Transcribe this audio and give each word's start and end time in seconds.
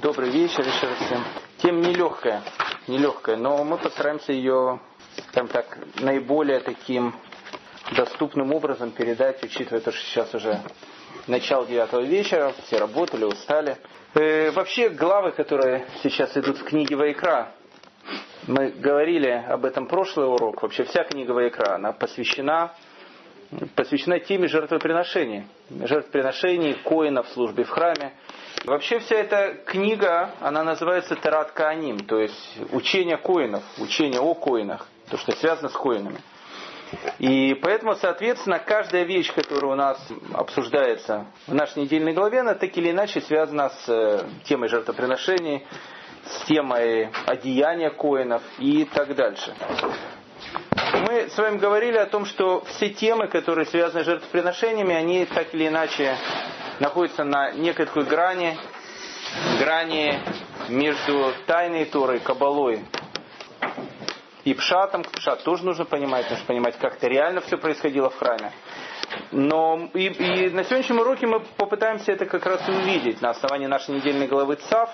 Добрый 0.00 0.30
вечер 0.30 0.60
еще 0.60 0.86
раз 0.86 0.96
всем. 0.98 1.24
Тема 1.56 1.80
нелегкая, 1.80 2.42
нелегкая, 2.86 3.36
но 3.36 3.64
мы 3.64 3.78
постараемся 3.78 4.32
ее, 4.32 4.78
там 5.32 5.48
так, 5.48 5.76
наиболее 5.98 6.60
таким 6.60 7.16
доступным 7.96 8.54
образом 8.54 8.92
передать, 8.92 9.42
учитывая 9.42 9.80
то, 9.80 9.90
что 9.90 10.00
сейчас 10.06 10.32
уже 10.36 10.60
начало 11.26 11.66
девятого 11.66 12.02
вечера, 12.02 12.54
все 12.62 12.78
работали, 12.78 13.24
устали. 13.24 13.76
Э, 14.14 14.52
вообще, 14.52 14.88
главы, 14.88 15.32
которые 15.32 15.84
сейчас 16.04 16.36
идут 16.36 16.58
в 16.58 16.64
книге 16.64 16.94
Вайкра, 16.94 17.52
мы 18.46 18.70
говорили 18.70 19.30
об 19.48 19.64
этом 19.64 19.88
прошлый 19.88 20.28
урок, 20.28 20.62
вообще 20.62 20.84
вся 20.84 21.02
книга 21.02 21.32
Вайкра, 21.32 21.74
она 21.74 21.90
посвящена 21.90 22.72
посвящена 23.74 24.20
теме 24.20 24.46
жертвоприношений. 24.46 25.46
Жертвоприношений, 25.70 26.74
коинов 26.84 27.28
службе 27.30 27.64
в 27.64 27.70
храме. 27.70 28.12
Вообще 28.64 28.98
вся 28.98 29.16
эта 29.16 29.54
книга, 29.66 30.30
она 30.40 30.62
называется 30.62 31.14
Тарат 31.16 31.52
Кааним, 31.52 32.00
то 32.00 32.18
есть 32.18 32.58
учение 32.72 33.16
коинов, 33.16 33.62
учение 33.78 34.20
о 34.20 34.34
коинах, 34.34 34.86
то, 35.10 35.16
что 35.16 35.32
связано 35.32 35.68
с 35.68 35.72
коинами. 35.72 36.20
И 37.18 37.54
поэтому, 37.62 37.94
соответственно, 37.96 38.58
каждая 38.58 39.04
вещь, 39.04 39.32
которая 39.32 39.72
у 39.72 39.76
нас 39.76 40.00
обсуждается 40.32 41.26
в 41.46 41.54
нашей 41.54 41.82
недельной 41.82 42.14
главе, 42.14 42.40
она 42.40 42.54
так 42.54 42.76
или 42.76 42.90
иначе 42.90 43.20
связана 43.20 43.68
с 43.68 43.88
э, 43.88 44.22
темой 44.44 44.68
жертвоприношений, 44.68 45.66
с 46.24 46.44
темой 46.44 47.10
одеяния 47.26 47.90
коинов 47.90 48.42
и 48.58 48.84
так 48.86 49.14
дальше. 49.14 49.54
Мы 51.06 51.28
с 51.28 51.36
вами 51.36 51.58
говорили 51.58 51.96
о 51.98 52.06
том, 52.06 52.24
что 52.24 52.62
все 52.64 52.88
темы, 52.90 53.28
которые 53.28 53.66
связаны 53.66 54.02
с 54.02 54.06
жертвоприношениями, 54.06 54.94
они 54.94 55.26
так 55.26 55.54
или 55.54 55.68
иначе 55.68 56.16
находятся 56.80 57.24
на 57.24 57.52
некой 57.52 57.86
такой 57.86 58.04
грани, 58.04 58.58
грани 59.58 60.20
между 60.68 61.32
тайной 61.46 61.84
Торой, 61.84 62.20
Кабалой 62.20 62.84
и 64.44 64.54
Пшатом. 64.54 65.04
Пшат 65.04 65.42
тоже 65.44 65.64
нужно 65.64 65.84
понимать, 65.84 66.30
нужно 66.30 66.44
понимать, 66.46 66.78
как 66.78 66.96
это 66.96 67.08
реально 67.08 67.40
все 67.40 67.58
происходило 67.58 68.10
в 68.10 68.16
храме. 68.16 68.52
Но 69.32 69.88
и, 69.94 70.06
и 70.06 70.50
на 70.50 70.64
сегодняшнем 70.64 71.00
уроке 71.00 71.26
мы 71.26 71.40
попытаемся 71.40 72.12
это 72.12 72.26
как 72.26 72.44
раз 72.46 72.66
увидеть 72.68 73.20
на 73.20 73.30
основании 73.30 73.66
нашей 73.66 73.94
недельной 73.94 74.26
главы 74.26 74.56
ЦАВ. 74.56 74.90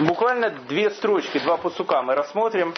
Буквально 0.00 0.50
две 0.68 0.90
строчки, 0.90 1.38
два 1.38 1.56
посука 1.56 2.02
мы 2.02 2.14
рассмотрим. 2.14 2.74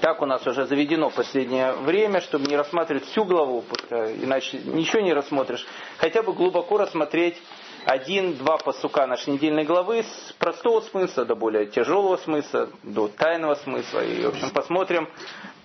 Так 0.00 0.22
у 0.22 0.26
нас 0.26 0.46
уже 0.46 0.66
заведено 0.66 1.10
последнее 1.10 1.72
время, 1.72 2.20
чтобы 2.20 2.46
не 2.46 2.56
рассматривать 2.56 3.04
всю 3.06 3.24
главу, 3.24 3.64
иначе 3.90 4.58
ничего 4.64 5.02
не 5.02 5.12
рассмотришь. 5.12 5.66
Хотя 5.98 6.22
бы 6.22 6.32
глубоко 6.32 6.78
рассмотреть 6.78 7.36
один-два 7.84 8.56
посука 8.58 9.06
нашей 9.06 9.34
недельной 9.34 9.64
главы 9.64 10.02
с 10.02 10.32
простого 10.38 10.80
смысла 10.80 11.24
до 11.24 11.34
более 11.34 11.66
тяжелого 11.66 12.16
смысла, 12.16 12.68
до 12.82 13.08
тайного 13.08 13.54
смысла. 13.56 14.00
И, 14.04 14.24
в 14.24 14.28
общем, 14.28 14.50
посмотрим 14.50 15.08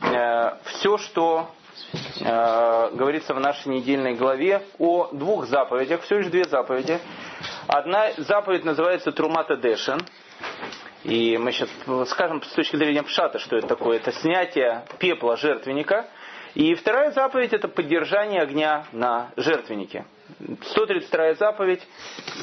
э, 0.01 0.57
все, 0.65 0.97
что 0.97 1.49
э, 2.19 2.89
говорится 2.93 3.33
в 3.33 3.39
нашей 3.39 3.69
недельной 3.69 4.15
главе 4.15 4.63
о 4.79 5.09
двух 5.13 5.45
заповедях, 5.47 6.01
всего 6.01 6.19
лишь 6.19 6.27
две 6.27 6.43
заповеди. 6.43 6.99
Одна 7.67 8.11
заповедь 8.17 8.65
называется 8.65 9.11
Трумата 9.11 9.55
Дэшен. 9.55 10.01
И 11.03 11.37
мы 11.37 11.51
сейчас 11.51 11.69
скажем 12.09 12.43
с 12.43 12.51
точки 12.51 12.75
зрения 12.75 13.03
пшата, 13.03 13.39
что 13.39 13.57
это 13.57 13.67
такое. 13.67 13.97
Это 13.97 14.11
снятие 14.11 14.83
пепла 14.99 15.37
жертвенника. 15.37 16.07
И 16.55 16.73
вторая 16.73 17.11
заповедь 17.11 17.53
это 17.53 17.67
поддержание 17.67 18.41
огня 18.41 18.85
на 18.91 19.31
жертвеннике. 19.37 20.05
132 20.71 21.35
заповедь 21.35 21.87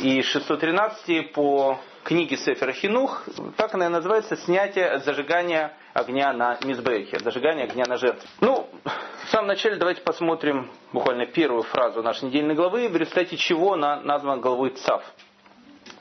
и 0.02 0.22
613 0.22 1.32
по 1.32 1.78
книге 2.04 2.36
Сефера 2.36 2.72
Хинух, 2.72 3.24
так 3.56 3.74
она 3.74 3.86
и 3.86 3.88
называется, 3.88 4.36
снятие 4.36 5.00
зажигания 5.00 5.76
огня 5.92 6.32
на 6.32 6.56
Мизбехе, 6.64 7.18
зажигание 7.18 7.64
огня 7.64 7.84
на 7.86 7.96
жертве. 7.96 8.28
Ну, 8.40 8.68
в 8.84 9.28
самом 9.30 9.48
начале 9.48 9.74
давайте 9.76 10.02
посмотрим 10.02 10.70
буквально 10.92 11.26
первую 11.26 11.64
фразу 11.64 12.02
нашей 12.02 12.26
недельной 12.26 12.54
главы, 12.54 12.88
в 12.88 12.96
результате 12.96 13.36
чего 13.36 13.72
она 13.72 14.00
названа 14.00 14.40
главой 14.40 14.70
Цав. 14.70 15.02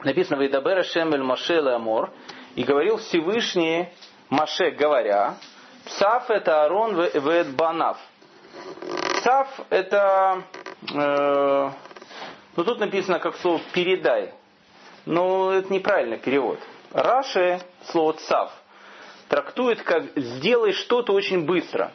Написано 0.04 0.40
«Вейдабера 0.40 0.84
Шемель 0.84 1.24
Машел 1.24 1.68
Амор» 1.70 2.12
и 2.56 2.64
говорил 2.64 2.98
Всевышний 2.98 3.90
Маше, 4.30 4.72
говоря, 4.72 5.36
Цав 5.86 6.30
это 6.32 6.64
Арон 6.64 6.96
вет 6.96 7.56
Банав. 7.56 7.98
Цав 9.24 9.48
это, 9.70 10.42
э, 10.94 11.70
ну 12.56 12.64
тут 12.64 12.80
написано 12.80 13.20
как 13.20 13.36
слово 13.38 13.60
передай. 13.74 14.34
Но 15.06 15.52
это 15.52 15.72
неправильный 15.72 16.18
перевод. 16.18 16.58
Раши 16.92 17.60
слово 17.92 18.14
цав 18.14 18.52
трактует 19.28 19.84
как 19.84 20.06
сделай 20.16 20.72
что-то 20.74 21.14
очень 21.14 21.46
быстро. 21.46 21.92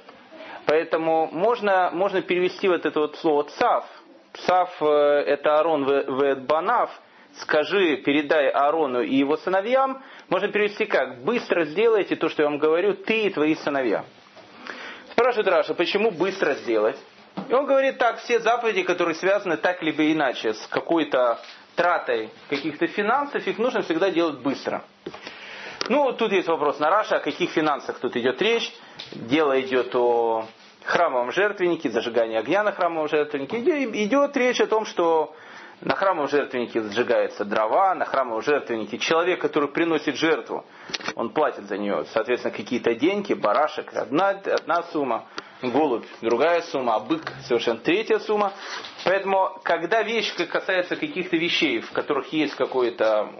Поэтому 0.66 1.28
можно, 1.32 1.91
можно 1.92 2.22
перевести 2.22 2.69
вот 2.69 2.87
это 2.87 3.00
вот 3.00 3.16
слово 3.16 3.44
цав. 3.44 3.84
Цав 4.47 4.71
э, 4.82 4.87
это 4.87 5.59
Арон 5.59 5.84
вет 5.84 6.42
Банав– 6.42 6.91
скажи, 7.34 7.97
передай 7.97 8.48
Аарону 8.48 9.00
и 9.03 9.15
его 9.15 9.37
сыновьям, 9.37 10.03
можно 10.30 10.48
перевести 10.48 10.86
как? 10.86 11.22
Быстро 11.22 11.64
сделайте 11.64 12.16
то, 12.16 12.28
что 12.28 12.42
я 12.42 12.48
вам 12.48 12.58
говорю, 12.58 12.94
ты 12.94 13.22
и 13.22 13.30
твои 13.30 13.56
сыновья. 13.56 14.04
Спрашивает 15.10 15.48
Раши, 15.48 15.75
почему 15.74 16.10
быстро 16.10 16.54
сделать? 16.54 16.96
И 17.48 17.52
он 17.52 17.66
говорит 17.66 17.98
так, 17.98 18.20
все 18.20 18.38
заповеди, 18.38 18.84
которые 18.84 19.16
связаны 19.16 19.56
так 19.56 19.82
либо 19.82 20.10
иначе 20.10 20.54
с 20.54 20.66
какой-то 20.68 21.41
тратой 21.74 22.30
каких-то 22.48 22.86
финансов, 22.86 23.46
их 23.46 23.58
нужно 23.58 23.82
всегда 23.82 24.10
делать 24.10 24.38
быстро. 24.38 24.84
Ну, 25.88 26.12
тут 26.12 26.30
есть 26.30 26.47
вопрос 26.47 26.78
на 26.78 26.91
Раши, 26.91 27.16
о 27.16 27.20
каких 27.20 27.50
финансах 27.50 27.98
тут 27.98 28.16
идет 28.16 28.41
речь. 28.41 28.72
Дело 29.12 29.60
идет 29.60 29.94
о 29.97 30.47
храмовом 30.84 31.32
жертвеннике, 31.32 31.91
зажигании 31.91 32.36
огня 32.36 32.62
на 32.62 32.70
храмовом 32.70 33.08
жертвеннике. 33.08 33.58
Идет 34.04 34.36
речь 34.36 34.60
о 34.60 34.66
том, 34.66 34.84
что 34.84 35.34
на 35.80 35.94
храмовом 35.94 36.28
жертвеннике 36.28 36.82
сжигаются 36.82 37.44
дрова, 37.44 37.94
на 37.94 38.04
храмовом 38.04 38.42
жертвеннике 38.42 38.98
человек, 38.98 39.41
который 39.41 39.68
приносит 39.68 40.16
жертву, 40.16 40.64
он 41.14 41.30
платит 41.30 41.68
за 41.68 41.78
нее, 41.78 42.04
соответственно, 42.12 42.54
какие-то 42.54 42.94
деньги, 42.94 43.32
барашек, 43.32 43.94
одна, 43.94 44.28
одна 44.30 44.82
сумма, 44.84 45.26
голубь, 45.62 46.06
другая 46.20 46.62
сумма, 46.62 46.96
а 46.96 47.00
бык 47.00 47.22
совершенно 47.46 47.78
третья 47.78 48.18
сумма. 48.18 48.52
Поэтому, 49.04 49.58
когда 49.62 50.02
вещь 50.02 50.34
касается 50.50 50.96
каких-то 50.96 51.36
вещей, 51.36 51.80
в 51.80 51.92
которых 51.92 52.32
есть 52.32 52.54
какой-то 52.54 53.30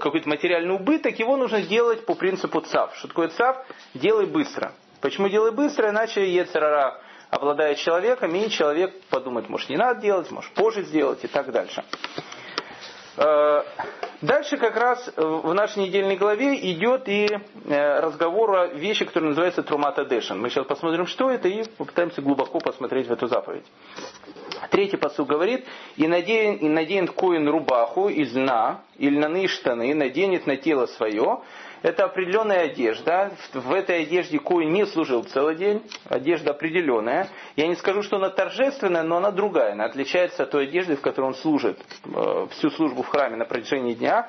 какой 0.00 0.22
материальный 0.26 0.74
убыток, 0.74 1.18
его 1.18 1.36
нужно 1.36 1.62
делать 1.62 2.04
по 2.06 2.14
принципу 2.14 2.60
ЦАВ. 2.60 2.96
Что 2.96 3.08
такое 3.08 3.28
ЦАВ? 3.28 3.64
Делай 3.94 4.26
быстро. 4.26 4.72
Почему 5.00 5.28
делай 5.28 5.52
быстро? 5.52 5.90
Иначе 5.90 6.30
Ецерара 6.30 7.00
обладает 7.30 7.78
человеком, 7.78 8.34
и 8.34 8.48
человек 8.50 8.92
подумает, 9.08 9.48
может 9.48 9.68
не 9.70 9.76
надо 9.76 10.00
делать, 10.00 10.30
может 10.30 10.52
позже 10.52 10.82
сделать 10.82 11.24
и 11.24 11.28
так 11.28 11.50
дальше. 11.52 11.84
Э, 13.16 13.62
дальше 14.22 14.56
как 14.56 14.76
раз 14.76 15.12
в 15.16 15.52
нашей 15.52 15.84
недельной 15.84 16.16
главе 16.16 16.54
идет 16.72 17.08
и 17.08 17.26
э, 17.26 18.00
разговор 18.00 18.54
о 18.56 18.66
вещи, 18.68 19.04
которая 19.04 19.30
называется 19.30 19.62
Трумата 19.62 20.04
Дэшен. 20.04 20.40
Мы 20.40 20.50
сейчас 20.50 20.66
посмотрим, 20.66 21.06
что 21.06 21.30
это, 21.30 21.48
и 21.48 21.64
попытаемся 21.76 22.22
глубоко 22.22 22.60
посмотреть 22.60 23.08
в 23.08 23.12
эту 23.12 23.26
заповедь. 23.26 23.64
Третий 24.70 24.96
посыл 24.96 25.24
говорит, 25.24 25.66
и 25.96 26.06
наденет, 26.06 26.62
и 26.62 26.68
наденет 26.68 27.10
коин 27.12 27.48
рубаху 27.48 28.08
из 28.08 28.34
льна, 28.34 28.82
и 28.96 29.08
льняные 29.08 29.48
штаны, 29.48 29.94
наденет 29.94 30.46
на 30.46 30.56
тело 30.56 30.86
свое, 30.86 31.40
это 31.82 32.04
определенная 32.04 32.64
одежда. 32.64 33.32
В 33.54 33.72
этой 33.72 34.02
одежде 34.02 34.38
Коин 34.38 34.72
не 34.72 34.86
служил 34.86 35.24
целый 35.24 35.56
день. 35.56 35.82
Одежда 36.08 36.50
определенная. 36.50 37.28
Я 37.56 37.66
не 37.68 37.74
скажу, 37.74 38.02
что 38.02 38.16
она 38.16 38.28
торжественная, 38.30 39.02
но 39.02 39.16
она 39.16 39.30
другая. 39.30 39.72
Она 39.72 39.86
отличается 39.86 40.42
от 40.42 40.50
той 40.50 40.64
одежды, 40.64 40.96
в 40.96 41.00
которой 41.00 41.26
он 41.26 41.34
служит 41.34 41.78
э, 42.04 42.46
всю 42.50 42.70
службу 42.70 43.02
в 43.02 43.08
храме 43.08 43.36
на 43.36 43.46
протяжении 43.46 43.94
дня. 43.94 44.28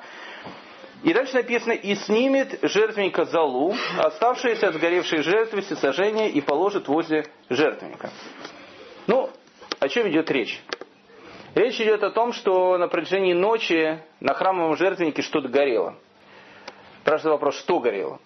И 1.02 1.12
дальше 1.12 1.34
написано, 1.34 1.72
и 1.72 1.94
снимет 1.96 2.58
жертвенника 2.62 3.24
залу, 3.24 3.74
оставшиеся 3.98 4.68
от 4.68 4.74
сгоревшей 4.74 5.22
жертвы 5.22 5.62
всесожжения, 5.62 6.28
и 6.28 6.40
положит 6.40 6.86
возле 6.86 7.26
жертвенника. 7.50 8.10
Ну, 9.08 9.28
о 9.80 9.88
чем 9.88 10.08
идет 10.08 10.30
речь? 10.30 10.62
Речь 11.54 11.80
идет 11.80 12.02
о 12.02 12.10
том, 12.10 12.32
что 12.32 12.78
на 12.78 12.88
протяжении 12.88 13.34
ночи 13.34 13.98
на 14.20 14.32
храмовом 14.32 14.76
жертвеннике 14.76 15.22
что-то 15.22 15.48
горело. 15.48 15.96
Спрашивает 17.02 17.32
вопрос, 17.32 17.58
что 17.58 17.80
горело? 17.80 18.20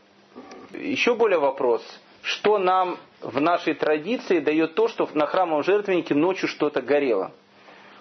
Еще 0.72 1.14
более 1.14 1.38
вопрос, 1.38 1.82
что 2.20 2.58
нам 2.58 2.98
в 3.22 3.40
нашей 3.40 3.72
традиции 3.72 4.38
дает 4.38 4.74
то, 4.74 4.88
что 4.88 5.08
на 5.14 5.24
храмовом 5.24 5.62
жертвеннике 5.64 6.14
ночью 6.14 6.46
что-то 6.46 6.82
горело? 6.82 7.32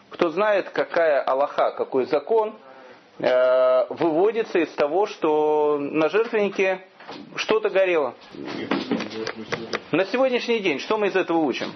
Кто 0.10 0.30
знает, 0.30 0.70
какая 0.72 1.22
Аллаха, 1.22 1.72
какой 1.72 2.06
закон 2.06 2.56
э, 3.20 3.86
выводится 3.90 4.60
из 4.60 4.70
того, 4.72 5.06
что 5.06 5.78
на 5.80 6.10
жертвеннике 6.10 6.82
что-то 7.38 7.70
горело? 7.70 8.14
На 9.92 10.04
сегодняшний 10.04 10.60
день, 10.60 10.80
что 10.80 10.98
мы 10.98 11.08
из 11.08 11.16
этого 11.16 11.38
учим? 11.38 11.72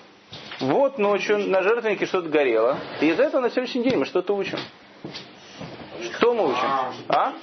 Вот 0.59 0.97
ночью 0.97 1.37
на 1.37 1.63
жертвеннике 1.63 2.05
что-то 2.05 2.27
горело. 2.27 2.77
И 2.99 3.07
из 3.07 3.19
этого 3.19 3.39
на 3.39 3.49
сегодняшний 3.49 3.83
день 3.83 3.95
мы 3.95 4.05
что-то 4.05 4.35
учим. 4.35 4.59
Что 6.17 6.33
мы 6.33 6.51
учим? 6.51 6.67
А? 7.07 7.33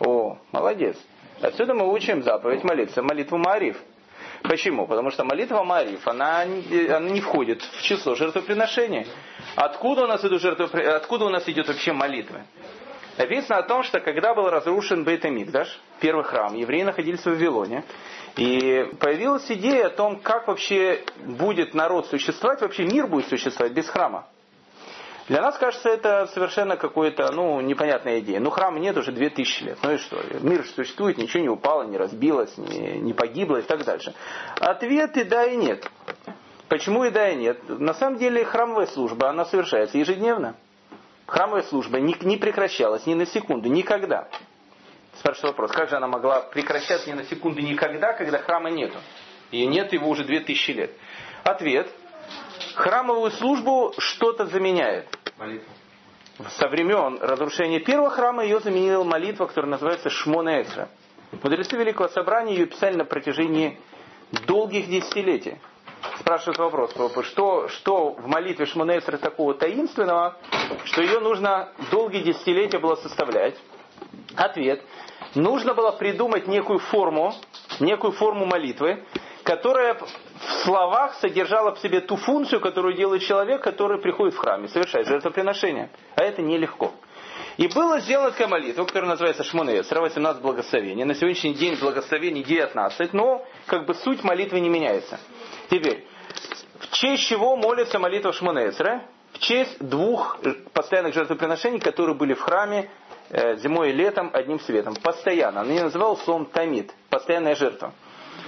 О, 0.00 0.38
молодец. 0.52 0.96
Отсюда 1.40 1.74
мы 1.74 1.92
учим 1.92 2.22
заповедь 2.22 2.64
молиться, 2.64 3.02
молитву 3.02 3.38
Мариф. 3.38 3.76
Почему? 4.42 4.86
Потому 4.86 5.10
что 5.10 5.24
молитва 5.24 5.62
Мариф, 5.64 6.06
она, 6.06 6.42
она 6.42 7.10
не 7.10 7.20
входит 7.20 7.62
в 7.62 7.82
число 7.82 8.14
жертвоприношения. 8.14 9.06
Откуда 9.56 10.04
у 10.04 10.06
нас 10.06 10.24
идут 10.24 10.40
жертвы, 10.40 10.80
откуда 10.82 11.26
у 11.26 11.28
нас 11.28 11.48
идет 11.48 11.68
вообще 11.68 11.92
молитва? 11.92 12.42
Написано 13.16 13.58
о 13.58 13.62
том, 13.62 13.82
что 13.82 13.98
когда 13.98 14.32
был 14.34 14.48
разрушен 14.48 15.02
Бейтамикдаш, 15.02 15.80
первый 15.98 16.24
храм, 16.24 16.54
евреи 16.54 16.82
находились 16.82 17.20
в 17.20 17.26
Вавилоне, 17.26 17.82
и 18.36 18.88
появилась 19.00 19.50
идея 19.50 19.86
о 19.86 19.90
том, 19.90 20.20
как 20.20 20.46
вообще 20.46 21.04
будет 21.26 21.74
народ 21.74 22.06
существовать, 22.06 22.60
вообще 22.60 22.84
мир 22.84 23.08
будет 23.08 23.26
существовать 23.26 23.72
без 23.72 23.88
храма. 23.88 24.26
Для 25.28 25.42
нас 25.42 25.58
кажется 25.58 25.90
это 25.90 26.26
совершенно 26.32 26.78
какой-то, 26.78 27.30
ну, 27.32 27.60
непонятная 27.60 28.20
идея. 28.20 28.40
Ну, 28.40 28.48
храма 28.48 28.78
нет 28.78 28.96
уже 28.96 29.12
2000 29.12 29.62
лет. 29.62 29.78
Ну 29.82 29.92
и 29.92 29.98
что? 29.98 30.18
Мир 30.40 30.64
существует, 30.74 31.18
ничего 31.18 31.42
не 31.42 31.50
упало, 31.50 31.82
не 31.82 31.98
разбилось, 31.98 32.56
не, 32.56 32.98
не 32.98 33.12
погибло 33.12 33.58
и 33.58 33.62
так 33.62 33.84
дальше. 33.84 34.14
Ответ 34.58 35.18
и 35.18 35.24
да, 35.24 35.44
и 35.44 35.56
нет. 35.56 35.86
Почему 36.68 37.04
и 37.04 37.10
да, 37.10 37.28
и 37.28 37.36
нет? 37.36 37.58
На 37.68 37.92
самом 37.92 38.18
деле 38.18 38.42
храмовая 38.44 38.86
служба, 38.86 39.28
она 39.28 39.44
совершается 39.44 39.98
ежедневно. 39.98 40.54
Храмовая 41.26 41.62
служба 41.64 42.00
не, 42.00 42.16
не 42.22 42.38
прекращалась 42.38 43.04
ни 43.04 43.12
на 43.12 43.26
секунду, 43.26 43.68
никогда. 43.68 44.28
Спрашивается 45.18 45.48
вопрос, 45.48 45.72
как 45.72 45.90
же 45.90 45.96
она 45.96 46.06
могла 46.06 46.40
прекращаться 46.40 47.10
ни 47.10 47.14
на 47.14 47.24
секунду 47.24 47.60
никогда, 47.60 48.14
когда 48.14 48.38
храма 48.38 48.70
нету? 48.70 48.96
И 49.50 49.66
нет 49.66 49.92
его 49.92 50.08
уже 50.08 50.24
2000 50.24 50.70
лет. 50.70 50.90
Ответ– 51.44 51.86
храмовую 52.74 53.30
службу 53.32 53.92
что-то 53.98 54.46
заменяет. 54.46 55.17
Молитва. 55.38 55.72
Со 56.48 56.66
времен 56.68 57.18
разрушения 57.20 57.78
первого 57.78 58.10
храма 58.10 58.42
ее 58.42 58.58
заменила 58.58 59.04
молитва, 59.04 59.46
которая 59.46 59.70
называется 59.70 60.10
Шмона 60.10 60.62
Эсра. 60.62 60.88
Мудрецы 61.44 61.76
Великого 61.76 62.08
Собрания 62.08 62.54
ее 62.54 62.66
писали 62.66 62.96
на 62.96 63.04
протяжении 63.04 63.78
долгих 64.48 64.88
десятилетий. 64.88 65.58
Спрашивают 66.18 66.58
вопрос, 66.58 66.92
что, 67.26 67.68
что 67.68 68.14
в 68.14 68.26
молитве 68.26 68.66
Шмона 68.66 68.98
Эсра 68.98 69.16
такого 69.16 69.54
таинственного, 69.54 70.36
что 70.84 71.02
ее 71.02 71.20
нужно 71.20 71.68
долгие 71.92 72.22
десятилетия 72.22 72.80
было 72.80 72.96
составлять? 72.96 73.54
Ответ. 74.34 74.82
Нужно 75.36 75.72
было 75.74 75.92
придумать 75.92 76.48
некую 76.48 76.80
форму, 76.80 77.32
некую 77.78 78.12
форму 78.12 78.44
молитвы, 78.44 79.04
которая 79.44 79.96
в 80.40 80.64
словах 80.64 81.14
содержала 81.14 81.74
в 81.74 81.78
себе 81.80 82.00
ту 82.00 82.16
функцию, 82.16 82.60
которую 82.60 82.94
делает 82.94 83.22
человек, 83.22 83.62
который 83.62 83.98
приходит 83.98 84.34
в 84.34 84.38
храм 84.38 84.64
и 84.64 84.68
совершает 84.68 85.06
жертвоприношение. 85.06 85.90
А 86.16 86.22
это 86.22 86.42
нелегко. 86.42 86.92
И 87.56 87.66
было 87.66 87.98
сделана 88.00 88.30
такая 88.30 88.46
молитва, 88.46 88.84
которая 88.84 89.10
называется 89.10 89.42
Шмонеэсра, 89.42 90.00
18 90.00 90.40
благословений. 90.40 91.04
На 91.04 91.14
сегодняшний 91.14 91.54
день 91.54 91.76
благословений 91.80 92.44
19, 92.44 93.12
но 93.12 93.44
как 93.66 93.84
бы 93.84 93.94
суть 93.94 94.22
молитвы 94.22 94.60
не 94.60 94.68
меняется. 94.68 95.18
Теперь, 95.68 96.06
в 96.78 96.92
честь 96.92 97.24
чего 97.24 97.56
молится 97.56 97.98
молитва 97.98 98.32
Шмонеэсра? 98.32 99.02
В 99.32 99.40
честь 99.40 99.76
двух 99.80 100.38
постоянных 100.72 101.14
жертвоприношений, 101.14 101.80
которые 101.80 102.14
были 102.14 102.34
в 102.34 102.40
храме 102.40 102.90
э, 103.30 103.56
зимой 103.56 103.90
и 103.90 103.92
летом 103.92 104.30
одним 104.32 104.60
светом. 104.60 104.94
Постоянно. 104.94 105.62
Они 105.62 105.80
называл 105.80 106.16
словом 106.18 106.46
Тамид. 106.46 106.92
Постоянная 107.10 107.56
жертва. 107.56 107.92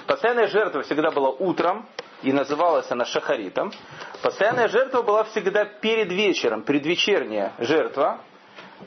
Постоянная 0.06 0.48
жертва 0.48 0.82
всегда 0.82 1.10
была 1.10 1.30
утром, 1.30 1.86
и 2.22 2.32
называлась 2.32 2.90
она 2.90 3.04
шахаритом. 3.04 3.72
Постоянная 4.22 4.68
жертва 4.68 5.02
была 5.02 5.24
всегда 5.24 5.64
перед 5.64 6.12
вечером, 6.12 6.62
предвечерняя 6.62 7.52
жертва. 7.58 8.20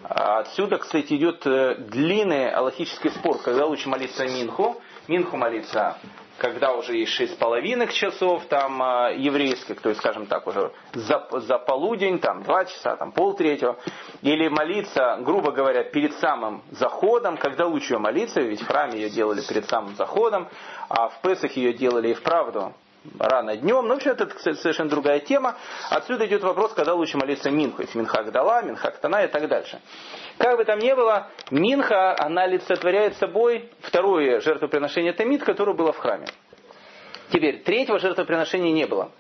Отсюда, 0.04 0.78
кстати, 0.78 1.14
идет 1.14 1.46
э, 1.46 1.76
длинный 1.76 2.52
аллахический 2.52 3.12
спор, 3.12 3.40
когда 3.42 3.66
лучше 3.66 3.90
молиться 3.90 4.26
Минху. 4.26 4.82
Минху 5.08 5.38
молиться 5.38 5.98
когда 6.44 6.74
уже 6.74 6.98
есть 6.98 7.14
шесть 7.14 7.40
половинок 7.40 7.94
часов 7.94 8.44
там 8.50 8.84
э, 8.84 9.16
еврейских, 9.16 9.80
то 9.80 9.88
есть, 9.88 10.02
скажем 10.02 10.26
так, 10.26 10.46
уже 10.46 10.74
за, 10.92 11.26
за 11.32 11.58
полудень, 11.58 12.20
там 12.20 12.44
два 12.44 12.66
часа, 12.66 12.98
там 12.98 13.14
полтретьего, 13.14 13.78
или 14.22 14.50
молиться, 14.50 15.20
грубо 15.22 15.54
говоря, 15.54 15.86
перед 15.86 16.14
самым 16.16 16.62
заходом, 16.72 17.38
когда 17.38 17.66
лучше 17.66 17.94
ее 17.94 18.00
молиться, 18.00 18.42
ведь 18.42 18.62
в 18.62 18.68
храме 18.68 19.00
ее 19.00 19.10
делали 19.10 19.42
перед 19.48 19.70
самым 19.70 19.96
заходом, 19.96 20.50
а 20.90 21.08
в 21.08 21.22
Песах 21.22 21.54
ее 21.54 21.72
делали 21.72 22.10
и 22.10 22.14
вправду 22.14 22.74
рано 23.20 23.56
днем. 23.58 23.86
Ну, 23.88 23.94
вообще, 23.94 24.12
это 24.12 24.30
совершенно 24.56 24.90
другая 24.90 25.20
тема. 25.20 25.56
Отсюда 25.90 26.26
идет 26.26 26.44
вопрос, 26.44 26.74
когда 26.74 26.94
лучше 26.94 27.18
молиться 27.18 27.50
Минху. 27.52 27.82
Если 27.82 27.98
Минха 27.98 28.20
Агдала, 28.20 28.62
Минха 28.64 28.92
Ктана 28.92 29.24
и 29.24 29.28
так 29.28 29.48
дальше. 29.48 29.80
Как 30.38 30.58
бы 30.58 30.66
там 30.66 30.80
ни 30.80 30.94
было, 30.94 31.28
Минха, 31.52 32.16
она 32.18 32.44
олицетворяет 32.44 33.18
собой 33.18 33.70
второе 33.82 34.40
жертвоприношение 34.40 35.14
Тамид, 35.14 35.44
которое 35.44 35.74
было 35.74 35.92
в 35.92 35.98
храме. 35.98 36.28
Теперь, 37.32 37.64
третьего 37.64 38.00
жертвоприношения 38.00 38.72
не 38.72 38.86
было. 38.86 39.12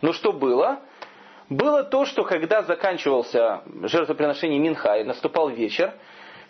Но 0.00 0.12
что 0.12 0.32
было? 0.32 0.80
Было 1.48 1.84
то, 1.84 2.04
что 2.04 2.24
когда 2.24 2.62
заканчивался 2.62 3.62
жертвоприношение 3.82 4.58
Минха 4.58 4.96
и 4.96 5.04
наступал 5.04 5.50
вечер, 5.50 5.92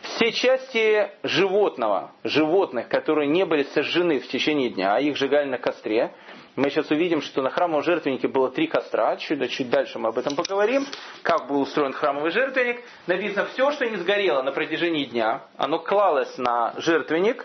все 0.03 0.33
части 0.33 1.11
животного, 1.23 2.13
животных, 2.23 2.89
которые 2.89 3.27
не 3.27 3.45
были 3.45 3.65
сожжены 3.65 4.21
в 4.21 4.29
течение 4.29 4.71
дня, 4.71 4.95
а 4.95 5.01
их 5.01 5.17
сжигали 5.17 5.49
на 5.49 5.59
костре, 5.59 6.13
мы 6.57 6.71
сейчас 6.71 6.91
увидим, 6.91 7.21
что 7.21 7.43
на 7.43 7.51
храмовом 7.51 7.83
жертвеннике 7.83 8.29
было 8.29 8.49
три 8.49 8.69
костра. 8.69 9.17
Чуть, 9.17 9.51
чуть 9.51 9.71
дальше 9.71 9.99
мы 9.99 10.11
об 10.11 10.19
этом 10.19 10.37
поговорим. 10.37 10.87
Как 11.23 11.49
был 11.49 11.63
устроен 11.63 11.93
храмовый 11.93 12.31
жертвенник. 12.31 12.81
Написано, 13.09 13.47
все, 13.47 13.73
что 13.73 13.87
не 13.87 13.97
сгорело 13.97 14.43
на 14.43 14.53
протяжении 14.53 15.05
дня, 15.05 15.43
оно 15.57 15.81
клалось 15.81 16.39
на 16.39 16.75
жертвенник, 16.77 17.45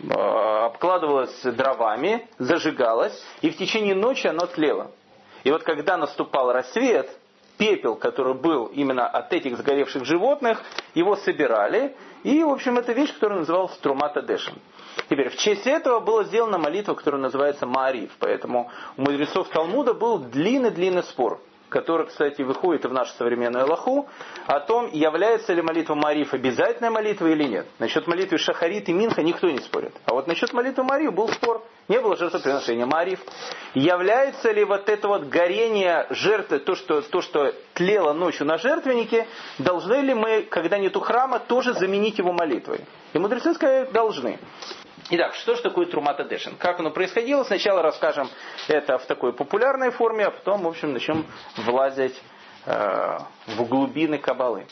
э, 0.00 0.12
обкладывалось 0.12 1.42
дровами, 1.42 2.28
зажигалось, 2.38 3.20
и 3.40 3.50
в 3.50 3.56
течение 3.56 3.96
ночи 3.96 4.28
оно 4.28 4.46
тлело. 4.46 4.92
И 5.42 5.50
вот 5.50 5.64
когда 5.64 5.96
наступал 5.96 6.52
рассвет, 6.52 7.10
пепел, 7.58 7.96
который 7.96 8.34
был 8.34 8.66
именно 8.66 9.06
от 9.06 9.32
этих 9.32 9.56
сгоревших 9.58 10.04
животных, 10.04 10.62
его 10.94 11.16
собирали, 11.16 11.96
и, 12.22 12.42
в 12.42 12.50
общем, 12.50 12.78
это 12.78 12.92
вещь, 12.92 13.12
которая 13.12 13.40
называлась 13.40 13.76
Трумата 13.78 14.22
Дэшем. 14.22 14.54
Теперь, 15.10 15.28
в 15.28 15.36
честь 15.36 15.66
этого 15.66 16.00
была 16.00 16.24
сделана 16.24 16.58
молитва, 16.58 16.94
которая 16.94 17.20
называется 17.20 17.66
Маариф. 17.66 18.12
Поэтому 18.18 18.70
у 18.96 19.02
мудрецов 19.02 19.48
Талмуда 19.48 19.92
был 19.92 20.18
длинный-длинный 20.18 21.02
спор 21.02 21.40
который, 21.74 22.06
кстати, 22.06 22.40
выходит 22.42 22.84
в 22.84 22.92
нашу 22.92 23.12
современную 23.14 23.64
Аллаху, 23.64 24.08
о 24.46 24.60
том, 24.60 24.88
является 24.92 25.52
ли 25.52 25.60
молитва 25.60 25.96
Мариф 25.96 26.32
обязательной 26.32 26.90
молитвой 26.90 27.32
или 27.32 27.42
нет. 27.42 27.66
Насчет 27.80 28.06
молитвы 28.06 28.38
Шахарит 28.38 28.88
и 28.88 28.92
Минха 28.92 29.24
никто 29.24 29.50
не 29.50 29.58
спорит. 29.58 29.92
А 30.04 30.14
вот 30.14 30.28
насчет 30.28 30.52
молитвы 30.52 30.84
Мариф 30.84 31.12
был 31.12 31.28
спор. 31.30 31.64
Не 31.88 31.98
было 31.98 32.16
жертвоприношения 32.16 32.86
Мариф. 32.86 33.18
Является 33.74 34.52
ли 34.52 34.62
вот 34.64 34.88
это 34.88 35.08
вот 35.08 35.24
горение 35.24 36.06
жертвы, 36.10 36.60
то 36.60 36.76
что, 36.76 37.02
то, 37.02 37.20
что 37.20 37.52
тлело 37.72 38.12
ночью 38.12 38.46
на 38.46 38.56
жертвеннике, 38.56 39.26
должны 39.58 39.94
ли 39.94 40.14
мы, 40.14 40.42
когда 40.42 40.78
нету 40.78 41.00
храма, 41.00 41.40
тоже 41.40 41.74
заменить 41.74 42.18
его 42.18 42.32
молитвой? 42.32 42.82
И 43.14 43.18
мудрецы 43.18 43.52
сказали, 43.52 43.90
должны. 43.90 44.38
Итак, 45.10 45.34
что 45.34 45.54
же 45.54 45.62
такое 45.62 45.86
Трумата 45.86 46.24
Дэшин? 46.24 46.56
Как 46.56 46.80
оно 46.80 46.90
происходило? 46.90 47.44
Сначала 47.44 47.82
расскажем 47.82 48.28
это 48.68 48.98
в 48.98 49.06
такой 49.06 49.32
популярной 49.32 49.90
форме, 49.90 50.24
а 50.24 50.30
потом, 50.30 50.62
в 50.62 50.68
общем, 50.68 50.92
начнем 50.92 51.26
влазить 51.56 52.20
э, 52.64 53.18
в 53.48 53.64
глубины 53.68 54.18
кабалы 54.18 54.66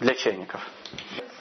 для 0.00 0.14
чайников. 0.14 0.66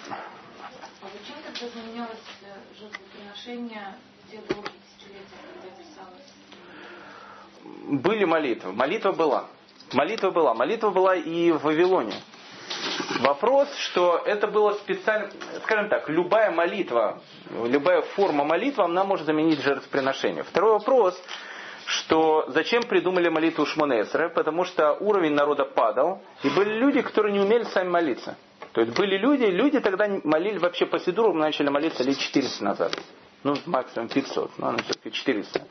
А 0.09 1.07
зачем 1.17 1.35
тогда 1.45 1.67
заменялось 1.73 2.19
э, 2.41 2.79
жертвоприношение 2.79 3.95
когда 4.31 5.69
писалось? 5.75 6.31
Были 8.01 8.25
молитвы. 8.25 8.71
Молитва 8.71 9.11
была. 9.11 9.47
Молитва 9.93 10.31
была. 10.31 10.53
Молитва 10.53 10.89
была 10.89 11.15
и 11.15 11.51
в 11.51 11.63
Вавилоне. 11.63 12.15
Вопрос, 13.19 13.67
что 13.77 14.21
это 14.25 14.47
было 14.47 14.73
специально, 14.73 15.29
скажем 15.63 15.89
так, 15.89 16.09
любая 16.09 16.51
молитва, 16.51 17.21
любая 17.65 18.01
форма 18.01 18.43
молитвы, 18.43 18.83
она 18.83 19.03
может 19.03 19.25
заменить 19.25 19.61
жертвоприношение. 19.61 20.43
Второй 20.43 20.71
вопрос, 20.71 21.21
что 21.85 22.45
зачем 22.47 22.83
придумали 22.83 23.29
молитву 23.29 23.65
Шмонесры, 23.65 24.29
потому 24.29 24.65
что 24.65 24.93
уровень 24.93 25.33
народа 25.33 25.65
падал, 25.65 26.21
и 26.43 26.49
были 26.49 26.73
люди, 26.73 27.01
которые 27.01 27.33
не 27.33 27.39
умели 27.39 27.63
сами 27.65 27.89
молиться. 27.89 28.35
То 28.71 28.81
есть 28.81 28.97
были 28.97 29.17
люди, 29.17 29.43
люди 29.43 29.79
тогда 29.79 30.07
молили 30.23 30.57
вообще 30.57 30.85
по 30.85 30.99
Сидуру, 30.99 31.33
начали 31.33 31.69
молиться 31.69 32.03
лет 32.03 32.17
400 32.17 32.63
назад. 32.63 32.97
Ну, 33.43 33.55
максимум 33.65 34.07
500, 34.07 34.57
но 34.57 34.77
все-таки 34.77 35.11
400. 35.11 35.61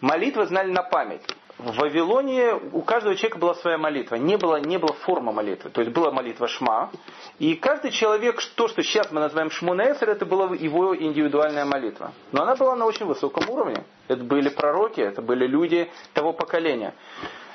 Молитвы 0.00 0.46
знали 0.46 0.70
на 0.70 0.82
память 0.82 1.22
в 1.60 1.76
Вавилоне 1.76 2.54
у 2.72 2.82
каждого 2.82 3.14
человека 3.14 3.38
была 3.38 3.54
своя 3.54 3.78
молитва. 3.78 4.16
Не 4.16 4.36
было, 4.36 4.56
не 4.56 4.78
было 4.78 4.92
формы 4.92 5.32
молитвы. 5.32 5.70
То 5.70 5.80
есть 5.80 5.92
была 5.92 6.10
молитва 6.10 6.48
Шма. 6.48 6.90
И 7.38 7.54
каждый 7.54 7.90
человек, 7.90 8.40
то, 8.54 8.68
что 8.68 8.82
сейчас 8.82 9.10
мы 9.10 9.20
называем 9.20 9.50
Шмунесер, 9.50 10.08
это 10.08 10.24
была 10.24 10.54
его 10.54 10.96
индивидуальная 10.96 11.64
молитва. 11.64 12.12
Но 12.32 12.42
она 12.42 12.56
была 12.56 12.76
на 12.76 12.86
очень 12.86 13.06
высоком 13.06 13.48
уровне. 13.48 13.84
Это 14.08 14.24
были 14.24 14.48
пророки, 14.48 15.00
это 15.00 15.22
были 15.22 15.46
люди 15.46 15.90
того 16.14 16.32
поколения. 16.32 16.94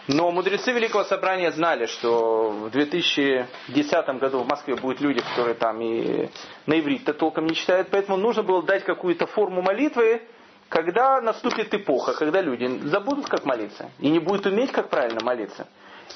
Но 0.07 0.31
мудрецы 0.31 0.71
Великого 0.71 1.03
Собрания 1.03 1.51
знали, 1.51 1.87
что 1.87 2.51
в 2.51 2.69
2010 2.69 4.19
году 4.19 4.39
в 4.43 4.47
Москве 4.47 4.75
будут 4.75 5.01
люди, 5.01 5.19
которые 5.21 5.55
там 5.55 5.81
и 5.81 6.29
на 6.67 6.79
иврите 6.79 7.11
толком 7.11 7.47
не 7.47 7.55
читают, 7.55 7.87
поэтому 7.89 8.15
нужно 8.15 8.43
было 8.43 8.61
дать 8.61 8.83
какую-то 8.83 9.25
форму 9.25 9.63
молитвы, 9.63 10.21
когда 10.69 11.21
наступит 11.21 11.73
эпоха, 11.73 12.13
когда 12.13 12.41
люди 12.41 12.65
забудут, 12.87 13.27
как 13.27 13.45
молиться, 13.45 13.89
и 13.99 14.09
не 14.09 14.19
будут 14.19 14.45
уметь, 14.45 14.71
как 14.71 14.89
правильно 14.89 15.23
молиться. 15.23 15.67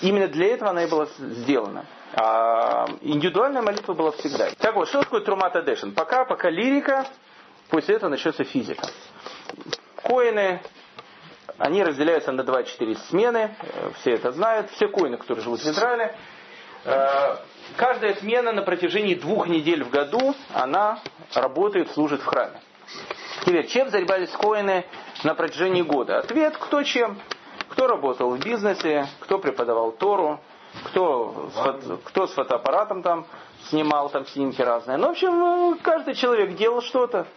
Именно 0.01 0.27
для 0.27 0.53
этого 0.53 0.71
она 0.71 0.83
и 0.83 0.89
была 0.89 1.07
сделана. 1.17 1.85
А 2.13 2.85
индивидуальная 3.01 3.61
молитва 3.61 3.93
была 3.93 4.11
всегда. 4.11 4.49
Так 4.57 4.75
вот, 4.75 4.87
что 4.87 5.01
такое 5.01 5.21
Трумата 5.21 5.61
Дэшин? 5.61 5.93
Пока, 5.93 6.25
пока 6.25 6.49
лирика, 6.49 7.05
после 7.69 7.95
этого 7.95 8.09
начнется 8.09 8.43
физика. 8.43 8.87
Коины, 10.03 10.61
они 11.57 11.83
разделяются 11.83 12.31
на 12.31 12.41
2-4 12.41 12.97
смены, 13.09 13.55
э, 13.61 13.91
все 13.99 14.11
это 14.11 14.31
знают, 14.31 14.71
все 14.71 14.87
коины, 14.87 15.17
которые 15.17 15.43
живут 15.43 15.59
в 15.59 15.65
Израиле. 15.65 16.15
Э, 16.85 17.35
каждая 17.75 18.15
смена 18.15 18.53
на 18.53 18.61
протяжении 18.61 19.13
двух 19.13 19.47
недель 19.47 19.83
в 19.83 19.89
году, 19.89 20.35
она 20.53 20.99
работает, 21.33 21.91
служит 21.91 22.21
в 22.21 22.25
храме. 22.25 22.59
Теперь, 23.45 23.67
чем 23.67 23.89
занимались 23.89 24.31
коины 24.31 24.85
на 25.23 25.35
протяжении 25.35 25.81
года? 25.81 26.19
Ответ, 26.19 26.57
кто 26.57 26.83
чем. 26.83 27.19
Кто 27.69 27.87
работал 27.87 28.31
в 28.31 28.39
бизнесе, 28.39 29.07
кто 29.19 29.37
преподавал 29.37 29.91
Тору, 29.91 30.39
кто 30.85 31.49
с, 31.53 31.97
кто 32.05 32.27
с 32.27 32.33
фотоаппаратом 32.33 33.03
там 33.03 33.25
снимал 33.69 34.09
там 34.09 34.25
снимки 34.25 34.61
разные. 34.61 34.97
Ну, 34.97 35.07
в 35.07 35.11
общем, 35.11 35.77
каждый 35.81 36.15
человек 36.15 36.55
делал 36.55 36.81
что-то. 36.81 37.27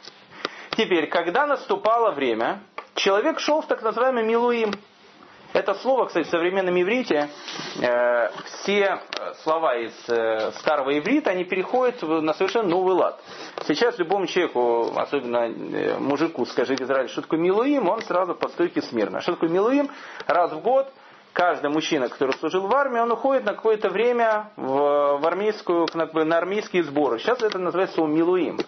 Теперь, 0.70 1.06
когда 1.08 1.46
наступало 1.46 2.12
время, 2.12 2.62
человек 2.94 3.40
шел 3.40 3.60
в 3.60 3.66
так 3.66 3.82
называемый 3.82 4.24
Милуим. 4.24 4.72
Это 5.52 5.74
слово, 5.74 6.06
кстати, 6.06 6.26
в 6.26 6.30
современном 6.30 6.80
иврите, 6.80 7.28
э, 7.80 8.30
все 8.46 9.00
слова 9.42 9.76
из 9.76 9.92
э, 10.08 10.50
старого 10.60 10.96
иврита, 10.96 11.30
они 11.30 11.44
переходят 11.44 12.00
на 12.02 12.32
совершенно 12.32 12.70
новый 12.70 12.94
лад. 12.94 13.20
Сейчас 13.66 13.98
любому 13.98 14.26
человеку, 14.26 14.92
особенно 14.96 15.50
э, 15.50 15.98
мужику, 15.98 16.46
скажи 16.46 16.74
в 16.74 16.80
Израиле, 16.80 17.08
что 17.08 17.20
такое 17.20 17.38
Милуим, 17.38 17.90
он 17.90 18.00
сразу 18.00 18.34
по 18.34 18.48
стойке 18.48 18.80
смирно. 18.80 19.20
Что 19.20 19.32
такое 19.32 19.50
Милуим? 19.50 19.90
Раз 20.26 20.52
в 20.52 20.60
год 20.60 20.90
каждый 21.34 21.68
мужчина, 21.68 22.08
который 22.08 22.32
служил 22.38 22.66
в 22.66 22.74
армии, 22.74 23.00
он 23.00 23.12
уходит 23.12 23.44
на 23.44 23.52
какое-то 23.52 23.90
время 23.90 24.52
в, 24.56 25.18
в 25.18 25.26
армейскую, 25.26 25.86
на 25.92 26.38
армейские 26.38 26.82
сборы. 26.84 27.18
Сейчас 27.18 27.42
это 27.42 27.58
называется 27.58 27.96
слово 27.96 28.08
Милуим. 28.08 28.58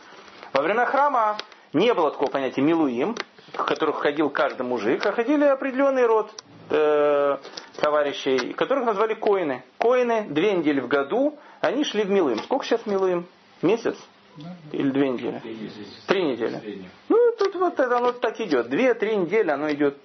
Во 0.52 0.60
время 0.60 0.84
храма 0.84 1.38
не 1.72 1.94
было 1.94 2.10
такого 2.10 2.30
понятия 2.30 2.60
Милуим, 2.60 3.16
в 3.52 3.64
которых 3.64 3.96
ходил 3.96 4.30
каждый 4.30 4.62
мужик, 4.62 5.04
а 5.06 5.12
ходили 5.12 5.44
определенный 5.44 6.06
род 6.06 6.30
э, 6.70 7.36
товарищей, 7.80 8.52
которых 8.54 8.84
назвали 8.84 9.14
коины. 9.14 9.62
Коины 9.78 10.26
две 10.28 10.52
недели 10.52 10.80
в 10.80 10.88
году, 10.88 11.38
они 11.60 11.84
шли 11.84 12.04
в 12.04 12.10
Милуим. 12.10 12.38
Сколько 12.40 12.64
сейчас 12.64 12.86
Милуим? 12.86 13.26
Месяц? 13.62 13.96
Или 14.72 14.90
две 14.90 15.10
недели? 15.10 15.40
Три 16.06 16.24
недели. 16.24 16.88
Ну, 17.08 17.32
тут 17.38 17.54
вот 17.54 17.78
это 17.78 17.96
оно 17.96 18.12
так 18.12 18.40
идет. 18.40 18.68
Две-три 18.68 19.16
недели 19.16 19.50
оно 19.50 19.70
идет 19.70 19.96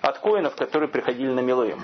от 0.00 0.18
коинов, 0.18 0.56
которые 0.56 0.88
приходили 0.88 1.30
на 1.30 1.40
Милуим. 1.40 1.82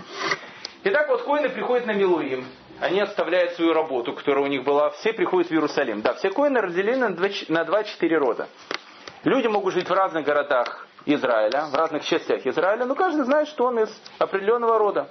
Итак, 0.84 1.08
вот 1.08 1.22
коины 1.22 1.48
приходят 1.48 1.86
на 1.86 1.92
Милуим. 1.92 2.44
Они 2.80 3.00
оставляют 3.00 3.52
свою 3.52 3.72
работу, 3.72 4.12
которая 4.12 4.44
у 4.44 4.48
них 4.48 4.64
была. 4.64 4.90
Все 4.90 5.12
приходят 5.12 5.48
в 5.48 5.52
Иерусалим. 5.52 6.02
Да, 6.02 6.14
все 6.14 6.30
коины 6.30 6.60
разделены 6.60 7.08
на 7.08 7.60
2-4 7.62 8.16
рода. 8.16 8.48
Люди 9.22 9.46
могут 9.46 9.72
жить 9.72 9.88
в 9.88 9.92
разных 9.92 10.24
городах 10.24 10.86
Израиля, 11.06 11.66
в 11.70 11.74
разных 11.74 12.04
частях 12.04 12.46
Израиля, 12.46 12.84
но 12.86 12.94
каждый 12.94 13.24
знает, 13.24 13.48
что 13.48 13.66
он 13.66 13.80
из 13.80 13.90
определенного 14.18 14.78
рода. 14.78 15.08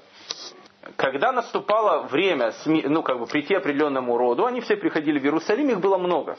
Когда 0.98 1.32
наступало 1.32 2.04
время, 2.04 2.54
ну, 2.66 3.04
как 3.04 3.20
бы 3.20 3.26
прийти 3.26 3.56
определенному 3.56 4.18
роду, 4.18 4.46
они 4.46 4.60
все 4.62 4.76
приходили 4.76 5.20
в 5.20 5.24
Иерусалим, 5.24 5.70
их 5.70 5.80
было 5.80 5.98
много. 5.98 6.38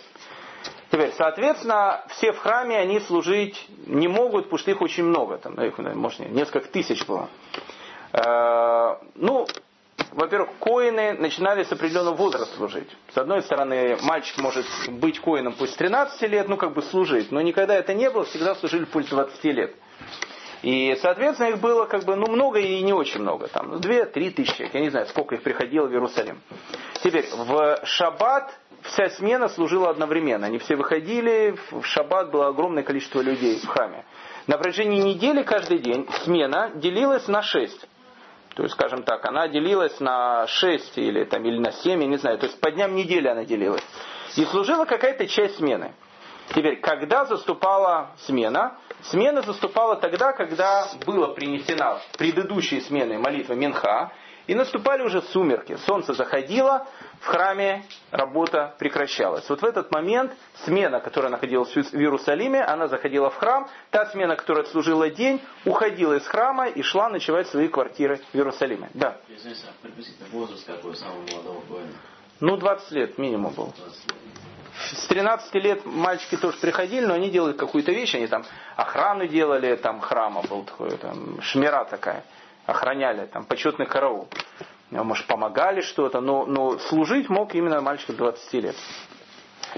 Теперь, 0.90 1.12
соответственно, 1.16 2.04
все 2.08 2.32
в 2.32 2.38
храме, 2.38 2.78
они 2.78 3.00
служить 3.00 3.66
не 3.86 4.06
могут, 4.06 4.44
потому 4.44 4.58
что 4.58 4.70
их 4.70 4.80
очень 4.80 5.04
много. 5.04 5.38
Там, 5.38 5.54
их, 5.54 5.78
может, 5.78 6.20
несколько 6.30 6.68
тысяч 6.68 7.06
было. 7.06 7.28
Э, 8.12 8.96
ну, 9.14 9.46
во-первых, 10.14 10.50
коины 10.60 11.14
начинали 11.14 11.64
с 11.64 11.72
определенного 11.72 12.14
возраста 12.14 12.54
служить. 12.56 12.88
С 13.12 13.18
одной 13.18 13.42
стороны, 13.42 13.98
мальчик 14.02 14.38
может 14.38 14.66
быть 14.88 15.18
коином 15.20 15.54
пусть 15.54 15.76
13 15.76 16.22
лет, 16.30 16.48
ну 16.48 16.56
как 16.56 16.72
бы 16.72 16.82
служить, 16.82 17.32
но 17.32 17.40
никогда 17.40 17.74
это 17.74 17.94
не 17.94 18.08
было, 18.10 18.24
всегда 18.24 18.54
служили 18.54 18.84
пусть 18.84 19.10
20 19.10 19.44
лет. 19.44 19.74
И, 20.62 20.96
соответственно, 21.02 21.48
их 21.48 21.58
было 21.58 21.84
как 21.84 22.04
бы, 22.04 22.16
ну, 22.16 22.26
много 22.26 22.58
и 22.58 22.80
не 22.82 22.94
очень 22.94 23.20
много. 23.20 23.48
Там, 23.48 23.68
ну, 23.68 23.78
2-3 23.80 24.30
тысячи, 24.30 24.70
я 24.72 24.80
не 24.80 24.88
знаю, 24.88 25.06
сколько 25.06 25.34
их 25.34 25.42
приходило 25.42 25.86
в 25.86 25.92
Иерусалим. 25.92 26.40
Теперь, 27.02 27.26
в 27.36 27.80
шаббат 27.84 28.50
вся 28.82 29.10
смена 29.10 29.48
служила 29.48 29.90
одновременно. 29.90 30.46
Они 30.46 30.58
все 30.58 30.76
выходили, 30.76 31.54
в 31.70 31.84
шаббат 31.84 32.30
было 32.30 32.46
огромное 32.46 32.82
количество 32.82 33.20
людей 33.20 33.58
в 33.58 33.66
храме. 33.66 34.04
На 34.46 34.56
протяжении 34.56 35.02
недели 35.02 35.42
каждый 35.42 35.80
день 35.80 36.08
смена 36.22 36.70
делилась 36.76 37.28
на 37.28 37.42
6. 37.42 37.88
То 38.54 38.62
есть, 38.62 38.74
скажем 38.74 39.02
так, 39.02 39.24
она 39.26 39.48
делилась 39.48 39.98
на 40.00 40.46
6 40.46 40.98
или, 40.98 41.24
там, 41.24 41.44
или 41.44 41.58
на 41.58 41.72
7, 41.72 42.00
я 42.00 42.08
не 42.08 42.16
знаю. 42.16 42.38
То 42.38 42.46
есть 42.46 42.60
по 42.60 42.70
дням 42.70 42.94
недели 42.94 43.26
она 43.26 43.44
делилась. 43.44 43.84
И 44.36 44.44
служила 44.44 44.84
какая-то 44.84 45.26
часть 45.26 45.56
смены. 45.56 45.92
Теперь, 46.54 46.80
когда 46.80 47.24
заступала 47.24 48.10
смена? 48.26 48.76
Смена 49.02 49.42
заступала 49.42 49.96
тогда, 49.96 50.32
когда 50.32 50.86
была 51.04 51.28
принесена 51.28 51.98
предыдущей 52.16 52.80
сменой 52.80 53.18
молитва 53.18 53.54
Минха, 53.54 54.12
и 54.46 54.54
наступали 54.54 55.02
уже 55.02 55.22
сумерки. 55.22 55.76
Солнце 55.86 56.12
заходило, 56.12 56.86
в 57.24 57.26
храме 57.26 57.84
работа 58.10 58.74
прекращалась. 58.78 59.48
Вот 59.48 59.62
в 59.62 59.64
этот 59.64 59.90
момент 59.90 60.32
смена, 60.64 61.00
которая 61.00 61.30
находилась 61.30 61.74
в 61.74 61.94
Иерусалиме, 61.94 62.62
она 62.62 62.86
заходила 62.86 63.30
в 63.30 63.36
храм. 63.36 63.66
Та 63.90 64.06
смена, 64.06 64.36
которая 64.36 64.64
служила 64.64 65.08
день, 65.08 65.40
уходила 65.64 66.14
из 66.14 66.26
храма 66.26 66.68
и 66.68 66.82
шла 66.82 67.08
ночевать 67.08 67.48
в 67.48 67.50
свои 67.50 67.68
квартиры 67.68 68.20
в 68.32 68.36
Иерусалиме. 68.36 68.90
Да. 68.92 69.16
Приблизительно 69.80 70.28
возраст 70.32 70.66
какой 70.66 70.94
самого 70.96 71.22
молодого 71.30 71.60
воина? 71.60 71.92
Ну, 72.40 72.58
20 72.58 72.90
лет 72.92 73.18
минимум 73.18 73.54
был. 73.54 73.72
20 73.74 73.84
лет. 73.84 74.20
С 74.92 75.06
13 75.06 75.54
лет 75.54 75.86
мальчики 75.86 76.36
тоже 76.36 76.58
приходили, 76.58 77.06
но 77.06 77.14
они 77.14 77.30
делали 77.30 77.52
какую-то 77.52 77.92
вещь, 77.92 78.14
они 78.16 78.26
там 78.26 78.44
охрану 78.76 79.26
делали, 79.26 79.76
там 79.76 80.00
храма 80.00 80.42
был 80.42 80.64
такой, 80.64 80.90
там 80.98 81.40
шмира 81.40 81.84
такая 81.84 82.24
охраняли, 82.66 83.26
там, 83.26 83.44
почетный 83.44 83.86
караул. 83.86 84.28
Может, 84.90 85.26
помогали 85.26 85.80
что-то, 85.80 86.20
но, 86.20 86.46
но 86.46 86.78
служить 86.78 87.28
мог 87.28 87.54
именно 87.54 87.80
мальчик 87.80 88.14
20 88.14 88.52
лет. 88.54 88.76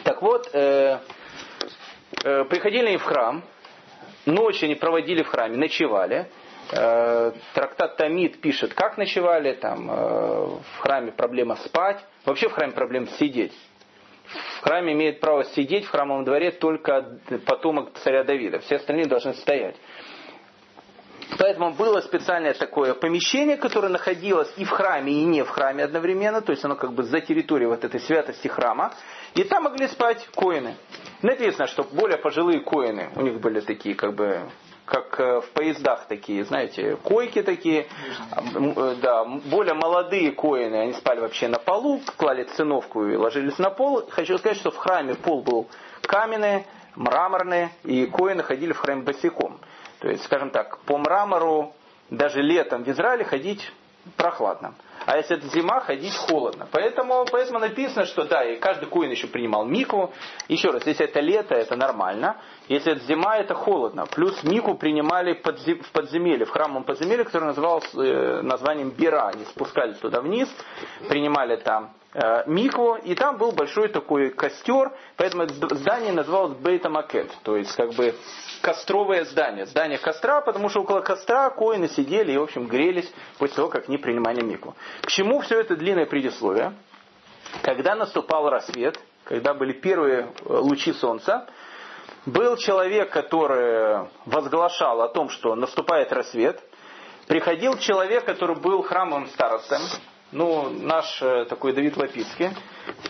Так 0.04 0.20
вот, 0.20 0.50
э, 0.52 0.98
э, 2.22 2.44
приходили 2.44 2.88
они 2.88 2.96
в 2.98 3.02
храм, 3.04 3.42
ночь 4.26 4.62
они 4.62 4.74
проводили 4.74 5.22
в 5.22 5.28
храме, 5.28 5.56
ночевали. 5.56 6.30
Э, 6.72 7.32
трактат 7.54 7.96
Тамид 7.96 8.40
пишет, 8.40 8.74
как 8.74 8.98
ночевали, 8.98 9.52
там, 9.54 9.90
э, 9.90 9.94
в 9.94 10.78
храме 10.80 11.12
проблема 11.12 11.56
спать, 11.56 12.04
вообще 12.24 12.48
в 12.48 12.52
храме 12.52 12.72
проблема 12.72 13.06
сидеть. 13.18 13.52
В 14.58 14.62
храме 14.62 14.92
имеет 14.92 15.20
право 15.20 15.44
сидеть 15.44 15.84
в 15.84 15.90
храмовом 15.90 16.24
дворе 16.24 16.50
только 16.50 17.20
потомок 17.46 17.92
царя 18.00 18.24
Давида, 18.24 18.58
все 18.58 18.76
остальные 18.76 19.06
должны 19.06 19.34
стоять. 19.34 19.76
Поэтому 21.38 21.72
было 21.72 22.00
специальное 22.00 22.54
такое 22.54 22.94
помещение, 22.94 23.56
которое 23.56 23.88
находилось 23.88 24.52
и 24.56 24.64
в 24.64 24.70
храме, 24.70 25.12
и 25.12 25.24
не 25.24 25.42
в 25.42 25.48
храме 25.48 25.84
одновременно, 25.84 26.40
то 26.40 26.52
есть 26.52 26.64
оно 26.64 26.76
как 26.76 26.92
бы 26.92 27.02
за 27.02 27.20
территорией 27.20 27.68
вот 27.68 27.84
этой 27.84 28.00
святости 28.00 28.48
храма. 28.48 28.94
И 29.34 29.42
там 29.44 29.64
могли 29.64 29.88
спать 29.88 30.26
коины. 30.34 30.76
Написано, 31.22 31.66
что 31.66 31.82
более 31.82 32.18
пожилые 32.18 32.60
коины, 32.60 33.10
у 33.16 33.22
них 33.22 33.40
были 33.40 33.60
такие 33.60 33.94
как 33.94 34.14
бы 34.14 34.40
как 34.86 35.18
э, 35.18 35.40
в 35.40 35.50
поездах 35.50 36.06
такие, 36.06 36.44
знаете, 36.44 36.96
койки 37.02 37.42
такие, 37.42 37.88
э, 38.30 38.94
да, 39.02 39.24
более 39.24 39.74
молодые 39.74 40.30
коины, 40.30 40.76
они 40.76 40.92
спали 40.92 41.18
вообще 41.18 41.48
на 41.48 41.58
полу, 41.58 42.00
клали 42.16 42.44
циновку 42.44 43.04
и 43.04 43.16
ложились 43.16 43.58
на 43.58 43.70
пол. 43.70 44.06
Хочу 44.08 44.38
сказать, 44.38 44.58
что 44.58 44.70
в 44.70 44.76
храме 44.76 45.16
пол 45.16 45.42
был 45.42 45.68
каменный, 46.02 46.66
мраморный, 46.94 47.70
и 47.82 48.06
коины 48.06 48.44
ходили 48.44 48.72
в 48.72 48.78
храме 48.78 49.02
босиком. 49.02 49.58
То 50.06 50.12
есть, 50.12 50.22
скажем 50.22 50.50
так, 50.50 50.78
по 50.82 50.98
мрамору 50.98 51.74
даже 52.10 52.40
летом 52.40 52.84
в 52.84 52.88
Израиле 52.88 53.24
ходить 53.24 53.72
прохладно. 54.16 54.74
А 55.04 55.16
если 55.16 55.36
это 55.36 55.48
зима, 55.48 55.80
ходить 55.80 56.14
холодно. 56.14 56.68
Поэтому, 56.70 57.26
поэтому 57.28 57.58
написано, 57.58 58.06
что 58.06 58.22
да, 58.22 58.44
и 58.44 58.56
каждый 58.60 58.88
коин 58.88 59.10
еще 59.10 59.26
принимал 59.26 59.64
мику. 59.64 60.12
Еще 60.46 60.70
раз, 60.70 60.86
если 60.86 61.06
это 61.06 61.18
лето, 61.18 61.56
это 61.56 61.74
нормально. 61.74 62.36
Если 62.68 62.92
это 62.92 63.00
зима, 63.04 63.38
это 63.38 63.56
холодно. 63.56 64.06
Плюс 64.06 64.44
мику 64.44 64.76
принимали 64.76 65.34
в 65.34 65.90
подземелье, 65.90 66.44
в 66.44 66.50
храмовом 66.50 66.84
подземелье, 66.84 67.24
которое 67.24 67.46
называлось 67.46 67.92
э, 67.96 68.42
названием 68.42 68.90
Бира. 68.90 69.26
Они 69.26 69.44
спускались 69.46 69.98
туда 69.98 70.20
вниз, 70.20 70.48
принимали 71.08 71.56
там 71.56 71.95
Микву, 72.46 72.96
и 72.96 73.14
там 73.14 73.36
был 73.36 73.52
большой 73.52 73.88
такой 73.88 74.30
костер, 74.30 74.90
поэтому 75.16 75.42
это 75.42 75.74
здание 75.74 76.12
называлось 76.12 76.56
Бейта 76.56 76.88
Макет, 76.88 77.30
то 77.42 77.56
есть 77.56 77.74
как 77.76 77.92
бы 77.92 78.14
костровое 78.62 79.24
здание, 79.24 79.66
здание 79.66 79.98
костра, 79.98 80.40
потому 80.40 80.70
что 80.70 80.80
около 80.80 81.00
костра 81.00 81.50
коины 81.50 81.88
сидели 81.88 82.32
и, 82.32 82.38
в 82.38 82.42
общем, 82.44 82.68
грелись 82.68 83.12
после 83.38 83.56
того, 83.56 83.68
как 83.68 83.88
они 83.88 83.98
принимали 83.98 84.42
Микву. 84.42 84.74
К 85.02 85.08
чему 85.08 85.40
все 85.40 85.60
это 85.60 85.76
длинное 85.76 86.06
предисловие? 86.06 86.72
Когда 87.62 87.94
наступал 87.94 88.48
рассвет, 88.48 88.98
когда 89.24 89.52
были 89.52 89.72
первые 89.72 90.20
э, 90.22 90.28
лучи 90.46 90.94
солнца, 90.94 91.46
был 92.24 92.56
человек, 92.56 93.10
который 93.10 94.08
возглашал 94.24 95.02
о 95.02 95.08
том, 95.08 95.28
что 95.28 95.54
наступает 95.54 96.12
рассвет. 96.12 96.62
Приходил 97.26 97.76
человек, 97.76 98.24
который 98.24 98.56
был 98.56 98.82
храмовым 98.82 99.26
старостом, 99.28 99.82
ну, 100.36 100.68
наш 100.68 101.22
э, 101.22 101.46
такой 101.46 101.72
Давид 101.72 101.96
Лапицкий, 101.96 102.50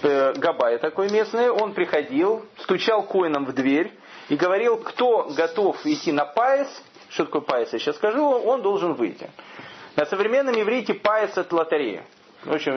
э, 0.02 0.32
Габай 0.34 0.78
такой 0.78 1.10
местный, 1.10 1.50
он 1.50 1.72
приходил, 1.74 2.46
стучал 2.58 3.02
коином 3.02 3.46
в 3.46 3.52
дверь 3.52 3.92
и 4.28 4.36
говорил, 4.36 4.78
кто 4.78 5.28
готов 5.36 5.84
идти 5.84 6.12
на 6.12 6.24
паис, 6.24 6.68
что 7.08 7.24
такое 7.24 7.42
паис, 7.42 7.72
я 7.72 7.80
сейчас 7.80 7.96
скажу, 7.96 8.24
он 8.24 8.62
должен 8.62 8.94
выйти. 8.94 9.28
На 9.96 10.06
современном 10.06 10.54
иврите 10.54 10.94
паис 10.94 11.36
это 11.36 11.56
лотерея. 11.56 12.04
В 12.44 12.52
общем, 12.52 12.76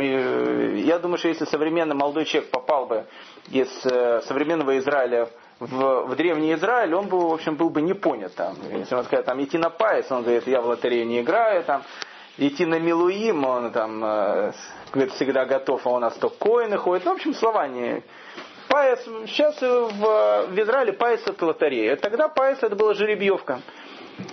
я 0.77 0.97
думаю, 0.97 1.19
что 1.19 1.27
если 1.27 1.45
современный 1.45 1.95
молодой 1.95 2.25
человек 2.25 2.49
попал 2.49 2.87
бы 2.87 3.05
из 3.51 3.69
современного 4.25 4.79
Израиля 4.79 5.29
в, 5.59 6.07
в 6.07 6.15
Древний 6.15 6.53
Израиль, 6.53 6.95
он 6.95 7.07
бы, 7.07 7.19
в 7.19 7.33
общем, 7.33 7.55
был 7.55 7.69
бы 7.69 7.81
не 7.81 7.93
понят 7.93 8.33
там. 8.33 8.55
Если 8.71 8.95
он 8.95 9.03
сказать, 9.03 9.25
там, 9.25 9.43
идти 9.43 9.59
на 9.59 9.69
Пайс, 9.69 10.09
он 10.11 10.23
говорит, 10.23 10.47
я 10.47 10.61
в 10.61 10.65
лотерею 10.65 11.05
не 11.05 11.21
играю, 11.21 11.63
там, 11.65 11.83
идти 12.39 12.65
на 12.65 12.79
מילואים, 12.79 13.45
он 13.45 13.71
там, 13.71 14.03
э, 14.03 14.51
говорит, 14.93 15.13
всегда 15.13 15.45
готов, 15.45 15.85
а 15.85 15.89
у 15.89 15.99
нас 15.99 16.15
то 16.15 16.29
коины 16.29 16.77
ходят. 16.77 17.05
Ну, 17.05 17.11
в 17.11 17.15
общем, 17.15 17.33
слова 17.33 17.67
не... 17.67 18.01
פיס, 18.69 18.99
сейчас 19.25 19.59
в, 19.61 20.47
в 20.47 20.59
Израиле 20.59 20.93
פיס 20.93 21.21
это 21.25 21.45
лотерея. 21.45 21.95
Тогда 21.95 22.27
פיס 22.27 22.59
это 22.61 22.75
была 22.75 22.93
жеребьевка. 22.93 23.61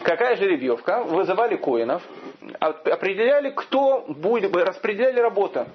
Какая 0.02 0.36
жеребьевка? 0.36 1.02
Вызывали 1.04 1.56
коинов, 1.56 2.02
определяли, 2.60 3.50
кто 3.50 4.04
будет, 4.08 4.54
распределяли 4.54 5.20
работу. 5.20 5.66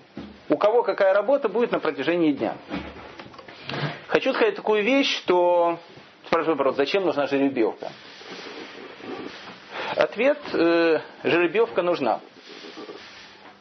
У 0.50 0.58
кого 0.58 0.84
какая 0.84 1.14
работа 1.14 1.50
будет 1.50 1.72
на 1.72 1.80
протяжении 1.80 2.34
дня. 2.34 2.56
Хочу 4.08 4.34
сказать 4.34 4.56
такую 4.56 4.84
вещь, 4.84 5.18
что 5.18 5.80
спрашиваю 6.28 6.58
вопрос, 6.58 6.76
зачем 6.76 7.06
нужна 7.06 7.28
жеребьевка? 7.28 7.90
Ответ, 9.96 10.38
э, 10.54 11.02
жеребьевка 11.24 11.82
нужна. 11.82 12.22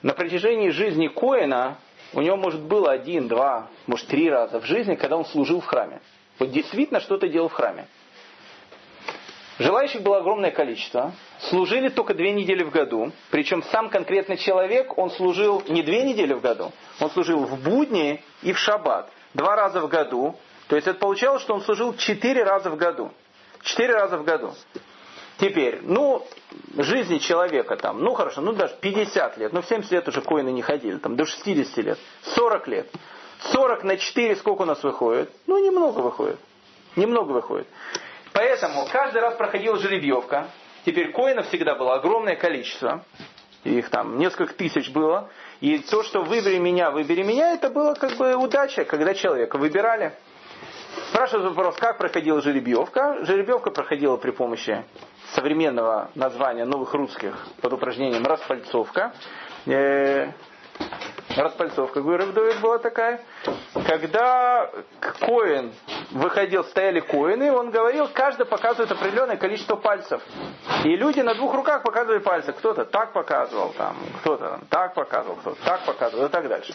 На 0.03 0.15
протяжении 0.15 0.71
жизни 0.71 1.09
Коина 1.09 1.79
у 2.13 2.21
него, 2.21 2.37
может, 2.37 2.61
было 2.61 2.93
один, 2.93 3.27
два, 3.27 3.69
может, 3.87 4.07
три 4.07 4.31
раза 4.31 4.61
в 4.61 4.65
жизни, 4.65 4.95
когда 4.95 5.17
он 5.17 5.25
служил 5.25 5.61
в 5.61 5.67
храме. 5.67 6.01
Вот 6.39 6.51
действительно 6.51 7.01
что-то 7.01 7.29
делал 7.29 7.49
в 7.49 7.53
храме. 7.53 7.87
Желающих 9.59 10.03
было 10.03 10.19
огромное 10.19 10.53
количество. 10.53 11.13
Служили 11.41 11.89
только 11.89 12.15
две 12.15 12.33
недели 12.33 12.63
в 12.63 12.71
году. 12.71 13.13
Причем 13.31 13.63
сам 13.65 13.91
конкретный 13.91 14.39
человек, 14.39 14.97
он 14.97 15.11
служил 15.11 15.63
не 15.69 15.83
две 15.83 16.03
недели 16.05 16.33
в 16.33 16.41
году, 16.41 16.73
он 17.01 17.11
служил 17.11 17.45
в 17.45 17.61
будни 17.63 18.23
и 18.43 18.53
в 18.53 18.59
шаббат 18.59 19.11
два 19.35 19.57
раза 19.57 19.81
в 19.81 19.89
году. 19.89 20.37
То 20.69 20.77
есть 20.77 20.87
это 20.87 20.99
получалось, 20.99 21.43
что 21.43 21.55
он 21.55 21.63
служил 21.63 21.95
четыре 21.97 22.45
раза 22.45 22.71
в 22.71 22.77
году. 22.77 23.11
Четыре 23.63 23.95
раза 23.95 24.17
в 24.17 24.25
году. 24.25 24.55
Теперь, 25.41 25.81
ну, 25.83 26.27
жизни 26.77 27.17
человека 27.17 27.77
там, 27.77 28.03
ну 28.03 28.13
хорошо, 28.13 28.43
ну 28.43 28.53
даже 28.53 28.75
50 28.79 29.39
лет, 29.39 29.53
ну 29.55 29.63
в 29.63 29.67
70 29.67 29.91
лет 29.91 30.07
уже 30.07 30.21
коины 30.21 30.51
не 30.51 30.61
ходили, 30.61 30.99
там 30.99 31.17
до 31.17 31.25
60 31.25 31.77
лет, 31.79 31.99
40 32.35 32.69
лет. 32.69 32.91
40 33.53 33.85
на 33.85 33.97
4 33.97 34.37
сколько 34.37 34.63
у 34.63 34.65
нас 34.67 34.83
выходит? 34.83 35.31
Ну, 35.47 35.59
немного 35.65 36.01
выходит. 36.01 36.39
Немного 36.95 37.33
выходит. 37.33 37.67
Поэтому 38.35 38.87
каждый 38.93 39.23
раз 39.23 39.35
проходила 39.37 39.79
жеребьевка. 39.79 40.51
Теперь 40.85 41.11
коинов 41.11 41.49
всегда 41.49 41.75
было 41.75 41.95
огромное 41.95 42.37
количество. 42.37 43.03
Их 43.65 43.89
там 43.89 44.19
несколько 44.19 44.53
тысяч 44.53 44.91
было. 44.91 45.31
И 45.63 45.79
то, 45.79 46.03
что 46.03 46.23
выбери 46.23 46.59
меня, 46.59 46.91
выбери 46.91 47.23
меня, 47.23 47.55
это 47.55 47.71
было 47.71 47.95
как 47.95 48.17
бы 48.19 48.35
удача, 48.35 48.85
когда 48.85 49.15
человека 49.15 49.57
выбирали. 49.57 50.13
Спрашивают 51.09 51.55
вопрос, 51.55 51.77
как 51.77 51.97
проходила 51.97 52.43
жеребьевка. 52.43 53.25
Жеребьевка 53.25 53.71
проходила 53.71 54.19
при 54.19 54.33
помощи 54.33 54.85
современного 55.35 56.11
названия 56.15 56.65
новых 56.65 56.95
русских 56.95 57.37
под 57.61 57.73
упражнением 57.73 58.25
распальцовка. 58.25 59.13
Э, 59.67 60.33
распальцовка, 61.37 62.01
Рэбдовит 62.01 62.61
была 62.61 62.79
такая. 62.79 63.21
Когда 63.87 64.71
коин 65.21 65.73
выходил, 66.11 66.65
стояли 66.65 67.01
коины, 67.01 67.53
он 67.53 67.71
говорил, 67.71 68.09
каждый 68.13 68.47
показывает 68.47 68.91
определенное 68.91 69.37
количество 69.37 69.77
пальцев. 69.77 70.23
И 70.85 70.97
люди 70.97 71.21
на 71.21 71.35
двух 71.35 71.55
руках 71.55 71.83
показывали 71.83 72.19
пальцы. 72.19 72.53
Кто-то 72.53 72.85
так 72.85 73.13
показывал, 73.13 73.73
там, 73.77 73.97
кто-то 74.21 74.61
так 74.69 74.95
показывал, 74.95 75.37
кто-то 75.37 75.63
так 75.65 75.85
показывал 75.85 76.27
и 76.27 76.29
так 76.29 76.49
дальше. 76.49 76.75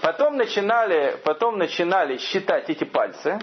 Потом 0.00 0.36
начинали, 0.36 1.18
потом 1.24 1.58
начинали 1.58 2.18
считать 2.18 2.68
эти 2.68 2.84
пальцы, 2.84 3.38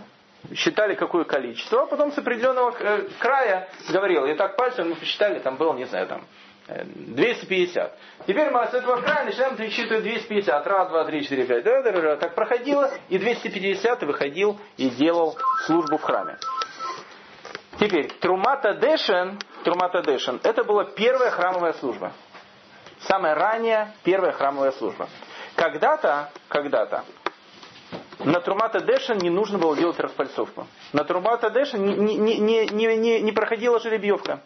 считали 0.55 0.95
какое 0.95 1.23
количество, 1.23 1.83
а 1.83 1.85
потом 1.85 2.11
с 2.11 2.17
определенного 2.17 2.75
э, 2.77 3.07
края 3.19 3.69
говорил, 3.89 4.25
и 4.25 4.35
так 4.35 4.55
пальцем 4.55 4.89
мы 4.89 4.95
посчитали, 4.95 5.39
там 5.39 5.57
было, 5.57 5.73
не 5.73 5.85
знаю, 5.85 6.07
там 6.07 6.25
250. 6.67 7.97
Теперь 8.25 8.49
мы 8.49 8.65
с 8.67 8.73
этого 8.73 9.01
края 9.01 9.25
начинаем 9.25 9.55
пересчитывать 9.57 10.03
250. 10.03 10.65
Раз, 10.67 10.89
два, 10.89 11.05
три, 11.05 11.23
четыре, 11.23 11.45
пять. 11.45 11.63
Да, 11.63 11.81
да, 11.81 11.91
да. 11.91 12.17
Так 12.17 12.35
проходило, 12.35 12.89
и 13.09 13.17
250 13.17 14.03
выходил 14.03 14.59
и 14.77 14.89
делал 14.89 15.37
службу 15.65 15.97
в 15.97 16.01
храме. 16.01 16.37
Теперь, 17.79 18.07
Трумата 18.19 18.75
Дэшен, 18.75 19.39
Трумата 19.63 20.01
Дэшен, 20.03 20.39
это 20.43 20.63
была 20.63 20.85
первая 20.85 21.31
храмовая 21.31 21.73
служба. 21.73 22.13
Самая 23.01 23.35
ранняя 23.35 23.93
первая 24.03 24.31
храмовая 24.31 24.71
служба. 24.73 25.09
Когда-то, 25.55 26.29
когда-то, 26.47 27.03
на 28.25 28.39
תרומת 28.39 28.79
הדשן 28.79 29.17
не 29.17 29.29
нужно 29.29 29.57
было 29.57 29.75
делать 29.75 29.99
распальцовку. 29.99 30.67
На 30.93 31.03
תרומת 31.03 31.49
הדשן 31.49 31.83
не, 31.83 32.17
не, 32.17 32.37
не, 32.39 32.97
не, 32.97 33.21
не, 33.21 33.31
проходила 33.31 33.79
жеребьевка. 33.79 34.41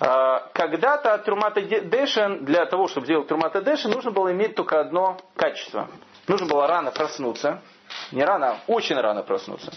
А, 0.00 0.48
когда-то 0.52 1.16
תרומת 1.18 1.60
הדשן, 1.60 2.44
для 2.44 2.66
того, 2.66 2.88
чтобы 2.88 3.06
сделать 3.06 3.28
תרומת 3.28 3.62
הדשן, 3.62 3.90
нужно 3.90 4.10
было 4.10 4.32
иметь 4.32 4.54
только 4.54 4.80
одно 4.80 5.18
качество. 5.36 5.88
Нужно 6.26 6.46
было 6.46 6.66
рано 6.66 6.90
проснуться. 6.90 7.62
Не 8.12 8.24
рано, 8.24 8.48
а 8.48 8.58
очень 8.66 8.96
рано 8.96 9.22
проснуться. 9.22 9.72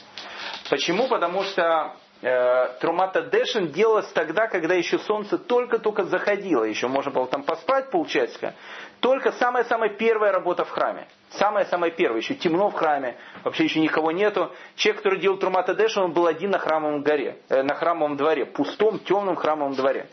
Почему? 0.69 1.07
Потому 1.07 1.43
что 1.43 1.93
э, 2.21 2.79
תרומת 2.79 3.21
הדשן 3.21 3.67
делалась 3.71 4.07
тогда, 4.13 4.47
когда 4.47 4.73
еще 4.73 4.97
солнце 4.99 5.37
только-только 5.37 6.03
заходило. 6.05 6.63
Еще 6.63 6.87
можно 6.87 7.11
было 7.11 7.27
там 7.27 7.43
поспать 7.43 7.91
полчасика. 7.91 8.55
Только 8.99 9.31
самая-самая 9.33 9.89
первая 9.89 10.31
работа 10.31 10.65
в 10.65 10.69
храме. 10.69 11.07
Самая-самая 11.31 11.91
первая. 11.91 12.21
Еще 12.21 12.35
темно 12.35 12.69
в 12.69 12.73
храме. 12.73 13.17
Вообще 13.43 13.65
еще 13.65 13.79
никого 13.79 14.11
нету. 14.11 14.51
Человек, 14.75 15.03
который 15.03 15.19
делал 15.19 15.37
Трумата 15.37 15.73
Дэшин, 15.75 16.03
он 16.03 16.13
был 16.13 16.25
один 16.25 16.51
на 16.51 16.57
храмовом, 16.57 17.03
горе, 17.03 17.37
э, 17.49 17.61
на 17.63 17.75
храмовом 17.75 18.17
дворе. 18.17 18.45
Пустом, 18.45 18.99
темном 18.99 19.35
храмовом 19.35 19.75
дворе. 19.75 20.07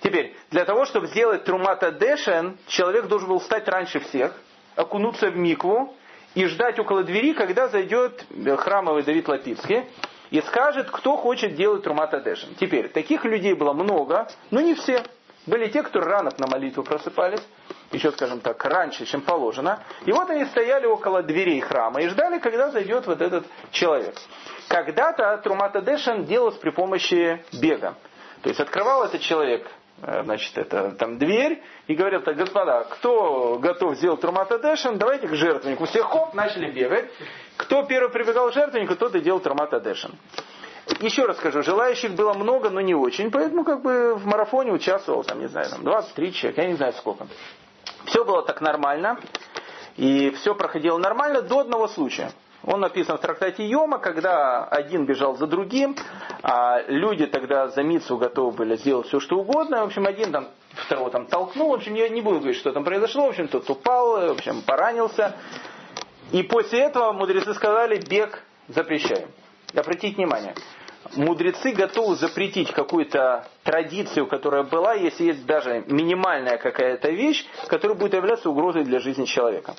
Теперь, 0.00 0.34
для 0.50 0.64
того, 0.64 0.84
чтобы 0.84 1.08
сделать 1.08 1.44
Трумата 1.44 1.90
Дэшен, 1.90 2.56
человек 2.68 3.06
должен 3.06 3.28
был 3.28 3.38
встать 3.38 3.68
раньше 3.68 4.00
всех, 4.00 4.32
окунуться 4.76 5.30
в 5.30 5.36
микву 5.36 5.94
и 6.34 6.46
ждать 6.46 6.78
около 6.78 7.02
двери, 7.02 7.32
когда 7.32 7.68
зайдет 7.68 8.24
храмовый 8.58 9.02
Давид 9.02 9.26
Лапицкий 9.28 9.84
и 10.30 10.40
скажет, 10.42 10.90
кто 10.90 11.16
хочет 11.16 11.54
делать 11.54 11.82
Трумата 11.82 12.20
Дэшен. 12.20 12.54
Теперь, 12.60 12.88
таких 12.88 13.24
людей 13.24 13.54
было 13.54 13.72
много, 13.72 14.28
но 14.50 14.60
не 14.60 14.74
все. 14.74 15.02
Были 15.46 15.68
те, 15.68 15.82
кто 15.82 16.00
рано 16.00 16.30
на 16.38 16.46
молитву 16.46 16.82
просыпались, 16.82 17.42
еще, 17.92 18.12
скажем 18.12 18.40
так, 18.40 18.62
раньше, 18.64 19.06
чем 19.06 19.22
положено. 19.22 19.82
И 20.04 20.12
вот 20.12 20.28
они 20.30 20.44
стояли 20.46 20.86
около 20.86 21.22
дверей 21.22 21.60
храма 21.60 22.00
и 22.02 22.08
ждали, 22.08 22.38
когда 22.38 22.70
зайдет 22.70 23.06
вот 23.06 23.20
этот 23.20 23.46
человек. 23.70 24.14
Когда-то 24.68 25.38
Трумата 25.38 25.80
Дэшен 25.80 26.24
делалось 26.24 26.56
при 26.56 26.70
помощи 26.70 27.42
бега. 27.52 27.94
То 28.42 28.48
есть 28.48 28.60
открывал 28.60 29.04
этот 29.04 29.20
человек 29.20 29.66
э, 30.02 30.22
значит, 30.24 30.56
это 30.58 30.92
там 30.92 31.18
дверь, 31.18 31.62
и 31.86 31.94
говорил 31.94 32.20
так, 32.22 32.36
господа, 32.36 32.84
кто 32.84 33.58
готов 33.60 33.96
сделать 33.96 34.20
Трумата 34.20 34.58
Дэшен, 34.58 34.98
давайте 34.98 35.28
к 35.28 35.34
жертвеннику. 35.34 35.86
Все 35.86 36.02
хоп, 36.02 36.34
начали 36.34 36.70
бегать. 36.70 37.10
Кто 37.56 37.84
первый 37.84 38.10
прибегал 38.10 38.50
к 38.50 38.54
жертвеннику, 38.54 38.96
тот 38.96 39.14
и 39.14 39.20
делал 39.20 39.40
Трумата 39.40 39.80
Дэшен. 39.80 40.12
Еще 41.00 41.24
раз 41.24 41.36
скажу, 41.38 41.62
желающих 41.62 42.12
было 42.12 42.32
много, 42.32 42.70
но 42.70 42.80
не 42.80 42.94
очень, 42.94 43.30
поэтому 43.30 43.64
как 43.64 43.82
бы 43.82 44.14
в 44.14 44.24
марафоне 44.24 44.72
участвовал, 44.72 45.24
там, 45.24 45.40
не 45.40 45.48
знаю, 45.48 45.68
там 45.68 45.82
23 45.82 46.32
человек, 46.32 46.58
я 46.58 46.66
не 46.68 46.74
знаю 46.74 46.92
сколько. 46.92 47.26
Все 48.06 48.24
было 48.24 48.42
так 48.42 48.60
нормально, 48.60 49.18
и 49.96 50.30
все 50.30 50.54
проходило 50.54 50.98
нормально 50.98 51.42
до 51.42 51.60
одного 51.60 51.88
случая. 51.88 52.30
Он 52.64 52.80
написан 52.80 53.16
в 53.16 53.20
трактате 53.20 53.64
Йома, 53.64 53.98
когда 53.98 54.64
один 54.64 55.06
бежал 55.06 55.36
за 55.36 55.46
другим, 55.46 55.96
а 56.42 56.80
люди 56.88 57.26
тогда 57.26 57.68
за 57.68 57.82
Мицу 57.82 58.16
готовы 58.16 58.50
были 58.56 58.76
сделать 58.76 59.06
все, 59.06 59.20
что 59.20 59.38
угодно. 59.38 59.82
В 59.82 59.86
общем, 59.86 60.06
один 60.06 60.32
там 60.32 60.48
второго 60.72 61.10
там 61.10 61.26
толкнул. 61.26 61.70
В 61.70 61.74
общем, 61.74 61.94
я 61.94 62.08
не 62.08 62.22
буду 62.22 62.38
говорить, 62.38 62.58
что 62.58 62.72
там 62.72 62.82
произошло. 62.82 63.26
В 63.26 63.28
общем, 63.30 63.46
тот 63.46 63.70
упал, 63.70 64.28
в 64.28 64.32
общем, 64.32 64.62
поранился. 64.62 65.36
И 66.32 66.42
после 66.42 66.80
этого 66.80 67.12
мудрецы 67.12 67.54
сказали, 67.54 67.98
бег 67.98 68.42
запрещаем. 68.68 69.28
Обратите 69.72 70.16
внимание, 70.16 70.54
мудрецы 71.14 71.72
готовы 71.72 72.16
запретить 72.16 72.72
какую-то 72.72 73.46
традицию, 73.62 74.26
которая 74.26 74.62
была, 74.62 74.94
если 74.94 75.24
есть 75.24 75.46
даже 75.46 75.84
минимальная 75.86 76.58
какая-то 76.58 77.10
вещь, 77.10 77.46
которая 77.68 77.96
будет 77.96 78.14
являться 78.14 78.50
угрозой 78.50 78.84
для 78.84 79.00
жизни 79.00 79.24
человека. 79.24 79.74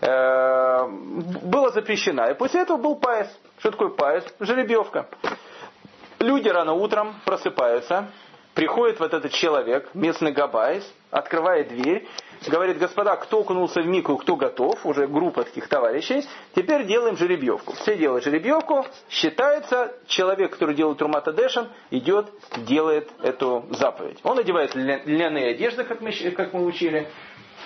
Э, 0.00 0.86
было 0.88 1.70
запрещено. 1.70 2.28
И 2.30 2.34
после 2.34 2.60
этого 2.62 2.76
был 2.76 2.96
паис. 2.96 3.28
Что 3.58 3.70
такое 3.70 3.88
паис? 3.88 4.24
Жеребьевка. 4.40 5.08
Люди 6.18 6.48
рано 6.48 6.72
утром 6.72 7.14
просыпаются, 7.24 8.08
приходит 8.54 8.98
вот 9.00 9.12
этот 9.12 9.32
человек, 9.32 9.90
местный 9.94 10.32
габайс, 10.32 10.82
открывает 11.10 11.68
дверь, 11.68 12.08
говорит, 12.46 12.78
господа, 12.78 13.16
кто 13.16 13.40
окунулся 13.40 13.80
в 13.80 13.86
мику, 13.86 14.16
кто 14.16 14.36
готов, 14.36 14.84
уже 14.84 15.06
группа 15.06 15.44
таких 15.44 15.68
товарищей, 15.68 16.24
теперь 16.54 16.84
делаем 16.84 17.16
жеребьевку. 17.16 17.74
Все 17.74 17.96
делают 17.96 18.24
жеребьевку, 18.24 18.86
считается, 19.08 19.94
человек, 20.06 20.52
который 20.52 20.74
делает 20.74 20.98
Дэшем, 21.34 21.68
идет, 21.90 22.30
делает 22.58 23.10
эту 23.22 23.66
заповедь. 23.70 24.18
Он 24.22 24.38
одевает 24.38 24.74
льняные 24.74 25.52
одежды, 25.52 25.84
как 25.84 26.00
мы, 26.00 26.12
как 26.12 26.52
мы 26.52 26.64
учили, 26.64 27.08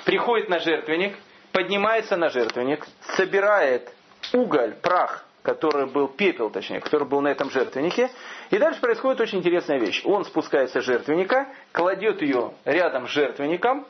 приходит 0.04 0.48
на 0.48 0.58
жертвенник, 0.58 1.16
поднимается 1.52 2.16
на 2.16 2.30
жертвенник, 2.30 2.86
собирает 3.16 3.92
уголь, 4.32 4.74
прах, 4.82 5.24
который 5.42 5.86
был, 5.86 6.08
пепел 6.08 6.50
точнее, 6.50 6.80
который 6.80 7.06
был 7.06 7.20
на 7.20 7.28
этом 7.28 7.50
жертвеннике. 7.50 8.10
И 8.50 8.58
дальше 8.58 8.80
происходит 8.80 9.20
очень 9.20 9.38
интересная 9.38 9.78
вещь. 9.78 10.02
Он 10.04 10.24
спускается 10.24 10.80
с 10.80 10.84
жертвенника, 10.84 11.48
кладет 11.72 12.22
ее 12.22 12.52
рядом 12.64 13.08
с 13.08 13.10
жертвенником, 13.10 13.86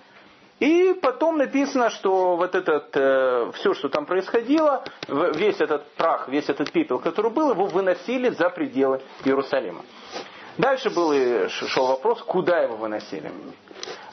и 0.60 0.92
потом 0.92 1.38
написано, 1.38 1.90
что 1.90 2.36
вот 2.36 2.54
этот, 2.54 2.94
э, 2.94 3.50
все, 3.54 3.74
что 3.74 3.88
там 3.88 4.04
происходило, 4.06 4.84
весь 5.08 5.58
этот 5.60 5.90
прах, 5.92 6.28
весь 6.28 6.48
этот 6.48 6.70
пепел, 6.70 6.98
который 6.98 7.30
был, 7.30 7.50
его 7.50 7.64
выносили 7.66 8.28
за 8.28 8.50
пределы 8.50 9.00
Иерусалима. 9.24 9.82
Дальше 10.58 10.90
был 10.90 11.48
шел 11.48 11.86
вопрос, 11.86 12.22
куда 12.22 12.60
его 12.60 12.76
выносили. 12.76 13.32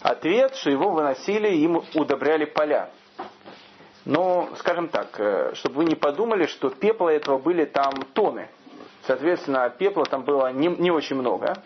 Ответ, 0.02 0.56
что 0.56 0.70
его 0.70 0.92
выносили, 0.92 1.50
им 1.50 1.84
удобряли 1.94 2.46
поля. 2.46 2.90
Но, 4.06 4.48
скажем 4.60 4.88
так, 4.88 5.20
э, 5.20 5.52
чтобы 5.56 5.76
вы 5.78 5.86
не 5.86 5.96
подумали, 5.96 6.46
что 6.46 6.70
пепла 6.70 7.10
этого 7.10 7.40
были 7.40 7.66
там 7.66 7.92
тоны. 8.14 8.48
Соответственно, 9.06 9.70
пепла 9.70 10.06
там 10.06 10.24
было 10.24 10.54
не, 10.54 10.68
не 10.68 10.92
очень 10.92 11.18
много. 11.18 11.58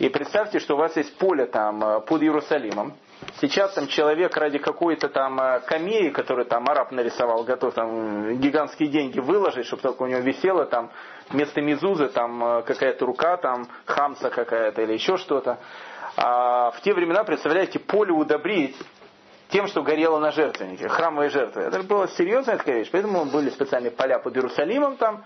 И 0.00 0.08
представьте, 0.08 0.58
что 0.58 0.74
у 0.74 0.78
вас 0.78 0.96
есть 0.96 1.16
поле 1.18 1.46
там 1.46 1.84
э, 1.84 2.00
под 2.00 2.22
Иерусалимом. 2.22 2.94
Сейчас 3.40 3.72
там 3.74 3.88
человек 3.88 4.36
ради 4.36 4.58
какой-то 4.58 5.08
там 5.08 5.40
э, 5.40 5.60
камеи, 5.60 6.10
который 6.10 6.44
там 6.44 6.68
араб 6.68 6.92
нарисовал, 6.92 7.44
готов 7.44 7.74
там 7.74 8.38
гигантские 8.38 8.88
деньги 8.88 9.18
выложить, 9.18 9.66
чтобы 9.66 9.82
только 9.82 10.02
у 10.02 10.06
него 10.06 10.20
висело 10.20 10.66
там 10.66 10.90
вместо 11.30 11.60
мизузы 11.60 12.08
там 12.08 12.62
какая-то 12.64 13.04
рука, 13.06 13.36
там 13.36 13.68
хамса 13.86 14.30
какая-то 14.30 14.82
или 14.82 14.92
еще 14.94 15.16
что-то. 15.16 15.58
А 16.16 16.72
в 16.72 16.80
те 16.80 16.94
времена, 16.94 17.22
представляете, 17.22 17.78
поле 17.78 18.12
удобрить 18.12 18.76
тем, 19.50 19.66
что 19.66 19.82
горело 19.82 20.18
на 20.18 20.30
жертвеннике, 20.30 20.88
храмовые 20.88 21.30
жертвы. 21.30 21.62
Это 21.62 21.82
была 21.82 22.08
серьезная 22.08 22.58
такая 22.58 22.78
вещь, 22.78 22.88
поэтому 22.90 23.24
были 23.26 23.50
специальные 23.50 23.92
поля 23.92 24.18
под 24.18 24.36
Иерусалимом 24.36 24.96
там. 24.96 25.24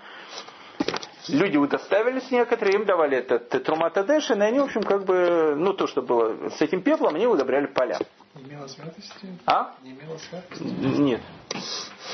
Люди 1.28 1.56
удоставились 1.56 2.30
некоторые, 2.30 2.76
им 2.76 2.84
давали 2.84 3.18
этот 3.18 3.48
труматадешин, 3.48 4.42
и 4.42 4.46
они, 4.46 4.58
в 4.58 4.64
общем, 4.64 4.82
как 4.82 5.04
бы, 5.04 5.54
ну, 5.56 5.72
то, 5.72 5.86
что 5.86 6.02
было 6.02 6.48
с 6.50 6.60
этим 6.60 6.82
пеплом, 6.82 7.14
они 7.14 7.26
удобряли 7.26 7.66
поля. 7.66 7.98
Не 8.34 8.42
имело 8.42 8.66
святости? 8.66 9.38
А? 9.46 9.74
Не 9.82 9.92
имело 9.92 10.18
святости? 10.18 10.62
Нет. 10.62 11.20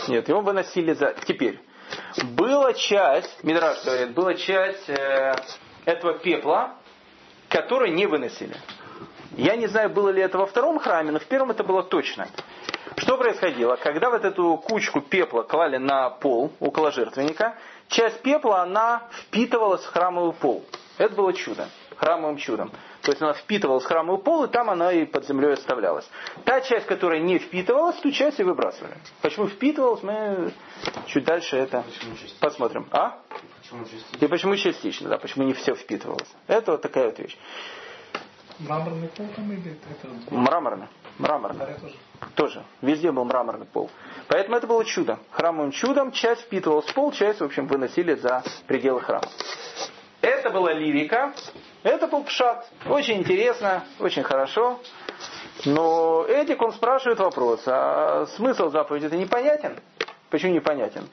Нет, 0.08 0.28
его 0.28 0.40
выносили 0.40 0.92
за... 0.92 1.14
Теперь. 1.26 1.58
Была 2.34 2.74
часть, 2.74 3.42
Мидраш 3.42 3.82
говорит, 3.84 4.12
была 4.12 4.34
часть 4.34 4.90
э, 4.90 5.34
этого 5.86 6.18
пепла, 6.18 6.74
который 7.48 7.90
не 7.90 8.06
выносили. 8.06 8.56
Я 9.36 9.56
не 9.56 9.68
знаю, 9.68 9.88
было 9.88 10.10
ли 10.10 10.20
это 10.20 10.36
во 10.36 10.46
втором 10.46 10.78
храме, 10.78 11.12
но 11.12 11.18
в 11.18 11.24
первом 11.24 11.50
это 11.50 11.64
было 11.64 11.82
точно. 11.82 12.28
Что 12.96 13.16
происходило? 13.16 13.76
Когда 13.76 14.10
вот 14.10 14.24
эту 14.24 14.56
кучку 14.56 15.00
пепла 15.00 15.42
клали 15.42 15.76
на 15.76 16.10
пол 16.10 16.52
около 16.60 16.90
жертвенника, 16.90 17.56
часть 17.88 18.22
пепла, 18.22 18.62
она 18.62 19.03
впитывалась 19.12 19.83
в 19.83 19.92
храмовый 19.92 20.33
пол. 20.33 20.64
Это 20.98 21.14
было 21.14 21.33
чудо, 21.33 21.68
храмовым 21.96 22.37
чудом. 22.37 22.70
То 23.03 23.12
есть 23.12 23.22
она 23.22 23.33
впитывалась 23.33 23.85
в 23.85 23.87
храмовый 23.87 24.20
пол, 24.20 24.44
и 24.44 24.48
там 24.48 24.70
она 24.70 24.92
и 24.92 25.05
под 25.05 25.27
землей 25.27 25.53
оставлялась. 25.53 26.09
Та 26.44 26.61
часть, 26.61 26.87
которая 26.87 27.20
не 27.20 27.38
впитывалась, 27.38 27.96
ту 27.96 28.11
часть 28.11 28.40
и 28.40 28.42
выбрасывали. 28.42 28.96
Почему 29.22 29.46
впитывалась, 29.46 30.03
мы 30.03 30.53
чуть 31.07 31.24
дальше 31.24 31.57
это 31.57 31.85
посмотрим. 32.40 32.88
А? 32.90 33.18
Почему 33.61 33.85
частично? 33.85 34.24
И 34.24 34.29
почему 34.29 34.57
частично, 34.57 35.09
да, 35.09 35.18
почему 35.18 35.44
не 35.44 35.53
все 35.53 35.74
впитывалось. 35.74 36.29
Это 36.46 36.72
вот 36.72 36.83
такая 36.83 37.07
вот 37.07 37.18
вещь. 37.18 37.37
Мраморный 38.59 39.09
пол 39.09 39.29
там 39.37 39.53
или 39.53 39.70
это? 39.70 40.35
Мраморный. 40.35 40.88
Мраморный. 41.18 41.66
Тоже. 42.38 42.62
Везде 42.83 43.11
был 43.11 43.24
мраморный 43.24 43.66
пол. 43.66 43.90
Поэтому 44.29 44.57
это 44.57 44.68
было 44.68 44.85
чудо. 44.85 45.18
Храмовым 45.33 45.72
чудом 45.72 46.12
часть 46.12 46.42
впитывалась 46.42 46.87
в 46.87 46.94
пол, 46.94 47.11
часть, 47.11 47.40
в 47.40 47.44
общем, 47.44 47.66
выносили 47.66 48.14
за 48.14 48.44
пределы 48.68 49.01
храма. 49.01 49.27
Это 50.20 50.51
была 50.51 50.72
лирика. 50.72 51.33
Это 51.83 52.07
был 52.07 52.22
пшат. 52.22 52.64
Очень 52.88 53.18
интересно, 53.18 53.83
очень 53.98 54.22
хорошо. 54.22 54.79
Но 55.64 56.27
Эдик, 56.29 56.62
он 56.62 56.72
спрашивает 56.72 57.18
вопрос, 57.18 57.64
а 57.66 58.27
смысл 58.37 58.68
заповеди 58.68 59.07
это 59.07 59.16
непонятен? 59.16 59.77
Почему 60.31 60.55
непонятен? 60.55 61.09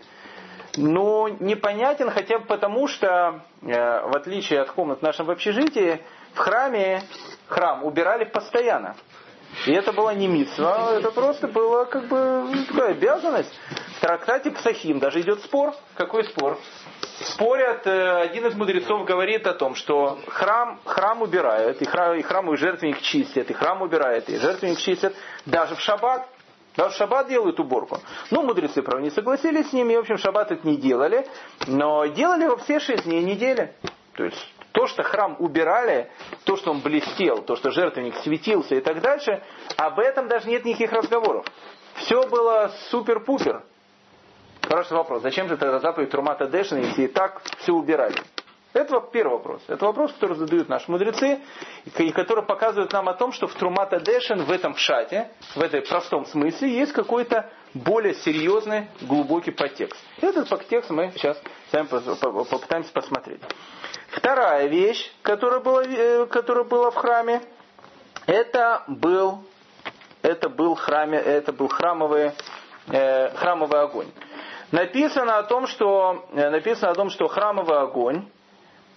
Ну, 0.78 1.28
непонятен 1.40 2.12
хотя 2.12 2.38
бы 2.38 2.46
потому, 2.46 2.88
что, 2.88 3.42
э, 3.64 3.68
в 4.10 4.16
отличие 4.16 4.62
от 4.62 4.70
комнат 4.70 5.00
в 5.00 5.02
нашем 5.02 5.32
общежитии, 5.32 6.04
в 6.34 6.38
храме 6.38 7.02
храм 7.48 7.84
убирали 7.84 8.26
постоянно. 8.26 8.96
И 9.66 9.72
это 9.72 9.94
была 9.94 10.14
не 10.14 10.28
митцва, 10.28 10.94
это 10.94 11.12
просто 11.12 11.48
была 11.48 11.86
как 11.86 12.08
бы 12.08 12.50
такая 12.68 12.92
обязанность. 12.92 13.54
В 13.98 14.02
трактате 14.02 14.52
Псахим 14.52 15.00
даже 15.00 15.22
идет 15.22 15.42
спор. 15.42 15.74
Какой 15.96 16.26
спор? 16.26 16.60
Спорят, 17.22 17.88
э, 17.88 18.22
один 18.22 18.46
из 18.46 18.56
мудрецов 18.56 19.06
говорит 19.06 19.48
о 19.48 19.54
том, 19.54 19.76
что 19.76 20.20
храм, 20.28 20.80
храм 20.84 21.22
убирают, 21.22 21.82
и 21.82 21.86
храм, 21.86 22.16
и 22.16 22.22
храм 22.22 22.54
и 22.54 22.58
жертвенник 22.58 23.02
чистят, 23.02 23.50
и 23.50 23.54
храм 23.54 23.82
убирает, 23.82 24.30
и 24.30 24.38
жертвенник 24.38 24.80
чистят 24.80 25.14
даже 25.46 25.76
в 25.76 25.80
шаббат. 25.80 26.28
Даже 26.76 26.94
в 26.94 26.98
шаббат 26.98 27.30
делают 27.30 27.58
уборку. 27.60 28.00
Ну, 28.32 28.44
мудрецы, 28.44 28.82
правда, 28.82 29.02
не 29.02 29.10
согласились 29.10 29.70
с 29.70 29.74
ними, 29.74 29.94
и, 29.94 29.96
в 29.96 30.02
общем, 30.02 30.18
шаббат 30.18 30.52
это 30.52 30.68
не 30.68 30.76
делали, 30.76 31.26
но 31.68 32.06
делали 32.06 32.44
его 32.44 32.58
все 32.58 32.82
шесть 32.82 33.06
дней 33.06 33.24
недели. 33.24 33.74
То 34.16 34.26
есть 34.26 34.55
то, 34.76 34.88
что 34.88 35.04
храм 35.04 35.38
убирали, 35.40 36.12
то, 36.44 36.58
что 36.58 36.72
он 36.72 36.82
блестел, 36.82 37.42
то, 37.42 37.56
что 37.56 37.72
жертвенник 37.72 38.16
светился 38.18 38.76
и 38.76 38.82
так 38.82 39.02
дальше, 39.02 39.42
об 39.78 40.00
этом 40.00 40.28
даже 40.28 40.50
нет 40.50 40.66
никаких 40.66 40.92
разговоров. 40.92 41.46
Все 41.96 42.28
было 42.28 42.72
супер-пупер. 42.90 43.64
Хороший 44.64 44.98
вопрос. 44.98 45.22
Зачем 45.22 45.48
же 45.48 45.56
тогда 45.56 45.80
заповедь 45.80 46.10
Трумата 46.10 46.48
Дэшина, 46.48 46.80
если 46.80 47.04
и 47.04 47.08
так 47.08 47.42
все 47.60 47.72
убирали? 47.72 48.16
Это 48.76 49.00
первый 49.00 49.38
вопрос. 49.38 49.62
Это 49.70 49.86
вопрос, 49.86 50.12
который 50.12 50.36
задают 50.36 50.68
наши 50.68 50.92
мудрецы, 50.92 51.40
и 51.98 52.12
который 52.12 52.44
показывает 52.44 52.92
нам 52.92 53.08
о 53.08 53.14
том, 53.14 53.32
что 53.32 53.48
в 53.48 53.54
Трумата 53.54 54.02
Дэшин, 54.02 54.44
в 54.44 54.52
этом 54.52 54.76
шате, 54.76 55.30
в 55.56 55.62
этой 55.62 55.82
простом 55.82 56.26
смысле, 56.26 56.70
есть 56.70 56.92
какой-то 56.92 57.50
более 57.74 58.14
серьезный, 58.16 58.90
глубокий 59.00 59.52
подтекст. 59.52 59.98
Этот 60.20 60.50
подтекст 60.50 60.90
мы 60.90 61.14
сейчас 61.16 61.42
с 61.70 61.74
вами 61.74 61.88
попытаемся 62.50 62.92
посмотреть. 62.92 63.40
Вторая 64.10 64.68
вещь, 64.68 65.10
которая 65.22 65.62
была, 65.62 65.84
э, 65.86 66.26
которая 66.26 66.66
была 66.66 66.92
в 66.92 66.96
храме, 66.96 67.44
это 68.26 68.84
был, 68.88 69.42
это 70.22 70.50
был, 70.50 70.76
храме, 70.76 71.18
это 71.18 71.54
был 71.54 71.70
храмовый, 71.70 72.34
э, 72.88 73.30
храмовый 73.38 73.80
огонь. 73.80 74.12
Написано 74.74 75.38
о 75.38 75.44
том, 75.44 75.66
что, 75.66 76.26
э, 76.34 76.50
написано 76.50 76.92
о 76.92 76.96
том, 76.96 77.10
что 77.10 77.30
храмовый 77.30 77.80
огонь, 77.80 78.26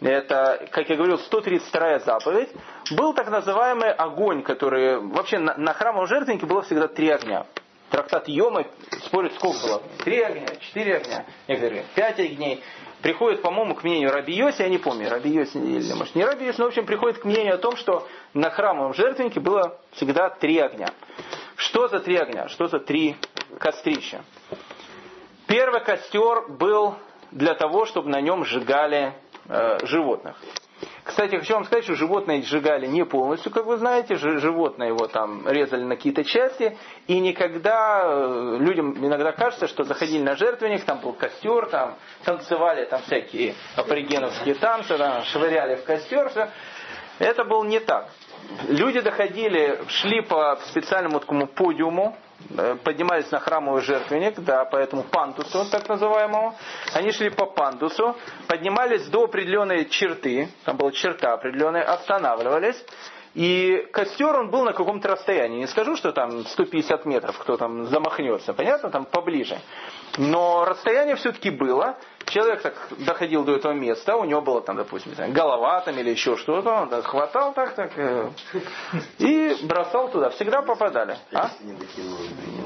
это, 0.01 0.69
как 0.71 0.89
я 0.89 0.97
говорил, 0.97 1.19
132 1.19 1.99
заповедь, 2.01 2.51
был 2.93 3.15
так 3.15 3.31
называемый 3.31 3.91
огонь, 3.91 4.43
который 4.43 4.99
вообще 4.99 5.39
на, 5.39 5.57
на 5.57 5.73
храмовом 5.73 6.07
жертвеннике 6.07 6.47
было 6.47 6.63
всегда 6.63 6.89
три 6.89 7.11
огня. 7.11 7.47
Трактат 7.91 8.29
Йома 8.29 8.67
спорит, 9.07 9.35
сколько 9.35 9.59
было? 9.67 9.83
Три 10.05 10.21
огня, 10.21 10.47
четыре 10.61 10.97
огня, 10.99 11.25
некоторые, 11.49 11.85
пять 11.95 12.21
огней 12.21 12.63
приходит, 13.03 13.43
по-моему, 13.43 13.75
к 13.75 13.85
мнению 13.85 14.11
Раби 14.11 14.35
Йоси, 14.35 14.63
я 14.63 14.69
не 14.69 14.79
помню, 14.79 15.09
Раби 15.09 15.31
Йоси 15.31 15.57
или, 15.57 15.93
может, 15.95 16.15
не 16.15 16.25
Раби 16.25 16.47
Йоси, 16.47 16.59
но, 16.59 16.65
в 16.67 16.69
общем, 16.69 16.87
приходит 16.87 17.19
к 17.19 17.25
мнению 17.25 17.55
о 17.55 17.59
том, 17.59 17.77
что 17.77 18.07
на 18.35 18.51
храмовом 18.51 18.95
жертвеннике 18.95 19.41
было 19.41 19.79
всегда 19.93 20.31
три 20.31 20.59
огня. 20.59 20.89
Что 21.57 21.89
за 21.89 22.01
три 22.01 22.17
огня? 22.17 22.49
Что 22.49 22.67
за 22.67 22.79
три 22.81 23.17
кострища? 23.59 24.23
Первый 25.47 25.81
костер 25.81 26.49
был 26.49 26.95
для 27.31 27.55
того, 27.55 27.87
чтобы 27.87 28.11
на 28.11 28.21
нем 28.21 28.45
сжигали 28.45 29.15
э, 29.49 29.79
животных. 29.85 30.37
Кстати, 31.03 31.37
хочу 31.37 31.55
вам 31.55 31.65
сказать, 31.65 31.85
что 31.85 31.95
животное 31.95 32.43
сжигали 32.43 32.87
не 32.87 33.05
полностью, 33.05 33.51
как 33.51 33.65
вы 33.65 33.79
знаете, 33.79 34.17
животное 34.17 34.89
его 34.89 35.07
там 35.09 35.49
резали 35.49 35.83
на 35.83 35.97
какие-то 35.97 36.23
части, 36.23 36.77
и 37.07 37.19
никогда, 37.19 38.03
э, 38.05 38.57
людям 38.61 38.95
иногда 39.05 39.33
кажется, 39.33 39.67
что 39.67 39.85
заходили 39.85 40.23
на 40.23 40.37
жертвенник, 40.37 40.85
там 40.85 41.01
был 41.01 41.15
костер, 41.15 41.69
там 41.71 41.97
танцевали 42.25 42.85
там 42.85 43.01
всякие 43.03 43.55
аборигеновские 43.75 44.55
танцы, 44.55 44.97
там, 44.99 45.23
швыряли 45.25 45.77
в 45.77 45.85
костер, 45.85 46.29
все. 46.29 46.51
Это 47.19 47.45
было 47.45 47.65
не 47.65 47.81
так. 47.81 48.11
Люди 48.69 49.01
доходили, 49.01 49.81
шли 49.89 50.21
по 50.21 50.57
специальному 50.67 51.21
такому 51.21 51.47
подиуму, 51.47 52.17
поднимались 52.85 53.31
на 53.31 53.41
храмовый 53.41 53.83
жертвенник, 53.83 54.39
да, 54.41 54.65
по 54.65 54.77
этому 54.77 55.03
пандусу, 55.03 55.65
так 55.71 55.89
называемому. 55.89 56.57
Они 56.95 57.13
шли 57.13 57.31
по 57.31 57.47
пандусу, 57.47 58.17
поднимались 58.47 59.07
до 59.09 59.25
определенной 59.25 59.87
черты, 59.87 60.49
там 60.65 60.77
была 60.77 60.93
черта 60.93 61.33
определенная, 61.35 61.83
останавливались. 61.83 62.83
И 63.35 63.87
костер, 63.93 64.35
он 64.35 64.51
был 64.51 64.65
на 64.65 64.73
каком-то 64.73 65.09
расстоянии. 65.09 65.59
Не 65.59 65.67
скажу, 65.67 65.97
что 65.97 66.13
там 66.13 66.45
150 66.45 67.05
метров, 67.05 67.39
кто 67.39 67.57
там 67.57 67.87
замахнется. 67.87 68.53
Понятно, 68.53 68.91
там 68.91 69.05
поближе. 69.05 69.59
Но 70.17 70.65
расстояние 70.65 71.15
все-таки 71.17 71.51
было. 71.51 71.97
Человек 72.31 72.63
так 72.63 72.75
доходил 72.99 73.45
до 73.45 73.57
этого 73.57 73.73
места, 73.73 74.17
у 74.17 74.25
него 74.25 74.41
было 74.41 74.61
там, 74.61 74.77
допустим, 74.77 75.13
голова 75.33 75.81
там 75.81 75.99
или 75.99 76.11
еще 76.11 76.37
что-то, 76.37 76.71
он 76.71 76.89
так 76.89 77.07
хватал 77.07 77.53
так, 77.55 77.75
так, 77.75 77.93
э, 77.97 78.31
и 79.19 79.57
бросал 79.63 80.11
туда. 80.11 80.31
Всегда 80.31 80.63
попадали. 80.63 81.17
А? 81.33 81.51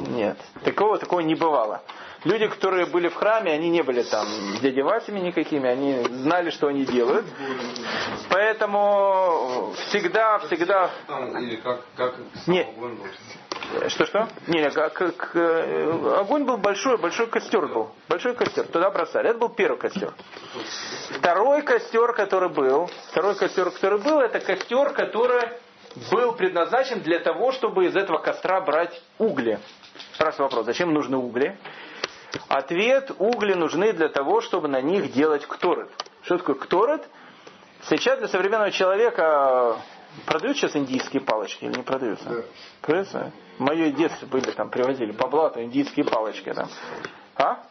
Нет, 0.09 0.39
такого, 0.65 0.99
такого 0.99 1.21
не 1.21 1.35
бывало. 1.35 1.83
Люди, 2.25 2.47
которые 2.47 2.87
были 2.87 3.09
в 3.09 3.15
храме, 3.15 3.53
они 3.53 3.69
не 3.69 3.83
были 3.83 4.03
там 4.03 4.27
дядеватями 4.61 5.19
никакими, 5.19 5.69
они 5.69 6.05
знали, 6.05 6.51
что 6.51 6.69
они 6.69 6.85
делают. 6.85 7.27
Поэтому 8.31 9.73
всегда, 9.89 10.39
всегда... 10.41 10.91
Или 11.41 11.57
как, 11.57 11.81
как 11.97 12.15
Не. 12.47 12.69
Что-что? 13.89 14.29
Не, 14.49 14.71
как, 14.71 14.93
как, 14.93 15.31
э, 15.35 16.17
огонь 16.19 16.45
был 16.45 16.59
большой, 16.59 16.99
большой 16.99 17.27
костер 17.27 17.67
был. 17.67 17.91
Большой 18.09 18.35
костер. 18.35 18.67
Туда 18.67 18.91
бросали. 18.91 19.31
Это 19.31 19.39
был 19.39 19.49
первый 19.49 19.79
костер. 19.79 20.13
Второй 21.11 21.63
костер, 21.63 22.13
который 22.13 22.51
был, 22.51 22.91
второй 23.11 23.35
костер, 23.35 23.71
который 23.71 23.99
был, 23.99 24.21
это 24.21 24.41
костер, 24.41 24.93
который 24.93 25.49
был 26.11 26.33
предназначен 26.33 27.01
для 27.01 27.19
того, 27.19 27.53
чтобы 27.53 27.87
из 27.87 27.97
этого 27.97 28.19
костра 28.19 28.61
брать 28.61 29.01
угли. 29.19 29.59
Спрашиваю 30.15 30.45
вопрос, 30.45 30.67
зачем 30.67 30.93
нужны 30.93 31.17
угли? 31.17 31.57
Ответ, 32.49 33.11
угли 33.19 33.55
нужны 33.55 33.93
для 33.93 34.09
того, 34.09 34.41
чтобы 34.41 34.69
на 34.69 34.81
них 34.81 35.13
делать 35.13 35.47
кторет. 35.47 35.89
Что 36.23 36.39
такое 36.39 36.57
кторет? 36.57 37.03
Сейчас 37.89 38.19
для 38.19 38.29
современного 38.29 38.71
человека 38.71 39.77
продают 40.27 40.57
сейчас 40.57 40.77
индийские 40.77 41.23
палочки 41.23 41.65
или 41.65 41.77
не 41.77 41.83
продаются? 41.83 42.45
Продаются? 42.81 43.33
В 43.59 43.61
мое 43.61 43.91
детство 43.91 44.27
были 44.27 44.51
там, 44.51 44.71
привозили 44.71 45.13
по 45.13 45.29
блату 45.29 45.63
индийские 45.63 46.05
палочки 46.05 46.53
там. 46.53 46.69
А? 47.37 47.63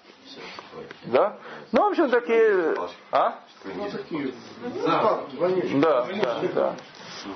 Да? 1.05 1.37
Ну, 1.71 1.83
в 1.87 1.91
общем, 1.91 2.09
такие... 2.09 2.75
А? 3.11 3.39
Да, 5.81 6.05
да, 6.21 6.39
да. 6.53 6.75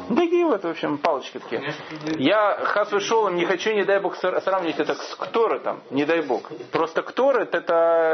Ну, 0.10 0.16
Такие 0.16 0.46
вот, 0.46 0.64
в 0.64 0.68
общем, 0.68 0.98
палочки 0.98 1.38
такие. 1.40 1.74
Я 2.18 2.58
хасвы 2.64 3.00
шолом 3.00 3.36
не 3.36 3.46
хочу, 3.46 3.72
не 3.74 3.84
дай 3.84 4.00
бог, 4.00 4.16
сра- 4.18 4.42
сравнивать 4.42 4.80
это 4.80 4.96
с 4.96 5.16
кторетом, 5.16 5.82
не 5.92 6.06
дай 6.06 6.22
бог. 6.22 6.50
Просто 6.72 7.04
кторет 7.04 7.54
это, 7.54 7.74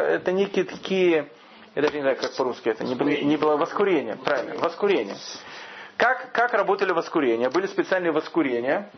это 0.09 0.31
некие 0.33 0.65
такие, 0.65 1.29
я 1.75 1.81
даже 1.81 1.95
не 1.95 2.01
знаю, 2.01 2.17
как 2.17 2.35
по-русски 2.35 2.67
это, 2.69 2.83
не, 2.83 2.95
было- 2.95 3.09
не 3.23 3.37
было 3.37 3.55
воскурение, 3.55 4.17
правильно, 4.17 4.55
воскурение. 4.59 5.15
Как, 6.01 6.31
как 6.31 6.53
работали 6.53 6.93
воскурения? 6.93 7.51
Были 7.51 7.67
специальные 7.67 8.11
воскурения, 8.11 8.89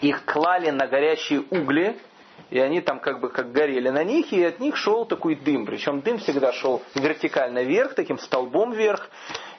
их 0.00 0.24
клали 0.24 0.70
на 0.70 0.88
горячие 0.88 1.44
угли, 1.48 1.96
и 2.50 2.58
они 2.58 2.80
там 2.80 2.98
как 2.98 3.20
бы 3.20 3.28
как 3.28 3.52
горели 3.52 3.88
на 3.88 4.02
них, 4.02 4.32
и 4.32 4.42
от 4.42 4.58
них 4.58 4.76
шел 4.76 5.04
такой 5.06 5.36
дым. 5.36 5.64
Причем 5.64 6.00
дым 6.00 6.18
всегда 6.18 6.52
шел 6.52 6.82
вертикально 6.96 7.62
вверх, 7.62 7.94
таким 7.94 8.18
столбом 8.18 8.72
вверх. 8.72 9.08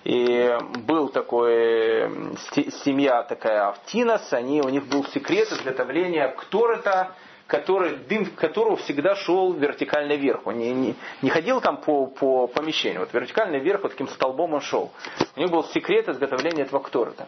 И 0.03 0.53
был 0.85 1.07
такой 1.07 2.35
семья 2.83 3.23
такая 3.23 3.69
Автинос, 3.69 4.33
они, 4.33 4.61
у 4.61 4.67
них 4.67 4.85
был 4.88 5.05
секрет 5.05 5.49
изготовления 5.53 6.27
кторота, 6.27 7.15
который, 7.47 7.97
дым 7.97 8.25
которого 8.25 8.75
всегда 8.77 9.15
шел 9.15 9.53
вертикально 9.53 10.13
вверх. 10.13 10.47
Он 10.47 10.58
не, 10.58 10.71
не, 10.71 10.95
не 11.21 11.29
ходил 11.29 11.62
там 11.62 11.77
по, 11.77 12.08
по 12.08 12.47
помещению. 12.47 13.01
Вот 13.01 13.13
вертикально 13.13 13.58
вверх, 13.58 13.84
вот 13.84 13.91
таким 13.91 14.08
столбом 14.08 14.53
он 14.53 14.62
шел. 14.62 14.91
У 15.36 15.39
них 15.39 15.51
был 15.51 15.63
секрет 15.65 16.10
изготовления 16.10 16.63
этого 16.63 16.79
кторота. 16.79 17.27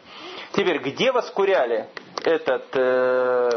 Теперь, 0.53 0.80
где 0.80 1.12
воскуряли 1.12 1.88
этот, 2.23 2.65
э, 2.75 3.49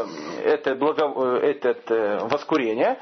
это 0.45 0.75
благо- 0.75 1.39
э, 1.41 1.49
этот 1.51 1.89
э, 1.89 2.19
воскурение? 2.25 2.99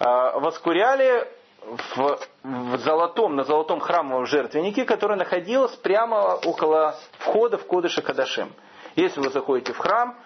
А, 0.00 0.38
воскуряли 0.38 1.26
в, 1.62 2.18
в 2.42 2.78
золотом, 2.78 3.36
на 3.36 3.44
золотом 3.44 3.80
храмовом 3.80 4.26
жертвеннике, 4.26 4.84
который 4.84 5.16
находился 5.16 5.78
прямо 5.80 6.38
около 6.44 6.96
входа 7.18 7.58
в 7.58 7.66
Кодыша 7.66 8.02
Кадашим. 8.02 8.52
Если 8.96 9.20
вы 9.20 9.30
заходите 9.30 9.72
в 9.72 9.78
храм, 9.78 10.16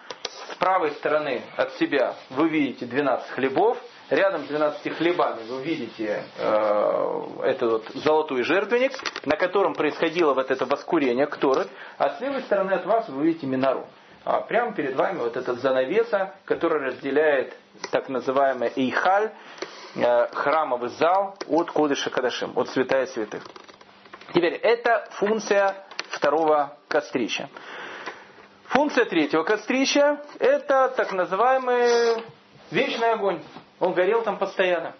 с 0.53 0.55
правой 0.55 0.91
стороны 0.91 1.41
от 1.57 1.73
себя 1.73 2.13
вы 2.29 2.49
видите 2.49 2.85
12 2.85 3.29
хлебов, 3.31 3.77
рядом 4.09 4.43
с 4.43 4.47
12 4.47 4.95
хлебами 4.97 5.43
вы 5.47 5.63
видите 5.63 6.23
э, 6.37 7.21
этот 7.43 7.71
вот 7.71 7.87
золотой 7.95 8.43
жертвенник, 8.43 8.93
на 9.25 9.35
котором 9.35 9.73
происходило 9.73 10.33
вот 10.33 10.51
это 10.51 10.65
воскурение, 10.65 11.25
кторет, 11.27 11.69
а 11.97 12.11
с 12.11 12.21
левой 12.21 12.41
стороны 12.43 12.71
от 12.73 12.85
вас 12.85 13.09
вы 13.09 13.25
видите 13.25 13.47
минору. 13.47 13.87
А 14.25 14.41
прямо 14.41 14.73
перед 14.73 14.95
вами 14.95 15.19
вот 15.19 15.35
эта 15.35 15.53
занавеса, 15.55 16.33
которая 16.45 16.91
разделяет 16.91 17.57
так 17.91 18.07
называемый 18.07 18.71
Эйхаль, 18.75 19.31
э, 19.95 20.27
храмовый 20.33 20.89
зал 20.89 21.35
от 21.47 21.71
Кодыша 21.71 22.09
Кадашим, 22.09 22.53
от 22.55 22.69
святая 22.69 23.07
святых. 23.07 23.43
Теперь, 24.33 24.53
это 24.53 25.07
функция 25.11 25.75
второго 26.09 26.77
кострища. 26.87 27.49
Функция 28.73 29.05
третьего 29.05 29.43
кострища– 29.43 30.19
это 30.39 30.91
так 30.97 31.13
называемый 31.13 32.23
вечный 32.71 33.11
огонь. 33.11 33.39
Он 33.79 33.93
горел 33.93 34.23
там 34.23 34.39
постоянно. 34.39 34.95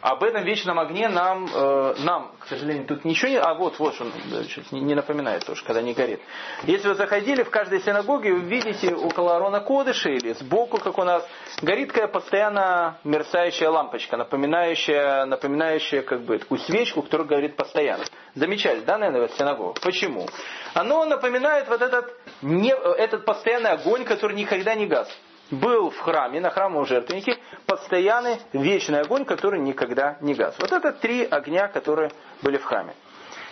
Об 0.00 0.22
этом 0.22 0.44
вечном 0.44 0.78
огне 0.78 1.08
нам, 1.08 1.48
э, 1.52 1.94
нам, 1.98 2.30
к 2.38 2.46
сожалению, 2.46 2.86
тут 2.86 3.04
ничего 3.04 3.30
не... 3.30 3.36
А 3.38 3.54
вот, 3.54 3.78
вот 3.80 4.00
он 4.00 4.12
да, 4.30 4.44
чуть 4.44 4.70
не, 4.70 4.80
не 4.80 4.94
напоминает 4.94 5.44
тоже, 5.44 5.64
когда 5.64 5.82
не 5.82 5.92
горит. 5.92 6.20
Если 6.62 6.86
вы 6.86 6.94
заходили 6.94 7.42
в 7.42 7.50
каждой 7.50 7.80
синагоге, 7.80 8.32
вы 8.32 8.40
видите 8.40 8.94
около 8.94 9.34
Арона 9.36 9.60
Кодыша 9.60 10.10
или 10.10 10.34
сбоку, 10.34 10.78
как 10.78 10.98
у 10.98 11.02
нас, 11.04 11.26
горит 11.62 11.88
такая 11.88 12.06
постоянно 12.06 12.98
мерцающая 13.02 13.68
лампочка, 13.70 14.16
напоминающая, 14.16 15.24
напоминающая 15.24 16.02
как 16.02 16.22
бы 16.22 16.38
такую 16.38 16.58
свечку, 16.60 17.02
которая 17.02 17.26
горит 17.26 17.56
постоянно. 17.56 18.04
Замечали, 18.36 18.80
да, 18.80 18.98
наверное, 18.98 19.26
в 19.26 19.32
синагогах? 19.32 19.82
Почему? 19.82 20.28
Оно 20.74 21.06
напоминает 21.06 21.68
вот 21.68 21.82
этот, 21.82 22.14
не, 22.40 22.70
этот 22.70 23.24
постоянный 23.24 23.70
огонь, 23.70 24.04
который 24.04 24.36
никогда 24.36 24.76
не 24.76 24.86
гас 24.86 25.08
был 25.50 25.90
в 25.90 25.98
храме, 25.98 26.40
на 26.40 26.50
храмовом 26.50 26.86
жертвеннике, 26.86 27.38
постоянный 27.66 28.38
вечный 28.52 29.00
огонь, 29.00 29.24
который 29.24 29.60
никогда 29.60 30.16
не 30.20 30.34
гас. 30.34 30.56
Вот 30.58 30.72
это 30.72 30.92
три 30.92 31.24
огня, 31.24 31.68
которые 31.68 32.10
были 32.42 32.58
в 32.58 32.64
храме. 32.64 32.94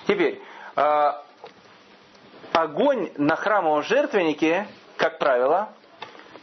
Теперь, 0.06 0.40
э, 0.76 1.12
огонь 2.52 3.10
на 3.16 3.36
храмовом 3.36 3.82
жертвеннике, 3.82 4.66
как 4.96 5.18
правило, 5.18 5.70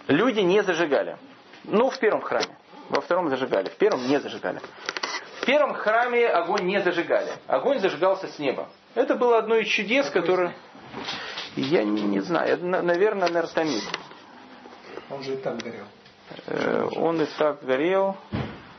люди 0.08 0.39
не 0.39 0.62
зажигали. 0.63 1.18
Ну, 1.63 1.89
в 1.89 2.00
первом 2.00 2.22
храме. 2.22 2.58
Во 2.89 3.02
втором 3.02 3.30
зажигали, 3.30 3.70
в 3.70 3.76
первом 3.78 4.06
не 4.08 4.20
зажигали. 4.20 4.60
В 5.42 5.46
первом 5.46 5.74
храме 5.74 6.28
огонь 6.28 6.63
не 6.66 6.82
зажигали. 6.82 7.32
Огонь 7.48 7.80
зажигался 7.80 8.28
с 8.28 8.39
неба. 8.39 8.68
Это 8.96 9.16
было 9.16 9.38
одно 9.38 9.56
из 9.56 9.68
чудес, 9.68 10.10
которое... 10.10 10.54
Я 11.56 11.84
не, 11.84 12.02
не 12.02 12.20
знаю, 12.20 12.54
это, 12.54 12.66
на- 12.66 12.82
наверное, 12.82 13.30
нартамид. 13.30 13.84
Он 15.10 15.24
же 15.24 15.34
и 15.34 15.38
так 15.38 15.58
горел. 15.58 15.86
Э, 16.48 16.88
он 16.96 17.22
и 17.22 17.26
так 17.38 17.63
горел. 17.63 18.16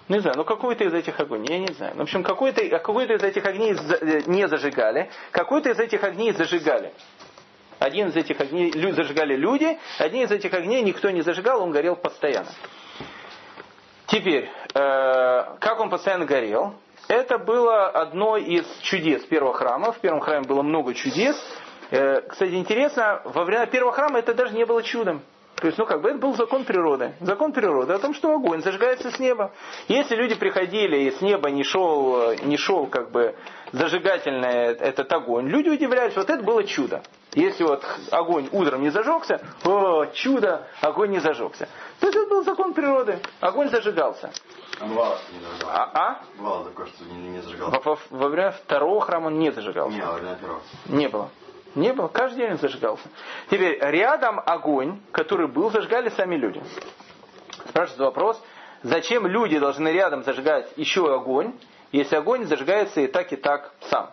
Не 0.09 0.19
знаю, 0.19 0.37
ну 0.37 0.45
какой-то 0.45 0.85
из 0.85 0.93
этих 0.93 1.19
огней, 1.19 1.47
я 1.49 1.59
не 1.59 1.73
знаю. 1.73 1.95
В 1.97 2.03
общем, 2.03 2.23
какой-то 2.23 2.69
какой 2.69 3.07
из 3.07 3.23
этих 3.23 3.47
огней 3.47 3.73
э, 3.73 4.21
не 4.27 4.47
зажигали, 4.49 5.11
какой-то 5.31 5.71
из 5.71 5.79
этих 5.79 6.05
огней 6.05 6.33
зажигали. 6.33 6.93
Один 7.79 8.09
из 8.09 8.17
этих 8.17 8.41
огней 8.41 8.71
зажигали 8.93 9.35
люди, 9.35 9.79
один 9.99 10.25
из 10.25 10.31
этих 10.31 10.53
огней 10.53 10.83
никто 10.83 11.11
не 11.11 11.23
зажигал, 11.23 11.63
он 11.63 11.71
горел 11.71 11.97
постоянно. 11.97 12.51
Теперь, 14.07 14.51
э, 14.75 15.57
как 15.59 15.81
он 15.81 15.89
постоянно 15.89 16.27
горел? 16.27 16.75
Это 17.09 17.39
было 17.39 17.89
одно 17.89 18.37
из 18.37 18.65
чудес 18.83 19.25
первого 19.25 19.55
храма. 19.55 19.93
В 19.93 19.99
первом 19.99 20.21
храме 20.21 20.47
было 20.47 20.63
много 20.63 20.95
чудес. 20.95 21.37
Э, 21.91 22.21
кстати, 22.23 22.55
интересно, 22.55 23.23
во 23.25 23.45
время 23.45 23.67
первого 23.67 23.93
храма 23.93 24.19
это 24.19 24.35
даже 24.35 24.55
не 24.55 24.65
было 24.65 24.83
чудом. 24.83 25.23
То 25.57 25.67
есть, 25.69 25.79
ну 25.79 25.87
как 25.87 26.03
бы 26.03 26.11
это 26.11 26.19
был 26.19 26.35
закон 26.35 26.65
природы. 26.65 27.15
Закон 27.21 27.53
природы 27.53 27.93
о 27.93 27.99
том, 27.99 28.13
что 28.15 28.33
огонь 28.35 28.61
зажигается 28.63 29.11
с 29.11 29.19
неба. 29.19 29.53
Если 29.89 30.15
люди 30.17 30.35
приходили 30.35 30.97
и 31.05 31.11
с 31.13 31.21
неба 31.21 31.51
не 31.51 31.63
шел, 31.63 32.33
не 32.43 32.57
шел 32.57 32.87
как 32.87 33.11
бы 33.13 33.35
зажигательный 33.73 34.75
этот 34.75 35.13
огонь, 35.13 35.47
люди 35.49 35.69
удивлялись, 35.69 36.17
вот 36.17 36.29
это 36.29 36.43
было 36.43 36.65
чудо. 36.65 37.03
Если 37.33 37.65
вот 37.65 37.85
огонь 38.11 38.49
утром 38.53 38.83
не 38.83 38.91
зажегся, 38.91 39.41
о, 39.65 40.07
чудо, 40.07 40.67
огонь 40.81 41.11
не 41.11 41.19
зажегся. 41.21 41.69
То 42.01 42.07
есть 42.07 42.17
это 42.19 42.29
был 42.29 42.45
закон 42.45 42.75
природы, 42.75 43.19
огонь 43.41 43.69
зажигался. 43.71 44.33
А 44.81 44.87
не. 44.87 45.67
А, 45.69 45.91
а? 45.95 46.21
Что 46.87 47.05
не, 47.05 47.29
не 47.29 47.41
зажигал. 47.41 47.71
Во, 47.71 47.81
во- 47.81 47.99
во 48.11 48.29
время 48.29 48.51
второго 48.53 49.01
храма 49.01 49.29
он 49.29 49.39
не 49.39 49.51
зажигался. 49.51 49.97
Не, 49.97 50.05
во 50.05 50.13
время 50.15 50.37
первого. 50.37 50.61
Не 50.87 51.09
было. 51.09 51.31
Не 51.75 51.93
было. 51.93 52.09
Каждый 52.09 52.39
день 52.39 52.53
он 52.53 52.59
зажигался. 52.59 53.09
Теперь 53.51 53.79
рядом 53.81 54.41
огонь, 54.45 55.01
который 55.13 55.49
был, 55.49 55.71
зажигали 55.71 56.09
сами 56.11 56.37
люди. 56.37 56.63
Спрашивается 57.69 58.05
вопрос, 58.05 58.43
зачем 58.83 59.27
люди 59.27 59.59
должны 59.59 59.89
рядом 59.89 60.23
зажигать 60.23 60.71
еще 60.77 61.13
огонь, 61.13 61.55
если 61.93 62.17
огонь 62.17 62.45
зажигается 62.47 63.01
и 63.01 63.07
так, 63.07 63.33
и 63.33 63.37
так 63.37 63.73
сам. 63.89 64.11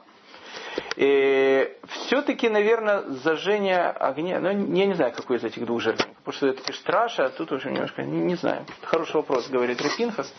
И 0.95 1.77
все-таки, 1.87 2.49
наверное, 2.49 3.01
зажжение 3.23 3.87
огня, 3.89 4.39
ну, 4.39 4.49
я 4.49 4.85
не 4.85 4.93
знаю, 4.93 5.13
какой 5.13 5.37
из 5.37 5.43
этих 5.43 5.65
двух 5.65 5.81
жертвенников, 5.81 6.17
потому 6.23 6.33
что 6.33 6.47
это 6.47 6.73
Штраша, 6.73 7.25
а 7.25 7.29
тут 7.29 7.51
уже 7.51 7.71
немножко, 7.71 8.03
не, 8.03 8.19
не 8.19 8.35
знаю. 8.35 8.65
Хороший 8.83 9.15
вопрос, 9.15 9.47
говорит 9.49 9.81
Репинхас, 9.81 10.33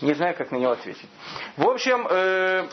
не 0.00 0.14
знаю, 0.14 0.34
как 0.36 0.50
на 0.50 0.56
него 0.56 0.72
ответить. 0.72 1.08
В 1.56 1.68
общем, 1.68 2.06
э, 2.10 2.66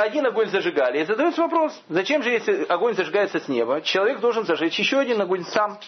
один 0.00 0.26
огонь 0.26 0.48
зажигали. 0.48 0.98
И 0.98 1.04
задается 1.04 1.42
вопрос, 1.42 1.78
зачем 1.88 2.22
же, 2.22 2.30
если 2.30 2.64
огонь 2.64 2.94
зажигается 2.94 3.38
с 3.38 3.48
неба, 3.48 3.82
человек 3.82 4.20
должен 4.20 4.44
зажечь 4.44 4.78
еще 4.78 4.98
один 4.98 5.20
огонь 5.20 5.44
сам? 5.44 5.78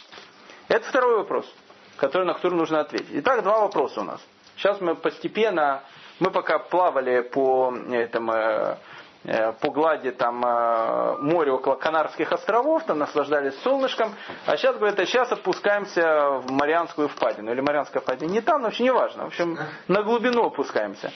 Это 0.68 0.87
второй 0.87 1.16
вопрос, 1.16 1.51
который, 1.96 2.27
на 2.27 2.35
который 2.35 2.55
нужно 2.55 2.81
ответить. 2.81 3.09
Итак, 3.11 3.42
два 3.42 3.61
вопроса 3.61 4.01
у 4.01 4.05
нас. 4.05 4.20
Сейчас 4.57 4.81
мы 4.81 4.94
постепенно, 4.94 5.83
мы 6.20 6.31
пока 6.31 6.59
плавали 6.59 7.22
по, 7.22 7.75
этому, 7.90 8.33
э, 8.33 8.77
э, 9.25 9.53
по 9.53 9.70
глади 9.70 10.11
там, 10.11 10.44
э, 10.44 11.16
моря 11.18 11.55
около 11.55 11.77
Канарских 11.77 12.33
островов, 12.33 12.85
там 12.85 12.98
наслаждались 12.98 13.59
солнышком, 13.62 14.14
а 14.44 14.59
сейчас, 14.59 14.77
говорят, 14.77 15.01
а 15.01 15.07
сейчас 15.07 15.33
отпускаемся 15.33 16.38
в 16.44 16.51
Марианскую 16.51 17.09
впадину. 17.09 17.51
Или 17.51 17.62
Марианская 17.62 18.03
впадина 18.03 18.31
не 18.31 18.42
там, 18.42 18.61
но 18.61 18.66
вообще 18.66 18.83
не 18.83 18.92
важно. 18.92 19.25
В 19.25 19.29
общем, 19.29 19.59
на 19.88 20.03
глубину 20.03 20.44
опускаемся. 20.44 21.11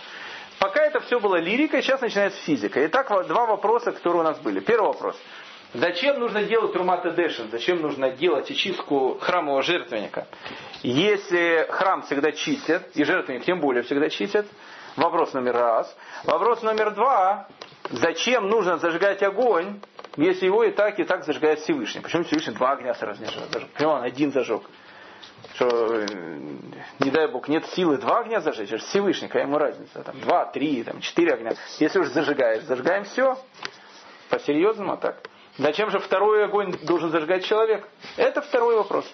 Пока 0.59 0.83
это 0.85 1.01
все 1.01 1.21
было 1.21 1.37
лирикой, 1.37 1.83
сейчас 1.83 2.01
начинается 2.01 2.41
физика. 2.43 2.85
Итак, 2.87 3.09
два 3.27 3.47
вопроса, 3.47 3.93
которые 3.93 4.21
у 4.21 4.25
нас 4.25 4.39
были. 4.39 4.61
Первый 4.61 4.89
вопрос. 4.89 5.17
Зачем 5.75 6.19
нужно 6.21 6.45
делать 6.45 6.73
Дэшин? 7.17 7.51
Зачем 7.51 7.83
нужно 7.83 8.11
делать 8.11 8.51
очистку 8.51 9.19
храмового 9.21 9.63
жертвенника? 9.63 10.27
Если 10.83 11.67
храм 11.71 12.03
всегда 12.03 12.33
чистят, 12.33 12.89
и 12.95 13.05
жертвенник 13.05 13.45
тем 13.45 13.61
более 13.61 13.83
всегда 13.83 14.09
чистят, 14.09 14.47
вопрос 14.97 15.35
номер 15.35 15.55
раз. 15.55 15.95
Вопрос 16.25 16.63
номер 16.63 16.93
два. 16.93 17.49
Зачем 17.91 18.49
нужно 18.49 18.79
зажигать 18.79 19.23
огонь, 19.23 19.81
если 20.17 20.47
его 20.47 20.65
и 20.65 20.71
так, 20.71 20.99
и 20.99 21.05
так 21.05 21.25
зажигает 21.25 21.61
Всевышний? 21.61 22.01
Почему 22.01 22.25
Всевышний 22.25 22.55
два 22.55 22.73
огня 22.73 22.95
сразу 22.95 23.21
не 23.21 23.27
зажег? 23.27 23.69
Почему 23.75 23.93
он 23.93 24.03
один 24.03 24.33
зажег? 24.33 24.63
Что, 25.55 25.67
э, 25.69 26.07
не 27.01 27.11
дай 27.11 27.29
бог, 27.29 27.49
нет 27.49 27.65
силы 27.67 27.97
два 27.97 28.21
огня 28.21 28.41
зажечь, 28.41 28.69
это 28.69 28.79
же 28.79 28.85
Всевышний, 28.87 29.29
какая 29.29 29.45
ему 29.45 29.59
разница? 29.59 30.03
Там, 30.03 30.21
два, 30.21 30.47
три, 30.47 30.83
там, 30.83 31.01
четыре 31.01 31.35
огня. 31.35 31.53
Если 31.79 31.99
уж 31.99 32.09
зажигаешь, 32.09 32.65
зажигаем 32.65 33.05
все. 33.05 33.39
По-серьезному 34.29 34.95
а 34.95 34.97
так. 34.97 35.23
Зачем 35.59 35.91
же 35.91 35.99
второй 35.99 36.45
огонь 36.45 36.75
должен 36.83 37.11
зажигать 37.11 37.45
человек? 37.45 37.89
Это 38.17 38.43
второй 38.43 38.77
вопрос. 38.77 39.11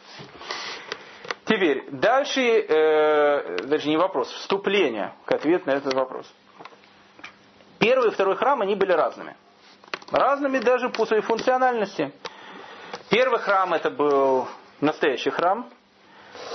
Теперь, 1.44 1.84
дальше, 1.90 2.40
э, 2.40 3.58
даже 3.64 3.88
не 3.88 3.96
вопрос, 3.96 4.28
вступление 4.30 5.12
к 5.24 5.32
ответу 5.32 5.68
на 5.68 5.72
этот 5.74 5.94
вопрос. 5.94 6.26
Первый 7.78 8.08
и 8.08 8.10
второй 8.12 8.36
храм, 8.36 8.60
они 8.62 8.74
были 8.74 8.92
разными. 8.92 9.36
Разными 10.10 10.58
даже 10.58 10.88
по 10.88 11.04
своей 11.04 11.22
функциональности. 11.22 12.12
Первый 13.10 13.38
храм 13.40 13.74
это 13.74 13.90
был 13.90 14.48
настоящий 14.80 15.30
храм. 15.30 15.68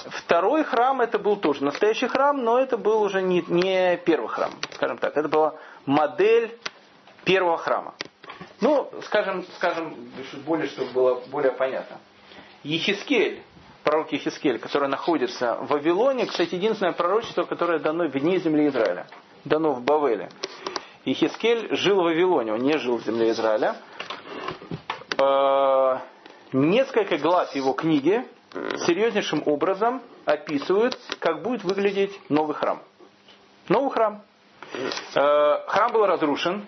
Второй 0.06 0.64
храм 0.64 1.02
это 1.02 1.20
был 1.20 1.38
тоже 1.38 1.64
настоящий 1.64 2.08
храм, 2.08 2.44
но 2.44 2.60
это 2.60 2.78
был 2.78 3.02
уже 3.02 3.22
не, 3.22 3.44
не 3.48 3.98
первый 3.98 4.30
храм, 4.30 4.52
скажем 4.72 4.98
так. 4.98 5.16
Это 5.16 5.28
была 5.28 5.56
модель 5.86 6.58
первого 7.24 7.58
храма. 7.58 7.94
Ну, 8.62 8.90
скажем, 9.04 9.46
скажем, 9.56 9.96
более, 10.46 10.68
чтобы 10.68 10.92
было 10.92 11.22
более 11.28 11.52
понятно. 11.52 11.98
Ехискель, 12.64 13.42
пророк 13.84 14.12
Ехискель, 14.12 14.60
который 14.60 14.90
находится 14.90 15.56
в 15.56 15.68
Вавилоне, 15.68 16.26
кстати, 16.26 16.56
единственное 16.56 16.94
пророчество, 16.94 17.44
которое 17.44 17.80
дано 17.80 18.08
вне 18.08 18.40
земли 18.40 18.68
Израиля, 18.68 19.08
дано 19.46 19.74
в 19.74 19.82
Бавеле. 19.82 20.30
Ехискель 21.06 21.76
жил 21.76 22.02
в 22.02 22.06
Вавилоне, 22.06 22.54
он 22.54 22.60
не 22.60 22.78
жил 22.78 22.98
в 22.98 23.04
земле 23.04 23.32
Израиля. 23.32 23.76
Э, 25.20 25.98
Несколько 26.54 27.18
глав 27.18 27.54
его 27.56 27.74
книги 27.74 28.26
серьезнейшим 28.86 29.44
образом 29.46 30.02
описывают, 30.26 30.98
как 31.20 31.42
будет 31.42 31.64
выглядеть 31.64 32.20
новый 32.30 32.56
храм. 32.56 32.82
Новый 33.70 33.92
храм. 33.92 34.22
Э, 35.16 35.64
Храм 35.68 35.92
был 35.92 36.06
разрушен, 36.06 36.66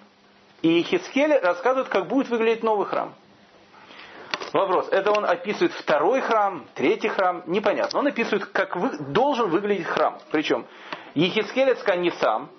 и 0.62 0.84
Хискель 0.84 1.34
рассказывает, 1.34 1.90
как 1.90 2.08
будет 2.08 2.30
выглядеть 2.30 2.64
новый 2.64 2.86
храм. 2.86 3.14
Вопрос, 4.54 4.88
это 4.90 5.12
он 5.12 5.26
описывает 5.26 5.74
второй 5.74 6.22
храм, 6.22 6.66
третий 6.74 7.10
храм, 7.10 7.44
непонятно. 7.46 8.00
Он 8.00 8.08
описывает, 8.08 8.46
как 8.46 8.76
вы, 8.76 8.98
должен 8.98 9.50
выглядеть 9.50 9.86
храм. 9.86 10.18
Причем 10.32 10.66
Ехискель 11.14 11.70
это 11.70 11.96
не 11.98 12.12
сам, 12.12 12.50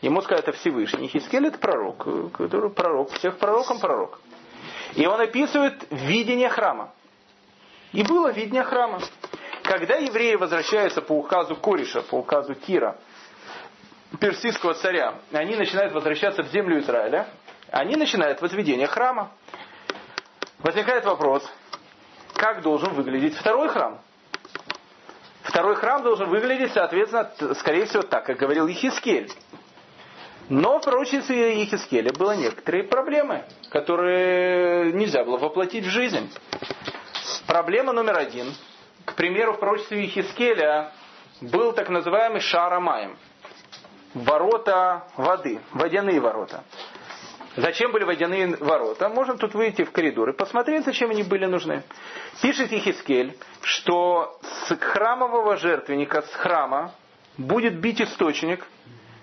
ему 0.00 0.20
сказать 0.22 0.44
это 0.46 0.56
Всевышний. 0.58 1.04
Ехискель 1.06 1.46
это 1.46 1.58
пророк, 1.58 2.06
который 2.36 2.70
пророк, 2.70 3.10
всех 3.12 3.38
пророком 3.38 3.80
пророк. 3.80 4.20
И 4.94 5.06
он 5.06 5.20
описывает 5.20 5.86
видение 5.90 6.48
храма. 6.48 6.92
И 7.92 8.02
было 8.02 8.30
видение 8.30 8.62
храма. 8.62 9.00
Когда 9.64 9.96
евреи 9.96 10.36
возвращаются 10.36 11.02
по 11.02 11.12
указу 11.12 11.56
Кориша, 11.56 12.02
по 12.02 12.16
указу 12.16 12.54
Кира, 12.54 12.96
персидского 14.20 14.74
царя, 14.74 15.14
они 15.32 15.56
начинают 15.56 15.92
возвращаться 15.92 16.42
в 16.42 16.48
землю 16.48 16.80
Израиля, 16.80 17.28
они 17.70 17.96
начинают 17.96 18.40
возведение 18.40 18.86
храма. 18.86 19.30
Возникает 20.58 21.04
вопрос, 21.04 21.48
как 22.34 22.62
должен 22.62 22.94
выглядеть 22.94 23.36
второй 23.36 23.68
храм? 23.68 24.00
Второй 25.42 25.74
храм 25.76 26.02
должен 26.02 26.28
выглядеть, 26.28 26.72
соответственно, 26.72 27.54
скорее 27.54 27.86
всего, 27.86 28.02
так, 28.02 28.24
как 28.24 28.36
говорил 28.36 28.66
Ехискель. 28.66 29.30
Но 30.48 30.80
в 30.80 30.84
пророчестве 30.84 31.60
Ехискеля 31.62 32.12
было 32.12 32.36
некоторые 32.36 32.84
проблемы, 32.84 33.44
которые 33.70 34.92
нельзя 34.92 35.24
было 35.24 35.38
воплотить 35.38 35.84
в 35.84 35.90
жизнь. 35.90 36.30
Проблема 37.50 37.92
номер 37.92 38.16
один. 38.16 38.54
К 39.04 39.16
примеру, 39.16 39.54
в 39.54 39.58
пророчестве 39.58 40.04
Ехискеля 40.04 40.92
был 41.40 41.72
так 41.72 41.88
называемый 41.88 42.40
Шарамаем. 42.40 43.16
Ворота 44.14 45.08
воды, 45.16 45.60
водяные 45.72 46.20
ворота. 46.20 46.62
Зачем 47.56 47.90
были 47.90 48.04
водяные 48.04 48.54
ворота? 48.54 49.08
Можно 49.08 49.36
тут 49.36 49.54
выйти 49.54 49.82
в 49.82 49.90
коридор 49.90 50.28
и 50.28 50.32
посмотреть, 50.32 50.84
зачем 50.84 51.10
они 51.10 51.24
были 51.24 51.46
нужны. 51.46 51.82
Пишет 52.40 52.70
Ехискель, 52.70 53.36
что 53.62 54.38
с 54.42 54.76
храмового 54.76 55.56
жертвенника, 55.56 56.22
с 56.22 56.32
храма, 56.32 56.92
будет 57.36 57.80
бить 57.80 58.00
источник. 58.00 58.64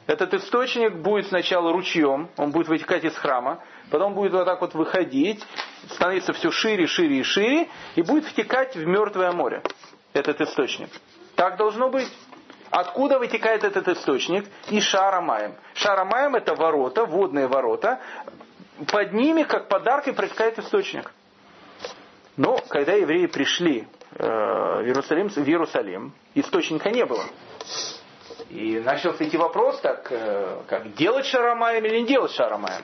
Этот 0.06 0.34
источник 0.34 0.96
будет 0.96 1.28
сначала 1.28 1.72
ручьем, 1.72 2.28
он 2.36 2.52
будет 2.52 2.68
вытекать 2.68 3.06
из 3.06 3.16
храма, 3.16 3.64
потом 3.92 4.14
будет 4.14 4.34
вот 4.34 4.46
так 4.46 4.62
вот 4.62 4.74
выходить, 4.74 5.44
становиться 5.90 6.34
все 6.34 6.52
шире, 6.52 6.88
шире 6.88 7.20
и 7.20 7.24
шире, 7.24 7.70
и 7.96 8.02
будет 8.02 8.26
втекать 8.26 8.76
в 8.76 8.86
мертвое 8.86 9.32
море, 9.32 9.62
этот 10.14 10.42
источник. 10.42 10.90
Так 11.36 11.58
должно 11.58 11.90
быть. 11.90 12.08
Откуда 12.70 13.18
вытекает 13.20 13.64
этот 13.64 13.88
источник? 13.88 14.46
Из 14.70 14.84
Шарамаем. 14.84 15.56
Шарамаем 15.74 16.36
это 16.36 16.54
ворота, 16.54 17.06
водные 17.06 17.48
ворота. 17.48 18.02
Под 18.92 19.14
ними, 19.14 19.44
как 19.44 19.70
подаркой, 19.70 20.14
протекает 20.14 20.60
источник. 20.60 21.12
Но 22.36 22.58
когда 22.70 22.94
евреи 22.94 23.26
пришли 23.28 23.88
э, 24.12 24.24
в, 24.26 24.86
Иерусалим, 24.86 25.30
в 25.30 25.38
Иерусалим, 25.38 26.14
источника 26.36 26.90
не 26.92 27.06
было. 27.06 27.24
И 28.50 28.80
начался 28.80 29.26
идти 29.26 29.38
вопрос, 29.38 29.80
так, 29.82 30.08
э, 30.10 30.62
как 30.68 30.94
делать 30.94 31.26
Шарамаем 31.26 31.84
или 31.86 32.00
не 32.00 32.06
делать 32.06 32.32
Шарамаем. 32.32 32.84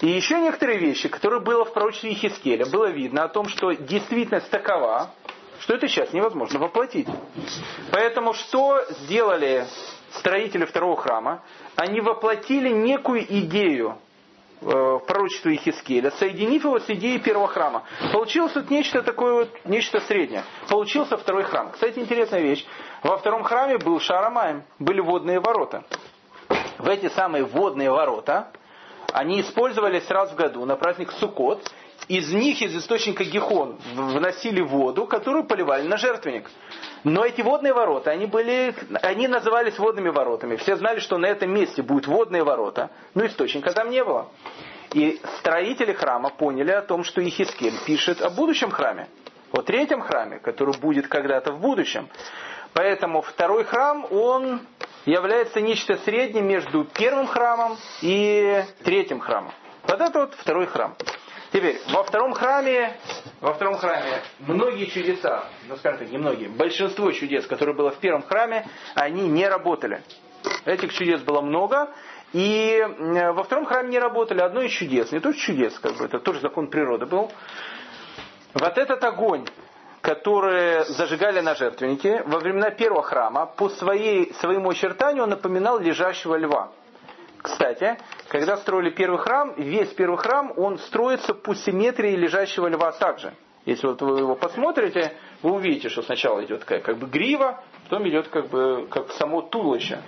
И 0.00 0.08
еще 0.08 0.38
некоторые 0.38 0.78
вещи, 0.78 1.08
которые 1.08 1.40
было 1.40 1.64
в 1.64 1.72
пророчестве 1.72 2.10
Ехискеля, 2.10 2.66
было 2.66 2.90
видно 2.90 3.24
о 3.24 3.28
том, 3.28 3.48
что 3.48 3.72
действительность 3.72 4.50
такова, 4.50 5.10
что 5.60 5.74
это 5.74 5.88
сейчас 5.88 6.12
невозможно 6.12 6.58
воплотить. 6.60 7.08
Поэтому 7.90 8.34
что 8.34 8.84
сделали 8.90 9.66
строители 10.12 10.64
второго 10.64 10.96
храма? 10.96 11.42
Они 11.74 12.00
воплотили 12.00 12.68
некую 12.68 13.24
идею 13.40 13.98
в 14.60 15.00
пророчестве 15.00 15.54
Ихискеля, 15.56 16.10
соединив 16.12 16.64
его 16.64 16.78
с 16.78 16.88
идеей 16.88 17.18
первого 17.18 17.48
храма. 17.48 17.82
Получилось 18.12 18.54
вот 18.54 18.70
нечто 18.70 19.02
такое, 19.02 19.34
вот, 19.34 19.50
нечто 19.64 20.00
среднее. 20.00 20.44
Получился 20.68 21.16
второй 21.16 21.44
храм. 21.44 21.70
Кстати, 21.72 21.98
интересная 21.98 22.40
вещь. 22.40 22.66
Во 23.02 23.18
втором 23.18 23.44
храме 23.44 23.78
был 23.78 24.00
Шарамаем, 24.00 24.64
были 24.78 25.00
водные 25.00 25.40
ворота. 25.40 25.84
В 26.78 26.88
эти 26.88 27.08
самые 27.08 27.44
водные 27.44 27.90
ворота, 27.90 28.48
они 29.12 29.40
использовались 29.40 30.08
раз 30.10 30.32
в 30.32 30.34
году 30.34 30.64
на 30.64 30.76
праздник 30.76 31.12
Суккот. 31.12 31.62
Из 32.08 32.32
них, 32.32 32.60
из 32.60 32.76
источника 32.76 33.24
Гихон, 33.24 33.78
вносили 33.94 34.60
воду, 34.60 35.06
которую 35.06 35.44
поливали 35.44 35.86
на 35.86 35.96
жертвенник. 35.96 36.50
Но 37.02 37.24
эти 37.24 37.40
водные 37.40 37.72
ворота, 37.72 38.10
они, 38.10 38.26
были, 38.26 38.74
они 39.02 39.26
назывались 39.26 39.78
водными 39.78 40.10
воротами. 40.10 40.56
Все 40.56 40.76
знали, 40.76 41.00
что 41.00 41.16
на 41.16 41.26
этом 41.26 41.50
месте 41.50 41.82
будут 41.82 42.06
водные 42.06 42.44
ворота, 42.44 42.90
но 43.14 43.24
источника 43.24 43.72
там 43.72 43.90
не 43.90 44.04
было. 44.04 44.28
И 44.92 45.20
строители 45.38 45.92
храма 45.92 46.30
поняли 46.30 46.70
о 46.70 46.82
том, 46.82 47.04
что 47.04 47.26
Ихискель 47.26 47.74
пишет 47.86 48.20
о 48.20 48.30
будущем 48.30 48.70
храме, 48.70 49.08
о 49.52 49.62
третьем 49.62 50.02
храме, 50.02 50.38
который 50.38 50.78
будет 50.78 51.08
когда-то 51.08 51.52
в 51.52 51.60
будущем. 51.60 52.08
Поэтому 52.74 53.22
второй 53.22 53.64
храм, 53.64 54.06
он 54.10 54.60
является 55.06 55.60
нечто 55.60 55.96
средним 55.98 56.46
между 56.46 56.84
первым 56.84 57.26
храмом 57.26 57.76
и 58.02 58.62
третьим 58.82 59.20
храмом. 59.20 59.52
Вот 59.86 60.00
это 60.00 60.20
вот 60.20 60.34
второй 60.34 60.66
храм. 60.66 60.94
Теперь, 61.54 61.80
во 61.92 62.02
втором 62.02 62.34
храме, 62.34 62.96
во 63.40 63.54
втором 63.54 63.76
храме 63.76 64.20
многие 64.40 64.86
чудеса, 64.86 65.44
ну 65.68 65.76
скажем 65.76 66.00
так, 66.00 66.10
не 66.10 66.18
многие, 66.18 66.48
большинство 66.48 67.12
чудес, 67.12 67.46
которые 67.46 67.76
было 67.76 67.92
в 67.92 67.98
первом 67.98 68.24
храме, 68.24 68.66
они 68.96 69.28
не 69.28 69.46
работали. 69.46 70.02
Этих 70.64 70.92
чудес 70.92 71.20
было 71.20 71.42
много, 71.42 71.90
и 72.32 72.84
во 72.98 73.44
втором 73.44 73.66
храме 73.66 73.90
не 73.90 74.00
работали. 74.00 74.40
Одно 74.40 74.62
из 74.62 74.72
чудес, 74.72 75.12
не 75.12 75.20
только 75.20 75.38
чудес, 75.38 75.78
как 75.78 75.96
бы, 75.96 76.06
это 76.06 76.18
тоже 76.18 76.40
закон 76.40 76.66
природы 76.66 77.06
был. 77.06 77.30
Вот 78.54 78.76
этот 78.76 79.04
огонь, 79.04 79.46
который 80.00 80.84
зажигали 80.86 81.38
на 81.38 81.54
жертвеннике, 81.54 82.24
во 82.26 82.40
времена 82.40 82.70
первого 82.70 83.04
храма, 83.04 83.46
по 83.46 83.68
своей, 83.68 84.34
своему 84.40 84.70
очертанию 84.70 85.22
он 85.22 85.30
напоминал 85.30 85.78
лежащего 85.78 86.34
льва. 86.36 86.72
Кстати, 87.40 87.96
когда 88.28 88.56
строили 88.56 88.90
первый 88.90 89.18
храм, 89.18 89.54
весь 89.56 89.88
первый 89.90 90.18
храм, 90.18 90.52
он 90.56 90.78
строится 90.78 91.34
по 91.34 91.54
симметрии 91.54 92.16
лежащего 92.16 92.68
льва 92.68 92.92
также. 92.92 93.34
Если 93.64 93.86
вот 93.86 94.02
вы 94.02 94.18
его 94.20 94.34
посмотрите, 94.34 95.12
вы 95.42 95.52
увидите, 95.52 95.88
что 95.88 96.02
сначала 96.02 96.44
идет 96.44 96.60
такая 96.60 96.80
как 96.80 96.98
бы 96.98 97.06
грива, 97.06 97.62
потом 97.84 98.06
идет 98.08 98.28
как 98.28 98.48
бы 98.48 98.86
как 98.90 99.10
само 99.12 99.40
туловище. 99.42 100.00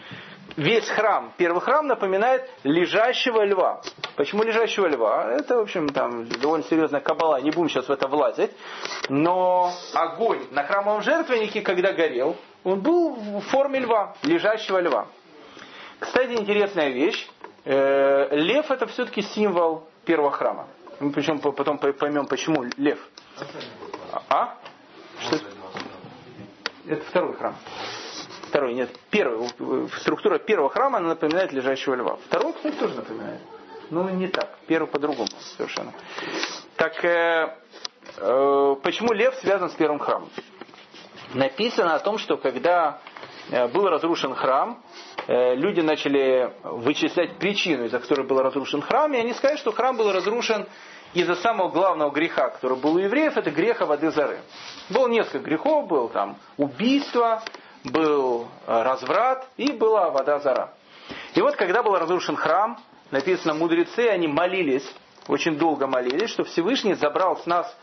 Весь 0.57 0.89
храм, 0.89 1.33
первый 1.37 1.61
храм 1.61 1.87
напоминает 1.87 2.49
лежащего 2.63 3.45
льва. 3.45 3.83
Почему 4.17 4.43
лежащего 4.43 4.87
льва? 4.87 5.33
Это, 5.33 5.57
в 5.57 5.61
общем, 5.61 5.89
там 5.89 6.27
довольно 6.29 6.65
серьезная 6.65 7.01
кабала, 7.01 7.41
не 7.41 7.51
будем 7.51 7.69
сейчас 7.69 7.89
в 7.89 7.91
это 7.91 8.09
влазить. 8.09 8.51
Но 9.09 9.73
огонь 9.93 10.41
на 10.53 10.65
храмовом 10.65 11.03
жертвеннике, 11.03 11.63
когда 11.63 11.93
горел, 11.93 12.37
он 12.65 12.81
был 12.81 13.15
в 13.15 13.41
форме 13.51 13.81
льва, 13.81 14.15
лежащего 14.23 14.81
льва. 14.81 15.09
Кстати, 15.99 16.33
интересная 16.33 16.91
вещь. 16.91 17.29
Э, 17.69 18.29
лев 18.31 18.71
это 18.71 18.87
все-таки 18.87 19.23
символ 19.23 19.89
первого 20.05 20.31
храма. 20.31 20.69
Мы 21.01 21.11
причем 21.11 21.41
потом 21.41 21.79
поймем, 21.79 22.27
почему 22.27 22.65
лев. 22.77 22.99
А? 24.29 24.57
Что? 25.19 25.41
Это 26.87 27.05
второй 27.05 27.35
храм. 27.35 27.57
Второй, 28.49 28.75
нет, 28.75 28.91
первый. 29.11 29.49
Структура 29.99 30.39
первого 30.39 30.71
храма 30.71 30.99
она 30.99 31.09
напоминает 31.09 31.53
лежащего 31.53 31.97
льва. 31.97 32.17
Второй, 32.27 32.53
кстати, 32.53 32.77
тоже 32.77 32.95
напоминает. 32.95 33.41
Ну, 33.91 34.09
не 34.11 34.29
так. 34.29 34.49
Первый 34.69 34.87
по-другому 34.87 35.29
совершенно. 35.57 35.93
Так, 36.77 37.05
э, 37.05 37.53
э, 38.19 38.77
почему 38.81 39.13
лев 39.13 39.35
связан 39.41 39.71
с 39.71 39.75
первым 39.75 39.99
храмом? 39.99 40.31
Написано 41.35 41.97
о 41.97 41.99
том, 41.99 42.19
что 42.19 42.37
когда 42.37 43.01
э, 43.51 43.67
был 43.67 43.89
разрушен 43.89 44.37
храм, 44.37 44.81
люди 45.29 45.81
начали 45.81 46.53
вычислять 46.63 47.39
причину, 47.39 47.87
из-за 47.87 47.99
которой 47.99 48.27
был 48.27 48.41
разрушен 48.41 48.81
храм, 48.81 49.13
и 49.13 49.19
они 49.19 49.33
сказали, 49.33 49.59
что 49.59 49.73
храм 49.73 49.97
был 49.97 50.13
разрушен 50.13 50.67
из-за 51.15 51.35
самого 51.37 51.69
главного 51.69 52.11
греха, 52.11 52.51
который 52.51 52.77
был 52.77 52.95
у 52.95 52.99
евреев, 52.99 53.37
это 53.37 53.51
греха 53.51 53.87
воды 53.87 54.11
зары. 54.11 54.41
Было 54.91 55.09
несколько 55.09 55.39
грехов, 55.39 55.89
был 55.89 56.09
там 56.09 56.37
убийство, 56.57 57.43
был 57.85 58.49
э, 58.67 58.83
разврат 58.83 59.49
и 59.57 59.73
была 59.73 60.11
вода 60.11 60.39
зара. 60.39 60.75
И 61.35 61.41
вот 61.41 61.57
когда 61.57 61.83
был 61.83 61.97
разрушен 61.97 62.37
храм, 62.37 62.79
написано, 63.11 63.55
мудрецы, 63.55 64.09
они 64.09 64.27
молились, 64.27 64.89
очень 65.29 65.57
долго 65.57 65.87
молились, 65.87 66.31
что 66.31 66.45
Всевышний 66.45 66.95
забрал 66.95 67.37
с 67.37 67.47
нас 67.47 67.75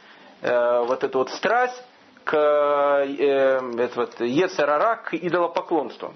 э, 0.41 0.83
вот 0.85 1.03
эту 1.03 1.19
вот 1.19 1.29
страсть 1.29 1.81
к 2.23 2.35
э, 2.35 3.59
это 3.77 3.93
вот, 3.95 4.19
Ецерара, 4.19 4.95
к 4.97 5.13
идолопоклонству. 5.13 6.13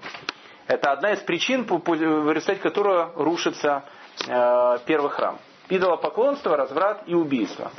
Это 0.68 0.92
одна 0.92 1.12
из 1.14 1.20
причин, 1.20 1.64
в 1.64 2.30
результате 2.30 2.60
которой 2.60 3.06
рушится 3.16 3.84
э, 4.28 4.78
первый 4.84 5.10
храм. 5.10 5.38
Идолопоклонство, 5.70 6.56
разврат 6.58 7.02
и 7.06 7.14
убийство. 7.14 7.72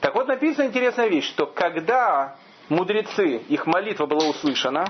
Так 0.00 0.14
вот 0.14 0.28
написана 0.28 0.66
интересная 0.66 1.08
вещь, 1.08 1.26
что 1.26 1.46
когда 1.46 2.36
мудрецы, 2.68 3.38
их 3.48 3.66
молитва 3.66 4.04
была 4.04 4.28
услышана, 4.28 4.86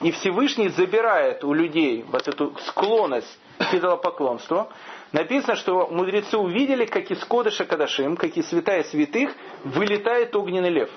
и 0.00 0.12
Всевышний 0.12 0.70
забирает 0.70 1.44
у 1.44 1.52
людей 1.52 2.06
вот 2.08 2.26
эту 2.26 2.56
склонность 2.68 3.38
к 3.58 3.74
идолопоклонству, 3.74 4.68
написано, 5.12 5.56
что 5.56 5.86
мудрецы 5.88 6.38
увидели, 6.38 6.86
как 6.86 7.10
из 7.10 7.22
Кодыша 7.22 7.66
Кадашим, 7.66 8.16
как 8.16 8.34
из 8.34 8.48
святая 8.48 8.82
святых, 8.84 9.30
вылетает 9.64 10.34
огненный 10.34 10.70
лев 10.70 10.90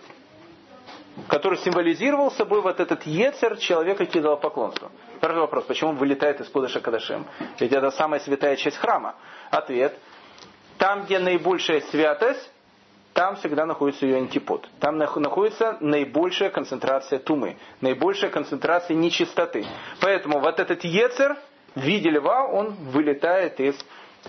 который 1.28 1.58
символизировал 1.58 2.32
собой 2.32 2.62
вот 2.62 2.80
этот 2.80 3.06
ецер 3.06 3.58
человека 3.58 4.06
к 4.06 4.16
идолопоклонству. 4.16 4.92
Второй 5.18 5.40
вопрос, 5.40 5.66
почему 5.66 5.92
он 5.92 5.96
вылетает 5.98 6.40
из 6.42 6.50
Кодыша 6.50 6.80
Кадашим? 6.80 7.26
Ведь 7.60 7.72
это 7.72 7.92
самая 7.92 8.20
святая 8.20 8.56
часть 8.56 8.78
храма. 8.78 9.16
Ответ, 9.50 9.98
там, 10.78 11.04
где 11.04 11.20
наибольшая 11.20 11.82
святость, 11.82 12.52
там 13.14 13.36
всегда 13.38 13.66
находится 13.66 14.06
ее 14.06 14.18
антипод. 14.18 14.70
Там 14.80 15.00
находится 15.00 15.78
наибольшая 15.80 16.52
концентрация 16.52 17.18
тумы, 17.18 17.58
наибольшая 17.82 18.30
концентрация 18.30 18.96
нечистоты. 18.96 19.66
Поэтому 20.02 20.40
вот 20.40 20.60
этот 20.60 20.84
ецер 20.84 21.36
в 21.74 21.80
виде 21.80 22.12
льва, 22.12 22.46
он 22.46 22.76
вылетает 22.92 23.60
из 23.60 23.76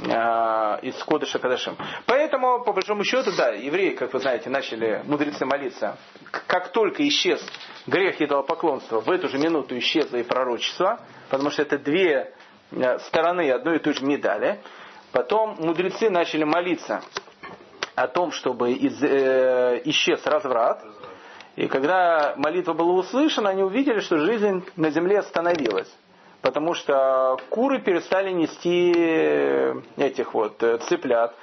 из 0.03 1.03
Кодыша 1.05 1.39
Кадашим. 1.39 1.77
Поэтому, 2.07 2.63
по 2.63 2.73
большому 2.73 3.05
счету, 3.05 3.31
да, 3.37 3.51
евреи, 3.51 3.91
как 3.91 4.13
вы 4.13 4.21
знаете, 4.21 4.49
начали 4.49 5.03
мудрецы 5.05 5.45
молиться. 5.45 5.97
Как 6.47 6.69
только 6.69 7.07
исчез 7.09 7.45
грех 7.87 8.21
идолопоклонства, 8.21 9.01
в 9.01 9.11
эту 9.11 9.29
же 9.29 9.39
минуту 9.39 9.77
исчезло 9.79 10.17
и 10.17 10.23
пророчество, 10.23 11.01
потому 11.31 11.51
что 11.51 11.63
это 11.63 11.79
две 11.79 12.33
э, 12.71 12.99
стороны 13.01 13.51
одной 13.51 13.77
и 13.77 13.79
той 13.81 13.95
же 13.95 14.05
медали. 14.05 14.61
Потом 15.11 15.57
мудрецы 15.59 16.11
начали 16.11 16.45
молиться 16.45 17.03
о 17.95 18.07
том, 18.07 18.31
чтобы 18.31 18.73
из, 18.73 19.03
э, 19.03 19.83
исчез 19.87 20.25
разврат. 20.27 20.85
И 21.57 21.67
когда 21.67 22.35
молитва 22.37 22.73
была 22.73 22.93
услышана, 22.93 23.51
они 23.51 23.65
увидели, 23.65 23.99
что 23.99 24.19
жизнь 24.19 24.65
на 24.77 24.91
земле 24.91 25.19
остановилась 25.19 25.93
потому 26.43 26.75
что 26.75 27.39
куры 27.51 27.81
перестали 27.81 28.31
нести 28.31 28.93
э, 28.97 29.75
этих 29.97 30.35
вот 30.35 30.63
э, 30.63 30.79
цыплят. 30.79 31.35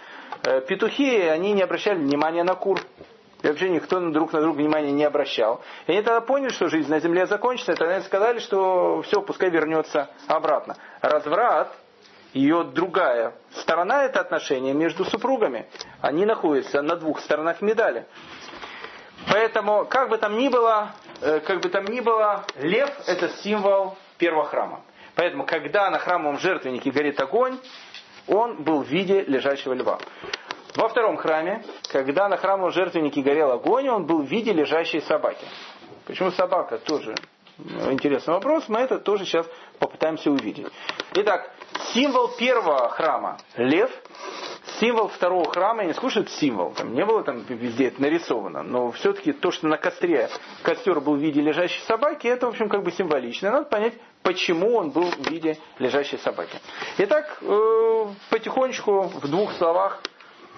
Э, 0.43 0.61
петухи, 0.61 1.21
они 1.21 1.53
не 1.53 1.61
обращали 1.61 1.97
внимания 1.97 2.43
на 2.43 2.55
кур. 2.55 2.79
И 3.41 3.47
вообще 3.47 3.69
никто 3.69 3.99
друг 4.09 4.33
на 4.33 4.41
друга 4.41 4.57
внимания 4.57 4.91
не 4.91 5.03
обращал. 5.03 5.61
И 5.87 5.91
они 5.91 6.01
тогда 6.01 6.21
поняли, 6.21 6.49
что 6.49 6.67
жизнь 6.67 6.89
на 6.89 6.99
земле 6.99 7.27
закончена, 7.27 7.73
и 7.73 7.75
тогда 7.75 7.95
они 7.95 8.03
сказали, 8.03 8.39
что 8.39 9.01
все, 9.03 9.21
пускай 9.21 9.49
вернется 9.49 10.09
обратно. 10.27 10.77
Разврат, 11.01 11.71
ее 12.33 12.63
другая 12.63 13.33
сторона 13.51 14.05
это 14.05 14.19
отношения 14.19 14.73
между 14.73 15.05
супругами. 15.05 15.67
Они 16.01 16.25
находятся 16.25 16.81
на 16.81 16.95
двух 16.95 17.19
сторонах 17.19 17.61
медали. 17.61 18.05
Поэтому, 19.31 19.85
как 19.85 20.09
бы 20.09 20.17
там 20.17 20.37
ни 20.37 20.49
было, 20.49 20.93
как 21.21 21.61
бы 21.61 21.69
там 21.69 21.85
ни 21.85 21.99
было, 21.99 22.45
лев 22.57 22.89
это 23.07 23.29
символ 23.29 23.95
первого 24.17 24.45
храма. 24.45 24.81
Поэтому, 25.15 25.45
когда 25.45 25.89
на 25.89 25.99
храмовом 25.99 26.39
жертвеннике 26.39 26.91
горит 26.91 27.19
огонь, 27.19 27.57
он 28.27 28.63
был 28.63 28.83
в 28.83 28.87
виде 28.87 29.21
лежащего 29.21 29.73
льва. 29.73 29.99
Во 30.75 30.89
втором 30.89 31.15
храме, 31.17 31.63
когда 31.91 32.27
на 32.27 32.37
храмовом 32.37 32.71
жертвеннике 32.71 33.21
горел 33.21 33.51
огонь, 33.51 33.87
он 33.87 34.05
был 34.05 34.21
в 34.21 34.27
виде 34.27 34.51
лежащей 34.51 35.01
собаки. 35.01 35.45
Почему 36.05 36.31
собака? 36.31 36.77
Тоже 36.77 37.15
интересный 37.89 38.33
вопрос. 38.33 38.67
Мы 38.67 38.79
это 38.79 38.99
тоже 38.99 39.25
сейчас 39.25 39.47
попытаемся 39.79 40.29
увидеть. 40.29 40.67
Итак, 41.13 41.49
символ 41.93 42.29
первого 42.35 42.89
храма– 42.89 43.37
лев. 43.55 43.89
Символ 44.79 45.07
второго 45.07 45.49
храма, 45.49 45.83
я 45.83 45.87
не 45.87 45.93
скажу, 45.93 46.09
что 46.09 46.19
это 46.21 46.31
символ, 46.31 46.73
там 46.73 46.93
не 46.93 47.05
было 47.05 47.23
там 47.23 47.41
везде 47.47 47.87
это 47.87 48.01
нарисовано, 48.01 48.61
но 48.61 48.91
все-таки 48.91 49.31
то, 49.31 49.51
что 49.51 49.67
на 49.67 49.77
костре 49.77 50.27
костер 50.63 50.99
был 50.99 51.15
в 51.15 51.19
виде 51.19 51.39
лежащей 51.39 51.81
собаки, 51.83 52.27
это, 52.27 52.47
в 52.47 52.49
общем, 52.49 52.67
как 52.67 52.83
бы 52.83 52.91
символично. 52.91 53.51
Надо 53.51 53.69
понять, 53.69 53.93
почему 54.25 54.75
он 54.75 54.89
был 54.89 55.03
в 55.03 55.29
виде 55.29 55.59
лежащей 55.77 56.17
собаки. 56.17 56.59
Итак, 56.97 57.37
э, 57.41 58.07
потихонечку, 58.31 59.03
в 59.03 59.29
двух 59.29 59.53
словах, 59.53 60.01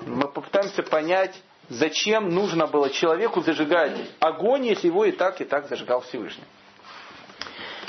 мы 0.05 0.30
попытаемся 0.30 0.84
понять, 0.84 1.36
зачем 1.68 2.30
нужно 2.30 2.68
было 2.68 2.89
человеку 2.89 3.41
зажигать 3.41 3.91
огонь, 4.22 4.68
если 4.68 4.88
его 4.88 5.03
и 5.03 5.11
так, 5.11 5.41
и 5.41 5.43
так 5.43 5.68
зажигал 5.68 5.99
Всевышний. 5.99 6.45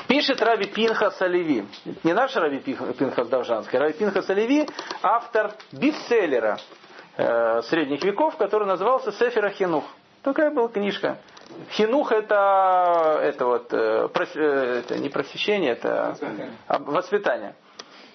Пишет 0.08 0.42
Раби 0.42 0.66
Пинхас 0.66 1.22
Оливи, 1.22 1.64
не 2.02 2.12
наш 2.12 2.34
Раби 2.34 2.58
Пинхас 2.58 3.28
Давжанский, 3.28 3.78
Раби 3.78 3.92
Пинхас 3.92 4.28
Оливи, 4.28 4.68
автор 5.00 5.54
бестселлера 5.70 6.58
э, 7.16 7.62
средних 7.62 8.02
веков, 8.02 8.36
который 8.36 8.66
назывался 8.66 9.12
Сефера 9.12 9.50
Хинух. 9.50 9.84
Такая 10.24 10.50
была 10.50 10.66
книжка. 10.68 11.18
Хинух 11.72 12.12
это, 12.12 13.20
это 13.22 13.46
вот, 13.46 13.72
э, 13.72 14.08
э, 14.34 14.82
это 14.84 14.98
не 14.98 15.08
просвещение, 15.08 15.72
это 15.72 16.16
воспитание. 16.68 17.54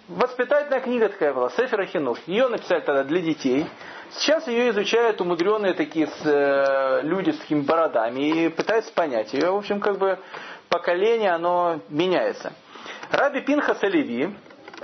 Воспитательная 0.07 0.81
книга 0.81 1.07
такая 1.09 1.33
была, 1.33 1.49
Сефера 1.51 1.85
Хинух. 1.85 2.17
Ее 2.27 2.47
написали 2.47 2.81
тогда 2.81 3.03
для 3.03 3.21
детей. 3.21 3.65
Сейчас 4.11 4.47
ее 4.47 4.69
изучают 4.71 5.21
умудренные 5.21 5.73
такие 5.73 6.07
с, 6.07 6.25
э, 6.25 7.01
люди 7.03 7.31
с 7.31 7.37
такими 7.37 7.61
бородами 7.61 8.45
и 8.45 8.49
пытаются 8.49 8.91
понять 8.93 9.33
ее. 9.33 9.51
В 9.51 9.57
общем, 9.57 9.79
как 9.79 9.97
бы 9.97 10.19
поколение, 10.69 11.31
оно 11.31 11.79
меняется. 11.89 12.53
Раби 13.11 13.41
Пинха 13.41 13.75
Салеви 13.75 14.35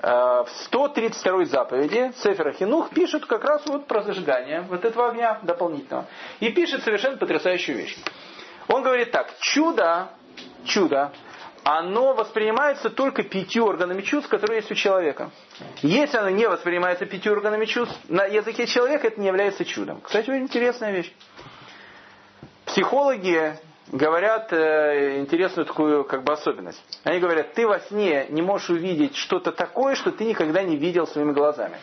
в 0.02 0.47
132 0.66 1.45
заповеди 1.45 2.14
Сефера 2.18 2.54
Хинух 2.54 2.91
пишет 2.91 3.26
как 3.26 3.43
раз 3.43 3.66
вот 3.66 3.86
про 3.88 4.02
зажигание 4.04 4.62
вот 4.62 4.86
этого 4.86 5.10
огня 5.10 5.39
дополнительного. 5.41 6.06
И 6.39 6.50
пишет 6.52 6.84
совершенно 6.84 7.18
потрясающую 7.18 7.78
вещь. 7.78 7.97
Он 8.70 8.84
говорит 8.84 9.12
так, 9.12 9.34
чудо, 9.40 10.10
чудо, 10.64 11.12
оно 11.64 12.14
воспринимается 12.14 12.90
только 12.90 13.24
пятью 13.24 13.66
органами 13.66 14.02
чувств, 14.02 14.30
которые 14.30 14.58
есть 14.58 14.72
у 14.72 14.76
человека. 14.76 15.32
Если 15.82 16.18
оно 16.18 16.30
не 16.30 16.48
воспринимается 16.48 17.06
пятью 17.06 17.34
органами 17.34 17.66
чувств, 17.66 17.98
на 18.08 18.26
языке 18.26 18.68
человека 18.68 19.08
это 19.08 19.20
не 19.20 19.28
является 19.28 19.66
чудом. 19.66 20.02
Кстати, 20.02 20.30
очень 20.30 20.44
интересная 20.44 20.92
вещь. 20.92 21.12
Психологи 22.66 23.56
говорят 23.92 24.54
э, 24.54 25.20
интересную 25.20 25.66
такую 25.66 26.04
как 26.04 26.24
бы 26.24 26.34
особенность. 26.34 26.82
Они 27.04 27.20
говорят, 27.20 27.56
ты 27.56 27.68
во 27.68 27.80
сне 27.80 28.28
не 28.30 28.44
можешь 28.44 28.70
увидеть 28.70 29.16
что-то 29.16 29.52
такое, 29.52 29.96
что 29.96 30.12
ты 30.12 30.26
никогда 30.26 30.62
не 30.62 30.78
видел 30.78 31.08
своими 31.08 31.32
глазами. 31.32 31.80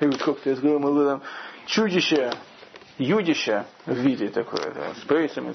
И 0.00 0.06
вот 0.06 0.22
как 0.22 0.40
ты 0.40 0.54
говорю, 0.54 1.04
там 1.04 1.22
чудище, 1.66 2.32
юдище 3.00 3.64
в 3.86 3.94
виде 3.94 4.28
такое, 4.28 4.72
да, 4.72 4.94
с 4.94 5.04
пейсами, 5.06 5.54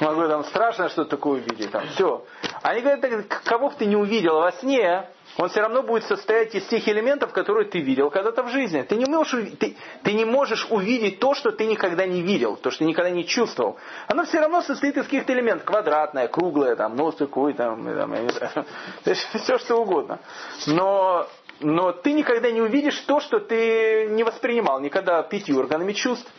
могу 0.00 0.28
там 0.28 0.44
страшно 0.44 0.88
что-то 0.88 1.10
такое 1.10 1.40
увидеть, 1.40 1.70
там, 1.72 1.86
все. 1.88 2.24
Они 2.62 2.80
говорят, 2.80 3.26
кого 3.44 3.70
бы 3.70 3.74
ты 3.76 3.86
не 3.86 3.96
увидел 3.96 4.40
во 4.40 4.52
сне, 4.52 5.08
он 5.36 5.48
все 5.48 5.60
равно 5.60 5.82
будет 5.82 6.04
состоять 6.04 6.54
из 6.54 6.64
тех 6.66 6.88
элементов, 6.88 7.32
которые 7.32 7.68
ты 7.68 7.80
видел 7.80 8.10
когда-то 8.10 8.44
в 8.44 8.48
жизни. 8.48 8.82
Ты 8.82 8.96
не, 8.96 9.04
можешь, 9.04 9.52
ты, 9.58 9.76
ты 10.02 10.14
не 10.14 10.24
можешь 10.24 10.66
увидеть 10.70 11.18
то, 11.18 11.34
что 11.34 11.50
ты 11.50 11.66
никогда 11.66 12.06
не 12.06 12.22
видел, 12.22 12.56
то, 12.56 12.70
что 12.70 12.80
ты 12.80 12.84
никогда 12.86 13.10
не 13.10 13.26
чувствовал. 13.26 13.76
Оно 14.06 14.24
все 14.24 14.38
равно 14.40 14.62
состоит 14.62 14.96
из 14.96 15.04
каких-то 15.04 15.32
элементов. 15.32 15.66
Квадратное, 15.66 16.28
круглое, 16.28 16.76
там, 16.76 16.96
нос 16.96 17.16
такой, 17.16 17.52
там, 17.52 17.84
там 17.84 18.14
я 18.14 18.22
не 18.22 18.28
знаю, 18.30 18.64
все 19.42 19.58
что 19.58 19.76
угодно. 19.76 20.20
Но, 20.66 21.26
но 21.60 21.92
ты 21.92 22.12
никогда 22.12 22.50
не 22.50 22.60
увидишь 22.60 22.98
то, 23.00 23.20
что 23.20 23.40
ты 23.40 24.06
не 24.10 24.24
воспринимал 24.24 24.80
никогда 24.80 25.22
пятью 25.22 25.58
органами 25.58 25.92
чувств. 25.92 26.30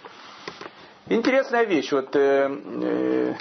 Интересная 1.10 1.64
вещь. 1.64 1.92
Вот, 1.92 2.16
э, 2.16 2.50
э, 2.50 3.34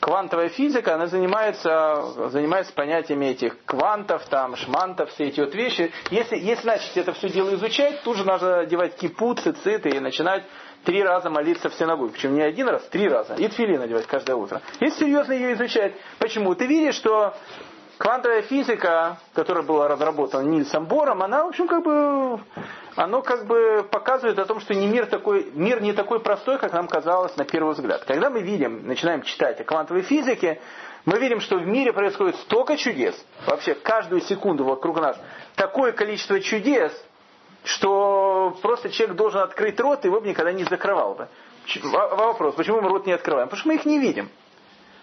квантовая 0.00 0.48
физика, 0.50 0.94
она 0.94 1.06
занимается, 1.06 2.28
занимается 2.30 2.72
понятиями 2.72 3.26
этих 3.26 3.56
квантов, 3.64 4.24
там, 4.26 4.54
шмантов, 4.56 5.10
все 5.10 5.24
эти 5.24 5.40
вот 5.40 5.54
вещи. 5.54 5.90
Если, 6.10 6.36
если 6.36 6.66
начать 6.66 6.96
это 6.96 7.12
все 7.12 7.28
дело 7.28 7.54
изучать, 7.54 8.02
тут 8.02 8.16
же 8.16 8.24
надо 8.24 8.60
одевать 8.60 8.96
кипу, 8.96 9.34
цициты 9.34 9.88
и 9.90 10.00
начинать 10.00 10.44
три 10.84 11.02
раза 11.02 11.30
молиться 11.30 11.70
в 11.70 11.74
синагоге. 11.74 12.12
Причем 12.12 12.34
не 12.34 12.42
один 12.42 12.68
раз, 12.68 12.86
три 12.88 13.08
раза. 13.08 13.34
И 13.34 13.48
тфили 13.48 13.76
надевать 13.76 14.06
каждое 14.06 14.36
утро. 14.36 14.60
Если 14.80 15.06
серьезно 15.06 15.32
ее 15.32 15.54
изучать. 15.54 15.94
Почему? 16.18 16.54
Ты 16.54 16.66
видишь, 16.66 16.94
что 16.94 17.34
квантовая 17.98 18.42
физика, 18.42 19.18
которая 19.34 19.64
была 19.64 19.88
разработана 19.88 20.42
Нильсом 20.42 20.86
Бором, 20.86 21.22
она, 21.22 21.44
в 21.44 21.48
общем, 21.48 21.68
как 21.68 21.82
бы 21.82 22.40
оно 22.96 23.22
как 23.22 23.46
бы 23.46 23.86
показывает 23.90 24.38
о 24.38 24.44
том, 24.44 24.60
что 24.60 24.74
не 24.74 24.86
мир, 24.86 25.06
такой, 25.06 25.50
мир 25.54 25.82
не 25.82 25.92
такой 25.92 26.20
простой, 26.20 26.58
как 26.58 26.72
нам 26.72 26.86
казалось 26.86 27.36
на 27.36 27.44
первый 27.44 27.74
взгляд. 27.74 28.04
Когда 28.04 28.30
мы 28.30 28.42
видим, 28.42 28.86
начинаем 28.86 29.22
читать 29.22 29.60
о 29.60 29.64
квантовой 29.64 30.02
физике, 30.02 30.60
мы 31.04 31.18
видим, 31.18 31.40
что 31.40 31.56
в 31.56 31.66
мире 31.66 31.92
происходит 31.92 32.36
столько 32.36 32.76
чудес, 32.76 33.14
вообще 33.46 33.74
каждую 33.74 34.20
секунду 34.22 34.64
вокруг 34.64 35.00
нас, 35.00 35.20
такое 35.54 35.92
количество 35.92 36.40
чудес, 36.40 36.92
что 37.64 38.56
просто 38.62 38.90
человек 38.90 39.16
должен 39.16 39.40
открыть 39.40 39.78
рот, 39.80 40.04
и 40.04 40.08
его 40.08 40.20
бы 40.20 40.28
никогда 40.28 40.52
не 40.52 40.64
закрывал 40.64 41.14
бы. 41.14 41.28
Вопрос, 41.82 42.54
почему 42.54 42.80
мы 42.80 42.88
рот 42.90 43.06
не 43.06 43.12
открываем? 43.12 43.48
Потому 43.48 43.60
что 43.60 43.68
мы 43.68 43.74
их 43.76 43.84
не 43.86 43.98
видим. 43.98 44.30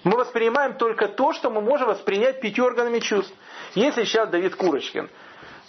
Мы 0.03 0.17
воспринимаем 0.17 0.73
только 0.75 1.07
то, 1.07 1.33
что 1.33 1.49
мы 1.49 1.61
можем 1.61 1.87
воспринять 1.87 2.41
пятью 2.41 2.65
органами 2.65 2.99
чувств. 2.99 3.33
Если 3.75 4.03
сейчас 4.03 4.29
Давид 4.29 4.55
Курочкин 4.55 5.09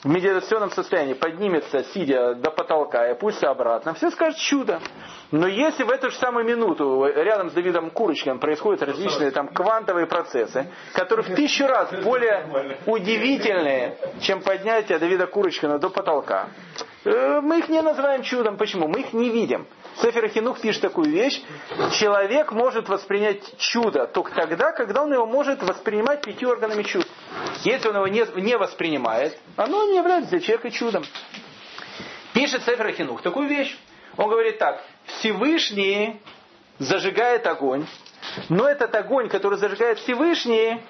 в 0.03 0.09
медитационном 0.09 0.71
состоянии 0.73 1.15
поднимется, 1.15 1.85
сидя 1.95 2.35
до 2.35 2.51
потолка 2.51 3.07
и 3.09 3.13
опустится 3.13 3.51
обратно, 3.51 3.95
все 3.95 4.11
скажут 4.11 4.39
чудо. 4.39 4.81
Но 5.31 5.47
если 5.47 5.85
в 5.85 5.91
эту 5.91 6.11
же 6.11 6.17
самую 6.17 6.45
минуту 6.45 7.07
рядом 7.07 7.51
с 7.51 7.53
Давидом 7.53 7.91
Курочкиным 7.91 8.39
происходят 8.39 8.83
различные 8.83 9.31
там 9.31 9.49
квантовые 9.49 10.07
процессы, 10.07 10.67
которые 10.93 11.25
в 11.25 11.35
тысячу 11.35 11.67
раз 11.67 11.93
более 12.03 12.79
удивительные, 12.87 13.97
чем 14.21 14.43
поднятие 14.43 14.99
Давида 14.99 15.27
Курочкина 15.27 15.79
до 15.79 15.89
потолка, 15.89 16.49
мы 17.05 17.59
их 17.59 17.69
не 17.69 17.83
называем 17.83 18.23
чудом. 18.23 18.57
Почему? 18.57 18.87
Мы 18.89 19.01
их 19.01 19.13
не 19.13 19.31
видим. 19.31 19.67
Сефер 20.01 20.29
Хинух 20.29 20.61
пишет 20.61 20.83
такую 20.83 21.11
вещь. 21.11 21.43
Человек 21.99 22.53
может 22.53 22.89
воспринять 22.89 23.59
чудо 23.59 24.07
только 24.07 24.33
тогда, 24.35 24.73
когда 24.73 25.03
он 25.03 25.13
его 25.13 25.27
может 25.27 25.63
воспринимать 25.63 26.23
пятью 26.23 26.51
органами 26.51 26.83
чувств. 26.83 27.11
Если 27.65 27.89
он 27.89 27.97
его 27.97 28.07
не, 28.07 28.25
не 28.41 28.57
воспринимает, 28.57 29.39
оно 29.57 29.85
не 29.85 29.97
является 29.97 30.31
для 30.31 30.41
человека 30.41 30.71
чудом. 30.71 31.05
Пишет 32.33 32.63
Сефер 32.63 32.93
Хинух 32.93 33.23
такую 33.23 33.49
вещь. 33.49 33.77
Он 34.17 34.29
говорит 34.29 34.59
так. 34.59 34.83
Всевышний 35.07 36.21
зажигает 36.79 37.47
огонь, 37.47 37.87
но 38.49 38.69
этот 38.69 38.95
огонь, 38.95 39.29
который 39.29 39.59
зажигает 39.59 39.99
Всевышний, 39.99 40.81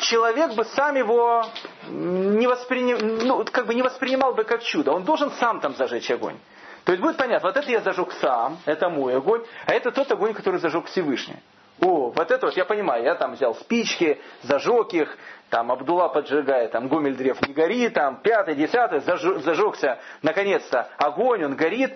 человек 0.00 0.54
бы 0.54 0.64
сам 0.64 0.96
его 0.96 1.46
не, 1.88 2.46
воспринимал, 2.46 3.00
ну, 3.02 3.44
как 3.50 3.66
бы 3.66 3.74
не 3.74 3.82
воспринимал 3.82 4.34
бы 4.34 4.44
как 4.44 4.62
чудо. 4.62 4.92
Он 4.92 5.04
должен 5.04 5.30
сам 5.32 5.60
там 5.60 5.74
зажечь 5.74 6.10
огонь. 6.10 6.36
То 6.84 6.92
есть 6.92 7.02
будет 7.02 7.16
понятно, 7.16 7.48
вот 7.48 7.56
это 7.56 7.68
я 7.70 7.80
зажег 7.80 8.12
сам, 8.12 8.58
это 8.64 8.88
мой 8.88 9.16
огонь, 9.16 9.42
а 9.66 9.72
это 9.72 9.90
тот 9.90 10.10
огонь, 10.12 10.34
который 10.34 10.60
зажег 10.60 10.86
Всевышний. 10.86 11.36
О, 11.80 12.10
вот 12.10 12.30
это 12.30 12.46
вот 12.46 12.56
я 12.56 12.64
понимаю, 12.64 13.04
я 13.04 13.16
там 13.16 13.34
взял 13.34 13.54
спички, 13.56 14.20
зажег 14.42 14.94
их, 14.94 15.18
там 15.50 15.70
Абдулла 15.70 16.08
поджигает, 16.08 16.70
там 16.70 16.88
Гомель 16.88 17.16
древ 17.16 17.46
не 17.46 17.52
горит, 17.52 17.94
там 17.94 18.20
пятый, 18.22 18.54
десятый, 18.54 19.00
зажегся, 19.00 19.98
наконец-то 20.22 20.88
огонь, 20.96 21.44
он 21.44 21.56
горит. 21.56 21.94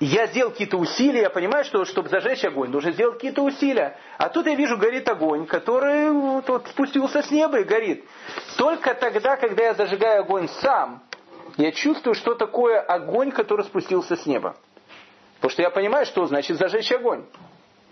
Я 0.00 0.26
сделал 0.26 0.50
какие-то 0.50 0.76
усилия, 0.76 1.22
я 1.22 1.30
понимаю, 1.30 1.64
что 1.64 1.84
чтобы 1.84 2.08
зажечь 2.08 2.44
огонь, 2.44 2.70
нужно 2.70 2.90
сделать 2.90 3.14
какие-то 3.14 3.42
усилия. 3.42 3.96
А 4.18 4.28
тут 4.28 4.46
я 4.46 4.54
вижу, 4.54 4.76
горит 4.76 5.08
огонь, 5.08 5.46
который 5.46 6.10
вот, 6.10 6.48
вот, 6.48 6.66
спустился 6.68 7.22
с 7.22 7.30
неба 7.30 7.60
и 7.60 7.64
горит. 7.64 8.04
Только 8.58 8.94
тогда, 8.94 9.36
когда 9.36 9.64
я 9.64 9.74
зажигаю 9.74 10.22
огонь 10.22 10.48
сам, 10.60 11.02
я 11.56 11.70
чувствую, 11.70 12.14
что 12.14 12.34
такое 12.34 12.80
огонь, 12.80 13.30
который 13.30 13.64
спустился 13.64 14.16
с 14.16 14.26
неба. 14.26 14.56
Потому 15.36 15.50
что 15.50 15.62
я 15.62 15.70
понимаю, 15.70 16.06
что 16.06 16.26
значит 16.26 16.58
зажечь 16.58 16.90
огонь. 16.90 17.24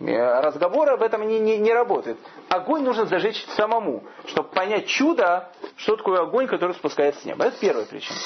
Разговоры 0.01 0.93
об 0.93 1.03
этом 1.03 1.29
не, 1.29 1.39
не, 1.39 1.59
не 1.59 1.73
работают. 1.73 2.19
Огонь 2.49 2.83
нужно 2.83 3.07
зажечь 3.07 3.45
самому, 3.55 4.03
чтобы 4.27 4.49
понять 4.49 4.89
чудо, 4.89 5.49
что 5.77 5.97
такое 5.97 6.23
огонь, 6.23 6.49
который 6.49 6.75
спускается 6.75 7.23
с 7.23 7.25
неба. 7.25 7.45
Это 7.45 7.57
первая 7.61 7.87
причина. 7.87 8.17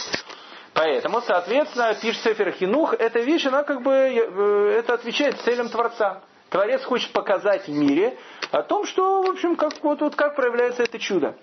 Поэтому, 0.77 1.23
соответственно, 1.23 1.95
пишет 1.95 2.23
Сефер 2.23 2.53
Хинух, 2.53 2.93
эта 2.93 3.21
вещь, 3.21 3.47
она 3.47 3.63
как 3.63 3.81
бы, 3.81 3.93
э, 3.93 4.79
это 4.79 4.93
отвечает 4.93 5.41
целям 5.41 5.71
Творца. 5.71 6.21
Творец 6.51 6.85
хочет 6.85 7.13
показать 7.13 7.67
в 7.67 7.73
мире 7.73 8.19
о 8.51 8.63
том, 8.63 8.85
что, 8.85 9.23
в 9.23 9.31
общем, 9.31 9.57
как, 9.57 9.73
вот, 9.83 10.03
вот 10.03 10.15
как 10.17 10.37
проявляется 10.37 10.83
это 10.83 10.99
чудо. 10.99 11.35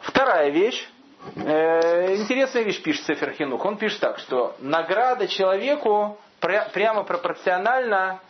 Вторая 0.00 0.50
вещь, 0.50 0.88
э, 1.34 2.14
интересная 2.14 2.62
вещь 2.62 2.80
пишет 2.80 3.04
Сефер 3.04 3.32
Хинух. 3.32 3.64
Он 3.64 3.76
пишет 3.76 3.98
так, 3.98 4.20
что 4.20 4.54
награда 4.60 5.26
человеку 5.26 6.18
пря- 6.40 6.70
прямо 6.70 7.02
пропорциональна 7.02 8.20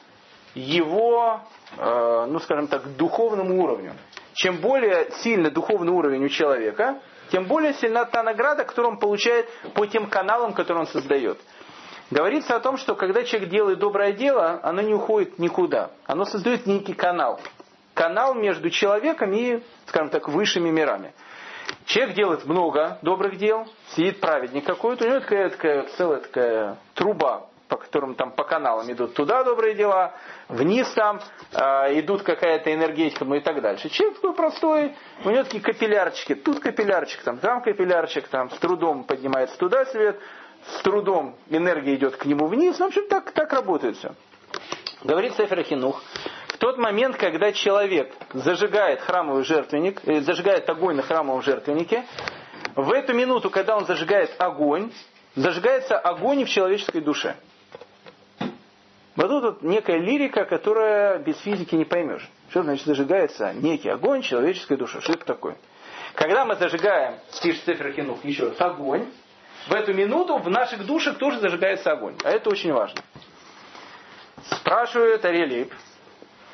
его, 0.54 1.40
э, 1.76 2.26
ну 2.26 2.38
скажем 2.38 2.68
так, 2.68 2.96
духовному 2.96 3.62
уровню. 3.62 3.92
Чем 4.32 4.56
более 4.62 5.10
сильный 5.18 5.50
духовный 5.50 5.92
уровень 5.92 6.24
у 6.24 6.28
человека, 6.30 7.02
тем 7.30 7.44
более 7.44 7.74
сильна 7.74 8.04
та 8.04 8.22
награда, 8.22 8.64
которую 8.64 8.94
он 8.94 8.98
получает 8.98 9.48
по 9.74 9.86
тем 9.86 10.08
каналам, 10.08 10.52
которые 10.52 10.82
он 10.82 10.86
создает. 10.86 11.38
Говорится 12.10 12.56
о 12.56 12.60
том, 12.60 12.78
что 12.78 12.94
когда 12.94 13.22
человек 13.22 13.50
делает 13.50 13.78
доброе 13.78 14.12
дело, 14.12 14.60
оно 14.62 14.80
не 14.80 14.94
уходит 14.94 15.38
никуда. 15.38 15.90
Оно 16.06 16.24
создает 16.24 16.66
некий 16.66 16.94
канал. 16.94 17.40
канал 17.92 18.34
между 18.34 18.70
человеком 18.70 19.32
и, 19.32 19.60
скажем 19.86 20.08
так, 20.08 20.28
высшими 20.28 20.70
мирами. 20.70 21.12
Человек 21.84 22.14
делает 22.14 22.44
много 22.46 22.98
добрых 23.02 23.36
дел, 23.36 23.66
сидит 23.88 24.20
праведник 24.20 24.64
какой-то, 24.64 25.04
у 25.04 25.08
него 25.08 25.20
такая, 25.20 25.50
такая 25.50 25.82
целая 25.96 26.20
такая 26.20 26.76
труба, 26.94 27.48
по 27.68 27.76
которым 27.76 28.14
там 28.14 28.32
по 28.32 28.44
каналам 28.44 28.90
идут 28.90 29.14
туда 29.14 29.44
добрые 29.44 29.74
дела, 29.74 30.14
вниз 30.48 30.90
там 30.94 31.20
э, 31.52 32.00
идут 32.00 32.22
какая-то 32.22 32.72
энергетика, 32.72 33.24
ну 33.24 33.34
и 33.34 33.40
так 33.40 33.60
дальше. 33.60 33.88
Человек 33.90 34.16
такой 34.16 34.34
простой, 34.34 34.96
у 35.24 35.30
него 35.30 35.44
такие 35.44 35.62
капиллярчики, 35.62 36.34
тут 36.34 36.60
капиллярчик, 36.60 37.22
там, 37.22 37.38
там 37.38 37.62
капиллярчик, 37.62 38.26
там 38.28 38.50
с 38.50 38.58
трудом 38.58 39.04
поднимается 39.04 39.56
туда 39.58 39.84
свет, 39.86 40.18
с 40.66 40.82
трудом 40.82 41.36
энергия 41.50 41.94
идет 41.94 42.16
к 42.16 42.24
нему 42.24 42.46
вниз, 42.46 42.78
ну, 42.78 42.86
в 42.86 42.88
общем, 42.88 43.06
так, 43.08 43.30
так 43.32 43.52
работает 43.52 43.96
все. 43.96 44.14
Говорит 45.04 45.34
Сефер 45.36 45.62
Хинух, 45.62 46.02
в 46.48 46.56
тот 46.58 46.76
момент, 46.78 47.16
когда 47.16 47.52
человек 47.52 48.12
зажигает 48.32 49.00
храмовый 49.00 49.44
жертвенник, 49.44 50.00
э, 50.08 50.20
зажигает 50.22 50.68
огонь 50.68 50.96
на 50.96 51.02
храмовом 51.02 51.42
жертвеннике, 51.42 52.04
в 52.74 52.92
эту 52.92 53.12
минуту, 53.12 53.50
когда 53.50 53.76
он 53.76 53.86
зажигает 53.86 54.34
огонь, 54.38 54.90
зажигается 55.34 55.98
огонь 55.98 56.44
в 56.44 56.48
человеческой 56.48 57.00
душе. 57.00 57.36
Вот 59.18 59.30
тут 59.30 59.42
вот 59.42 59.62
некая 59.62 59.96
лирика, 59.98 60.44
которая 60.44 61.18
без 61.18 61.36
физики 61.40 61.74
не 61.74 61.84
поймешь. 61.84 62.30
Что 62.50 62.62
значит 62.62 62.86
зажигается 62.86 63.52
некий 63.52 63.88
огонь 63.88 64.22
человеческой 64.22 64.76
души? 64.76 65.00
Что 65.00 65.14
это 65.14 65.24
такое? 65.24 65.56
Когда 66.14 66.44
мы 66.44 66.54
зажигаем, 66.54 67.16
пишет 67.42 67.64
Цифр 67.64 67.90
Хинух, 67.90 68.24
еще 68.24 68.50
раз, 68.50 68.60
огонь, 68.60 69.06
в 69.66 69.74
эту 69.74 69.92
минуту 69.92 70.38
в 70.38 70.48
наших 70.48 70.86
душах 70.86 71.18
тоже 71.18 71.40
зажигается 71.40 71.90
огонь. 71.90 72.14
А 72.22 72.30
это 72.30 72.48
очень 72.48 72.72
важно. 72.72 73.00
Спрашивает 74.52 75.24
Арелип. 75.24 75.74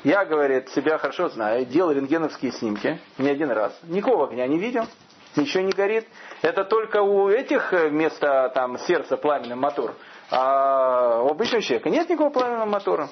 Я, 0.03 0.25
говорит, 0.25 0.69
себя 0.69 0.97
хорошо 0.97 1.29
знаю, 1.29 1.67
делал 1.67 1.91
рентгеновские 1.91 2.51
снимки 2.51 2.99
не 3.19 3.29
один 3.29 3.51
раз. 3.51 3.79
Никакого 3.83 4.27
огня 4.27 4.47
не 4.47 4.57
видел, 4.57 4.87
ничего 5.35 5.61
не 5.61 5.71
горит. 5.71 6.07
Это 6.41 6.63
только 6.63 7.03
у 7.03 7.29
этих 7.29 7.71
вместо 7.71 8.51
там, 8.55 8.79
сердца 8.79 9.17
пламенный 9.17 9.55
мотор. 9.55 9.93
А 10.29 11.21
у 11.21 11.29
обычного 11.29 11.61
человека 11.61 11.89
нет 11.89 12.09
никакого 12.09 12.31
пламенного 12.31 12.65
мотора. 12.65 13.09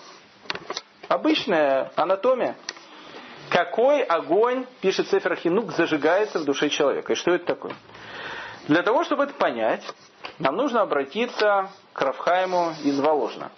Обычная 1.08 1.92
анатомия. 1.96 2.56
Какой 3.50 4.02
огонь, 4.02 4.66
пишет 4.82 5.10
Сефер 5.10 5.36
Хинук, 5.36 5.72
зажигается 5.74 6.40
в 6.40 6.46
душе 6.46 6.70
человека? 6.70 7.14
И 7.14 7.16
что 7.16 7.32
это 7.32 7.46
такое? 7.46 7.74
Для 8.68 8.82
того, 8.82 9.04
чтобы 9.04 9.26
это 9.26 9.34
понять, 9.34 9.84
нам 10.40 10.56
нужно 10.56 10.82
обратиться 10.82 11.70
к 11.92 12.02
Рафхайму 12.02 12.74
из 12.84 13.00
Воложна, 13.00 13.52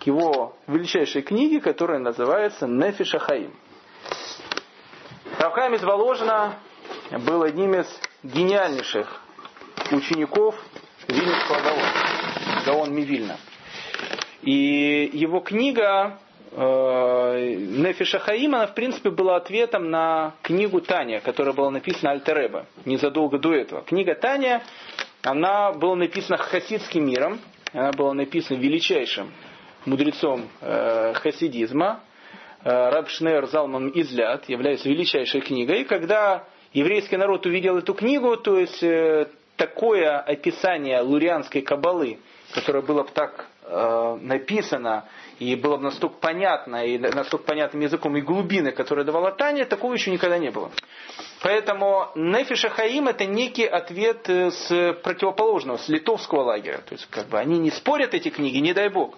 к 0.00 0.06
его 0.06 0.56
величайшей 0.66 1.22
книге, 1.22 1.60
которая 1.60 1.98
называется 1.98 2.66
Нефиша 2.66 3.18
Хаим. 3.18 3.54
Рафхайм 5.38 5.74
из 5.74 5.82
Воложна 5.82 6.56
был 7.10 7.42
одним 7.42 7.74
из 7.74 7.86
гениальнейших 8.24 9.20
учеников 9.92 10.56
Вильнюсского 11.06 11.60
Гаона, 11.60 12.17
Гаон 12.68 12.94
Мивильна. 12.94 13.38
И 14.42 15.10
его 15.14 15.40
книга 15.40 16.18
э, 16.52 17.54
Нефиша 17.56 18.18
Хаим, 18.18 18.54
она 18.56 18.66
в 18.66 18.74
принципе 18.74 19.08
была 19.08 19.36
ответом 19.36 19.90
на 19.90 20.34
книгу 20.42 20.82
Таня, 20.82 21.20
которая 21.20 21.54
была 21.54 21.70
написана 21.70 22.10
Альтереба 22.12 22.66
незадолго 22.84 23.38
до 23.38 23.54
этого. 23.54 23.80
Книга 23.80 24.14
Таня, 24.14 24.62
она 25.22 25.72
была 25.72 25.96
написана 25.96 26.36
хасидским 26.36 27.06
миром, 27.06 27.40
она 27.72 27.90
была 27.92 28.12
написана 28.12 28.58
величайшим 28.58 29.32
мудрецом 29.86 30.46
э, 30.60 31.14
хасидизма, 31.14 32.00
э, 32.64 32.68
Раб 32.68 33.08
Шнер 33.08 33.46
Залман 33.46 33.92
Излят, 33.94 34.46
является 34.50 34.90
величайшей 34.90 35.40
книгой. 35.40 35.80
И 35.80 35.84
когда 35.84 36.44
еврейский 36.74 37.16
народ 37.16 37.46
увидел 37.46 37.78
эту 37.78 37.94
книгу, 37.94 38.36
то 38.36 38.58
есть 38.58 38.84
такое 39.56 40.18
описание 40.18 41.00
лурианской 41.00 41.62
кабалы, 41.62 42.18
которое 42.52 42.82
было 42.82 43.02
бы 43.02 43.10
так 43.10 43.46
э, 43.64 44.18
написано 44.20 45.04
и 45.38 45.54
было 45.54 45.76
бы 45.76 45.84
настолько 45.84 46.16
понятно, 46.16 46.84
и 46.84 46.98
настолько 46.98 47.44
понятным 47.46 47.82
языком, 47.82 48.16
и 48.16 48.20
глубины, 48.20 48.72
которые 48.72 49.04
давала 49.04 49.30
Таня, 49.32 49.66
такого 49.66 49.92
еще 49.94 50.10
никогда 50.10 50.38
не 50.38 50.50
было. 50.50 50.70
Поэтому 51.42 52.08
Нефиша 52.14 52.70
Хаим 52.70 53.08
это 53.08 53.26
некий 53.26 53.66
ответ 53.66 54.28
э, 54.28 54.50
с 54.50 54.94
противоположного, 55.02 55.76
с 55.76 55.88
литовского 55.88 56.42
лагеря. 56.42 56.78
То 56.78 56.94
есть 56.94 57.06
как 57.10 57.26
бы 57.28 57.38
они 57.38 57.58
не 57.58 57.70
спорят 57.70 58.14
эти 58.14 58.30
книги, 58.30 58.58
не 58.58 58.72
дай 58.72 58.88
бог. 58.88 59.16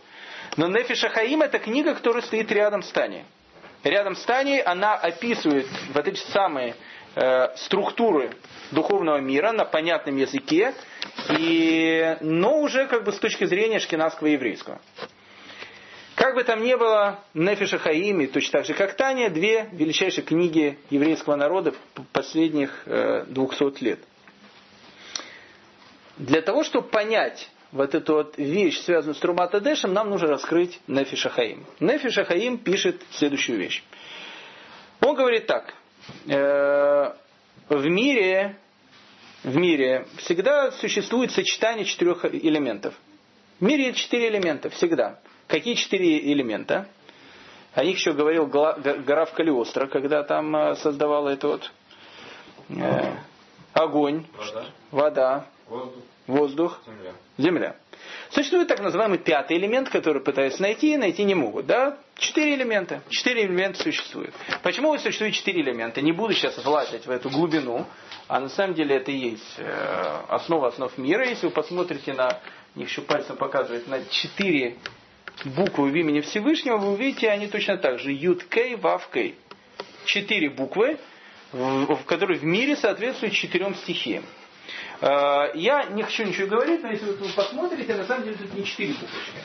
Но 0.56 0.66
Нефиша 0.66 1.08
Хаим 1.08 1.42
это 1.42 1.58
книга, 1.58 1.94
которая 1.94 2.22
стоит 2.22 2.50
рядом 2.52 2.82
с 2.82 2.90
Таней. 2.90 3.24
Рядом 3.84 4.14
с 4.14 4.22
Таней 4.24 4.60
она 4.60 4.94
описывает 4.94 5.66
вот 5.94 6.06
эти 6.06 6.18
самые 6.32 6.74
э, 7.14 7.48
структуры 7.56 8.30
духовного 8.70 9.18
мира 9.18 9.52
на 9.52 9.64
понятном 9.64 10.16
языке, 10.16 10.74
и, 11.38 12.16
но 12.20 12.60
уже 12.60 12.86
как 12.86 13.04
бы 13.04 13.12
с 13.12 13.18
точки 13.18 13.44
зрения 13.44 13.78
шкинавского 13.78 14.28
еврейского. 14.28 14.80
Как 16.14 16.34
бы 16.34 16.44
там 16.44 16.62
ни 16.62 16.74
было, 16.74 17.20
Нефиша 17.32 17.78
Хаими, 17.78 18.26
точно 18.26 18.58
так 18.58 18.66
же 18.66 18.74
как 18.74 18.94
Таня, 18.94 19.30
две 19.30 19.68
величайшие 19.72 20.22
книги 20.22 20.78
еврейского 20.90 21.34
народа 21.36 21.72
последних 22.12 22.82
э, 22.86 23.24
200 23.26 23.82
лет. 23.82 24.00
Для 26.18 26.42
того, 26.42 26.62
чтобы 26.64 26.88
понять 26.88 27.48
вот 27.72 27.94
эту 27.94 28.14
вот 28.14 28.36
вещь, 28.36 28.80
связанную 28.80 29.14
с 29.14 29.18
Трумата 29.18 29.60
Дэшем, 29.60 29.94
нам 29.94 30.10
нужно 30.10 30.28
раскрыть 30.28 30.78
Нефиша 30.86 31.30
Хаим. 31.30 31.64
Нефиша 31.80 32.24
Хаим 32.24 32.58
пишет 32.58 33.00
следующую 33.12 33.58
вещь. 33.58 33.82
Он 35.00 35.14
говорит 35.14 35.46
так. 35.46 35.72
Э, 36.26 37.12
в 37.68 37.86
мире, 37.86 38.56
в 39.42 39.56
мире 39.56 40.06
всегда 40.18 40.70
существует 40.72 41.30
сочетание 41.32 41.84
четырех 41.84 42.24
элементов. 42.24 42.94
В 43.58 43.64
мире 43.64 43.92
четыре 43.92 44.28
элемента, 44.28 44.70
всегда. 44.70 45.20
Какие 45.46 45.74
четыре 45.74 46.32
элемента? 46.32 46.86
О 47.74 47.84
них 47.84 47.96
еще 47.96 48.12
говорил 48.12 48.46
Граф 48.46 49.32
Калиостро, 49.32 49.86
когда 49.86 50.22
там 50.24 50.54
э, 50.56 50.76
создавал 50.76 51.28
это 51.28 51.48
вот 51.48 51.72
э, 52.68 53.14
огонь, 53.72 54.26
Вода. 54.36 54.66
вода, 54.90 55.46
Воздух. 55.68 56.02
Воздух, 56.26 56.80
Земля. 56.86 57.12
земля. 57.38 57.76
Существует 58.30 58.68
так 58.68 58.80
называемый 58.80 59.18
пятый 59.18 59.56
элемент, 59.56 59.88
который 59.88 60.22
пытаются 60.22 60.62
найти 60.62 60.94
и 60.94 60.96
найти 60.96 61.24
не 61.24 61.34
могут. 61.34 61.66
Да? 61.66 61.98
Четыре 62.16 62.54
элемента. 62.54 63.02
Четыре 63.08 63.44
элемента 63.44 63.82
существуют. 63.82 64.32
Почему 64.62 64.96
существует 64.98 65.34
четыре 65.34 65.62
элемента? 65.62 66.00
Не 66.00 66.12
буду 66.12 66.32
сейчас 66.32 66.62
влазить 66.64 67.06
в 67.06 67.10
эту 67.10 67.28
глубину, 67.28 67.86
а 68.28 68.40
на 68.40 68.48
самом 68.48 68.74
деле 68.74 68.96
это 68.96 69.10
и 69.10 69.16
есть 69.16 69.54
э, 69.58 70.22
основа 70.28 70.68
основ 70.68 70.96
мира. 70.96 71.26
Если 71.26 71.46
вы 71.46 71.52
посмотрите 71.52 72.12
на, 72.12 72.40
них 72.76 72.88
еще 72.88 73.02
пальцем 73.02 73.36
показывает, 73.36 73.88
на 73.88 74.04
четыре 74.04 74.76
буквы 75.44 75.90
в 75.90 75.96
имени 75.96 76.20
Всевышнего, 76.20 76.76
вы 76.76 76.92
увидите, 76.92 77.28
они 77.28 77.48
точно 77.48 77.78
так 77.78 77.98
же. 77.98 78.12
Юд 78.12 78.44
Кей, 78.44 78.76
Вав 78.76 79.08
Кей. 79.12 79.34
Четыре 80.04 80.50
буквы, 80.50 80.98
в, 81.52 81.96
в 81.96 82.04
которые 82.04 82.38
в 82.38 82.44
мире 82.44 82.76
соответствуют 82.76 83.34
четырем 83.34 83.74
стихиям. 83.74 84.24
Э, 85.00 85.50
Я 85.54 85.84
не 85.86 86.02
хочу 86.02 86.24
ничего 86.24 86.48
говорить, 86.48 86.82
но 86.82 86.90
если 86.90 87.06
вы 87.06 87.28
посмотрите, 87.34 87.94
на 87.94 88.04
самом 88.04 88.24
деле 88.24 88.36
тут 88.36 88.54
не 88.54 88.64
четыре 88.64 88.94
буквочки. 88.94 89.38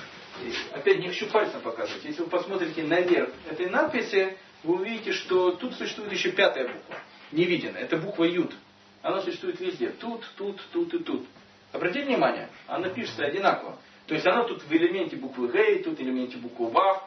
Опять 0.74 1.00
не 1.00 1.08
хочу 1.08 1.28
пальцем 1.28 1.62
показывать. 1.62 2.04
Если 2.04 2.22
вы 2.22 2.30
посмотрите 2.30 2.84
наверх 2.84 3.30
этой 3.50 3.70
надписи, 3.70 4.38
вы 4.64 4.76
увидите, 4.76 5.14
что 5.14 5.52
тут 5.52 5.76
существует 5.76 6.12
еще 6.12 6.32
пятая 6.32 6.68
буква. 6.68 6.98
Невиденная. 7.32 7.82
Это 7.82 7.98
буква 7.98 8.26
Юд. 8.26 8.54
Она 9.02 9.22
существует 9.22 9.60
везде. 9.60 9.90
Тут, 9.90 10.24
тут, 10.36 10.62
тут 10.72 10.94
и 10.94 11.00
тут. 11.00 11.26
Обратите 11.72 12.06
внимание, 12.06 12.50
она 12.68 12.90
пишется 12.90 13.26
одинаково. 13.26 13.78
То 14.08 14.14
есть 14.14 14.26
она 14.26 14.44
тут 14.44 14.64
в 14.64 14.72
элементе 14.72 15.16
буквы 15.16 15.52
Гей, 15.52 15.84
тут 15.84 15.98
в 15.98 16.02
элементе 16.02 16.38
буквы 16.38 16.70
Вав, 16.70 17.04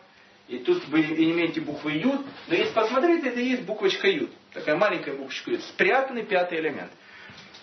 и 0.48 0.58
тут 0.58 0.86
в 0.86 0.94
элементе 0.94 1.60
буквы 1.60 1.92
Юд. 1.92 2.24
Но 2.48 2.54
если 2.54 2.72
посмотреть, 2.72 3.24
это 3.24 3.40
и 3.40 3.48
есть 3.50 3.62
буквочка 3.62 4.08
Юд. 4.08 4.30
Такая 4.52 4.76
маленькая 4.76 5.14
буквочка 5.14 5.50
Юд. 5.50 5.62
Спрятанный 5.62 6.24
пятый 6.24 6.58
элемент. 6.58 6.90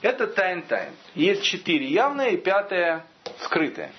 Это 0.06 0.28
тайн-тайн. 0.28 0.91
Есть 1.16 1.41
четыре 1.41 1.88
явные 1.88 2.34
и 2.34 2.38
пятое 2.38 3.08
скрытое. 3.39 3.91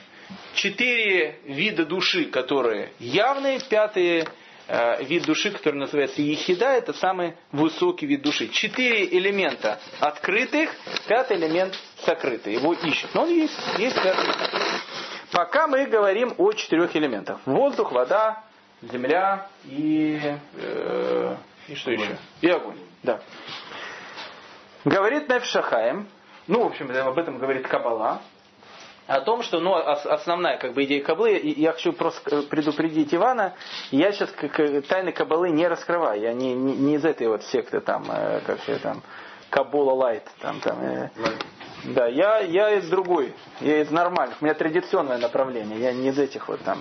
Четыре 0.55 1.41
вида 1.47 1.85
души, 1.85 2.27
которые 2.27 2.93
явные, 3.01 3.59
пятый 3.59 4.25
э, 4.69 5.03
вид 5.03 5.25
души, 5.25 5.51
который 5.51 5.75
называется 5.75 6.23
ехида, 6.23 6.67
это 6.77 6.93
самый 6.93 7.35
высокий 7.51 8.07
вид 8.07 8.23
души. 8.23 8.47
Четыре 8.47 9.05
элемента 9.19 9.81
открытых, 9.99 10.71
пятый 11.09 11.39
элемент 11.39 11.77
сокрытый. 12.05 12.55
Его 12.55 12.73
ищут. 12.75 13.13
Но 13.13 13.23
он 13.23 13.31
есть, 13.31 13.59
есть 13.77 14.01
пятый. 14.01 14.29
Пока 15.33 15.67
мы 15.67 15.87
говорим 15.87 16.35
о 16.39 16.53
четырех 16.53 16.95
элементах. 16.95 17.41
Воздух, 17.47 17.91
вода, 17.91 18.45
земля 18.81 19.49
и, 19.65 20.21
э, 20.55 21.37
и 21.67 21.75
что 21.75 21.91
Огонь. 21.91 22.05
еще? 22.05 22.17
И 22.43 22.49
огонь. 22.49 22.79
Да. 23.03 23.21
Говорит 24.87 25.29
Неф 25.29 25.45
Шахаем, 25.45 26.07
ну, 26.47 26.63
в 26.63 26.67
общем, 26.67 26.89
об 26.89 27.19
этом 27.19 27.39
говорит 27.39 27.67
Кабала, 27.67 28.21
о 29.09 29.21
том, 29.21 29.43
что 29.43 29.59
ну, 29.59 29.75
основная 29.75 30.59
как 30.59 30.75
бы, 30.75 30.85
идея 30.85 31.03
Каблы, 31.03 31.37
и 31.37 31.61
я 31.61 31.73
хочу 31.73 31.93
просто 31.93 32.43
предупредить 32.43 33.13
Ивана, 33.13 33.55
я 33.91 34.13
сейчас 34.13 34.31
тайны 34.89 35.11
Кабалы 35.11 35.51
не 35.51 35.67
раскрываю, 35.67 36.21
я 36.21 36.33
не, 36.33 36.55
не, 36.55 36.77
не 36.77 36.95
из 36.95 37.05
этой 37.05 37.27
вот 37.27 37.43
секты 37.43 37.81
там, 37.81 38.05
э, 38.09 38.43
как 38.47 38.61
все 38.61 38.79
там, 38.79 39.03
Кабула 39.51 39.93
Лайт, 39.93 40.23
там, 40.41 40.61
там, 40.61 40.81
э, 40.81 41.11
да, 41.95 42.07
я, 42.09 42.39
я 42.41 42.71
из 42.73 42.89
другой, 42.89 43.33
я 43.61 43.81
из 43.81 43.91
нормальных, 43.91 44.41
у 44.41 44.45
меня 44.45 44.55
традиционное 44.55 45.19
направление, 45.19 45.79
я 45.79 45.93
не 45.93 46.09
из 46.09 46.19
этих 46.19 46.49
вот 46.49 46.61
там. 46.63 46.79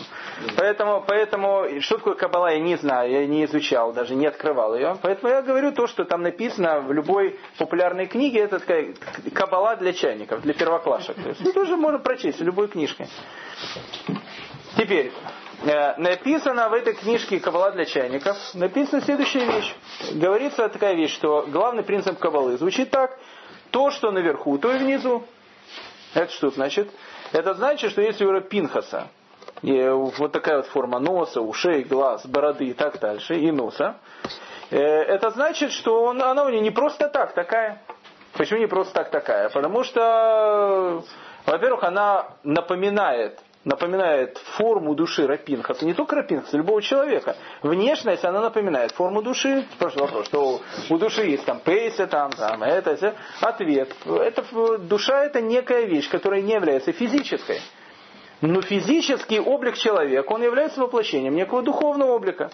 Поэтому, 0.57 1.03
поэтому 1.05 1.65
что 1.81 1.97
такое 1.97 2.15
Кабала, 2.15 2.51
я 2.51 2.59
не 2.59 2.75
знаю, 2.75 3.11
я 3.11 3.25
не 3.25 3.45
изучал, 3.45 3.93
даже 3.93 4.15
не 4.15 4.25
открывал 4.25 4.75
ее. 4.75 4.97
Поэтому 5.01 5.31
я 5.31 5.41
говорю 5.41 5.71
то, 5.71 5.87
что 5.87 6.05
там 6.05 6.21
написано 6.21 6.81
в 6.81 6.91
любой 6.91 7.39
популярной 7.57 8.07
книге, 8.07 8.41
это 8.41 8.59
такая 8.59 8.93
Кабала 9.33 9.75
для 9.75 9.93
чайников, 9.93 10.41
для 10.41 10.53
первоклашек. 10.53 11.15
То 11.15 11.29
есть, 11.29 11.41
ну, 11.41 11.53
тоже 11.53 11.75
можно 11.75 11.99
прочесть 11.99 12.39
в 12.39 12.43
любой 12.43 12.67
книжке. 12.67 13.07
Теперь, 14.77 15.11
э, 15.63 15.95
написано 15.97 16.67
в 16.69 16.73
этой 16.73 16.93
книжке 16.93 17.39
«Кабала 17.39 17.71
для 17.71 17.85
чайников», 17.85 18.37
написана 18.55 19.01
следующая 19.01 19.45
вещь. 19.45 19.73
Говорится 20.13 20.67
такая 20.67 20.95
вещь, 20.95 21.13
что 21.13 21.45
главный 21.47 21.83
принцип 21.83 22.19
Кабалы 22.19 22.57
звучит 22.57 22.89
так– 22.89 23.17
то, 23.75 23.91
что 23.91 24.09
наверху, 24.11 24.57
то 24.57 24.71
и 24.73 24.77
внизу. 24.77 25.25
Это 26.13 26.31
что 26.31 26.49
значит? 26.49 26.89
Это 27.33 27.53
значит, 27.55 27.91
что 27.91 28.01
если 28.01 28.23
у 28.23 28.39
Пинхаса 28.39 29.09
и 29.61 29.89
вот 29.89 30.31
такая 30.31 30.57
вот 30.57 30.67
форма 30.67 30.99
носа, 30.99 31.41
ушей, 31.41 31.83
глаз, 31.83 32.25
бороды 32.25 32.67
и 32.67 32.73
так 32.73 33.01
дальше, 33.01 33.35
и 33.35 33.51
носа, 33.51 33.97
э, 34.71 34.77
это 34.77 35.29
значит, 35.31 35.73
что 35.73 36.03
он, 36.05 36.21
она 36.21 36.45
у 36.45 36.49
нее 36.49 36.61
не 36.61 36.71
просто 36.71 37.09
так 37.09 37.33
такая. 37.33 37.81
Почему 38.37 38.59
не 38.59 38.67
просто 38.67 38.93
так 38.93 39.09
такая? 39.11 39.49
Потому 39.49 39.83
что, 39.83 41.03
во-первых, 41.45 41.83
она 41.83 42.27
напоминает 42.43 43.41
напоминает 43.65 44.37
форму 44.37 44.95
души 44.95 45.27
Рапинхаса, 45.27 45.85
не 45.85 45.93
только 45.93 46.15
Рапинхаса, 46.15 46.55
любого 46.55 46.81
человека. 46.81 47.35
Внешность, 47.63 48.23
она 48.23 48.39
напоминает 48.39 48.91
форму 48.91 49.21
души. 49.21 49.65
Спрашиваю 49.73 50.05
вопрос, 50.05 50.27
что 50.27 50.61
у 50.89 50.97
души 50.97 51.25
есть 51.25 51.45
там 51.45 51.59
пейсы, 51.59 52.07
там, 52.07 52.31
там, 52.31 52.63
это, 52.63 52.91
это. 52.91 53.15
Ответ. 53.41 53.93
Это, 54.05 54.77
душа 54.77 55.25
это 55.25 55.41
некая 55.41 55.85
вещь, 55.85 56.09
которая 56.09 56.41
не 56.41 56.53
является 56.53 56.93
физической. 56.93 57.59
Но 58.41 58.61
физический 58.61 59.39
облик 59.39 59.75
человека, 59.75 60.31
он 60.31 60.43
является 60.43 60.79
воплощением 60.79 61.35
некого 61.35 61.63
духовного 61.63 62.11
облика. 62.11 62.51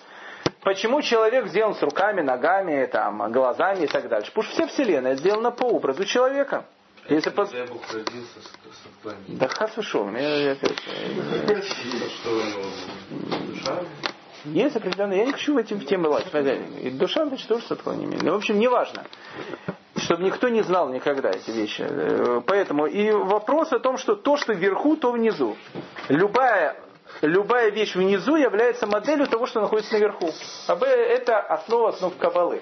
Почему 0.62 1.02
человек 1.02 1.48
сделан 1.48 1.76
с 1.76 1.82
руками, 1.82 2.22
ногами, 2.22 2.86
там, 2.86 3.32
глазами 3.32 3.84
и 3.84 3.88
так 3.88 4.08
дальше? 4.08 4.32
Потому 4.32 4.44
что 4.44 4.54
вся 4.54 4.68
Вселенная 4.68 5.16
сделана 5.16 5.52
по 5.52 5.66
образу 5.66 6.06
человека. 6.06 6.66
Если 7.10 7.30
под... 7.30 7.50
Бог 7.70 7.92
родился 7.92 8.42
с, 8.42 8.46
с 8.46 9.16
Да 9.28 9.48
хас 9.48 9.78
ушел. 9.78 10.10
Я, 10.12 10.52
я, 10.52 10.58
Есть 14.46 14.76
определенные... 14.76 15.20
Я 15.20 15.26
не 15.26 15.32
хочу 15.34 15.54
в 15.54 15.58
эти 15.58 15.78
темы 15.80 16.10
лазить. 16.10 16.34
И 16.82 16.90
душа, 16.92 17.26
значит, 17.26 17.48
тоже 17.48 17.66
с 17.66 17.72
отклонениями. 17.72 18.22
Ну, 18.24 18.34
в 18.34 18.36
общем, 18.36 18.60
неважно. 18.60 19.04
Чтобы 19.98 20.24
никто 20.24 20.50
не 20.50 20.62
знал 20.62 20.90
никогда 20.90 21.30
эти 21.30 21.52
вещи. 21.52 21.86
Э, 21.88 22.42
поэтому 22.46 22.86
и 22.86 23.12
вопрос 23.12 23.72
о 23.72 23.80
том, 23.80 23.98
что 23.98 24.16
то, 24.16 24.38
что 24.38 24.54
вверху, 24.54 24.96
то 24.96 25.12
внизу. 25.12 25.58
Любая 26.08 26.78
любая 27.22 27.70
вещь 27.72 27.96
внизу 27.96 28.36
является 28.36 28.88
моделью 28.88 29.28
того, 29.28 29.46
что 29.46 29.62
находится 29.62 29.94
наверху. 29.94 30.32
А 30.68 30.76
это 30.86 31.40
основа 31.40 31.90
основ 31.90 32.16
Кабалы. 32.18 32.62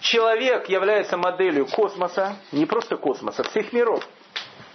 Человек 0.00 0.68
является 0.68 1.16
моделью 1.16 1.66
космоса, 1.66 2.36
не 2.52 2.66
просто 2.66 2.96
космоса, 2.96 3.42
всех 3.44 3.72
миров. 3.72 4.06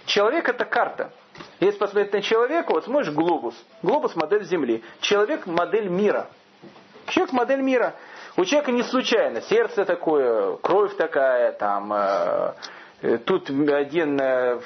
Человек 0.04 0.48
это 0.48 0.64
карта. 0.64 1.12
Если 1.60 1.78
посмотреть 1.78 2.12
на 2.12 2.22
человека, 2.22 2.72
вот 2.72 2.84
смотришь 2.84 3.12
глобус. 3.12 3.54
Глобус 3.82 4.16
модель 4.16 4.44
Земли. 4.44 4.82
Человек 5.00 5.46
модель 5.46 5.88
мира. 5.88 6.28
Человек 7.06 7.32
модель 7.32 7.60
мира. 7.60 7.94
У 8.36 8.44
человека 8.44 8.72
не 8.72 8.82
случайно 8.82 9.42
сердце 9.42 9.84
такое, 9.84 10.56
кровь 10.56 10.96
такая, 10.96 11.52
там, 11.52 11.92
э, 11.92 12.54
э 13.02 13.18
тут 13.18 13.50
один 13.50 14.18
э, 14.20 14.60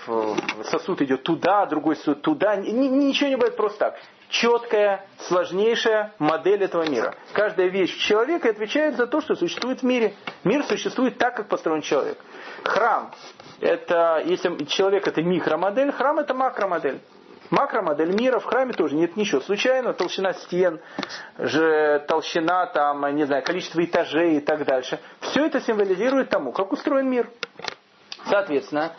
сосуд 0.70 1.02
идет 1.02 1.22
туда, 1.24 1.66
другой 1.66 1.96
сосуд 1.96 2.22
туда. 2.22 2.56
Ничего 2.56 3.28
не 3.28 3.36
бывает 3.36 3.56
просто 3.56 3.78
так 3.78 3.96
четкая, 4.28 5.06
сложнейшая 5.18 6.12
модель 6.18 6.62
этого 6.64 6.88
мира. 6.88 7.14
Каждая 7.32 7.68
вещь 7.68 7.96
человека 7.98 8.48
отвечает 8.48 8.96
за 8.96 9.06
то, 9.06 9.20
что 9.20 9.34
существует 9.36 9.80
в 9.80 9.82
мире. 9.84 10.14
Мир 10.44 10.64
существует 10.64 11.18
так, 11.18 11.36
как 11.36 11.48
построен 11.48 11.82
человек. 11.82 12.18
Храм, 12.64 13.12
это, 13.60 14.22
если 14.24 14.64
человек 14.64 15.06
это 15.06 15.22
микромодель, 15.22 15.92
храм 15.92 16.18
это 16.18 16.34
макромодель. 16.34 17.00
Макромодель 17.50 18.12
мира 18.12 18.40
в 18.40 18.44
храме 18.44 18.72
тоже 18.72 18.96
нет 18.96 19.16
ничего 19.16 19.40
случайного, 19.40 19.94
толщина 19.94 20.32
стен, 20.32 20.80
же, 21.38 22.04
толщина, 22.08 22.66
там, 22.66 23.14
не 23.14 23.24
знаю, 23.24 23.44
количество 23.44 23.84
этажей 23.84 24.38
и 24.38 24.40
так 24.40 24.64
дальше. 24.64 24.98
Все 25.20 25.46
это 25.46 25.60
символизирует 25.60 26.28
тому, 26.28 26.50
как 26.52 26.72
устроен 26.72 27.08
мир. 27.08 27.30
Соответственно, 28.28 28.92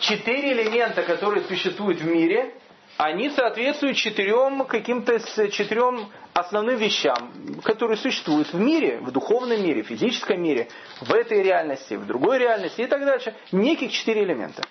четыре 0.00 0.52
элемента, 0.52 1.02
которые 1.02 1.44
существуют 1.44 2.00
в 2.00 2.06
мире, 2.06 2.52
они 2.96 3.30
соответствуют 3.30 3.96
четырем 3.96 4.64
каким-то 4.66 5.18
четырем 5.50 6.08
основным 6.32 6.76
вещам, 6.76 7.32
которые 7.62 7.96
существуют 7.96 8.52
в 8.52 8.60
мире, 8.60 8.98
в 8.98 9.10
духовном 9.10 9.62
мире, 9.62 9.82
в 9.82 9.88
физическом 9.88 10.40
мире, 10.40 10.68
в 11.00 11.12
этой 11.12 11.42
реальности, 11.42 11.94
в 11.94 12.06
другой 12.06 12.38
реальности 12.38 12.82
и 12.82 12.86
так 12.86 13.04
дальше. 13.04 13.34
Неких 13.52 13.92
четыре 13.92 14.22
элемента. 14.22 14.62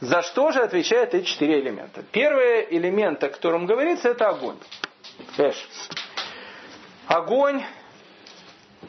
За 0.00 0.22
что 0.22 0.50
же 0.50 0.60
отвечают 0.60 1.14
эти 1.14 1.26
четыре 1.26 1.60
элемента? 1.60 2.02
Первый 2.10 2.66
элемент, 2.76 3.22
о 3.22 3.28
котором 3.28 3.66
говорится, 3.66 4.08
это 4.08 4.28
огонь. 4.28 4.58
Эш. 5.38 5.56
Огонь. 7.06 7.62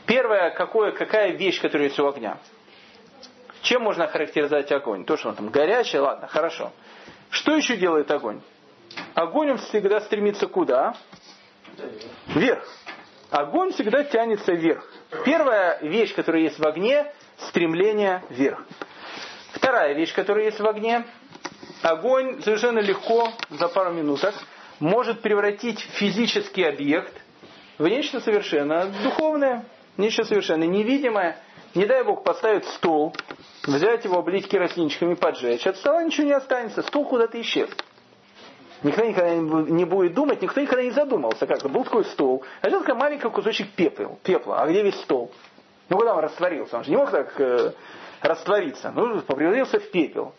Первое, 0.07 0.49
какое, 0.51 0.91
какая 0.91 1.31
вещь, 1.31 1.61
которая 1.61 1.87
есть 1.87 1.99
у 1.99 2.07
огня? 2.07 2.37
Чем 3.61 3.83
можно 3.83 4.07
характеризовать 4.07 4.71
огонь? 4.71 5.05
То, 5.05 5.17
что 5.17 5.29
он 5.29 5.35
там 5.35 5.49
горячий, 5.49 5.99
ладно, 5.99 6.27
хорошо. 6.27 6.71
Что 7.29 7.55
еще 7.55 7.77
делает 7.77 8.11
огонь? 8.11 8.41
Огонь 9.13 9.51
он 9.51 9.57
всегда 9.57 10.01
стремится 10.01 10.47
куда? 10.47 10.95
Вверх. 12.27 12.67
Огонь 13.29 13.71
всегда 13.73 14.03
тянется 14.03 14.53
вверх. 14.53 14.87
Первая 15.25 15.79
вещь, 15.81 16.13
которая 16.13 16.43
есть 16.43 16.59
в 16.59 16.65
огне, 16.65 17.11
стремление 17.37 18.23
вверх. 18.29 18.59
Вторая 19.53 19.93
вещь, 19.93 20.13
которая 20.13 20.45
есть 20.45 20.59
в 20.59 20.67
огне, 20.67 21.05
огонь 21.81 22.41
совершенно 22.43 22.79
легко 22.79 23.29
за 23.49 23.67
пару 23.67 23.91
минуток 23.93 24.35
может 24.79 25.21
превратить 25.21 25.79
физический 25.79 26.63
объект 26.63 27.13
в 27.77 27.87
нечто 27.87 28.19
совершенно 28.19 28.91
духовное, 29.03 29.65
нечто 29.97 30.23
совершенно 30.23 30.63
невидимое. 30.63 31.37
Не 31.73 31.85
дай 31.85 32.03
Бог 32.03 32.23
поставить 32.23 32.65
стол, 32.65 33.13
взять 33.63 34.05
его, 34.05 34.19
облить 34.19 34.47
керосинчиками, 34.47 35.13
поджечь. 35.15 35.67
От 35.67 35.77
стола 35.77 36.03
ничего 36.03 36.27
не 36.27 36.33
останется, 36.33 36.81
стол 36.83 37.05
куда-то 37.05 37.39
исчез. 37.41 37.69
Никто 38.83 39.03
никогда 39.03 39.35
не 39.35 39.85
будет 39.85 40.13
думать, 40.13 40.41
никто 40.41 40.61
никогда 40.61 40.83
не 40.83 40.91
задумался, 40.91 41.47
как 41.47 41.61
был 41.69 41.83
такой 41.83 42.05
стол, 42.05 42.43
а 42.61 42.69
сейчас 42.69 42.81
такой 42.81 42.95
маленький 42.95 43.29
кусочек 43.29 43.71
пепла, 43.71 44.17
пепла, 44.23 44.61
а 44.61 44.67
где 44.67 44.83
весь 44.83 44.99
стол? 45.01 45.31
Ну 45.89 45.97
куда 45.97 46.13
он 46.13 46.19
растворился? 46.19 46.77
Он 46.77 46.83
же 46.83 46.91
не 46.91 46.97
мог 46.97 47.11
так 47.11 47.39
э, 47.39 47.71
раствориться. 48.21 48.91
Ну, 48.91 49.21
превратился 49.21 49.79
в 49.79 49.91
пепел. 49.91 50.33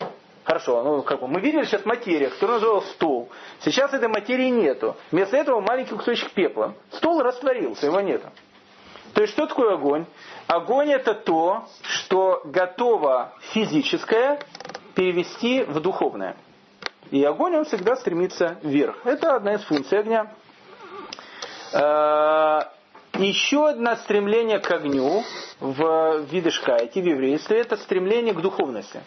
Хорошо, 0.45 0.83
ну 0.83 1.03
как 1.03 1.21
бы 1.21 1.27
мы 1.27 1.41
видели 1.41 1.65
сейчас 1.65 1.85
материя, 1.85 2.29
которая 2.29 2.59
называлась 2.59 2.89
стол. 2.91 3.29
Сейчас 3.61 3.93
этой 3.93 4.09
материи 4.09 4.49
нету. 4.49 4.97
Вместо 5.11 5.37
этого 5.37 5.61
маленький 5.61 5.95
кусочек 5.95 6.31
пепла. 6.31 6.75
Стол 6.93 7.21
растворился, 7.21 7.87
его 7.87 8.01
нету. 8.01 8.29
То 9.13 9.23
есть 9.23 9.33
что 9.33 9.47
такое 9.47 9.75
огонь? 9.75 10.05
Огонь 10.47 10.91
это 10.93 11.15
то, 11.15 11.65
что 11.83 12.43
готово 12.45 13.33
физическое 13.53 14.39
перевести 14.95 15.63
в 15.65 15.81
духовное. 15.81 16.37
И 17.11 17.23
огонь, 17.25 17.57
он 17.57 17.65
всегда 17.65 17.97
стремится 17.97 18.59
вверх. 18.63 18.97
Это 19.05 19.37
одна 19.37 19.55
из 19.55 19.63
функций 19.63 19.99
огня. 19.99 20.33
Э, 21.73 22.63
еще 23.19 23.69
одно 23.69 23.97
стремление 23.97 24.59
к 24.59 24.71
огню 24.71 25.23
в 25.61 26.21
видышкайте, 26.31 27.01
в 27.01 27.05
еврействе, 27.05 27.61
это 27.61 27.77
стремление 27.77 28.35
к 28.35 28.41
духовности. 28.41 29.01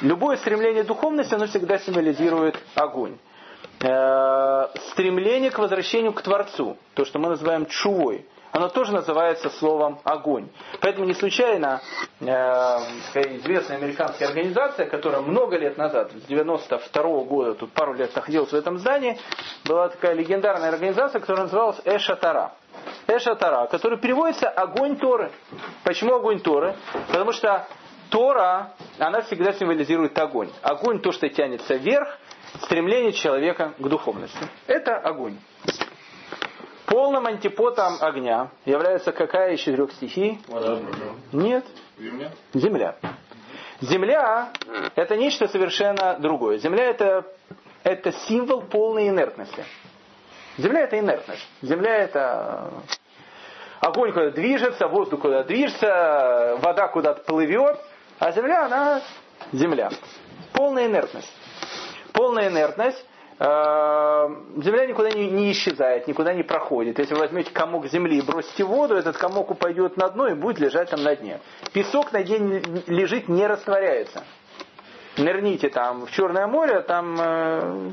Любое 0.00 0.36
стремление 0.38 0.82
к 0.84 0.86
духовности, 0.86 1.34
оно 1.34 1.46
всегда 1.46 1.78
символизирует 1.78 2.58
огонь. 2.74 3.18
Э, 3.80 4.68
стремление 4.92 5.50
к 5.50 5.58
возвращению 5.58 6.12
к 6.12 6.22
Творцу, 6.22 6.76
то, 6.94 7.04
что 7.04 7.18
мы 7.18 7.28
называем 7.28 7.66
чувой– 7.66 8.26
оно 8.52 8.68
тоже 8.68 8.92
называется 8.92 9.50
словом 9.50 10.00
огонь. 10.04 10.48
Поэтому 10.80 11.06
не 11.06 11.14
случайно 11.14 11.80
э, 12.20 12.24
известная 12.26 13.76
американская 13.78 14.28
организация, 14.28 14.86
которая 14.86 15.20
много 15.20 15.56
лет 15.56 15.76
назад, 15.76 16.12
с 16.12 16.26
92 16.26 17.02
-го 17.02 17.24
года, 17.24 17.54
тут 17.54 17.72
пару 17.72 17.94
лет 17.94 18.14
находилась 18.14 18.50
в 18.50 18.54
этом 18.54 18.78
здании, 18.78 19.18
была 19.64 19.88
такая 19.88 20.14
легендарная 20.14 20.68
организация, 20.70 21.20
которая 21.20 21.44
называлась 21.44 21.80
Эшатара. 21.84 22.52
Эшатара, 23.06 23.66
который 23.66 23.98
переводится 23.98 24.48
огонь 24.48 24.96
Торы. 24.96 25.30
Почему 25.84 26.14
огонь 26.14 26.40
Торы? 26.40 26.76
Потому 27.08 27.32
что 27.32 27.66
Тора, 28.10 28.72
она 28.98 29.20
всегда 29.22 29.52
символизирует 29.52 30.18
огонь. 30.18 30.50
Огонь 30.62 31.00
то, 31.00 31.12
что 31.12 31.28
тянется 31.28 31.74
вверх, 31.76 32.18
стремление 32.62 33.12
человека 33.12 33.74
к 33.78 33.88
духовности. 33.88 34.38
Это 34.66 34.96
огонь. 34.96 35.38
Полным 36.90 37.24
антипотом 37.24 37.98
огня 38.00 38.50
является 38.64 39.12
какая 39.12 39.52
из 39.52 39.60
четырех 39.60 39.92
стихий? 39.92 40.40
Нет. 41.32 41.64
Земля? 41.96 42.32
Земля. 42.52 42.96
Земля– 43.80 44.52
это 44.96 45.16
нечто 45.16 45.46
совершенно 45.46 46.18
другое. 46.18 46.58
Земля 46.58 46.86
это,– 46.86 47.24
это 47.84 48.10
символ 48.10 48.62
полной 48.62 49.08
инертности. 49.08 49.64
Земля– 50.58 50.80
это 50.82 50.98
инертность. 50.98 51.46
Земля– 51.62 51.96
это 51.98 52.72
огонь 53.78 54.12
куда 54.12 54.30
движется, 54.30 54.88
воздух 54.88 55.20
куда 55.20 55.44
движется, 55.44 56.58
вода 56.60 56.88
куда-то 56.88 57.22
плывет, 57.22 57.78
а 58.18 58.32
земля, 58.32 58.66
она 58.66 59.00
земля. 59.52 59.90
Полная 60.52 60.86
инертность. 60.86 61.32
Полная 62.12 62.48
инертность. 62.48 63.06
Э, 63.42 64.28
земля 64.58 64.84
никуда 64.84 65.10
не, 65.10 65.30
не 65.30 65.52
исчезает, 65.52 66.06
никуда 66.06 66.34
не 66.34 66.42
проходит. 66.42 66.98
Если 66.98 67.14
вы 67.14 67.20
возьмете 67.20 67.50
комок 67.50 67.86
земли 67.86 68.18
и 68.18 68.20
бросите 68.20 68.64
воду, 68.64 68.96
этот 68.96 69.16
комок 69.16 69.50
упадет 69.50 69.96
на 69.96 70.10
дно 70.10 70.28
и 70.28 70.34
будет 70.34 70.58
лежать 70.58 70.90
там 70.90 71.02
на 71.02 71.16
дне. 71.16 71.40
Песок 71.72 72.12
на 72.12 72.22
дне 72.22 72.62
лежит, 72.86 73.28
не 73.30 73.46
растворяется. 73.46 74.24
Нырните 75.16 75.70
там 75.70 76.04
в 76.04 76.10
Черное 76.10 76.46
море, 76.46 76.80
там 76.80 77.16
э, 77.18 77.92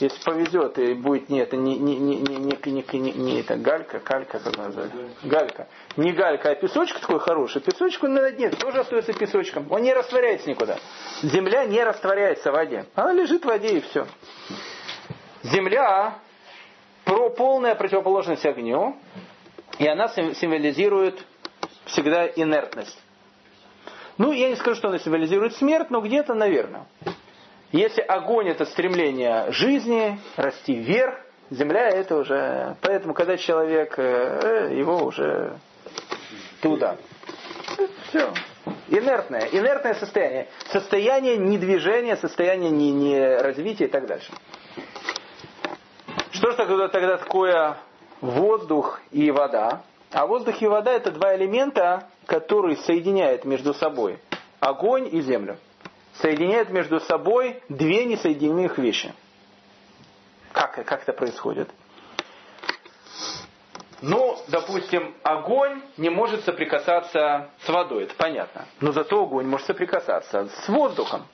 если 0.00 0.22
повезет, 0.22 0.78
и 0.78 0.94
будет 0.94 1.28
не 1.28 1.40
это 1.40 1.56
не, 1.56 1.78
не, 1.78 1.96
не, 1.96 2.16
не, 2.16 2.36
не, 2.36 2.84
не, 2.92 3.12
не, 3.12 3.40
это 3.40 3.56
галька, 3.56 4.00
калька, 4.00 4.38
как 4.38 4.56
называется? 4.56 4.98
Галька. 5.22 5.68
Не 5.96 6.12
галька, 6.12 6.50
а 6.50 6.54
песочек 6.54 7.00
такой 7.00 7.20
хороший. 7.20 7.60
Песочек 7.60 8.02
он 8.04 8.14
на 8.14 8.30
дне 8.30 8.50
тоже 8.50 8.80
остается 8.80 9.12
песочком. 9.12 9.66
Он 9.70 9.82
не 9.82 9.92
растворяется 9.92 10.48
никуда. 10.48 10.78
Земля 11.22 11.64
не 11.64 11.82
растворяется 11.82 12.50
в 12.50 12.54
воде. 12.54 12.86
Она 12.94 13.12
лежит 13.12 13.42
в 13.42 13.46
воде 13.46 13.78
и 13.78 13.80
все. 13.80 14.06
Земля 15.42 16.18
про 17.04 17.30
полная 17.30 17.74
противоположность 17.74 18.46
огню, 18.46 18.96
и 19.78 19.86
она 19.86 20.08
символизирует 20.08 21.24
всегда 21.86 22.26
инертность. 22.26 22.98
Ну, 24.18 24.32
я 24.32 24.48
не 24.48 24.56
скажу, 24.56 24.76
что 24.76 24.88
она 24.88 24.98
символизирует 24.98 25.56
смерть, 25.56 25.90
но 25.90 26.00
где-то, 26.00 26.34
наверное. 26.34 26.86
Если 27.72 28.00
огонь 28.00 28.48
это 28.48 28.64
стремление 28.66 29.52
жизни, 29.52 30.18
расти 30.36 30.74
вверх, 30.74 31.14
земля 31.50 31.88
это 31.88 32.16
уже... 32.16 32.76
Поэтому, 32.80 33.14
когда 33.14 33.36
человек, 33.36 33.94
э, 33.96 34.70
его 34.72 35.04
уже 35.04 35.56
туда. 36.60 36.96
Все. 38.08 38.32
Инертное. 38.88 39.48
Инертное 39.52 39.94
состояние. 39.94 40.48
Состояние 40.72 41.36
не 41.36 41.58
движения, 41.58 42.16
состояние 42.16 42.70
не, 42.70 42.90
не 42.90 43.36
развития 43.36 43.84
и 43.84 43.88
так 43.88 44.06
дальше. 44.06 44.32
Что 46.32 46.50
же 46.50 46.56
тогда, 46.56 46.88
тогда 46.88 47.18
такое 47.18 47.76
воздух 48.20 49.00
и 49.12 49.30
вода? 49.30 49.82
А 50.10 50.26
воздух 50.26 50.60
и 50.60 50.66
вода 50.66 50.92
это 50.92 51.12
два 51.12 51.36
элемента, 51.36 52.08
которые 52.26 52.76
соединяют 52.78 53.44
между 53.44 53.74
собой 53.74 54.18
огонь 54.58 55.08
и 55.10 55.20
землю 55.20 55.56
соединяет 56.14 56.70
между 56.70 57.00
собой 57.00 57.62
две 57.68 58.04
несоединимых 58.04 58.78
вещи. 58.78 59.12
Как, 60.52 60.74
как 60.84 61.02
это 61.02 61.12
происходит? 61.12 61.70
Ну, 64.02 64.38
допустим, 64.48 65.14
огонь 65.22 65.82
не 65.98 66.08
может 66.08 66.44
соприкасаться 66.44 67.50
с 67.64 67.68
водой, 67.68 68.04
это 68.04 68.14
понятно. 68.14 68.64
Но 68.80 68.92
зато 68.92 69.22
огонь 69.22 69.46
может 69.46 69.66
соприкасаться 69.66 70.48
с 70.48 70.68
воздухом. 70.68 71.26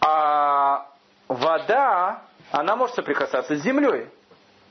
А 0.00 0.88
вода, 1.28 2.22
она 2.50 2.74
может 2.74 2.96
соприкасаться 2.96 3.56
с 3.56 3.62
землей. 3.62 4.08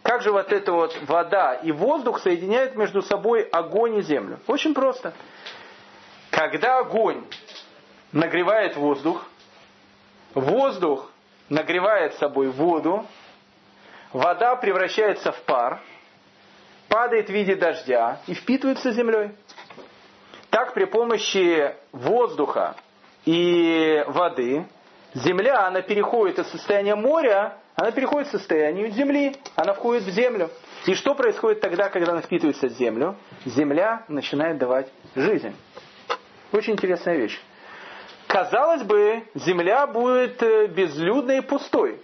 Как 0.04 0.22
же 0.22 0.32
вот 0.32 0.52
эта 0.52 0.72
вот 0.72 0.98
вода 1.04 1.54
и 1.54 1.72
воздух 1.72 2.20
соединяют 2.20 2.76
между 2.76 3.02
собой 3.02 3.44
огонь 3.44 3.98
и 3.98 4.02
землю? 4.02 4.40
Очень 4.48 4.74
просто. 4.74 5.14
Когда 6.32 6.80
огонь 6.80 7.24
нагревает 8.12 8.76
воздух, 8.76 9.26
воздух 10.34 11.12
нагревает 11.50 12.16
собой 12.16 12.50
воду, 12.50 13.06
вода 14.14 14.56
превращается 14.56 15.32
в 15.32 15.42
пар, 15.44 15.80
падает 16.88 17.28
в 17.28 17.34
виде 17.34 17.56
дождя 17.56 18.20
и 18.28 18.34
впитывается 18.34 18.92
землей. 18.92 19.32
Так 20.50 20.74
при 20.74 20.86
помощи 20.86 21.76
воздуха 21.92 22.76
и 23.26 24.04
воды 24.08 24.66
земля, 25.14 25.68
она 25.68 25.82
переходит 25.82 26.40
из 26.40 26.48
состояния 26.48 26.96
моря, 26.96 27.58
она 27.76 27.92
переходит 27.92 28.30
в 28.30 28.32
состояние 28.32 28.90
земли, 28.90 29.36
она 29.56 29.74
входит 29.74 30.04
в 30.04 30.10
землю. 30.10 30.50
И 30.86 30.96
что 30.96 31.14
происходит 31.14 31.62
тогда, 31.62 31.90
когда 31.90 32.14
она 32.14 32.22
впитывается 32.22 32.68
в 32.68 32.72
землю? 32.72 33.16
Земля 33.46 34.04
начинает 34.08 34.58
давать 34.58 34.88
жизнь. 35.16 35.56
Очень 36.52 36.74
интересная 36.74 37.16
вещь 37.16 37.40
казалось 38.30 38.84
бы, 38.84 39.24
земля 39.34 39.88
будет 39.88 40.42
э, 40.44 40.68
безлюдной 40.68 41.40
и 41.40 41.42
пустой. 41.42 42.00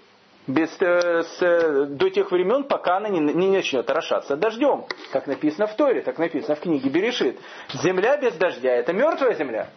Без, 0.47 0.69
э, 0.81 1.23
с, 1.23 1.41
э, 1.41 1.85
до 1.85 2.09
тех 2.09 2.31
времен, 2.31 2.63
пока 2.63 2.97
она 2.97 3.09
не, 3.09 3.19
не 3.19 3.49
начнет 3.49 3.87
орошаться 3.89 4.35
дождем. 4.35 4.85
Как 5.11 5.27
написано 5.27 5.67
в 5.67 5.75
Торе, 5.75 6.01
так 6.01 6.17
написано 6.17 6.55
в 6.55 6.59
книге 6.59 6.89
Берешит. 6.89 7.39
Земля 7.73 8.17
без 8.17 8.33
дождя– 8.33 8.71
это 8.73 8.91
мертвая 8.91 9.35
земля. 9.35 9.69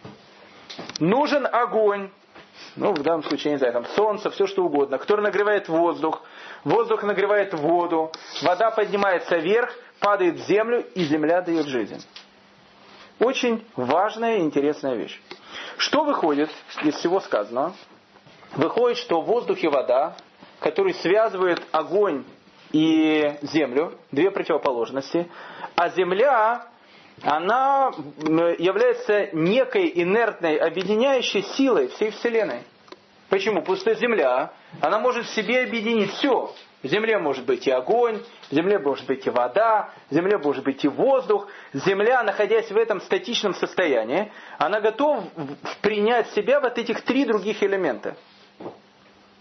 Нужен 0.99 1.45
огонь, 1.45 2.09
ну, 2.75 2.93
в 2.93 3.03
данном 3.03 3.23
случае, 3.23 3.53
не 3.53 3.57
знаю, 3.57 3.73
там 3.73 3.85
солнце, 3.95 4.31
все 4.31 4.47
что 4.47 4.63
угодно, 4.63 4.97
который 4.97 5.21
нагревает 5.21 5.69
воздух, 5.69 6.23
воздух 6.63 7.03
нагревает 7.03 7.53
воду, 7.53 8.11
вода 8.41 8.71
поднимается 8.71 9.37
вверх, 9.37 9.71
падает 9.99 10.35
в 10.35 10.47
землю, 10.47 10.83
и 10.95 11.03
земля 11.03 11.41
дает 11.41 11.67
жизнь. 11.67 12.03
Очень 13.19 13.65
важная 13.75 14.37
и 14.37 14.41
интересная 14.41 14.95
вещь. 14.95 15.19
Что 15.79 16.03
выходит 16.03 16.49
из 16.83 16.95
всего 16.95 17.21
сказанного? 17.21 17.73
Выходит, 18.57 18.97
что 18.97 19.21
воздух 19.21 19.63
и 19.63 19.67
вода, 19.69 20.17
которые 20.59 20.93
связывают 20.95 21.65
огонь 21.71 22.25
и 22.73 23.37
землю, 23.43 23.93
две 24.11 24.29
противоположности, 24.29 25.31
а 25.77 25.87
земля, 25.87 26.67
она 27.23 27.93
является 28.57 29.29
некой 29.31 29.89
инертной 29.95 30.57
объединяющей 30.57 31.43
силой 31.43 31.87
всей 31.87 32.11
Вселенной. 32.11 32.63
Почему? 33.29 33.61
Потому 33.61 33.77
что 33.77 33.93
земля, 33.95 34.51
она 34.81 34.99
может 34.99 35.27
в 35.27 35.33
себе 35.33 35.63
объединить 35.63 36.11
все. 36.11 36.53
В 36.81 36.87
земле 36.87 37.17
может 37.17 37.45
быть 37.45 37.67
и 37.67 37.71
огонь, 37.71 38.21
в 38.49 38.53
земле 38.53 38.79
может 38.79 39.05
быть 39.05 39.27
и 39.27 39.29
вода, 39.29 39.89
в 40.09 40.13
земле 40.13 40.37
может 40.37 40.63
быть 40.63 40.85
и 40.85 40.87
воздух. 40.87 41.47
Земля, 41.73 42.23
находясь 42.23 42.71
в 42.71 42.77
этом 42.77 43.01
статичном 43.01 43.53
состоянии, 43.53 44.31
она 44.57 44.79
готова 44.79 45.25
принять 45.81 46.29
в 46.29 46.33
себя 46.35 46.61
вот 46.61 46.77
этих 46.77 47.01
три 47.01 47.25
других 47.25 47.61
элемента. 47.63 48.15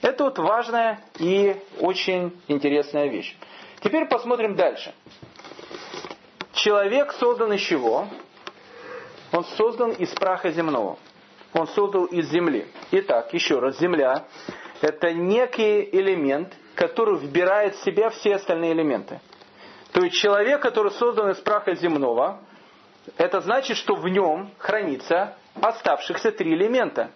Это 0.02 0.24
вот 0.24 0.38
важная 0.38 1.00
и 1.18 1.56
очень 1.78 2.36
интересная 2.48 3.06
вещь. 3.06 3.36
Теперь 3.82 4.06
посмотрим 4.06 4.56
дальше. 4.56 4.92
Человек 6.54 7.12
создан 7.12 7.52
из 7.52 7.60
чего? 7.60 8.08
Он 9.30 9.44
создан 9.44 9.92
из 9.92 10.10
праха 10.10 10.50
земного. 10.50 10.98
Он 11.52 11.68
создан 11.68 12.06
из 12.06 12.28
земли. 12.30 12.66
Итак, 12.90 13.32
еще 13.32 13.60
раз, 13.60 13.78
земля– 13.78 14.26
это 14.80 15.12
некий 15.12 15.88
элемент– 15.92 16.52
который 16.78 17.18
вбирает 17.18 17.74
в 17.74 17.82
себя 17.82 18.08
все 18.10 18.36
остальные 18.36 18.72
элементы. 18.72 19.20
То 19.92 20.04
есть 20.04 20.14
человек, 20.14 20.62
который 20.62 20.92
создан 20.92 21.30
из 21.30 21.38
праха 21.38 21.74
земного, 21.74 22.38
это 23.16 23.40
значит, 23.40 23.76
что 23.78 23.96
в 23.96 24.08
нем 24.08 24.52
хранится 24.58 25.34
оставшихся 25.60 26.30
три 26.30 26.54
элемента. 26.54 27.10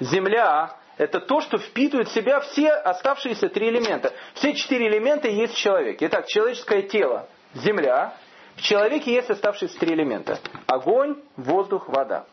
Земля– 0.00 0.76
это 0.98 1.20
то, 1.20 1.40
что 1.40 1.56
впитывает 1.56 2.08
в 2.08 2.12
себя 2.12 2.40
все 2.40 2.70
оставшиеся 2.70 3.48
три 3.48 3.70
элемента. 3.70 4.12
Все 4.34 4.52
четыре 4.52 4.88
элемента 4.88 5.28
есть 5.28 5.54
в 5.54 5.58
человеке. 5.58 6.08
Итак, 6.08 6.26
человеческое 6.26 6.82
тело– 6.82 7.26
земля. 7.54 8.12
В 8.56 8.60
человеке 8.60 9.14
есть 9.14 9.30
оставшиеся 9.30 9.78
три 9.78 9.94
элемента. 9.94 10.38
Огонь, 10.66 11.16
воздух, 11.38 11.88
вода. 11.88 12.26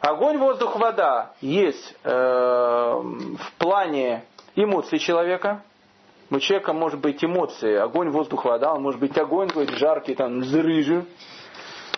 Огонь, 0.00 0.38
воздух, 0.38 0.80
вода 0.80 1.30
есть 1.40 1.94
э, 2.02 2.10
в 2.10 3.52
плане 3.58 4.24
эмоций 4.56 4.98
человека– 4.98 5.62
у 6.30 6.38
человека 6.40 6.72
может 6.72 7.00
быть 7.00 7.24
эмоции, 7.24 7.74
огонь, 7.76 8.10
воздух, 8.10 8.44
вода, 8.44 8.74
он 8.74 8.82
может 8.82 9.00
быть 9.00 9.16
огонь 9.18 9.48
какой-то 9.48 9.76
жаркий, 9.76 10.14
там, 10.14 10.42
зрыжу. 10.44 11.04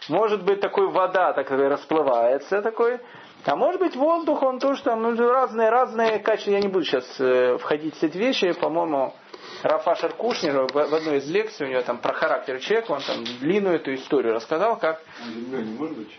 Может 0.08 0.44
быть 0.44 0.60
такой 0.60 0.88
вода, 0.88 1.32
такая 1.32 1.68
расплывается 1.68 2.62
такой. 2.62 3.00
А 3.44 3.56
может 3.56 3.80
быть 3.80 3.96
воздух, 3.96 4.42
он 4.42 4.58
тоже 4.58 4.82
там 4.82 5.02
ну, 5.02 5.16
разные, 5.30 5.70
разные 5.70 6.18
качества. 6.18 6.50
Я 6.50 6.60
не 6.60 6.68
буду 6.68 6.84
сейчас 6.84 7.06
э, 7.18 7.56
входить 7.58 7.94
в 7.94 8.02
эти 8.02 8.18
вещи. 8.18 8.52
По-моему, 8.52 9.14
Рафа 9.62 9.94
Шаркушнер 9.94 10.66
в, 10.66 10.72
в 10.72 10.94
одной 10.94 11.18
из 11.18 11.30
лекций, 11.30 11.66
у 11.66 11.70
него 11.70 11.80
там 11.82 11.98
про 11.98 12.12
характер 12.12 12.58
человека, 12.60 12.92
он 12.92 13.00
там 13.00 13.24
длинную 13.40 13.76
эту 13.76 13.94
историю 13.94 14.34
рассказал, 14.34 14.78
как... 14.78 15.02
Земля 15.24 15.62
не 15.62 15.74
может 15.78 15.96
быть 15.96 16.10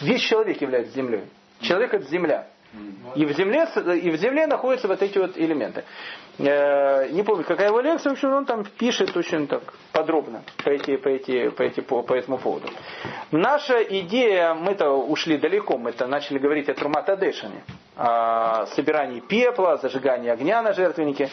весь 0.00 0.22
человек 0.22 0.60
является 0.60 0.94
землей. 0.94 1.24
Человек 1.60 1.94
это 1.94 2.04
земля. 2.06 2.48
И 3.14 3.24
в 3.24 3.32
земле, 3.32 3.66
и 4.02 4.10
в 4.10 4.16
земле 4.16 4.46
находятся 4.46 4.88
вот 4.88 5.02
эти 5.02 5.16
вот 5.18 5.38
элементы. 5.38 5.84
Э, 6.38 7.08
не 7.10 7.22
помню, 7.22 7.44
какая 7.44 7.68
его 7.68 7.80
лекция, 7.80 8.10
в 8.10 8.12
общем, 8.12 8.32
он 8.32 8.44
там 8.44 8.64
пишет 8.64 9.16
очень 9.16 9.46
так 9.48 9.62
подробно 9.92 10.42
по, 10.62 10.68
эти, 10.68 10.96
по, 10.96 11.08
эти, 11.08 11.48
по, 11.48 11.62
эти, 11.62 11.80
по, 11.80 12.02
по 12.02 12.12
этому 12.12 12.36
поводу. 12.36 12.68
Наша 13.30 13.82
идея, 13.82 14.52
мы-то 14.52 14.90
ушли 14.90 15.38
далеко, 15.38 15.78
мы-то 15.78 16.06
начали 16.06 16.38
говорить 16.38 16.68
о 16.68 16.74
Труматадешине, 16.74 17.64
о 17.96 18.66
собирании 18.66 19.20
пепла, 19.20 19.78
зажигании 19.78 20.30
огня 20.30 20.60
на 20.60 20.74
жертвеннике. 20.74 21.30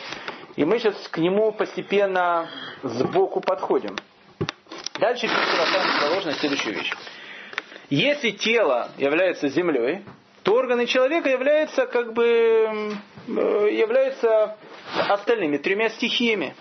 И 0.55 0.63
мы 0.63 0.79
сейчас 0.79 0.95
к 1.09 1.17
нему 1.17 1.51
постепенно 1.51 2.47
сбоку 2.81 3.41
подходим. 3.41 3.97
Дальше 4.99 5.27
заложена 5.99 6.31
следующую 6.33 6.75
вещь. 6.75 6.93
Если 7.89 8.31
тело 8.31 8.89
является 8.97 9.49
землей, 9.49 10.05
то 10.45 10.53
органы 10.53 10.85
человека 10.85 11.27
являются 11.27 11.87
как 11.87 12.13
бы 12.13 12.23
э, 12.23 13.31
являются 13.71 14.55
остальными 15.09 15.57
тремя 15.57 15.89
стихиями. 15.89 16.55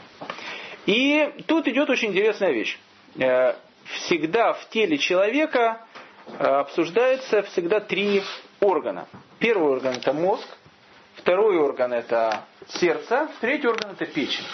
И 0.86 1.30
тут 1.46 1.68
идет 1.68 1.90
очень 1.90 2.08
интересная 2.08 2.50
вещь. 2.50 2.78
Э, 3.18 3.52
всегда 3.84 4.54
в 4.54 4.70
теле 4.70 4.96
человека 4.96 5.84
э, 6.26 6.30
обсуждается 6.42 7.42
всегда 7.42 7.80
три 7.80 8.22
органа. 8.60 9.06
Первый 9.38 9.72
орган 9.72 9.96
это 9.96 10.14
мозг, 10.14 10.48
второй 11.16 11.58
орган 11.58 11.92
это 11.92 12.46
сердце, 12.66 13.28
третий 13.42 13.68
орган 13.68 13.90
это 13.90 14.06
печень. 14.06 14.46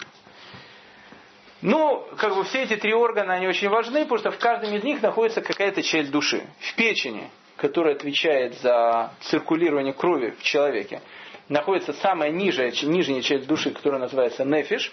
Ну, 1.62 2.04
как 2.16 2.34
бы 2.34 2.42
все 2.42 2.64
эти 2.64 2.74
три 2.74 2.94
органа, 2.94 3.34
они 3.34 3.46
очень 3.46 3.68
важны, 3.68 4.02
потому 4.02 4.18
что 4.18 4.30
в 4.32 4.38
каждом 4.38 4.74
из 4.74 4.82
них 4.82 5.00
находится 5.02 5.40
какая-то 5.40 5.84
часть 5.84 6.10
души. 6.10 6.42
В 6.58 6.74
печени 6.74 7.30
который 7.60 7.92
отвечает 7.92 8.54
за 8.60 9.12
циркулирование 9.20 9.92
крови 9.92 10.34
в 10.38 10.42
человеке, 10.42 11.02
находится 11.48 11.92
самая 11.92 12.30
нижняя, 12.30 12.72
нижняя 12.82 13.20
часть 13.20 13.46
души, 13.46 13.70
которая 13.70 14.00
называется 14.00 14.44
нефиш. 14.44 14.92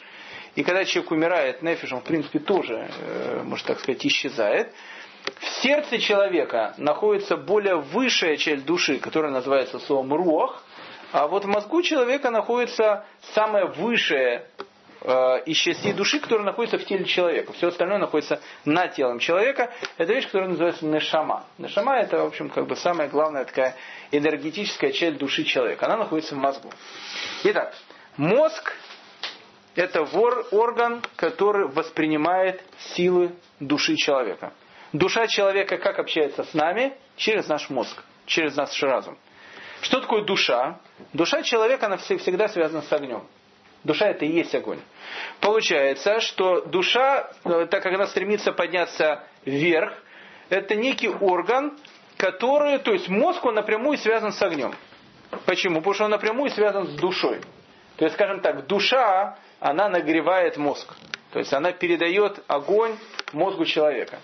И 0.55 0.63
когда 0.63 0.83
человек 0.83 1.11
умирает, 1.11 1.61
нефиш, 1.61 1.93
он 1.93 2.01
в 2.01 2.03
принципе 2.03 2.39
тоже, 2.39 2.89
э, 2.99 3.41
можно 3.43 3.67
так 3.67 3.79
сказать, 3.79 4.05
исчезает. 4.05 4.73
В 5.39 5.45
сердце 5.61 5.97
человека 5.99 6.73
находится 6.77 7.37
более 7.37 7.77
высшая 7.77 8.35
часть 8.37 8.65
души, 8.65 8.99
которая 8.99 9.31
называется 9.31 9.79
словом 9.79 10.13
руах. 10.13 10.63
А 11.13 11.27
вот 11.27 11.45
в 11.45 11.47
мозгу 11.47 11.81
человека 11.83 12.31
находится 12.31 13.05
самая 13.33 13.65
высшая 13.65 14.45
Э, 15.09 15.41
из 15.45 15.55
частей 15.55 15.93
души, 15.93 16.19
которая 16.19 16.45
находится 16.45 16.77
в 16.77 16.83
теле 16.83 17.05
человека. 17.05 17.53
Все 17.53 17.69
остальное 17.69 17.97
находится 17.97 18.41
над 18.65 18.93
телом 18.93 19.19
человека. 19.19 19.71
Это 19.95 20.11
вещь, 20.11 20.25
которая 20.25 20.49
называется 20.49 20.85
нешама. 20.85 21.45
Нешама 21.57 21.95
это, 21.95 22.17
в 22.17 22.25
общем, 22.25 22.49
как 22.49 22.67
бы 22.67 22.75
самая 22.75 23.07
главная 23.07 23.45
такая 23.45 23.77
энергетическая 24.11 24.91
часть 24.91 25.17
души 25.17 25.45
человека. 25.45 25.85
Она 25.85 25.95
находится 25.95 26.35
в 26.35 26.39
мозгу. 26.39 26.69
Итак, 27.45 27.73
мозг 28.17 28.73
это 29.75 30.03
вор, 30.03 30.45
орган, 30.51 31.01
который 31.15 31.69
воспринимает 31.69 32.61
силы 32.77 33.31
души 33.61 33.95
человека. 33.95 34.51
Душа 34.91 35.27
человека 35.27 35.77
как 35.77 35.99
общается 35.99 36.43
с 36.43 36.53
нами? 36.53 36.93
Через 37.15 37.47
наш 37.47 37.69
мозг, 37.69 38.03
через 38.25 38.57
наш 38.57 38.83
разум. 38.83 39.17
Что 39.79 40.01
такое 40.01 40.23
душа? 40.23 40.79
Душа 41.13 41.43
человека, 41.43 41.85
она 41.85 41.95
всегда 41.95 42.49
связана 42.49 42.81
с 42.81 42.91
огнем. 42.91 43.23
Душа 43.83 44.09
это 44.09 44.25
и 44.25 44.29
есть 44.29 44.53
огонь. 44.55 44.79
Получается, 45.39 46.19
что 46.19 46.61
душа, 46.61 47.29
э, 47.45 47.67
так 47.69 47.83
как 47.83 47.93
она 47.93 48.07
стремится 48.07 48.51
подняться 48.51 49.23
вверх, 49.45 49.93
это 50.49 50.75
некий 50.75 51.09
орган, 51.09 51.77
который, 52.17 52.79
то 52.79 52.91
есть 52.91 53.07
мозг, 53.07 53.45
он 53.45 53.55
напрямую 53.55 53.97
связан 53.97 54.31
с 54.31 54.41
огнем. 54.41 54.73
Почему? 55.45 55.77
Потому 55.77 55.93
что 55.93 56.03
он 56.05 56.11
напрямую 56.11 56.49
связан 56.49 56.87
с 56.87 56.91
душой. 56.91 57.41
То 57.97 58.05
есть, 58.05 58.15
скажем 58.15 58.41
так, 58.41 58.67
душа, 58.67 59.37
она 59.59 59.89
нагревает 59.89 60.57
мозг. 60.57 60.93
То 61.31 61.39
есть 61.39 61.53
она 61.53 61.71
передает 61.71 62.43
огонь 62.47 62.95
мозгу 63.33 63.65
человека. 63.65 64.19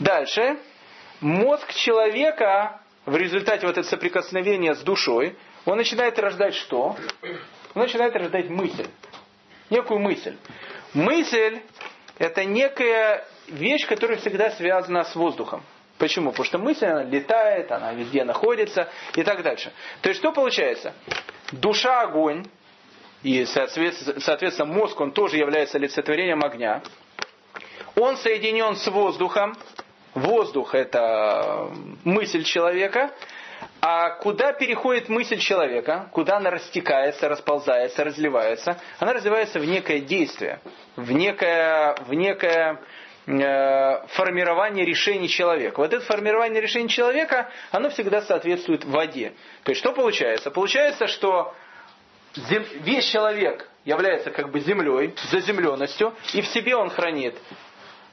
Дальше. 0.00 0.58
Мозг 1.20 1.72
человека 1.74 2.80
в 3.06 3.16
результате 3.16 3.66
вот 3.66 3.78
этого 3.78 3.84
соприкосновения 3.84 4.74
с 4.74 4.80
душой, 4.80 5.36
он 5.64 5.76
начинает 5.76 6.18
рождать 6.18 6.54
что? 6.54 6.96
Он 7.74 7.82
начинает 7.82 8.14
рождать 8.14 8.48
мысль. 8.48 8.86
Некую 9.70 10.00
мысль. 10.00 10.36
Мысль– 10.92 11.60
это 12.18 12.44
некая 12.44 13.24
вещь, 13.48 13.86
которая 13.86 14.18
всегда 14.18 14.50
связана 14.50 15.04
с 15.04 15.14
воздухом. 15.14 15.62
Почему? 15.98 16.30
Потому 16.30 16.44
что 16.44 16.58
мысль, 16.58 16.86
она 16.86 17.04
летает, 17.04 17.70
она 17.70 17.92
везде 17.92 18.24
находится 18.24 18.88
и 19.14 19.22
так 19.22 19.42
дальше. 19.42 19.72
То 20.00 20.08
есть, 20.08 20.20
что 20.20 20.32
получается? 20.32 20.94
Душа– 21.52 22.00
огонь, 22.02 22.44
и, 23.22 23.44
соответственно, 23.44 24.66
мозг, 24.66 25.00
он 25.00 25.12
тоже 25.12 25.36
является 25.36 25.78
олицетворением 25.78 26.42
огня. 26.42 26.82
Он 27.94 28.16
соединен 28.16 28.74
с 28.74 28.86
воздухом. 28.88 29.56
Воздух– 30.14 30.74
это 30.74 31.70
мысль 32.04 32.42
человека. 32.42 33.12
А 33.84 34.10
куда 34.10 34.52
переходит 34.52 35.08
мысль 35.08 35.38
человека, 35.38 36.08
куда 36.12 36.36
она 36.36 36.50
растекается, 36.50 37.28
расползается, 37.28 38.04
разливается? 38.04 38.80
Она 39.00 39.12
развивается 39.12 39.58
в 39.58 39.64
некое 39.64 39.98
действие, 39.98 40.60
в 40.94 41.10
некое, 41.10 41.96
в 42.06 42.14
некое 42.14 42.80
э, 43.26 44.06
формирование 44.06 44.84
решений 44.84 45.28
человека. 45.28 45.80
Вот 45.80 45.92
это 45.92 46.04
формирование 46.04 46.60
решений 46.60 46.88
человека, 46.88 47.50
оно 47.72 47.90
всегда 47.90 48.22
соответствует 48.22 48.84
воде. 48.84 49.32
То 49.64 49.72
есть 49.72 49.80
что 49.80 49.92
получается? 49.92 50.52
Получается, 50.52 51.08
что 51.08 51.52
зем, 52.36 52.64
весь 52.84 53.06
человек 53.06 53.68
является 53.84 54.30
как 54.30 54.52
бы 54.52 54.60
землей, 54.60 55.12
заземленностью, 55.32 56.14
и 56.34 56.40
в 56.40 56.46
себе 56.46 56.76
он 56.76 56.88
хранит 56.88 57.34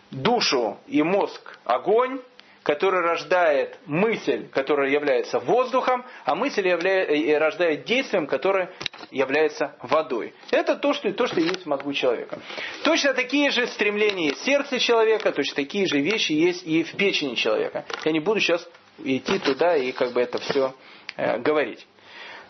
душу 0.09 0.79
и 0.87 1.03
мозг 1.03 1.59
огонь, 1.63 2.21
который 2.63 3.01
рождает 3.01 3.77
мысль, 3.85 4.47
которая 4.49 4.89
является 4.89 5.39
воздухом, 5.39 6.05
а 6.25 6.35
мысль 6.35 6.67
являет, 6.67 7.39
рождает 7.39 7.85
действием, 7.85 8.27
которое 8.27 8.71
является 9.11 9.75
водой. 9.81 10.33
Это 10.51 10.75
то 10.75 10.93
что, 10.93 11.11
то, 11.13 11.27
что 11.27 11.39
есть 11.39 11.63
в 11.63 11.65
мозгу 11.65 11.93
человека. 11.93 12.39
Точно 12.83 13.13
такие 13.13 13.49
же 13.51 13.67
стремления 13.67 14.27
есть 14.27 14.41
в 14.41 14.45
сердце 14.45 14.79
человека, 14.79 15.31
точно 15.31 15.55
такие 15.55 15.87
же 15.87 15.99
вещи 15.99 16.33
есть 16.33 16.65
и 16.65 16.83
в 16.83 16.95
печени 16.95 17.35
человека. 17.35 17.85
Я 18.05 18.11
не 18.11 18.19
буду 18.19 18.39
сейчас 18.39 18.67
идти 19.03 19.39
туда 19.39 19.75
и 19.75 19.91
как 19.91 20.11
бы 20.11 20.21
это 20.21 20.39
все 20.39 20.73
э, 21.15 21.39
говорить. 21.39 21.87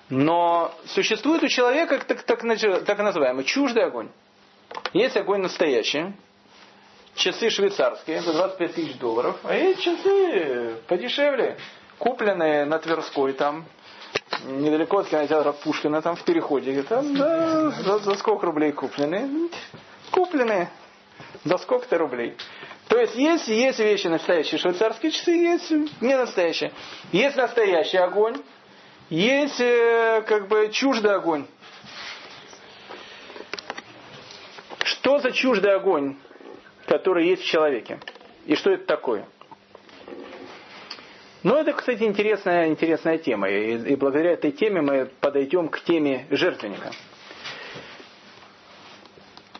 Но 0.09 0.73
существует 0.85 1.43
у 1.43 1.47
человека 1.47 1.99
так, 1.99 2.23
так, 2.23 2.41
так 2.85 2.99
называемый 2.99 3.43
чуждый 3.43 3.83
огонь. 3.83 4.09
Есть 4.93 5.17
огонь 5.17 5.41
настоящий, 5.41 6.13
часы 7.15 7.49
швейцарские 7.49 8.21
за 8.21 8.33
25 8.33 8.73
тысяч 8.75 8.97
долларов, 8.97 9.37
а 9.43 9.55
есть 9.55 9.81
часы 9.81 10.75
подешевле, 10.87 11.57
купленные 11.97 12.65
на 12.65 12.79
Тверской 12.79 13.33
там, 13.33 13.65
недалеко 14.45 14.99
от 14.99 15.07
кинотеатра 15.09 15.51
Пушкина, 15.51 16.01
там 16.01 16.15
в 16.15 16.23
переходе, 16.23 16.81
там, 16.83 17.15
да, 17.15 17.69
за, 17.71 17.99
за 17.99 18.15
сколько 18.15 18.45
рублей 18.45 18.71
купленные? 18.71 19.49
Купленные. 20.11 20.69
За 21.43 21.57
сколько-то 21.57 21.97
рублей. 21.97 22.35
То 22.87 22.99
есть 22.99 23.15
есть, 23.15 23.47
есть 23.47 23.79
вещи 23.79 24.07
настоящие 24.07 24.59
швейцарские 24.59 25.11
часы, 25.11 25.31
есть 25.31 25.71
не 26.01 26.17
настоящие. 26.17 26.71
Есть 27.11 27.35
настоящий 27.35 27.97
огонь, 27.97 28.41
есть 29.09 29.59
э, 29.59 30.23
как 30.27 30.47
бы 30.47 30.69
чуждый 30.71 31.13
огонь. 31.13 31.45
Что 34.83 35.19
за 35.19 35.31
чуждый 35.31 35.75
огонь? 35.75 36.17
Который 36.89 37.27
есть 37.27 37.43
в 37.43 37.45
человеке. 37.45 37.99
И 38.47 38.55
что 38.55 38.71
это 38.71 38.85
такое? 38.85 39.27
Ну, 41.43 41.55
это, 41.55 41.71
кстати, 41.71 42.01
интересная, 42.03 42.67
интересная 42.67 43.19
тема. 43.19 43.47
И, 43.47 43.91
и 43.93 43.95
благодаря 43.95 44.31
этой 44.31 44.51
теме 44.51 44.81
мы 44.81 45.05
подойдем 45.21 45.69
к 45.69 45.79
теме 45.81 46.25
жертвенника. 46.31 46.91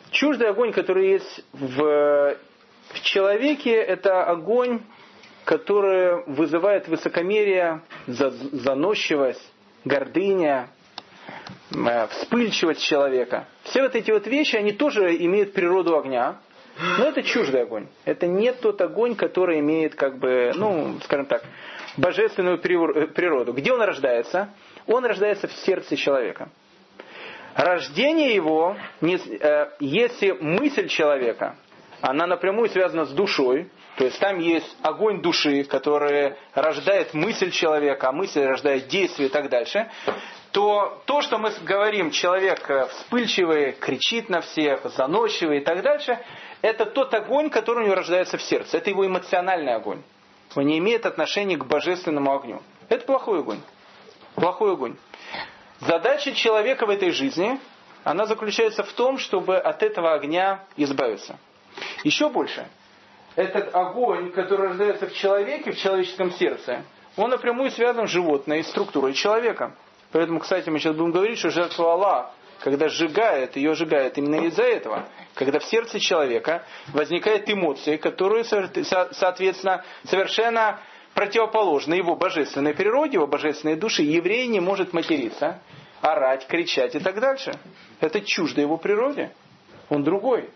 Чуждый 0.09 0.49
огонь, 0.49 0.73
который 0.73 1.07
есть 1.11 1.45
в, 1.53 2.36
в 2.89 3.01
человеке, 3.01 3.75
это 3.75 4.23
огонь, 4.23 4.82
который 5.45 6.23
вызывает 6.25 6.88
высокомерие, 6.88 7.82
заносчивость, 8.07 9.53
гордыня, 9.86 10.67
э, 11.75 12.07
вспыльчивость 12.07 12.82
человека. 12.82 13.47
Все 13.63 13.84
вот 13.84 13.95
эти 13.95 14.09
вот 14.09 14.25
вещи, 14.25 14.55
они 14.55 14.71
тоже 14.71 15.15
имеют 15.15 15.53
природу 15.53 15.95
огня, 15.95 16.39
но 16.80 17.05
это 17.05 17.23
чуждый 17.23 17.63
огонь. 17.63 17.88
Это 18.05 18.25
не 18.27 18.53
тот 18.53 18.82
огонь, 18.82 19.15
который 19.15 19.59
имеет, 19.59 19.95
как 19.95 20.17
бы, 20.17 20.51
ну, 20.55 20.97
скажем 21.03 21.25
так, 21.25 21.43
божественную 21.97 22.57
природу. 22.59 23.53
Где 23.53 23.73
он 23.73 23.82
рождается? 23.82 24.49
Он 24.88 25.05
рождается 25.05 25.47
в 25.47 25.51
сердце 25.51 25.97
человека. 25.97 26.49
Рождение 27.55 28.34
его, 28.34 28.77
э, 29.01 29.69
если 29.80 30.32
мысль 30.32 30.88
человека, 30.88 31.57
она 32.01 32.27
напрямую 32.27 32.69
связана 32.69 33.05
с 33.05 33.11
душой, 33.11 33.69
То 33.97 34.05
есть 34.05 34.17
там 34.17 34.39
есть 34.39 34.77
огонь 34.82 35.21
души, 35.21 35.65
который 35.65 36.36
рождает 36.53 37.13
мысль 37.13 37.51
человека, 37.51 38.07
а 38.07 38.11
мысль 38.13 38.45
рождает 38.45 38.88
действие 38.88 39.27
и 39.27 39.32
так 39.32 39.49
дальше, 39.49 39.91
то 40.53 41.01
то, 41.05 41.21
что 41.21 41.38
мы 41.38 41.51
говорим, 41.63 42.11
человек 42.11 42.65
вспыльчивый, 42.91 43.73
кричит 43.73 44.30
на 44.30 44.39
всех, 44.39 44.86
заносчивый 44.95 45.57
и 45.57 45.63
так 45.65 45.82
дальше, 45.82 46.17
это 46.62 46.86
тот 46.86 47.14
огонь, 47.14 47.49
который 47.49 47.84
у 47.84 47.86
него 47.86 47.95
рождается 47.95 48.38
в 48.38 48.41
сердце. 48.41 48.78
Это 48.78 48.89
его 48.89 49.05
эмоциональный 49.05 49.74
огонь. 49.74 50.01
Он 50.55 50.66
не 50.66 50.78
имеет 50.80 51.05
отношения 51.05 51.57
к 51.57 51.66
божественному 51.66 52.34
огню. 52.34 52.62
Это 52.89 53.05
плохой 53.05 53.39
огонь. 53.39 53.62
Плохой 54.36 54.74
огонь. 54.74 54.95
Задача 55.80 56.34
человека 56.34 56.86
в 56.86 56.89
этой 56.89 57.12
жизни, 57.12 57.60
она 58.03 58.26
заключается 58.26 58.84
в 58.84 58.91
том, 58.93 59.18
чтобы 59.18 59.57
от 59.57 59.84
этого 59.84 60.14
огня 60.14 60.66
избавиться. 60.76 61.38
Еще 62.03 62.30
больше. 62.30 62.68
Этот 63.36 63.74
огонь, 63.74 64.32
который 64.32 64.70
рождается 64.70 65.07
в 65.07 65.14
человеке, 65.14 65.72
в 65.72 65.78
человеческом 65.78 66.32
сердце, 66.32 66.84
он 67.16 67.30
напрямую 67.30 67.72
связан 67.72 68.07
с 68.07 68.12
животной 68.12 68.64
структурой 68.64 69.14
человека. 69.14 69.74
Поэтому, 70.12 70.39
кстати, 70.39 70.70
мы 70.70 70.80
сейчас 70.80 70.95
будем 70.95 71.12
говорить, 71.12 71.38
что 71.38 71.49
жертва 71.49 71.93
Аллах, 71.93 72.32
когда 72.60 72.89
сжигает, 72.89 73.55
ее 73.55 73.74
сжигает 73.74 74.18
именно 74.18 74.45
из-за 74.47 74.64
этого. 74.64 75.07
Когда 75.34 75.60
в 75.60 75.66
сердце 75.66 75.99
человека 75.99 76.64
возникают 76.93 77.49
эмоции, 77.49 77.97
которые, 77.97 78.43
соответственно, 78.43 79.84
совершенно 80.05 80.80
противоположны 81.14 81.95
его 81.95 82.16
божественной 82.16 82.74
природе, 82.74 83.14
его 83.14 83.28
божественной 83.28 83.76
душе. 83.76 84.03
Еврей 84.03 84.47
не 84.47 84.60
может 84.60 84.93
материться, 84.93 85.62
орать, 86.01 86.47
кричать 86.47 86.95
и 86.95 86.99
так 86.99 87.20
дальше. 87.20 87.51
Это 87.99 88.22
чуждо 88.22 88.62
его 88.62 88.78
природе. 88.78 89.32
Он 89.89 90.03
другой. 90.03 90.49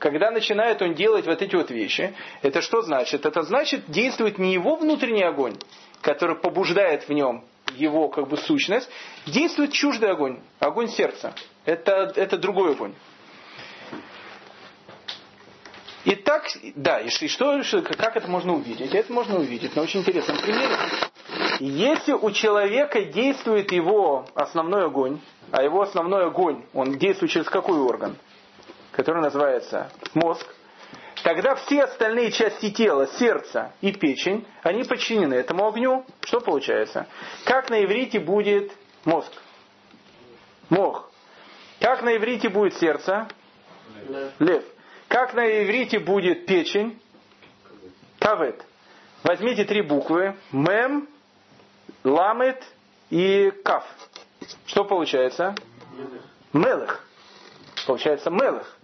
Когда 0.00 0.30
начинает 0.30 0.80
он 0.80 0.94
делать 0.94 1.26
вот 1.26 1.42
эти 1.42 1.54
вот 1.54 1.70
вещи, 1.70 2.14
это 2.40 2.62
что 2.62 2.80
значит? 2.80 3.26
Это 3.26 3.42
значит, 3.42 3.90
действует 3.90 4.38
не 4.38 4.54
его 4.54 4.76
внутренний 4.76 5.22
огонь, 5.22 5.56
который 6.00 6.36
побуждает 6.36 7.06
в 7.06 7.12
нем 7.12 7.44
его 7.76 8.08
как 8.08 8.26
бы 8.26 8.38
сущность, 8.38 8.88
действует 9.26 9.72
чуждый 9.72 10.10
огонь, 10.10 10.40
огонь 10.58 10.88
сердца. 10.88 11.34
Это, 11.66 12.12
это 12.16 12.38
другой 12.38 12.72
огонь. 12.72 12.94
Итак, 16.06 16.48
да, 16.76 17.00
и 17.00 17.10
что, 17.10 17.60
как 17.82 18.16
это 18.16 18.26
можно 18.26 18.54
увидеть? 18.54 18.94
Это 18.94 19.12
можно 19.12 19.38
увидеть 19.38 19.76
на 19.76 19.82
очень 19.82 20.00
интересном 20.00 20.38
примере. 20.38 20.76
Если 21.60 22.14
у 22.14 22.30
человека 22.30 23.04
действует 23.04 23.70
его 23.70 24.24
основной 24.34 24.86
огонь, 24.86 25.20
а 25.50 25.62
его 25.62 25.82
основной 25.82 26.24
огонь, 26.24 26.64
он 26.72 26.96
действует 26.96 27.32
через 27.32 27.50
какой 27.50 27.78
орган? 27.78 28.16
Который 28.92 29.22
называется 29.22 29.90
мозг, 30.14 30.46
тогда 31.22 31.54
все 31.54 31.84
остальные 31.84 32.32
части 32.32 32.70
тела, 32.70 33.06
сердце 33.06 33.72
и 33.80 33.92
печень, 33.92 34.46
они 34.62 34.84
подчинены 34.84 35.34
этому 35.34 35.66
огню. 35.66 36.04
Что 36.22 36.40
получается? 36.40 37.06
Как 37.44 37.70
на 37.70 37.84
иврите 37.84 38.18
будет 38.18 38.72
мозг? 39.04 39.32
Мох. 40.68 41.10
Как 41.80 42.02
на 42.02 42.16
иврите 42.16 42.48
будет 42.48 42.74
сердце? 42.74 43.28
Лев. 44.38 44.64
Как 45.08 45.34
на 45.34 45.64
иврите 45.64 45.98
будет 45.98 46.46
печень? 46.46 47.00
Кавет. 48.18 48.64
Возьмите 49.22 49.64
три 49.64 49.82
буквы. 49.82 50.36
Мем, 50.52 51.08
ламет 52.04 52.62
и 53.10 53.50
каф. 53.64 53.84
Что 54.66 54.84
получается? 54.84 55.54
Мелых. 56.52 57.04
Получается 57.86 58.30
мелых. 58.30 58.76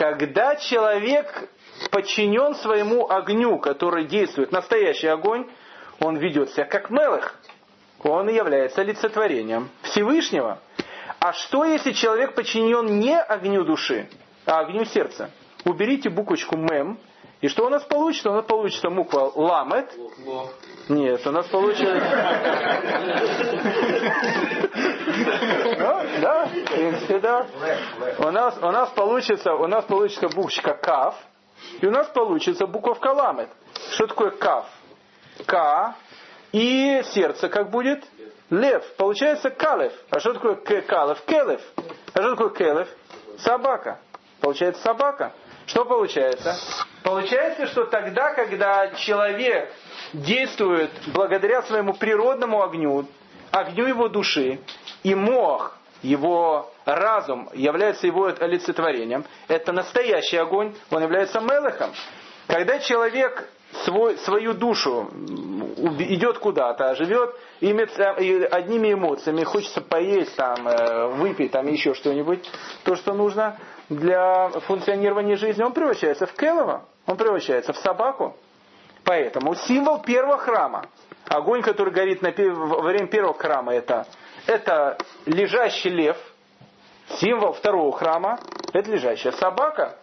Когда 0.00 0.56
человек 0.56 1.50
подчинен 1.90 2.54
своему 2.54 3.10
огню, 3.10 3.58
который 3.58 4.06
действует, 4.06 4.50
настоящий 4.50 5.08
огонь, 5.08 5.46
он 6.00 6.16
ведет 6.16 6.48
себя 6.52 6.64
как 6.64 6.88
мелых. 6.88 7.38
Он 8.02 8.26
является 8.30 8.80
олицетворением 8.80 9.68
Всевышнего. 9.82 10.58
А 11.18 11.34
что, 11.34 11.66
если 11.66 11.92
человек 11.92 12.34
подчинен 12.34 12.98
не 12.98 13.14
огню 13.14 13.62
души, 13.64 14.08
а 14.46 14.60
огню 14.60 14.86
сердца? 14.86 15.30
уберите 15.66 16.08
буквочку 16.08 16.56
мем, 16.56 16.98
и 17.42 17.48
что 17.48 17.66
у 17.66 17.68
нас 17.68 17.82
получится? 17.82 18.30
У 18.30 18.34
нас 18.34 18.46
получится 18.46 18.88
буква 18.88 19.30
ламет. 19.34 19.92
Нет, 20.90 21.24
у 21.24 21.30
нас 21.30 21.46
получится... 21.46 22.00
Да, 26.20 26.46
в 26.46 26.64
принципе, 26.64 27.18
да. 27.20 27.46
У 28.18 28.30
нас, 28.30 28.58
у 28.60 28.70
нас 28.72 28.90
получится, 28.90 29.54
у 29.54 29.68
нас 29.68 29.84
получится 29.84 30.28
буквочка 30.28 30.74
кав, 30.74 31.14
и 31.80 31.86
у 31.86 31.92
нас 31.92 32.08
получится 32.08 32.66
буковка 32.66 33.12
ламет. 33.12 33.48
Что 33.92 34.08
такое 34.08 34.32
кав? 34.32 34.66
К 35.46 35.94
и 36.50 37.02
сердце 37.12 37.48
как 37.48 37.70
будет? 37.70 38.04
Лев. 38.50 38.84
Получается 38.96 39.50
калев. 39.50 39.92
А 40.10 40.18
что 40.18 40.34
такое 40.34 40.56
калев? 40.56 41.22
Келев. 41.24 41.60
А 42.14 42.20
что 42.20 42.30
такое 42.34 42.50
келев? 42.50 42.88
Собака. 43.38 44.00
Получается 44.40 44.82
собака. 44.82 45.32
Что 45.66 45.84
получается? 45.84 46.56
Получается, 47.04 47.68
что 47.68 47.84
тогда, 47.84 48.34
когда 48.34 48.88
человек 48.88 49.72
действует 50.12 50.90
благодаря 51.14 51.62
своему 51.62 51.94
природному 51.94 52.62
огню, 52.62 53.06
огню 53.50 53.86
его 53.86 54.08
души, 54.08 54.60
и 55.02 55.14
мох, 55.14 55.76
его 56.02 56.70
разум 56.84 57.48
является 57.52 58.06
его 58.06 58.26
олицетворением, 58.26 59.24
это 59.48 59.72
настоящий 59.72 60.36
огонь, 60.36 60.74
он 60.90 61.02
является 61.02 61.40
мелехом. 61.40 61.90
Когда 62.46 62.78
человек 62.78 63.48
свой, 63.84 64.16
свою 64.18 64.54
душу 64.54 65.08
идет 65.98 66.38
куда-то, 66.38 66.94
живет 66.96 67.34
одними 67.60 68.92
эмоциями, 68.92 69.44
хочется 69.44 69.80
поесть, 69.80 70.34
там, 70.36 70.66
э, 70.66 71.06
выпить, 71.08 71.52
там, 71.52 71.68
еще 71.68 71.94
что-нибудь, 71.94 72.48
то, 72.84 72.96
что 72.96 73.14
нужно 73.14 73.56
для 73.88 74.48
функционирования 74.66 75.36
жизни, 75.36 75.62
он 75.62 75.72
превращается 75.72 76.26
в 76.26 76.32
келова, 76.32 76.84
он 77.06 77.16
превращается 77.16 77.72
в 77.72 77.78
собаку. 77.78 78.36
Поэтому 79.04 79.54
символ 79.54 80.00
первого 80.00 80.38
храма, 80.38 80.86
огонь, 81.26 81.62
который 81.62 81.92
горит 81.92 82.22
на, 82.22 82.32
во 82.32 82.82
время 82.82 83.08
первого 83.08 83.34
храма, 83.34 83.74
это, 83.74 84.06
это 84.46 84.98
лежащий 85.26 85.90
лев, 85.90 86.16
символ 87.18 87.52
второго 87.52 87.92
храма, 87.92 88.38
это 88.72 88.90
лежащая 88.90 89.32
собака, 89.32 89.96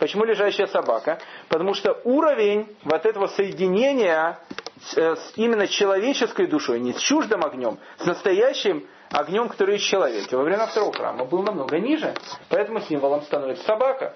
Почему 0.00 0.24
лежащая 0.24 0.66
собака? 0.66 1.18
Потому 1.48 1.74
что 1.74 2.00
уровень 2.04 2.74
вот 2.84 3.04
этого 3.04 3.26
соединения 3.26 4.38
с, 4.82 4.96
э, 4.96 5.14
с 5.14 5.32
именно 5.36 5.68
человеческой 5.68 6.46
душой, 6.46 6.80
не 6.80 6.94
с 6.94 6.98
чуждым 6.98 7.44
огнем, 7.44 7.78
с 7.98 8.06
настоящим 8.06 8.86
огнем, 9.10 9.50
который 9.50 9.74
есть 9.74 9.84
в 9.84 9.90
человеке, 9.90 10.38
во 10.38 10.42
время 10.42 10.66
второго 10.66 10.90
храма 10.94 11.26
был 11.26 11.42
намного 11.42 11.78
ниже, 11.78 12.14
поэтому 12.48 12.80
символом 12.80 13.20
становится 13.22 13.62
собака. 13.64 14.14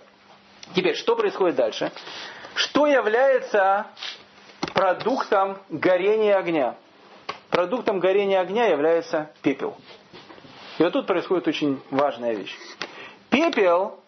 Теперь, 0.75 0.95
что 0.95 1.17
происходит 1.17 1.57
дальше? 1.57 1.93
Что 2.55 2.87
является 2.87 3.87
продуктом 4.75 5.59
горения 5.71 6.37
огня? 6.37 6.77
Продуктом 7.51 8.01
горения 8.01 8.41
огня 8.41 8.67
является 8.67 9.31
пепел. 9.43 9.77
И 10.79 10.83
вот 10.83 10.93
тут 10.93 11.07
происходит 11.07 11.47
очень 11.47 11.81
важная 11.91 12.35
вещь. 12.35 12.57
Пепел 13.31 14.01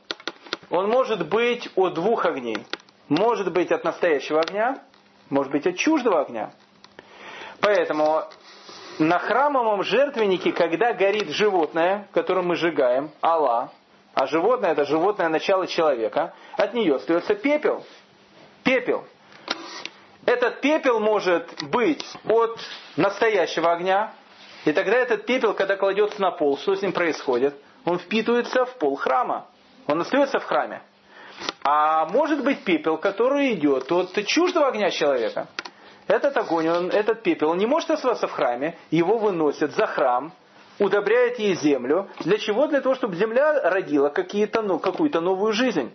он 0.70 0.88
может 0.88 1.28
быть 1.28 1.68
от 1.76 1.94
двух 1.94 2.24
огней. 2.24 2.59
Может 3.09 3.53
быть 3.53 3.70
от 3.70 3.84
настоящего 3.84 4.40
огня, 4.40 4.82
может 5.30 5.53
быть 5.53 5.66
от 5.66 5.76
чуждого 5.76 6.22
огня. 6.22 6.51
Поэтому 7.61 8.24
на 8.99 9.18
храмовом 9.18 9.84
жертвеннике, 9.84 10.53
когда 10.53 10.92
горит 10.92 11.28
животное, 11.30 12.09
которое 12.12 12.42
мы 12.42 12.57
сжигаем, 12.57 13.11
Аллах, 13.20 13.70
а 14.14 14.26
животное 14.26 14.72
это 14.72 14.84
животное 14.84 15.28
начало 15.28 15.66
человека, 15.66 16.34
от 16.57 16.74
нее 16.74 16.97
остается 16.97 17.34
пепел. 17.34 17.84
Пепел. 18.67 19.05
Этот 20.27 20.61
пепел 20.61 20.99
может 20.99 21.62
быть 21.71 22.05
от 22.25 22.59
настоящего 22.97 23.73
огня, 23.73 24.12
и 24.64 24.73
тогда 24.73 24.97
этот 24.97 25.25
пепел, 25.25 25.55
когда 25.55 25.77
кладется 25.77 26.21
на 26.21 26.33
пол, 26.33 26.59
что 26.59 26.75
с 26.75 26.82
ним 26.82 26.93
происходит? 26.93 27.55
Он 27.85 28.01
впитывается 28.01 28.65
в 28.65 28.77
пол 28.78 28.97
храма. 28.97 29.47
Он 29.86 30.01
остается 30.01 30.40
в 30.40 30.45
храме. 30.45 30.82
А 31.62 32.07
может 32.07 32.43
быть 32.43 32.65
пепел, 32.65 32.99
который 32.99 33.55
идет 33.55 33.93
от 33.93 34.27
чуждого 34.27 34.66
огня 34.66 34.90
человека. 34.90 35.47
Этот 36.09 36.36
огонь, 36.36 36.69
он, 36.69 36.89
этот 36.89 37.23
пепел, 37.23 37.51
он 37.51 37.59
не 37.59 37.66
может 37.66 37.93
оставаться 37.93 38.27
в 38.27 38.32
храме, 38.32 38.77
его 38.90 39.19
выносят 39.19 39.77
за 39.77 39.86
храм, 39.86 40.32
удобряет 40.81 41.39
ей 41.39 41.55
землю. 41.55 42.09
Для 42.24 42.39
чего? 42.39 42.66
Для 42.66 42.81
того, 42.81 42.97
чтобы 42.97 43.15
земля 43.15 43.70
родила 43.70 44.12
ну, 44.62 44.81
какую-то 44.81 45.20
новую 45.20 45.53
жизнь. 45.53 45.93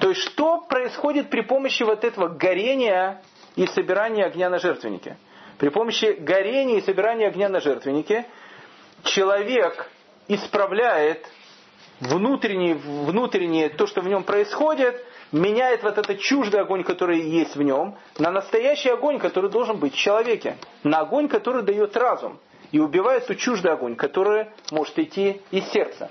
То 0.00 0.10
есть, 0.10 0.22
что 0.22 0.60
происходит 0.60 1.30
при 1.30 1.40
помощи 1.40 1.82
вот 1.82 2.04
этого 2.04 2.28
горения 2.28 3.22
и 3.56 3.66
собирания 3.66 4.24
огня 4.24 4.48
на 4.48 4.58
жертвеннике? 4.58 5.16
При 5.58 5.70
помощи 5.70 6.16
горения 6.18 6.78
и 6.78 6.82
собирания 6.82 7.26
огня 7.26 7.48
на 7.48 7.60
жертвеннике 7.60 8.26
человек 9.02 9.90
исправляет 10.28 11.26
внутреннее, 12.00 12.74
внутреннее, 12.74 13.68
то, 13.70 13.86
что 13.86 14.00
в 14.00 14.08
нем 14.08 14.22
происходит, 14.22 15.04
меняет 15.32 15.82
вот 15.82 15.98
этот 15.98 16.20
чуждый 16.20 16.60
огонь, 16.60 16.84
который 16.84 17.20
есть 17.20 17.56
в 17.56 17.62
нем, 17.62 17.96
на 18.18 18.30
настоящий 18.30 18.90
огонь, 18.90 19.18
который 19.18 19.50
должен 19.50 19.78
быть 19.78 19.94
в 19.94 19.98
человеке. 19.98 20.56
На 20.84 21.00
огонь, 21.00 21.28
который 21.28 21.62
дает 21.62 21.96
разум. 21.96 22.38
И 22.70 22.78
убивает 22.78 23.26
тот 23.26 23.38
чуждый 23.38 23.72
огонь, 23.72 23.96
который 23.96 24.48
может 24.70 24.98
идти 24.98 25.40
из 25.50 25.64
сердца. 25.70 26.10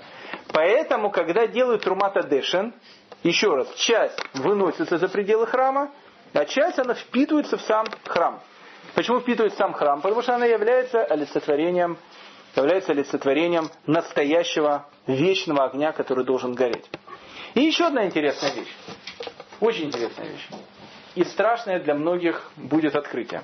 Поэтому, 0.52 1.10
когда 1.10 1.46
делают 1.46 1.86
Румата 1.86 2.22
Дешин, 2.22 2.74
еще 3.22 3.54
раз, 3.54 3.72
часть 3.74 4.18
выносится 4.34 4.98
за 4.98 5.08
пределы 5.08 5.46
храма, 5.46 5.90
а 6.32 6.44
часть 6.44 6.78
она 6.78 6.94
впитывается 6.94 7.56
в 7.56 7.62
сам 7.62 7.86
храм. 8.06 8.40
Почему 8.94 9.20
впитывает 9.20 9.54
в 9.54 9.56
сам 9.56 9.72
храм? 9.72 10.00
Потому 10.00 10.22
что 10.22 10.34
она 10.34 10.46
является 10.46 11.04
олицетворением, 11.04 11.98
является 12.54 12.92
олицетворением 12.92 13.70
настоящего 13.86 14.86
вечного 15.06 15.64
огня, 15.64 15.92
который 15.92 16.24
должен 16.24 16.54
гореть. 16.54 16.88
И 17.54 17.60
еще 17.60 17.86
одна 17.86 18.06
интересная 18.06 18.52
вещь. 18.52 18.74
Очень 19.60 19.86
интересная 19.86 20.28
вещь. 20.28 20.48
И 21.14 21.24
страшная 21.24 21.80
для 21.80 21.94
многих 21.94 22.50
будет 22.56 22.94
открытие. 22.94 23.42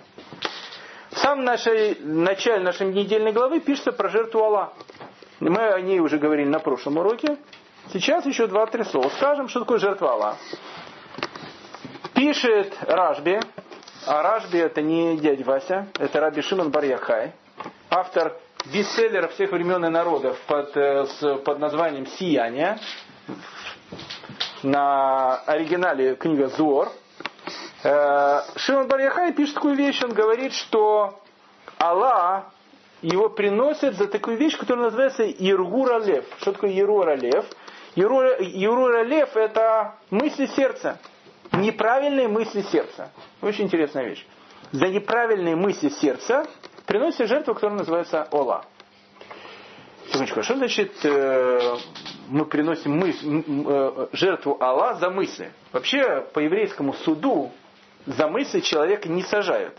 В 1.11 1.19
самом 1.19 1.45
нашей, 1.45 1.97
начале 2.01 2.63
нашей 2.63 2.89
недельной 2.89 3.33
главы 3.33 3.61
пишется 3.61 3.93
про 3.93 4.09
жертву 4.09 4.43
Аллах. 4.43 4.73
Мы 5.41 5.57
о 5.57 5.81
ней 5.81 6.01
уже 6.01 6.19
говорили 6.19 6.49
на 6.49 6.59
прошлом 6.59 6.99
уроке. 6.99 7.37
Сейчас 7.93 8.27
еще 8.27 8.47
два-три 8.47 8.85
слова. 8.85 9.09
Скажем, 9.11 9.49
что 9.49 9.61
такое 9.61 9.79
жертва 9.79 10.13
Аллах. 10.13 10.37
Пишет 12.15 12.77
Ражби, 12.83 13.41
а 14.07 14.23
Ражби 14.23 14.59
это 14.59 14.83
не 14.83 15.17
дядя 15.19 15.45
Вася, 15.45 15.89
это 15.99 16.21
Раби 16.21 16.43
Шимон 16.43 16.71
Барьяхай, 16.71 17.33
автор 17.91 18.37
бестселлера 18.73 19.29
всех 19.29 19.53
времен 19.53 19.85
и 19.85 19.89
народов 19.89 20.39
под, 20.47 20.77
э, 20.77 21.07
под 21.45 21.59
названием 21.59 22.07
«Сияние». 22.07 22.79
На 24.63 25.37
оригинале 25.41 26.15
книга 26.15 26.49
Зор. 26.49 26.91
Э, 27.83 28.41
Шимон 28.57 28.89
Барьяхай 28.89 29.33
пишет 29.33 29.55
такую 29.57 29.75
вещь, 29.75 30.03
он 30.03 30.13
говорит, 30.13 30.55
что 30.55 31.21
Аллах 31.79 32.45
его 33.03 33.29
приносит 33.29 33.97
за 33.97 34.07
такую 34.07 34.39
вещь, 34.39 34.57
которая 34.57 34.87
называется 34.87 35.25
Иргура 35.25 35.99
Лев. 35.99 36.25
Что 36.41 36.53
такое 36.53 36.71
Ирура 36.71 37.15
Лев? 37.15 37.45
Ирура 37.95 39.03
Лев 39.03 39.37
это 39.37 39.95
мысли 40.11 40.47
сердца. 40.47 40.99
Неправильные 41.53 42.29
мысли 42.29 42.63
сердца. 42.63 43.11
Очень 43.41 43.65
интересная 43.65 44.05
вещь. 44.05 44.27
За 44.73 44.89
неправильные 44.89 45.55
мысли 45.55 45.89
сердца 45.89 46.47
приносит 46.87 47.29
жертву, 47.29 47.55
которая 47.55 47.79
называется 47.79 48.27
Ола. 48.33 48.65
Секундочку, 50.07 50.41
а 50.41 50.43
что 50.43 50.57
значит 50.57 50.93
э, 51.05 51.77
мы 52.29 52.45
приносим 52.45 52.99
мысль, 52.99 53.43
э, 53.47 54.07
жертву 54.13 54.59
Алла 54.61 54.95
за 54.95 55.11
мысли? 55.11 55.53
Вообще, 55.73 56.21
по 56.33 56.41
еврейскому 56.41 56.93
суду 56.93 57.53
за 58.07 58.29
мысли 58.29 58.61
человека 58.61 59.09
не 59.09 59.23
сажают. 59.23 59.75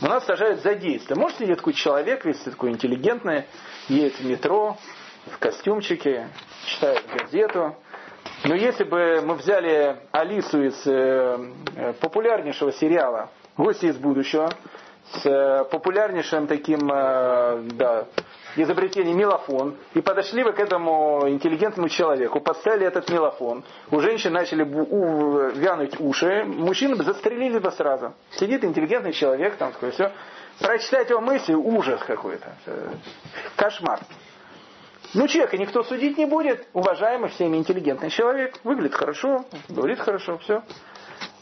У 0.00 0.06
нас 0.06 0.24
сажают 0.24 0.62
за 0.62 0.74
действие. 0.74 1.18
Может 1.18 1.38
сидеть 1.38 1.56
такой 1.56 1.72
человек, 1.72 2.24
если 2.26 2.50
такой 2.50 2.70
интеллигентный, 2.70 3.44
едет 3.88 4.20
в 4.20 4.24
метро, 4.24 4.76
в 5.26 5.38
костюмчике, 5.38 6.28
читает 6.68 7.02
газету. 7.12 7.76
Но 8.44 8.54
если 8.54 8.84
бы 8.84 9.20
мы 9.24 9.34
взяли 9.34 9.96
Алису 10.12 10.62
из 10.62 10.86
э, 10.86 11.36
э 11.76 11.92
популярнейшего 11.94 12.72
сериала 12.72 13.30
«Гости 13.56 13.86
из 13.86 13.96
будущего», 13.96 14.50
с 15.12 15.26
э, 15.26 15.64
популярнейшим 15.70 16.46
таким 16.46 16.90
э, 16.92 17.62
да, 17.74 18.06
изобретением 18.56 19.16
мелофон, 19.16 19.76
и 19.94 20.00
подошли 20.00 20.44
вы 20.44 20.52
к 20.52 20.60
этому 20.60 21.28
интеллигентному 21.28 21.88
человеку, 21.88 22.40
подставили 22.40 22.86
этот 22.86 23.08
мелофон, 23.10 23.64
у 23.90 24.00
женщин 24.00 24.32
начали 24.32 24.62
у, 24.62 25.48
вянуть 25.50 25.98
уши, 25.98 26.44
мужчины 26.44 26.96
бы 26.96 27.04
застрелили 27.04 27.58
бы 27.58 27.70
сразу. 27.70 28.12
Сидит 28.32 28.64
интеллигентный 28.64 29.12
человек, 29.12 29.56
там 29.56 29.72
такое 29.72 29.92
все, 29.92 30.12
прочитать 30.60 31.08
его 31.10 31.20
мысли, 31.20 31.54
ужас 31.54 32.00
какой-то, 32.06 32.52
кошмар. 33.56 34.00
Ну, 35.14 35.26
человека 35.26 35.56
никто 35.56 35.82
судить 35.84 36.18
не 36.18 36.26
будет, 36.26 36.66
уважаемый 36.72 37.30
всеми 37.30 37.56
интеллигентный 37.56 38.10
человек, 38.10 38.58
выглядит 38.64 38.94
хорошо, 38.94 39.44
говорит 39.68 40.00
хорошо, 40.00 40.38
все. 40.38 40.62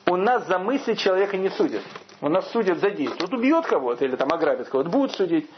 У 0.07 0.17
нас 0.17 0.47
за 0.47 0.59
мысли 0.59 0.95
человека 0.95 1.37
не 1.37 1.49
судят. 1.51 1.83
У 2.21 2.29
нас 2.29 2.51
судят 2.53 2.79
за 2.79 2.91
действие. 2.91 3.19
Вот 3.21 3.35
убьет 3.35 3.67
кого-то 3.67 4.05
или 4.05 4.15
там 4.15 4.33
ограбит 4.33 4.69
кого-то, 4.69 4.89
будут 4.89 5.13
судить. 5.13 5.51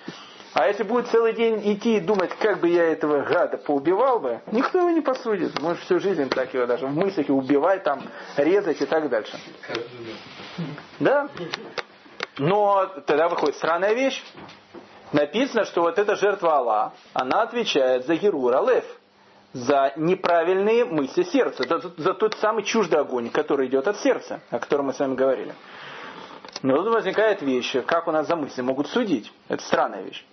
А 0.54 0.66
если 0.66 0.82
будет 0.82 1.08
целый 1.08 1.34
день 1.34 1.60
идти 1.72 1.98
и 1.98 2.00
думать, 2.00 2.30
как 2.38 2.60
бы 2.60 2.68
я 2.68 2.84
этого 2.84 3.22
гада 3.22 3.58
поубивал 3.58 4.18
бы, 4.18 4.40
никто 4.50 4.78
его 4.78 4.90
не 4.90 5.02
посудит. 5.02 5.60
Может 5.60 5.82
всю 5.82 6.00
жизнь 6.00 6.28
так 6.30 6.52
его 6.54 6.66
даже 6.66 6.86
в 6.86 6.96
мыслях 6.96 7.28
убивать, 7.28 7.84
там, 7.84 8.02
резать 8.36 8.80
и 8.80 8.86
так 8.86 9.08
дальше. 9.10 9.38
Да? 10.98 11.28
Но 12.38 12.86
тогда 13.06 13.28
выходит 13.28 13.56
странная 13.56 13.92
вещь. 13.92 14.22
Написано, 15.12 15.64
что 15.64 15.82
вот 15.82 15.98
эта 15.98 16.16
жертва 16.16 16.58
Аллах, 16.58 16.92
она 17.14 17.42
отвечает 17.42 18.06
за 18.06 18.16
Герур 18.16 18.54
Алеф, 18.54 18.84
за 19.52 19.92
неправильные 19.96 20.84
мысли 20.84 21.22
сердца, 21.22 21.64
за, 21.66 21.80
за 21.96 22.14
тот 22.14 22.34
самый 22.34 22.64
чуждый 22.64 23.00
огонь, 23.00 23.30
который 23.30 23.68
идет 23.68 23.88
от 23.88 23.98
сердца, 23.98 24.40
о 24.50 24.58
котором 24.58 24.86
мы 24.86 24.92
с 24.92 24.98
вами 24.98 25.14
говорили. 25.14 25.54
Но 26.62 26.76
тут 26.76 26.92
возникает 26.92 27.40
вещь, 27.40 27.76
как 27.86 28.08
у 28.08 28.12
нас 28.12 28.26
за 28.26 28.36
мысли 28.36 28.62
могут 28.62 28.88
судить. 28.88 29.32
Это 29.48 29.62
странная 29.62 30.02
вещь. 30.02 30.24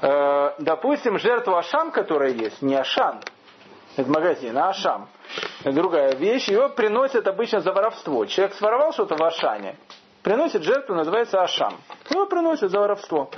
Э, 0.00 0.52
допустим, 0.58 1.18
жертва 1.18 1.58
Ашам, 1.58 1.90
которая 1.90 2.30
есть, 2.30 2.62
не 2.62 2.76
Ашан, 2.76 3.20
это 3.96 4.08
магазин, 4.10 4.56
а 4.56 4.68
Ашам. 4.68 5.08
Другая 5.64 6.14
вещь. 6.14 6.48
Ее 6.48 6.68
приносят 6.68 7.26
обычно 7.26 7.60
за 7.60 7.72
воровство. 7.72 8.24
Человек 8.26 8.54
своровал 8.54 8.92
что-то 8.92 9.16
в 9.16 9.22
Ашане, 9.22 9.76
приносит 10.28 10.62
жертву, 10.62 10.94
называется 10.94 11.42
Ашам. 11.42 11.80
Его 12.10 12.26
приносят 12.26 12.70
за 12.70 12.78
воровство. 12.78 13.30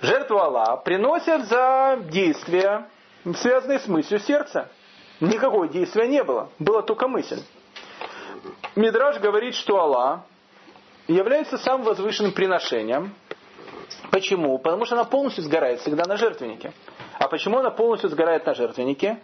Жертву 0.00 0.38
Аллах 0.38 0.82
приносят 0.82 1.44
за 1.44 1.98
действия, 2.04 2.88
связанные 3.36 3.78
с 3.78 3.86
мыслью 3.86 4.18
сердца. 4.18 4.70
Никакого 5.20 5.68
действия 5.68 6.08
не 6.08 6.24
было, 6.24 6.48
была 6.58 6.80
только 6.80 7.08
мысль. 7.08 7.42
Мидраж 8.74 9.18
говорит, 9.18 9.54
что 9.54 9.78
Аллах 9.78 10.20
является 11.08 11.58
самым 11.58 11.82
возвышенным 11.84 12.32
приношением. 12.32 13.14
Почему? 14.10 14.58
Потому 14.58 14.86
что 14.86 14.94
она 14.94 15.04
полностью 15.04 15.44
сгорает 15.44 15.80
всегда 15.80 16.06
на 16.06 16.16
жертвеннике. 16.16 16.72
А 17.18 17.28
почему 17.28 17.58
она 17.58 17.68
полностью 17.68 18.08
сгорает 18.08 18.46
на 18.46 18.54
жертвеннике? 18.54 19.18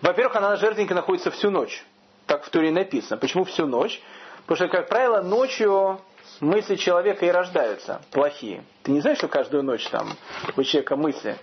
Во-первых, 0.00 0.36
она 0.36 0.50
на 0.50 0.56
жертвеннике 0.58 0.94
находится 0.94 1.32
всю 1.32 1.50
ночь. 1.50 1.84
Так 2.26 2.44
в 2.44 2.50
Туре 2.50 2.70
написано. 2.70 3.16
Почему 3.16 3.42
всю 3.42 3.66
ночь? 3.66 4.00
Потому 4.48 4.66
что, 4.66 4.78
как 4.78 4.88
правило, 4.88 5.20
ночью 5.20 6.00
мысли 6.40 6.76
человека 6.76 7.26
и 7.26 7.30
рождаются 7.30 8.00
плохие. 8.10 8.64
Ты 8.82 8.92
не 8.92 9.02
знаешь, 9.02 9.18
что 9.18 9.28
каждую 9.28 9.62
ночь 9.62 9.86
там 9.88 10.08
у 10.56 10.62
человека 10.62 10.96
мысли? 10.96 11.36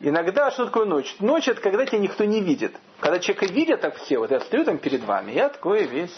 Иногда, 0.00 0.50
что 0.50 0.66
такое 0.66 0.84
ночь? 0.84 1.14
Ночь 1.20 1.46
это 1.46 1.60
когда 1.60 1.86
тебя 1.86 1.98
никто 1.98 2.24
не 2.24 2.40
видит. 2.40 2.74
Когда 2.98 3.20
человека 3.20 3.54
видят 3.54 3.82
так 3.82 3.98
все, 3.98 4.18
вот 4.18 4.32
я 4.32 4.40
стою 4.40 4.64
там 4.64 4.78
перед 4.78 5.04
вами, 5.04 5.30
я 5.30 5.48
такой 5.48 5.84
весь 5.84 6.14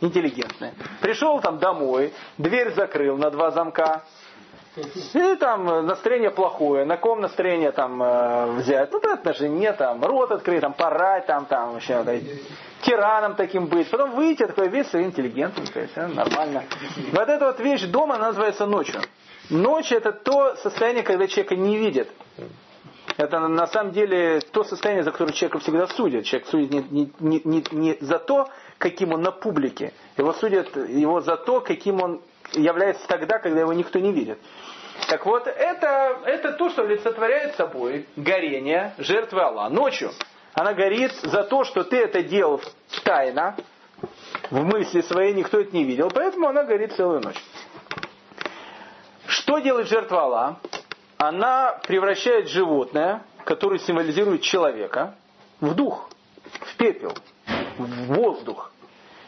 интеллигентная. 0.00 0.74
Пришел 1.00 1.40
там 1.40 1.60
домой, 1.60 2.12
дверь 2.36 2.74
закрыл 2.74 3.16
на 3.16 3.30
два 3.30 3.52
замка, 3.52 4.02
и 4.76 5.36
там 5.36 5.86
настроение 5.86 6.30
плохое, 6.30 6.84
на 6.84 6.96
ком 6.96 7.20
настроение 7.20 7.72
там 7.72 8.00
э, 8.02 8.52
взять? 8.52 8.92
Ну, 8.92 9.00
на 9.00 9.34
жене, 9.34 9.72
там, 9.72 10.02
рот 10.04 10.30
открыть, 10.30 10.60
там, 10.60 10.74
порать, 10.74 11.26
там, 11.26 11.46
там, 11.46 11.72
вообще, 11.72 12.02
да, 12.04 12.14
тираном 12.82 13.34
таким 13.34 13.66
быть. 13.66 13.90
Потом 13.90 14.12
выйти, 14.12 14.46
такой 14.46 14.68
весь 14.68 14.94
интеллигентный, 14.94 15.66
то 15.66 15.80
есть, 15.80 15.96
нормально. 15.96 16.64
Вот 17.12 17.28
эта 17.28 17.46
вот 17.46 17.58
вещь 17.60 17.84
дома 17.86 18.16
называется 18.16 18.66
ночью. 18.66 19.00
Ночь 19.50 19.90
это 19.90 20.12
то 20.12 20.54
состояние, 20.56 21.02
когда 21.02 21.26
человека 21.26 21.56
не 21.56 21.76
видят. 21.76 22.08
Это 23.16 23.40
на 23.40 23.66
самом 23.66 23.92
деле 23.92 24.40
то 24.52 24.64
состояние, 24.64 25.02
за 25.02 25.10
которое 25.10 25.32
человека 25.32 25.58
всегда 25.58 25.88
судят. 25.88 26.24
Человек 26.24 26.48
судит 26.48 26.70
не, 26.70 27.12
не, 27.18 27.42
не, 27.44 27.64
не 27.72 27.98
за 28.00 28.18
то, 28.18 28.48
каким 28.78 29.12
он 29.12 29.22
на 29.22 29.32
публике. 29.32 29.92
Его 30.16 30.32
судят 30.32 30.74
его 30.76 31.20
за 31.20 31.36
то, 31.36 31.60
каким 31.60 32.00
он 32.00 32.22
является 32.52 33.06
тогда, 33.06 33.38
когда 33.38 33.60
его 33.60 33.72
никто 33.72 33.98
не 33.98 34.12
видит. 34.12 34.38
Так 35.08 35.24
вот, 35.26 35.46
это, 35.46 36.18
это 36.24 36.52
то, 36.52 36.70
что 36.70 36.82
олицетворяет 36.82 37.56
собой 37.56 38.06
горение 38.16 38.94
жертвы 38.98 39.42
Аллаха. 39.42 39.72
Ночью 39.72 40.12
она 40.54 40.74
горит 40.74 41.12
за 41.22 41.44
то, 41.44 41.64
что 41.64 41.84
ты 41.84 41.96
это 41.96 42.22
делал 42.22 42.60
тайно, 43.04 43.56
в 44.50 44.62
мысли 44.64 45.00
своей 45.02 45.32
никто 45.32 45.60
это 45.60 45.74
не 45.74 45.84
видел, 45.84 46.10
поэтому 46.12 46.48
она 46.48 46.64
горит 46.64 46.92
целую 46.94 47.20
ночь. 47.20 47.42
Что 49.26 49.58
делает 49.58 49.88
жертва 49.88 50.22
Аллаха? 50.22 50.56
Она 51.18 51.78
превращает 51.86 52.48
животное, 52.48 53.22
которое 53.44 53.78
символизирует 53.78 54.42
человека, 54.42 55.14
в 55.60 55.74
дух, 55.74 56.10
в 56.44 56.76
пепел 56.76 57.14
в 57.80 58.14
воздух. 58.14 58.69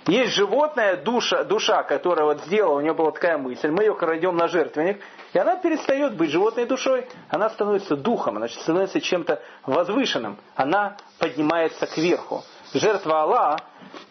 Есть 0.06 0.32
животная 0.34 0.96
душа, 0.96 1.44
душа, 1.44 1.84
которая 1.84 2.26
вот 2.26 2.40
сделала, 2.42 2.78
у 2.78 2.80
нее 2.80 2.92
была 2.92 3.12
такая 3.12 3.38
мысль, 3.38 3.70
мы 3.70 3.84
ее 3.84 3.94
крадем 3.94 4.36
на 4.36 4.48
жертвенник, 4.48 5.00
и 5.32 5.38
она 5.38 5.54
перестает 5.56 6.16
быть 6.16 6.30
животной 6.30 6.66
душой, 6.66 7.06
она 7.28 7.48
становится 7.50 7.94
духом, 7.94 8.36
она 8.36 8.48
становится 8.48 9.00
чем-то 9.00 9.40
возвышенным, 9.64 10.38
она 10.56 10.96
поднимается 11.18 11.86
кверху. 11.86 12.42
жертва 12.74 13.22
Аллах, 13.22 13.60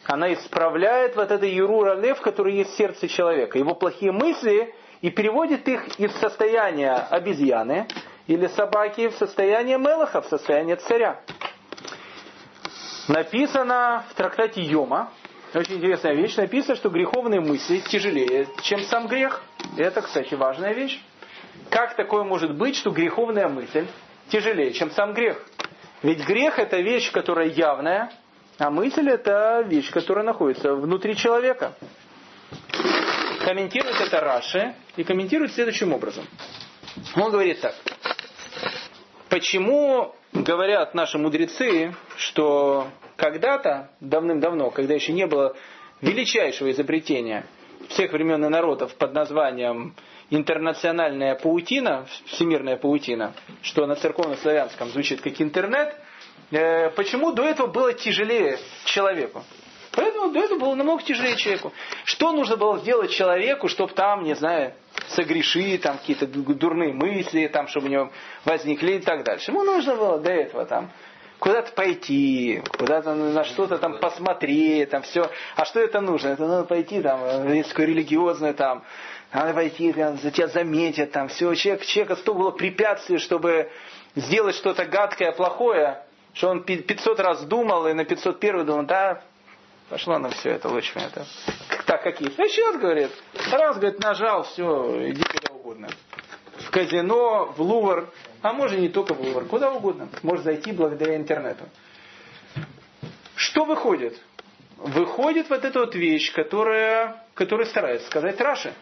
она 0.06 0.32
исправляет 0.34 1.18
вот 1.18 1.30
это 1.30 1.46
Юрура 1.46 1.96
Лев, 1.96 2.22
который 2.22 2.56
есть 2.56 2.72
в 2.72 2.78
сердце 2.78 3.10
человека, 3.10 3.58
его 3.58 3.76
плохие 3.76 4.14
мысли, 4.14 4.74
и 5.02 5.10
переводит 5.10 5.68
их 5.68 6.00
из 6.00 6.14
состояния 6.20 6.94
обезьяны 7.10 7.88
или 8.28 8.48
собаки 8.48 9.10
в 9.10 9.16
состояние 9.16 9.78
Мелаха, 9.78 10.22
в 10.22 10.28
состояние 10.28 10.78
царя. 10.78 11.20
Написано 13.08 14.06
в 14.10 14.14
трактате 14.14 14.62
Йома, 14.62 15.12
очень 15.60 15.78
интересная 15.78 16.14
вещь, 16.14 16.36
написано, 16.36 16.76
что 16.76 16.90
греховные 16.90 17.42
мысли 17.42 17.80
тяжелее, 17.80 18.48
чем 18.62 18.82
сам 18.84 19.08
грех. 19.08 19.44
Это, 19.78 20.02
кстати, 20.02 20.34
важная 20.34 20.74
вещь. 20.74 21.02
Как 21.70 21.96
такое 21.96 22.24
может 22.24 22.56
быть, 22.56 22.76
что 22.76 22.92
греховная 22.92 23.48
мысль 23.48 23.88
тяжелее, 24.30 24.72
чем 24.72 24.92
сам 24.92 25.14
грех? 25.14 25.44
Ведь 26.04 26.26
грех 26.26 26.58
это 26.58 26.78
вещь, 26.80 27.12
которая 27.12 27.48
явная, 27.48 28.12
а 28.58 28.70
мысль 28.70 29.10
это 29.10 29.64
вещь, 29.68 29.92
которая 29.92 30.24
находится 30.24 30.74
внутри 30.74 31.16
человека. 31.16 31.74
Комментирует 33.44 34.00
это 34.00 34.20
Раши 34.22 34.74
и 34.96 35.04
комментирует 35.04 35.54
следующим 35.54 35.94
образом. 35.94 36.26
Он 37.16 37.32
говорит 37.32 37.60
так. 37.62 37.76
Почему 39.30 40.16
говорят 40.34 40.94
наши 40.94 41.18
мудрецы, 41.18 41.94
что 42.18 42.88
когда-то, 43.22 43.92
давным-давно, 44.00 44.72
когда 44.72 44.96
еще 44.96 45.14
не 45.14 45.28
было 45.28 45.56
величайшего 46.02 46.72
изобретения 46.72 47.46
всех 47.90 48.14
времен 48.14 48.44
и 48.44 48.50
народов 48.50 48.96
под 48.96 49.14
названием 49.14 49.94
интернациональная 50.32 51.36
паутина, 51.36 52.08
всемирная 52.26 52.78
паутина, 52.78 53.34
что 53.62 53.86
на 53.86 53.96
церковно-славянском 53.96 54.90
звучит 54.90 55.22
как 55.22 55.40
интернет, 55.40 55.96
э, 56.50 56.90
почему 56.96 57.32
до 57.32 57.44
этого 57.44 57.68
было 57.68 57.94
тяжелее 57.94 58.58
человеку? 58.86 59.44
Поэтому 59.92 60.32
до 60.32 60.40
этого 60.40 60.58
было 60.58 60.74
намного 60.74 61.04
тяжелее 61.04 61.36
человеку. 61.36 61.74
Что 62.06 62.32
нужно 62.32 62.58
было 62.58 62.80
сделать 62.80 63.12
человеку, 63.12 63.68
чтобы 63.68 63.94
там, 63.94 64.24
не 64.24 64.34
знаю, 64.34 64.74
согрешить, 65.10 65.82
там 65.82 66.00
какие-то 66.00 66.26
дурные 66.26 66.94
мысли, 66.94 67.46
там, 67.48 67.68
чтобы 67.68 67.86
у 67.88 67.90
него 67.90 68.12
возникли 68.46 68.94
и 68.94 69.00
так 69.00 69.24
дальше. 69.24 69.52
Ему 69.52 69.64
нужно 69.64 69.96
было 69.96 70.18
до 70.18 70.32
этого 70.32 70.66
там 70.66 70.92
куда-то 71.42 71.72
пойти, 71.72 72.62
куда-то 72.78 73.16
на 73.16 73.44
что-то 73.44 73.80
там 73.80 73.98
посмотреть, 73.98 74.92
там 74.92 75.02
все. 75.02 75.28
А 75.56 75.66
что 75.66 75.80
это 75.80 76.00
нужно? 76.00 76.30
Это 76.30 76.46
надо 76.46 76.66
пойти 76.66 77.02
там, 77.02 77.52
несколько 77.52 77.84
религиозное 77.84 78.54
там, 78.54 78.84
надо 79.34 79.56
пойти, 79.56 79.92
там, 79.92 80.18
за 80.20 80.30
тебя 80.30 80.48
заметят, 80.48 81.12
там 81.12 81.30
все. 81.30 81.56
Человек, 81.56 81.84
человека 81.84 82.16
столько 82.18 82.40
было 82.40 82.52
препятствий, 82.52 83.18
чтобы 83.18 83.72
сделать 84.16 84.56
что-то 84.56 84.86
гадкое, 84.86 85.32
плохое, 85.32 86.04
что 86.34 86.50
он 86.50 86.64
500 86.64 87.20
раз 87.20 87.44
думал, 87.46 87.88
и 87.88 87.94
на 87.94 88.06
501 88.06 88.66
думал, 88.66 88.86
да, 88.86 89.22
Пошло 89.90 90.18
на 90.20 90.30
все 90.30 90.52
это 90.52 90.70
лучше 90.70 90.98
это. 91.00 91.26
Так, 91.86 92.02
как 92.04 92.22
есть. 92.22 92.40
А 92.40 92.48
сейчас, 92.48 92.78
говорит, 92.78 93.12
раз, 93.52 93.76
говорит, 93.76 94.00
нажал, 94.00 94.44
все, 94.44 95.10
иди 95.10 95.22
куда 95.22 95.54
угодно. 95.54 95.90
В 96.58 96.70
казино, 96.70 97.54
в 97.56 97.62
Лувр, 97.62 98.10
а 98.42 98.54
может 98.54 98.80
не 98.80 98.90
только 98.90 99.14
в 99.14 99.22
Лувр, 99.22 99.46
куда 99.46 99.72
угодно. 99.72 100.10
Может 100.22 100.44
зайти 100.46 100.72
благодаря 100.72 101.16
интернету. 101.16 101.66
Что 103.36 103.66
выходит? 103.66 104.20
Выходит 104.78 105.50
вот 105.50 105.64
эта 105.66 105.80
вот 105.80 105.96
вещь, 105.96 106.32
которая, 106.34 107.24
которая 107.34 107.68
старается 107.68 108.08
сказать 108.08 108.40
Раши. 108.42 108.74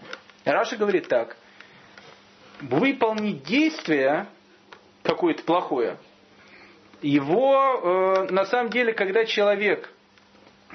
Раши 0.46 0.78
говорит 0.78 1.08
так. 1.08 1.36
Выполнить 2.62 3.44
действие 3.44 4.28
какое-то 5.04 5.44
плохое, 5.44 5.98
его 7.02 8.26
э, 8.28 8.32
на 8.32 8.46
самом 8.46 8.70
деле, 8.70 8.92
когда 8.94 9.24
человек 9.26 9.90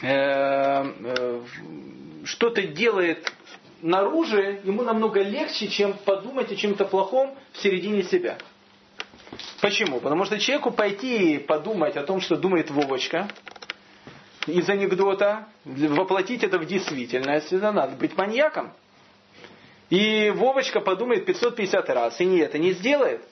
Э, 0.03 0.83
э, 1.05 1.41
что-то 2.25 2.63
делает 2.63 3.33
наружу, 3.85 4.39
ему 4.39 4.83
намного 4.83 5.21
легче, 5.21 5.69
чем 5.69 5.93
подумать 5.93 6.51
о 6.51 6.57
чем-то 6.57 6.87
плохом 6.87 7.37
в 7.53 7.59
середине 7.59 8.03
себя. 8.03 8.39
Почему? 9.61 10.01
Потому 10.01 10.25
что 10.25 10.39
человеку 10.39 10.71
пойти 10.71 11.35
и 11.35 11.39
подумать 11.39 11.97
о 11.97 12.03
том, 12.03 12.21
что 12.21 12.37
думает 12.37 12.71
Вовочка, 12.71 13.29
из 14.47 14.69
анекдота, 14.69 15.47
воплотить 15.65 16.45
это 16.45 16.59
в 16.59 16.67
действительность, 16.67 17.53
это 17.53 17.73
надо 17.73 17.95
быть 17.97 18.17
маньяком. 18.17 18.73
И 19.91 20.33
Вовочка 20.35 20.81
подумает 20.81 21.27
550 21.27 21.91
раз, 21.91 22.21
и 22.21 22.25
не 22.25 22.39
это 22.39 22.59
не 22.59 22.73
сделает. 22.73 23.23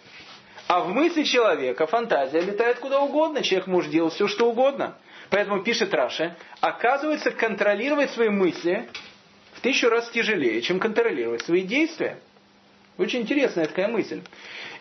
А 0.69 0.81
в 0.81 0.89
мысли 0.89 1.23
человека 1.23 1.87
фантазия 1.87 2.41
летает 2.41 2.79
куда 2.79 3.01
угодно, 3.01 3.43
человек 3.43 3.66
может 3.69 3.91
делать 3.91 4.12
все, 4.12 4.29
что 4.29 4.51
угодно. 4.51 4.97
Поэтому 5.31 5.62
пишет 5.62 5.95
Раша, 5.95 6.37
оказывается, 6.61 7.31
контролировать 7.31 8.11
свои 8.11 8.29
мысли 8.29 8.89
тысячу 9.63 9.89
раз 9.89 10.11
тяжелее, 10.11 10.61
чем 10.61 10.79
контролировать 10.79 11.43
свои 11.43 11.63
действия. 11.63 12.19
Очень 12.99 13.21
интересная 13.23 13.67
такая 13.67 13.89
мысль. 13.89 14.21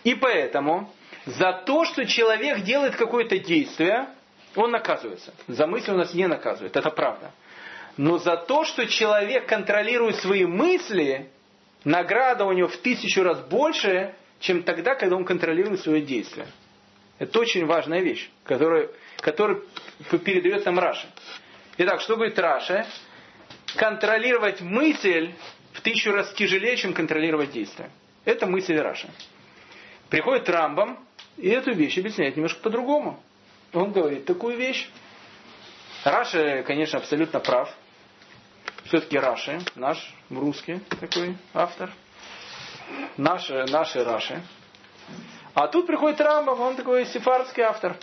И 0.03 0.15
поэтому 0.15 0.91
за 1.25 1.53
то, 1.65 1.85
что 1.85 2.05
человек 2.05 2.61
делает 2.63 2.95
какое-то 2.95 3.37
действие, 3.37 4.07
он 4.55 4.71
наказывается. 4.71 5.33
За 5.47 5.67
мысли 5.67 5.91
у 5.91 5.97
нас 5.97 6.13
не 6.13 6.27
наказывают, 6.27 6.75
это 6.75 6.89
правда. 6.89 7.31
Но 7.97 8.17
за 8.17 8.37
то, 8.37 8.65
что 8.65 8.85
человек 8.87 9.45
контролирует 9.47 10.17
свои 10.17 10.45
мысли, 10.45 11.29
награда 11.83 12.45
у 12.45 12.51
него 12.51 12.67
в 12.67 12.77
тысячу 12.77 13.23
раз 13.23 13.39
больше, 13.41 14.13
чем 14.39 14.63
тогда, 14.63 14.95
когда 14.95 15.15
он 15.15 15.25
контролирует 15.25 15.81
свое 15.81 16.01
действие. 16.01 16.47
Это 17.19 17.39
очень 17.39 17.65
важная 17.65 18.01
вещь, 18.01 18.29
которая 18.43 18.89
который 19.21 19.61
передает 20.25 20.65
нам. 20.65 20.79
Итак, 21.77 22.01
что 22.01 22.15
говорит 22.15 22.37
Раши? 22.39 22.85
Контролировать 23.75 24.61
мысль 24.61 25.33
в 25.73 25.81
тысячу 25.81 26.11
раз 26.11 26.31
тяжелее, 26.33 26.75
чем 26.77 26.93
контролировать 26.93 27.51
действие. 27.51 27.89
Это 28.25 28.45
мысль 28.45 28.77
Раши. 28.77 29.09
Приходит 30.09 30.49
Рамбам 30.49 30.99
и 31.37 31.49
эту 31.49 31.73
вещь 31.73 31.97
объясняет 31.97 32.35
немножко 32.35 32.61
по-другому. 32.61 33.21
Он 33.73 33.91
говорит 33.91 34.25
такую 34.25 34.57
вещь. 34.57 34.89
Раши, 36.03 36.63
конечно, 36.63 36.99
абсолютно 36.99 37.39
прав. 37.39 37.73
Все-таки 38.85 39.17
Раши, 39.17 39.61
наш 39.75 40.13
русский 40.29 40.79
такой 40.99 41.37
автор. 41.53 41.89
Наши, 43.15 43.65
наши 43.69 44.03
Раши. 44.03 44.41
А 45.53 45.67
тут 45.67 45.87
приходит 45.87 46.19
Рамбам, 46.19 46.59
он 46.59 46.75
такой 46.75 47.05
сефардский 47.05 47.63
автор 47.63 47.95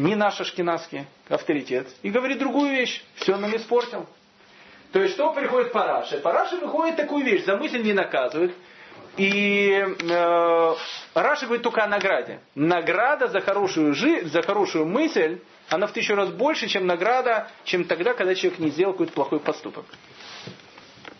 не 0.00 0.14
наш 0.14 0.40
ашкенадский 0.40 1.06
авторитет, 1.28 1.88
и 2.02 2.10
говорит 2.10 2.38
другую 2.38 2.70
вещь. 2.70 3.02
Все 3.16 3.36
нам 3.36 3.54
испортил. 3.54 4.06
То 4.92 5.00
есть 5.00 5.14
что 5.14 5.32
приходит 5.32 5.72
по 5.72 5.84
Раше? 5.84 6.18
По 6.18 6.32
Раше 6.32 6.56
выходит 6.56 6.96
такую 6.96 7.24
вещь, 7.24 7.44
за 7.44 7.56
мысль 7.56 7.82
не 7.82 7.92
наказывают. 7.92 8.54
И 9.16 9.70
э, 9.70 10.74
Раша 11.14 11.46
говорит 11.46 11.62
только 11.62 11.84
о 11.84 11.88
награде. 11.88 12.40
Награда 12.54 13.28
за 13.28 13.40
хорошую 13.40 13.94
жизнь, 13.94 14.28
за 14.28 14.42
хорошую 14.42 14.86
мысль, 14.86 15.40
она 15.68 15.86
в 15.86 15.92
тысячу 15.92 16.14
раз 16.14 16.30
больше, 16.30 16.68
чем 16.68 16.86
награда, 16.86 17.48
чем 17.64 17.84
тогда, 17.84 18.14
когда 18.14 18.34
человек 18.34 18.58
не 18.58 18.70
сделал 18.70 18.92
какой-то 18.92 19.12
плохой 19.12 19.40
поступок. 19.40 19.84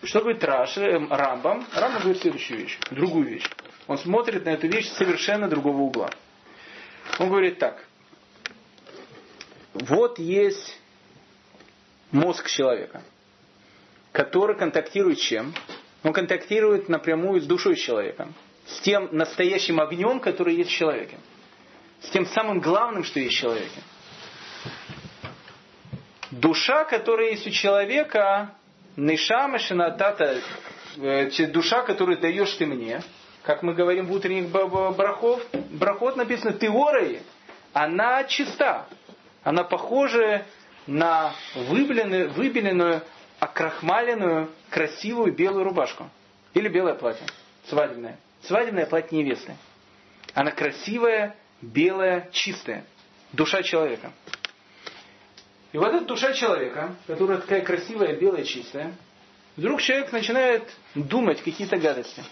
Что 0.02 0.20
говорит 0.20 0.42
Раши, 0.42 0.80
э, 0.80 1.06
Рамбам? 1.08 1.66
Рамбам 1.74 2.02
говорит 2.02 2.22
следующую 2.22 2.60
вещь, 2.60 2.78
другую 2.90 3.26
вещь. 3.26 3.48
Он 3.86 3.98
смотрит 3.98 4.44
на 4.44 4.50
эту 4.50 4.66
вещь 4.66 4.88
совершенно 4.92 5.48
другого 5.48 5.78
угла. 5.78 6.10
Он 7.18 7.28
говорит 7.28 7.58
так. 7.58 7.84
Вот 9.74 10.18
есть 10.18 10.78
мозг 12.10 12.48
человека, 12.48 13.02
который 14.12 14.56
контактирует 14.56 15.18
с 15.18 15.22
чем? 15.22 15.54
Он 16.02 16.12
контактирует 16.12 16.88
напрямую 16.88 17.40
с 17.40 17.46
душой 17.46 17.76
человека, 17.76 18.28
с 18.66 18.80
тем 18.80 19.08
настоящим 19.12 19.80
огнем, 19.80 20.20
который 20.20 20.54
есть 20.54 20.70
в 20.70 20.74
человеке, 20.74 21.18
с 22.00 22.10
тем 22.10 22.26
самым 22.26 22.60
главным, 22.60 23.04
что 23.04 23.20
есть 23.20 23.36
в 23.36 23.38
человеке. 23.38 23.80
Душа, 26.30 26.84
которая 26.84 27.30
есть 27.30 27.46
у 27.46 27.50
человека, 27.50 28.54
Нишама 28.96 29.58
Шинатата, 29.58 30.40
э, 30.96 31.46
душа, 31.48 31.82
которую 31.82 32.18
даешь 32.18 32.52
ты 32.54 32.66
мне, 32.66 33.02
как 33.42 33.62
мы 33.62 33.74
говорим 33.74 34.06
в 34.06 34.12
утренних 34.12 34.48
брахов, 34.50 35.42
брахот 35.70 36.16
написано, 36.16 36.52
ты 36.52 36.68
орой, 36.68 37.20
она 37.72 38.24
чиста. 38.24 38.86
Она 39.42 39.64
похожа 39.64 40.44
на 40.86 41.32
выбеленную, 41.54 42.30
выбеленную, 42.30 43.02
окрахмаленную, 43.40 44.50
красивую 44.68 45.34
белую 45.34 45.64
рубашку. 45.64 46.08
Или 46.54 46.68
белое 46.68 46.94
платье. 46.94 47.26
Свадебное. 47.66 48.18
Свадебное 48.42 48.86
платье 48.86 49.18
невесты. 49.18 49.56
Она 50.34 50.52
красивая, 50.52 51.34
белая, 51.60 52.28
чистая. 52.32 52.84
Душа 53.32 53.62
человека. 53.62 54.12
И 55.72 55.78
вот 55.78 55.94
эта 55.94 56.04
душа 56.04 56.32
человека, 56.32 56.94
которая 57.06 57.38
такая 57.38 57.62
красивая, 57.62 58.16
белая, 58.16 58.44
чистая, 58.44 58.92
вдруг 59.56 59.80
человек 59.80 60.12
начинает 60.12 60.68
думать 60.94 61.42
какие-то 61.42 61.78
гадости. 61.78 62.22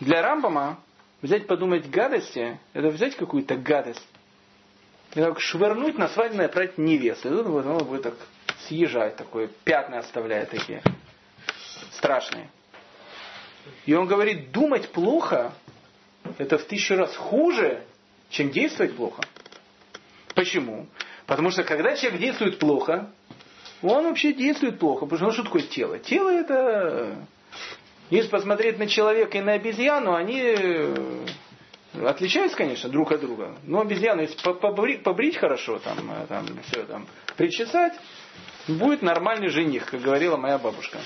Для 0.00 0.22
Рамбама 0.22 0.78
взять 1.22 1.46
подумать 1.46 1.90
гадости, 1.90 2.58
это 2.72 2.88
взять 2.88 3.16
какую-то 3.16 3.56
гадость 3.56 4.06
И 5.14 5.20
так 5.20 5.40
швырнуть 5.40 5.98
на 5.98 6.08
свадебное 6.08 6.48
платье 6.48 6.84
невесты. 6.84 7.28
И 7.28 7.32
тут 7.32 7.46
вот 7.46 7.66
он 7.66 7.84
будет 7.84 8.02
так 8.02 8.14
съезжать 8.66 9.16
такое, 9.16 9.48
пятна 9.64 9.98
оставляет 9.98 10.50
такие. 10.50 10.82
Страшные. 11.92 12.50
И 13.86 13.94
он 13.94 14.06
говорит, 14.06 14.52
думать 14.52 14.90
плохо, 14.90 15.52
это 16.38 16.58
в 16.58 16.64
тысячу 16.64 16.96
раз 16.96 17.14
хуже, 17.16 17.82
чем 18.30 18.50
действовать 18.50 18.96
плохо. 18.96 19.22
Почему? 20.34 20.86
Потому 21.26 21.50
что 21.50 21.64
когда 21.64 21.96
человек 21.96 22.20
действует 22.20 22.58
плохо, 22.58 23.10
он 23.82 24.04
вообще 24.04 24.32
действует 24.32 24.78
плохо. 24.78 25.06
Потому 25.06 25.16
что 25.16 25.26
ну, 25.26 25.32
что 25.32 25.42
такое 25.44 25.62
тело? 25.62 25.98
Тело 25.98 26.30
это... 26.30 27.16
Если 28.10 28.28
посмотреть 28.28 28.78
на 28.78 28.86
человека 28.86 29.38
и 29.38 29.40
на 29.40 29.52
обезьяну, 29.52 30.14
они 30.14 30.38
э, 30.38 31.26
отличаются, 32.04 32.56
конечно, 32.56 32.90
друг 32.90 33.12
от 33.12 33.20
друга. 33.20 33.56
Но 33.64 33.80
обезьяну, 33.80 34.20
если 34.22 34.36
побрить, 34.52 35.02
побрить 35.02 35.38
хорошо, 35.38 35.78
там, 35.78 36.10
э, 36.10 36.26
там, 36.28 36.46
все, 36.66 36.84
там, 36.84 37.06
причесать, 37.36 37.94
будет 38.68 39.02
нормальный 39.02 39.48
жених, 39.48 39.86
как 39.86 40.00
говорила 40.00 40.36
моя 40.36 40.58
бабушка. 40.58 40.98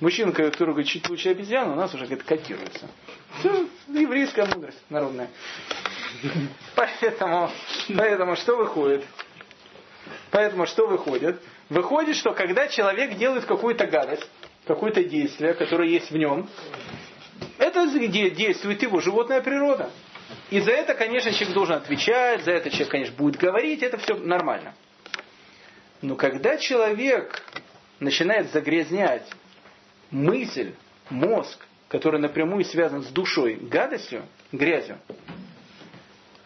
Мужчина, 0.00 0.32
который 0.32 0.70
говорит, 0.70 0.88
чуть 0.88 1.08
лучше 1.10 1.28
обезьяны, 1.28 1.72
у 1.72 1.76
нас 1.76 1.92
уже 1.94 2.06
говорит, 2.06 2.24
котируется. 2.24 2.88
Все, 3.38 3.68
еврейская 3.88 4.46
мудрость 4.46 4.80
народная. 4.88 5.28
Поэтому, 6.74 7.50
поэтому 7.96 8.36
что 8.36 8.56
выходит? 8.56 9.04
Поэтому 10.30 10.66
что 10.66 10.86
выходит? 10.86 11.40
Выходит, 11.68 12.16
что 12.16 12.32
когда 12.32 12.68
человек 12.68 13.16
делает 13.16 13.44
какую-то 13.44 13.86
гадость, 13.86 14.28
какое-то 14.66 15.04
действие, 15.04 15.54
которое 15.54 15.88
есть 15.88 16.10
в 16.10 16.16
нем, 16.16 16.48
это 17.58 17.86
действует 17.86 18.82
его 18.82 19.00
животная 19.00 19.42
природа. 19.42 19.90
И 20.50 20.60
за 20.60 20.72
это, 20.72 20.94
конечно, 20.94 21.30
человек 21.32 21.54
должен 21.54 21.76
отвечать, 21.76 22.44
за 22.44 22.52
это 22.52 22.70
человек, 22.70 22.88
конечно, 22.88 23.16
будет 23.16 23.36
говорить, 23.36 23.82
это 23.82 23.98
все 23.98 24.14
нормально. 24.14 24.74
Но 26.02 26.16
когда 26.16 26.56
человек 26.56 27.42
начинает 27.98 28.50
загрязнять 28.52 29.28
мысль, 30.10 30.72
мозг, 31.10 31.66
который 31.88 32.20
напрямую 32.20 32.64
связан 32.64 33.02
с 33.02 33.08
душой, 33.08 33.54
гадостью, 33.56 34.24
грязью, 34.52 34.98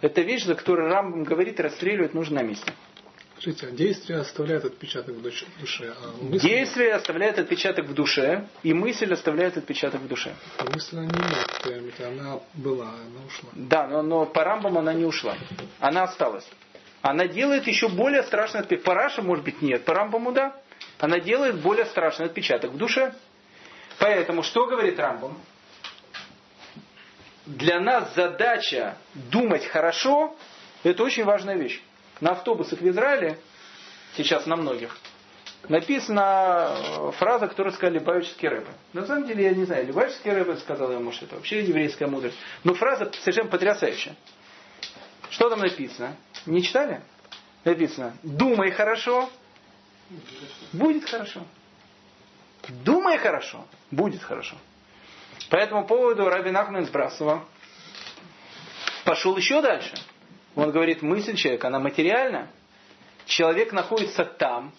это 0.01 0.21
вещь, 0.23 0.45
за 0.45 0.55
которой 0.55 0.89
Рамбам 0.89 1.25
говорит, 1.25 1.61
расстреливать 1.61 2.15
нужно 2.15 2.43
на 2.43 2.47
месте. 2.47 2.73
Скажите, 3.39 3.67
а 3.67 3.71
действие 3.73 4.21
оставляет 4.21 4.65
отпечаток 4.65 5.17
в 5.17 5.23
душе, 5.23 5.95
а 5.99 6.23
мысль... 6.23 6.49
Действие 6.49 6.95
оставляет 6.95 7.39
отпечаток 7.39 7.87
в 7.87 7.95
душе, 7.95 8.49
и 8.63 8.73
мысль 8.73 9.13
оставляет 9.13 9.57
отпечаток 9.57 10.01
в 10.01 10.09
душе. 10.09 10.35
А 10.59 10.65
мысль 10.65 10.97
она 10.97 11.07
не 11.07 11.19
мертвая, 11.19 12.09
она 12.09 12.41
была, 12.55 12.89
она 12.89 13.27
ушла. 13.27 13.51
Да, 13.53 13.87
но, 13.87 14.03
но 14.03 14.25
по 14.25 14.45
Рамбаму 14.45 14.79
она 14.79 14.95
не 14.95 15.05
ушла. 15.05 15.37
Она 15.81 16.05
осталась. 16.05 16.47
Она 17.05 17.27
делает 17.27 17.67
еще 17.67 17.91
более 17.91 18.23
страшный 18.23 18.61
отпечаток. 18.61 18.87
По 18.87 19.23
может 19.23 19.45
быть, 19.45 19.61
нет. 19.61 19.85
По 19.85 19.93
Рамбаму, 19.93 20.33
да. 20.33 20.57
Она 20.99 21.21
делает 21.21 21.61
более 21.61 21.85
страшный 21.85 22.25
отпечаток 22.25 22.71
в 22.71 22.79
душе. 22.79 23.15
Поэтому 23.99 24.43
что 24.43 24.67
говорит 24.67 24.99
Рамбам? 24.99 25.39
Для 27.45 27.79
нас 27.79 28.15
задача 28.15 28.97
думать 29.13 29.67
хорошо– 29.67 30.35
это 30.83 31.03
очень 31.03 31.25
важная 31.25 31.57
вещь. 31.57 31.83
На 32.23 32.31
автобусах 32.31 32.81
в 32.81 32.89
Израиле, 32.89 33.39
сейчас 34.17 34.47
на 34.47 34.57
многих, 34.57 34.97
написана 35.69 36.71
э, 36.71 37.11
фраза, 37.19 37.49
которую 37.49 37.75
сказали 37.75 37.99
Любавические 37.99 38.51
рэбы. 38.51 38.69
На 38.95 39.05
самом 39.05 39.27
деле, 39.27 39.45
я 39.45 39.53
не 39.53 39.65
знаю, 39.65 39.87
Любавические 39.87 40.33
рэбы 40.33 40.57
сказал, 40.57 40.91
может, 41.01 41.25
это 41.25 41.35
вообще 41.35 41.65
еврейская 41.65 42.07
мудрость. 42.07 42.39
Но 42.65 42.73
фраза 42.73 43.13
совершенно 43.21 43.51
потрясающая. 43.51 44.17
Что 45.35 45.51
там 45.51 45.59
написано? 45.59 46.17
Не 46.47 46.63
читали? 46.63 47.03
Написано, 47.65 48.17
думай 48.23 48.71
хорошо, 48.71 49.29
будет 50.73 51.11
хорошо. 51.11 51.43
Думай 52.85 53.19
хорошо, 53.19 53.67
будет 53.91 54.23
хорошо. 54.23 54.55
По 55.51 55.57
этому 55.57 55.89
поводу 55.89 56.29
Раби 56.29 56.53
Нахман 56.53 56.85
из 56.85 56.89
Брасова 56.89 57.45
пошел 59.05 59.37
еще 59.37 59.61
дальше. 59.61 59.95
Он 60.55 60.71
говорит, 60.71 61.03
мысль 61.03 61.35
человека, 61.35 61.67
она 61.67 61.81
материальна. 61.81 62.49
Человек 63.27 63.73
находится 63.73 64.25
там, 64.25 64.73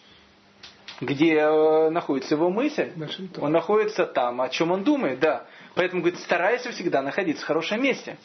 где 1.02 1.36
э, 1.36 1.90
находится 1.90 2.36
его 2.36 2.50
мысль. 2.50 2.94
Он 3.42 3.52
находится 3.52 4.06
там, 4.06 4.40
о 4.40 4.48
чем 4.48 4.72
он 4.72 4.86
думает, 4.86 5.20
да. 5.20 5.48
Поэтому, 5.74 6.02
говорит, 6.02 6.22
старайся 6.22 6.72
всегда 6.72 7.02
находиться 7.02 7.44
в 7.44 7.48
хорошем 7.48 7.84
месте. 7.84 8.18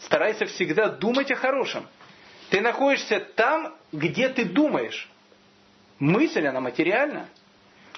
Старайся 0.00 0.46
всегда 0.46 0.88
думать 0.88 1.30
о 1.30 1.36
хорошем. 1.36 1.86
Ты 2.50 2.60
находишься 2.60 3.20
там, 3.20 3.74
где 3.92 4.28
ты 4.28 4.44
думаешь. 4.44 5.08
Мысль, 5.98 6.46
она 6.46 6.60
материальна. 6.60 7.28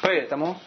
Поэтому 0.03 0.59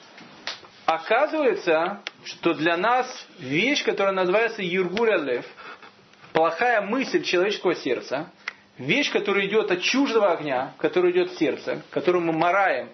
оказывается, 0.85 2.01
что 2.23 2.53
для 2.53 2.77
нас 2.77 3.27
вещь, 3.39 3.83
которая 3.83 4.13
называется 4.13 4.61
Юргуля 4.61 5.17
Лев, 5.17 5.45
плохая 6.33 6.81
мысль 6.81 7.23
человеческого 7.23 7.75
сердца, 7.75 8.29
вещь, 8.77 9.11
которая 9.11 9.47
идет 9.47 9.71
от 9.71 9.81
чуждого 9.81 10.31
огня, 10.31 10.73
которая 10.77 11.11
идет 11.11 11.31
в 11.31 11.37
сердце, 11.37 11.81
которую 11.89 12.23
мы 12.23 12.33
мораем 12.33 12.89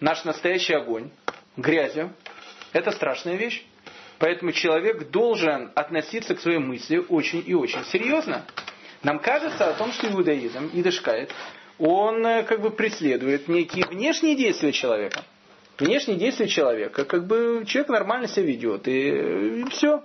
наш 0.00 0.24
настоящий 0.24 0.74
огонь, 0.74 1.10
грязью, 1.56 2.12
это 2.72 2.90
страшная 2.90 3.36
вещь. 3.36 3.64
Поэтому 4.18 4.52
человек 4.52 5.10
должен 5.10 5.70
относиться 5.74 6.34
к 6.34 6.40
своей 6.40 6.58
мысли 6.58 7.04
очень 7.08 7.42
и 7.44 7.54
очень 7.54 7.84
серьезно. 7.84 8.44
Нам 9.02 9.18
кажется 9.18 9.68
о 9.68 9.74
том, 9.74 9.92
что 9.92 10.08
иудаизм, 10.08 10.70
идышкает, 10.72 11.32
он 11.78 12.24
э, 12.24 12.42
как 12.44 12.60
бы 12.60 12.70
преследует 12.70 13.48
некие 13.48 13.86
внешние 13.86 14.36
действия 14.36 14.72
человека. 14.72 15.24
Внешние 15.78 16.16
действия 16.16 16.46
человека, 16.46 17.04
как 17.04 17.26
бы 17.26 17.64
человек 17.66 17.90
нормально 17.90 18.28
себя 18.28 18.46
ведет, 18.46 18.86
и, 18.86 19.60
и 19.60 19.64
все. 19.70 20.02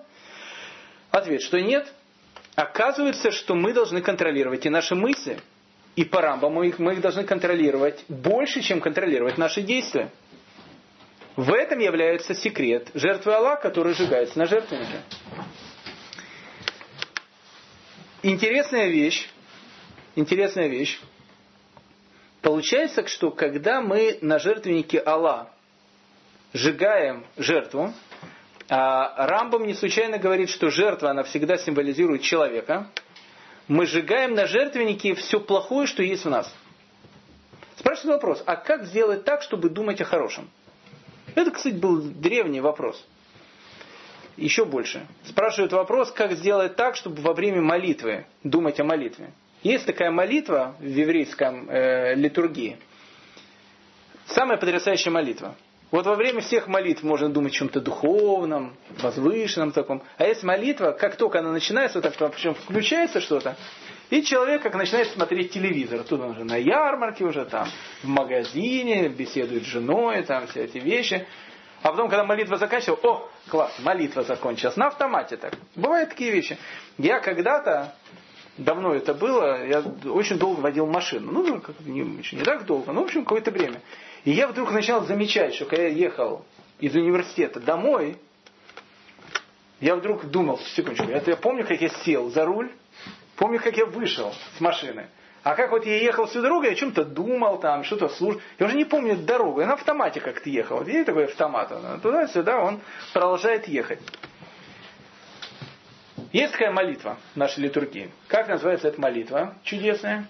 Ответ, 1.11 1.41
что 1.41 1.61
нет. 1.61 1.91
Оказывается, 2.55 3.31
что 3.31 3.55
мы 3.55 3.71
должны 3.73 4.01
контролировать 4.01 4.65
и 4.65 4.69
наши 4.69 4.95
мысли, 4.95 5.39
и 5.95 6.03
по 6.03 6.21
Рамбаму 6.21 6.63
их, 6.63 6.79
мы 6.79 6.93
их 6.93 7.01
должны 7.01 7.23
контролировать 7.23 8.03
больше, 8.09 8.61
чем 8.61 8.81
контролировать 8.81 9.37
наши 9.37 9.61
действия. 9.61 10.11
В 11.35 11.53
этом 11.53 11.79
является 11.79 12.33
секрет 12.33 12.89
жертвы 12.93 13.33
Аллах, 13.33 13.61
который 13.61 13.93
сжигается 13.93 14.37
на 14.37 14.45
жертвеннике. 14.45 15.01
Интересная 18.21 18.87
вещь, 18.87 19.29
интересная 20.15 20.67
вещь. 20.67 20.99
Получается, 22.41 23.07
что 23.07 23.31
когда 23.31 23.81
мы 23.81 24.17
на 24.21 24.39
жертвеннике 24.39 24.99
Аллах 24.99 25.47
сжигаем 26.53 27.25
жертву, 27.37 27.93
а 28.69 29.25
Рамбам 29.27 29.65
не 29.65 29.73
случайно 29.73 30.17
говорит, 30.17 30.49
что 30.49 30.69
жертва, 30.69 31.11
она 31.11 31.23
всегда 31.23 31.57
символизирует 31.57 32.21
человека, 32.21 32.89
мы 33.67 33.85
сжигаем 33.85 34.33
на 34.33 34.47
жертвеннике 34.47 35.15
все 35.15 35.39
плохое, 35.39 35.87
что 35.87 36.03
есть 36.03 36.25
в 36.25 36.29
нас. 36.29 36.53
Спрашивает 37.77 38.15
вопрос, 38.15 38.43
а 38.45 38.55
как 38.55 38.85
сделать 38.85 39.23
так, 39.23 39.41
чтобы 39.41 39.69
думать 39.69 40.01
о 40.01 40.05
хорошем? 40.05 40.49
Это, 41.35 41.51
кстати, 41.51 41.75
был 41.75 42.01
древний 42.01 42.61
вопрос. 42.61 43.05
Еще 44.37 44.63
больше. 44.65 45.05
Спрашивают 45.25 45.73
вопрос, 45.73 46.11
как 46.11 46.31
сделать 46.33 46.75
так, 46.75 46.95
чтобы 46.95 47.21
во 47.21 47.33
время 47.33 47.61
молитвы 47.61 48.25
думать 48.43 48.79
о 48.79 48.83
молитве. 48.85 49.31
Есть 49.63 49.85
такая 49.85 50.11
молитва 50.11 50.75
в 50.79 50.85
еврейском 50.85 51.69
э, 51.69 52.15
литургии. 52.15 52.77
Самая 54.27 54.57
потрясающая 54.57 55.11
молитва. 55.11 55.55
Вот 55.91 56.05
во 56.05 56.15
время 56.15 56.41
всех 56.41 56.67
молитв 56.67 57.01
можно 57.03 57.29
думать 57.29 57.51
о 57.53 57.55
чем-то 57.55 57.81
духовном, 57.81 58.75
возвышенном 59.01 59.71
таком. 59.71 60.03
А 60.17 60.25
есть 60.25 60.43
молитва, 60.43 60.91
как 60.91 61.15
только 61.15 61.39
она 61.39 61.51
начинается, 61.51 61.99
вот 61.99 62.15
так, 62.15 62.31
причем 62.31 62.53
включается 62.53 63.19
что-то, 63.19 63.57
и 64.09 64.23
человек 64.23 64.63
как 64.63 64.75
начинает 64.75 65.09
смотреть 65.09 65.51
телевизор. 65.51 66.03
Тут 66.03 66.19
он 66.21 66.31
уже 66.31 66.43
на 66.43 66.57
ярмарке, 66.57 67.23
уже 67.25 67.45
там 67.45 67.67
в 68.01 68.07
магазине, 68.07 69.09
беседует 69.09 69.63
с 69.63 69.67
женой, 69.67 70.23
там 70.23 70.47
все 70.47 70.63
эти 70.63 70.77
вещи. 70.77 71.27
А 71.81 71.91
потом, 71.91 72.09
когда 72.09 72.25
молитва 72.25 72.57
заканчивалась, 72.57 73.03
о, 73.05 73.29
класс, 73.49 73.73
молитва 73.79 74.23
закончилась. 74.23 74.75
На 74.75 74.87
автомате 74.87 75.37
так. 75.37 75.53
Бывают 75.75 76.09
такие 76.09 76.31
вещи. 76.31 76.57
Я 76.97 77.19
когда-то, 77.19 77.95
давно 78.57 78.93
это 78.93 79.13
было, 79.13 79.65
я 79.65 79.81
очень 80.11 80.37
долго 80.37 80.59
водил 80.59 80.87
машину. 80.87 81.31
Ну, 81.31 81.61
как, 81.61 81.79
не, 81.81 82.01
не 82.01 82.43
так 82.43 82.65
долго, 82.65 82.91
но, 82.91 83.01
в 83.01 83.05
общем, 83.05 83.23
какое-то 83.23 83.51
время. 83.51 83.81
И 84.25 84.31
я 84.31 84.47
вдруг 84.47 84.71
начал 84.71 85.05
замечать, 85.05 85.53
что 85.55 85.65
когда 85.65 85.83
я 85.83 85.89
ехал 85.89 86.45
из 86.79 86.93
университета 86.95 87.61
домой, 87.61 88.17
я 89.79 89.95
вдруг 89.95 90.25
думал, 90.25 90.59
секундочку, 90.75 91.09
это 91.09 91.31
я 91.31 91.37
помню, 91.37 91.65
как 91.65 91.79
я 91.79 91.87
сел 91.87 92.29
за 92.29 92.43
руль, 92.43 92.69
Помню, 93.39 93.61
как 93.61 93.77
я 93.77 93.85
вышел 93.85 94.35
с 94.57 94.59
машины. 94.59 95.07
А 95.43 95.55
как 95.55 95.71
вот 95.71 95.85
я 95.85 95.95
ехал 95.95 96.25
всю 96.25 96.41
дорогу, 96.41 96.65
я 96.65 96.71
о 96.71 96.75
чем-то 96.75 97.05
думал, 97.05 97.57
там, 97.57 97.85
что-то 97.85 98.09
слушал. 98.09 98.41
Я 98.59 98.65
уже 98.65 98.75
не 98.75 98.83
помню 98.83 99.15
дорогу. 99.15 99.61
Я 99.61 99.67
на 99.67 99.73
автомате 99.75 100.19
как-то 100.19 100.49
ехал. 100.49 100.83
Видите, 100.83 101.05
такой 101.05 101.23
автомат. 101.23 101.71
Туда-сюда 102.01 102.59
он 102.59 102.81
продолжает 103.13 103.65
ехать. 103.69 103.99
Есть 106.33 106.51
такая 106.51 106.71
молитва 106.71 107.17
в 107.33 107.37
нашей 107.37 107.61
литургии. 107.61 108.11
Как 108.27 108.49
называется 108.49 108.89
эта 108.89 108.99
молитва? 108.99 109.55
Чудесная. 109.63 110.27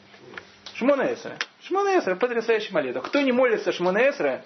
Шмонесра. 0.76 1.36
Шмонесра, 1.64 2.16
потрясающая 2.16 2.74
молитва. 2.76 3.02
Кто 3.02 3.22
не 3.22 3.32
молится 3.32 3.72
Шмонесра, 3.72 4.46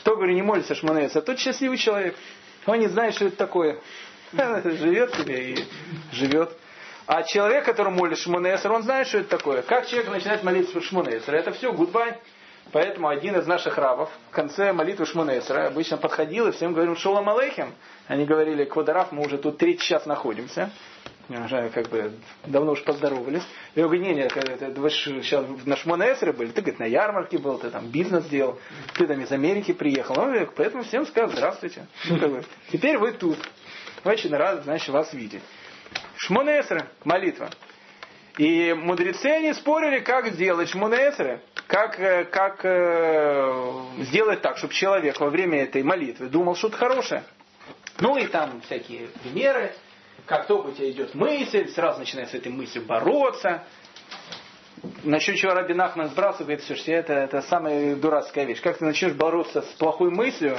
кто, 0.00 0.16
говорю, 0.16 0.32
не 0.32 0.42
молится 0.42 0.74
Шмонесра, 0.74 1.20
тот 1.20 1.38
счастливый 1.38 1.76
человек. 1.76 2.16
Он 2.64 2.78
не 2.78 2.88
знает, 2.88 3.14
что 3.14 3.26
это 3.26 3.36
такое. 3.36 3.78
Живет 4.32 5.14
себе 5.14 5.52
и 5.52 5.64
живет. 6.10 6.56
А 7.06 7.22
человек, 7.22 7.64
который 7.64 7.92
молит 7.92 8.18
Шмонесра, 8.18 8.72
он 8.72 8.82
знает, 8.82 9.08
что 9.08 9.18
это 9.18 9.36
такое. 9.36 9.62
Как 9.62 9.86
человек 9.86 10.10
начинает 10.10 10.42
молиться 10.42 10.80
Шмонесра? 10.80 11.36
Это 11.36 11.52
все 11.52 11.72
гудбай. 11.72 12.18
Поэтому 12.72 13.08
один 13.08 13.36
из 13.36 13.46
наших 13.46 13.76
рабов 13.76 14.10
в 14.30 14.34
конце 14.34 14.72
молитвы 14.72 15.04
Шмонесра 15.04 15.66
обычно 15.66 15.98
подходил 15.98 16.48
и 16.48 16.52
всем 16.52 16.72
говорил 16.72 16.96
Шолом 16.96 17.28
Алейхем. 17.28 17.74
Они 18.08 18.24
говорили, 18.24 18.64
Квадарав, 18.64 19.12
мы 19.12 19.24
уже 19.26 19.36
тут 19.36 19.58
третий 19.58 19.84
час 19.84 20.06
находимся. 20.06 20.70
Уже 21.28 21.70
как 21.70 21.88
бы 21.88 22.12
давно 22.46 22.72
уж 22.72 22.82
поздоровались. 22.82 23.42
Я 23.74 23.84
говорю, 23.84 24.02
не, 24.02 24.14
не, 24.14 24.22
это, 24.22 24.80
вы 24.80 24.90
сейчас 24.90 25.44
на 25.64 25.76
Шмонесре 25.76 26.32
были, 26.32 26.50
ты, 26.50 26.60
говорит, 26.60 26.80
на 26.80 26.84
ярмарке 26.84 27.38
был, 27.38 27.58
ты 27.58 27.70
там 27.70 27.88
бизнес 27.88 28.26
делал, 28.26 28.58
ты 28.94 29.06
там 29.06 29.20
из 29.20 29.32
Америки 29.32 29.72
приехал. 29.72 30.16
Ну, 30.16 30.48
поэтому 30.54 30.84
всем 30.84 31.06
сказал, 31.06 31.30
здравствуйте. 31.30 31.86
Ну, 32.08 32.18
как 32.20 32.30
бы, 32.30 32.44
теперь 32.72 32.98
вы 32.98 33.12
тут. 33.12 33.38
Очень 34.04 34.34
рад, 34.34 34.64
значит, 34.64 34.88
вас 34.88 35.14
видеть. 35.14 35.42
Шмонесра, 36.16 36.88
молитва. 37.04 37.50
И 38.38 38.72
мудрецы 38.72 39.26
они 39.26 39.52
спорили, 39.52 40.00
как 40.00 40.28
сделать 40.32 40.68
шмунесры, 40.68 41.40
как, 41.68 42.00
э, 42.00 42.24
как 42.24 42.64
э, 42.64 43.82
сделать 43.98 44.42
так, 44.42 44.58
чтобы 44.58 44.74
человек 44.74 45.20
во 45.20 45.30
время 45.30 45.62
этой 45.62 45.84
молитвы 45.84 46.28
думал 46.28 46.56
что-то 46.56 46.76
хорошее. 46.76 47.22
Ну 48.00 48.16
и 48.16 48.26
там 48.26 48.60
всякие 48.62 49.08
примеры. 49.22 49.74
Как 50.26 50.46
только 50.46 50.68
у 50.68 50.72
тебя 50.72 50.90
идет 50.90 51.14
мысль, 51.14 51.68
сразу 51.68 52.00
начинаешь 52.00 52.30
с 52.30 52.34
этой 52.34 52.50
мыслью 52.50 52.84
бороться. 52.84 53.62
Насчет 55.04 55.36
чего 55.36 55.52
Рабин 55.52 55.80
Ахман 55.80 56.08
сбрасывает, 56.08 56.62
слушайте, 56.64 56.92
это, 56.92 57.12
это 57.12 57.42
самая 57.42 57.94
дурацкая 57.94 58.44
вещь. 58.44 58.60
Как 58.60 58.78
ты 58.78 58.84
начнешь 58.84 59.12
бороться 59.12 59.62
с 59.62 59.66
плохой 59.74 60.10
мыслью, 60.10 60.58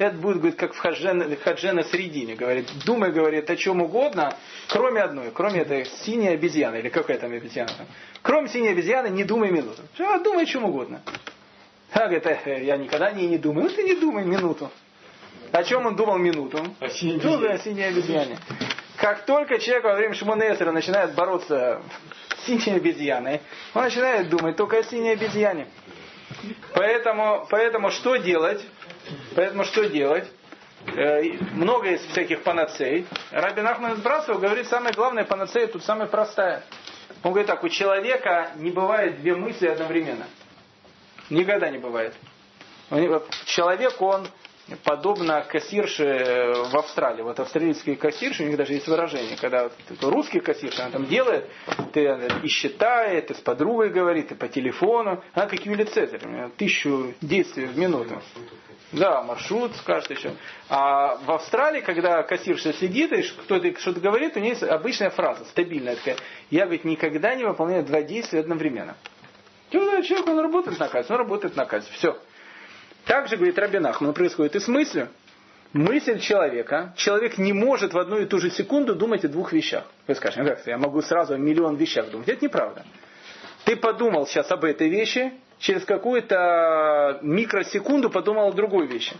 это 0.00 0.16
будет, 0.16 0.38
говорит, 0.38 0.58
как 0.58 0.72
в 0.72 0.78
хадже, 0.78 1.36
хадже 1.44 1.72
на 1.72 1.82
средине. 1.82 2.34
Говорит, 2.34 2.66
думай, 2.86 3.12
говорит, 3.12 3.50
о 3.50 3.56
чем 3.56 3.82
угодно, 3.82 4.34
кроме 4.68 5.02
одной, 5.02 5.30
кроме 5.30 5.60
этой 5.60 5.84
синей 5.84 6.28
обезьяны, 6.28 6.76
или 6.76 6.88
какая 6.88 7.18
там 7.18 7.32
обезьяна 7.32 7.70
там. 7.76 7.86
Кроме 8.22 8.48
синей 8.48 8.70
обезьяны, 8.70 9.08
не 9.08 9.24
думай 9.24 9.50
минуту. 9.50 9.82
Думай 9.98 10.44
о 10.44 10.46
чем 10.46 10.64
угодно. 10.64 11.02
А, 11.92 12.06
говорит, 12.06 12.24
э, 12.26 12.64
я 12.64 12.78
никогда 12.78 13.10
не, 13.12 13.26
не 13.26 13.36
думаю. 13.36 13.68
Ну 13.68 13.74
ты 13.74 13.82
не 13.82 13.94
думай 13.94 14.24
минуту. 14.24 14.70
О 15.52 15.62
чем 15.64 15.84
он 15.84 15.96
думал 15.96 16.16
минуту? 16.16 16.64
О 16.80 16.88
синей 16.88 17.16
обезьяне. 17.16 17.48
О 17.48 17.58
синей 17.58 17.84
обезьяне. 17.84 18.38
Как 18.96 19.26
только 19.26 19.58
человек 19.58 19.84
во 19.84 19.96
время 19.96 20.14
Шмонесера 20.14 20.72
начинает 20.72 21.14
бороться 21.14 21.82
с 22.38 22.46
синей 22.46 22.76
обезьяной, 22.76 23.42
он 23.74 23.82
начинает 23.82 24.30
думать 24.30 24.56
только 24.56 24.78
о 24.78 24.82
синей 24.82 25.12
обезьяне. 25.12 25.66
Поэтому, 26.74 27.46
поэтому 27.50 27.90
что 27.90 28.16
делать? 28.16 28.64
Поэтому 29.34 29.64
что 29.64 29.88
делать? 29.88 30.30
Э, 30.86 31.22
много 31.52 31.90
есть 31.90 32.10
всяких 32.10 32.42
панацей. 32.42 33.06
Рабин 33.30 33.66
Ахмад 33.66 33.98
Сбрасов 33.98 34.40
говорит, 34.40 34.66
самая 34.66 34.92
главная 34.92 35.24
панацея 35.24 35.66
тут 35.66 35.84
самая 35.84 36.08
простая. 36.08 36.62
Он 37.22 37.32
говорит 37.32 37.48
так, 37.48 37.62
у 37.62 37.68
человека 37.68 38.52
не 38.56 38.70
бывает 38.70 39.20
две 39.20 39.34
мысли 39.34 39.66
одновременно. 39.66 40.26
Никогда 41.28 41.70
не 41.70 41.78
бывает. 41.78 42.14
Человек, 43.44 44.00
он 44.00 44.26
подобно 44.84 45.42
кассирше 45.42 46.54
в 46.70 46.76
Австралии. 46.76 47.22
Вот 47.22 47.38
австралийские 47.38 47.96
кассирши, 47.96 48.44
у 48.44 48.46
них 48.46 48.56
даже 48.56 48.72
есть 48.72 48.88
выражение, 48.88 49.36
когда 49.36 49.64
вот 49.64 49.72
русский 50.02 50.40
кассирша, 50.40 50.84
она 50.84 50.92
там 50.92 51.06
делает, 51.06 51.48
ты 51.92 52.08
и 52.42 52.48
считает, 52.48 53.30
и 53.30 53.34
с 53.34 53.38
подругой 53.38 53.90
говорит, 53.90 54.32
и 54.32 54.34
по 54.34 54.48
телефону. 54.48 55.22
Она 55.34 55.46
как 55.46 55.64
Юлий 55.66 55.84
Цезарь, 55.84 56.50
тысячу 56.56 57.14
действий 57.20 57.66
в 57.66 57.76
минуту. 57.76 58.20
Да, 58.92 59.22
маршрут 59.22 59.76
скажет 59.76 60.10
еще. 60.10 60.32
А 60.68 61.16
в 61.16 61.30
Австралии, 61.30 61.80
когда 61.80 62.22
кассирша 62.22 62.72
сидит 62.72 63.12
и 63.12 63.22
кто-то 63.22 63.78
что-то 63.78 64.00
говорит, 64.00 64.36
у 64.36 64.40
нее 64.40 64.50
есть 64.50 64.62
обычная 64.64 65.10
фраза, 65.10 65.44
стабильная 65.44 65.94
такая. 65.96 66.16
Я, 66.50 66.64
говорит, 66.64 66.84
никогда 66.84 67.34
не 67.34 67.44
выполняю 67.44 67.84
два 67.84 68.02
действия 68.02 68.40
одновременно. 68.40 68.96
Человек, 69.70 70.26
он 70.26 70.40
работает 70.40 70.78
на 70.80 70.88
кассе, 70.88 71.12
он 71.12 71.18
работает 71.20 71.54
на 71.54 71.64
кассе. 71.64 71.88
Все. 71.92 72.18
Так 73.04 73.28
же, 73.28 73.36
говорит 73.36 73.58
Рабинах, 73.58 74.00
но 74.00 74.12
происходит 74.12 74.56
и 74.56 74.60
с 74.60 74.66
мыслью. 74.66 75.08
Мысль 75.72 76.18
человека, 76.18 76.92
человек 76.96 77.38
не 77.38 77.52
может 77.52 77.94
в 77.94 77.98
одну 77.98 78.18
и 78.18 78.26
ту 78.26 78.38
же 78.38 78.50
секунду 78.50 78.96
думать 78.96 79.24
о 79.24 79.28
двух 79.28 79.52
вещах. 79.52 79.84
Вы 80.08 80.16
скажете, 80.16 80.42
ну 80.42 80.48
как 80.48 80.66
я 80.66 80.78
могу 80.78 81.00
сразу 81.00 81.34
о 81.34 81.38
миллион 81.38 81.76
вещах 81.76 82.10
думать. 82.10 82.28
Это 82.28 82.44
неправда. 82.44 82.84
Ты 83.64 83.76
подумал 83.76 84.26
сейчас 84.26 84.50
об 84.50 84.64
этой 84.64 84.88
вещи, 84.88 85.32
через 85.60 85.84
какую-то 85.84 87.20
микросекунду 87.22 88.10
подумал 88.10 88.48
о 88.48 88.52
другой 88.52 88.86
вещи. 88.86 89.14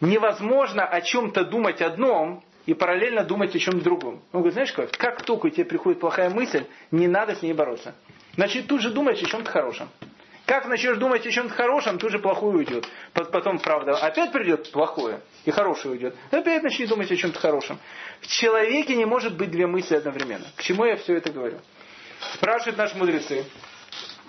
Невозможно 0.00 0.84
о 0.84 1.00
чем-то 1.00 1.44
думать 1.44 1.80
одном 1.80 2.42
и 2.66 2.74
параллельно 2.74 3.24
думать 3.24 3.54
о 3.54 3.58
чем-то 3.58 3.84
другом. 3.84 4.22
Он 4.32 4.40
говорит, 4.40 4.54
знаешь 4.54 4.72
как, 4.72 4.90
как 4.92 5.22
только 5.22 5.50
тебе 5.50 5.64
приходит 5.64 6.00
плохая 6.00 6.30
мысль, 6.30 6.64
не 6.90 7.06
надо 7.06 7.36
с 7.36 7.42
ней 7.42 7.52
бороться. 7.52 7.94
Значит, 8.34 8.66
тут 8.66 8.80
же 8.80 8.90
думаешь 8.90 9.22
о 9.22 9.26
чем-то 9.26 9.50
хорошем. 9.50 9.88
Как 10.46 10.66
начнешь 10.66 10.96
думать 10.96 11.26
о 11.26 11.30
чем-то 11.30 11.54
хорошем, 11.54 11.98
тут 11.98 12.10
же 12.10 12.18
плохое 12.18 12.56
уйдет. 12.56 12.86
Потом, 13.12 13.58
правда, 13.58 13.96
опять 13.96 14.32
придет 14.32 14.72
плохое, 14.72 15.20
и 15.44 15.50
хорошее 15.50 15.92
уйдет. 15.92 16.16
Опять 16.30 16.62
начни 16.62 16.86
думать 16.86 17.10
о 17.12 17.16
чем-то 17.16 17.38
хорошем. 17.38 17.78
В 18.20 18.26
человеке 18.26 18.96
не 18.96 19.04
может 19.04 19.36
быть 19.36 19.50
две 19.50 19.66
мысли 19.66 19.94
одновременно. 19.94 20.46
К 20.56 20.62
чему 20.62 20.84
я 20.84 20.96
все 20.96 21.16
это 21.16 21.30
говорю? 21.30 21.58
Спрашивают 22.34 22.76
наши 22.76 22.96
мудрецы. 22.96 23.44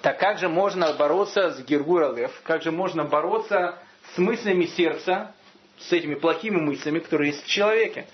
Так 0.03 0.19
как 0.19 0.37
же 0.37 0.49
можно 0.49 0.91
бороться 0.93 1.51
с 1.51 1.63
Гергура 1.63 2.11
Лев? 2.11 2.29
Как 2.43 2.61
же 2.61 2.71
можно 2.71 3.05
бороться 3.05 3.79
с 4.13 4.17
мыслями 4.17 4.65
сердца, 4.65 5.33
с 5.79 5.93
этими 5.93 6.15
плохими 6.15 6.57
мыслями, 6.57 6.99
которые 6.99 7.31
есть 7.31 7.45
в 7.45 7.47
человеке? 7.47 8.05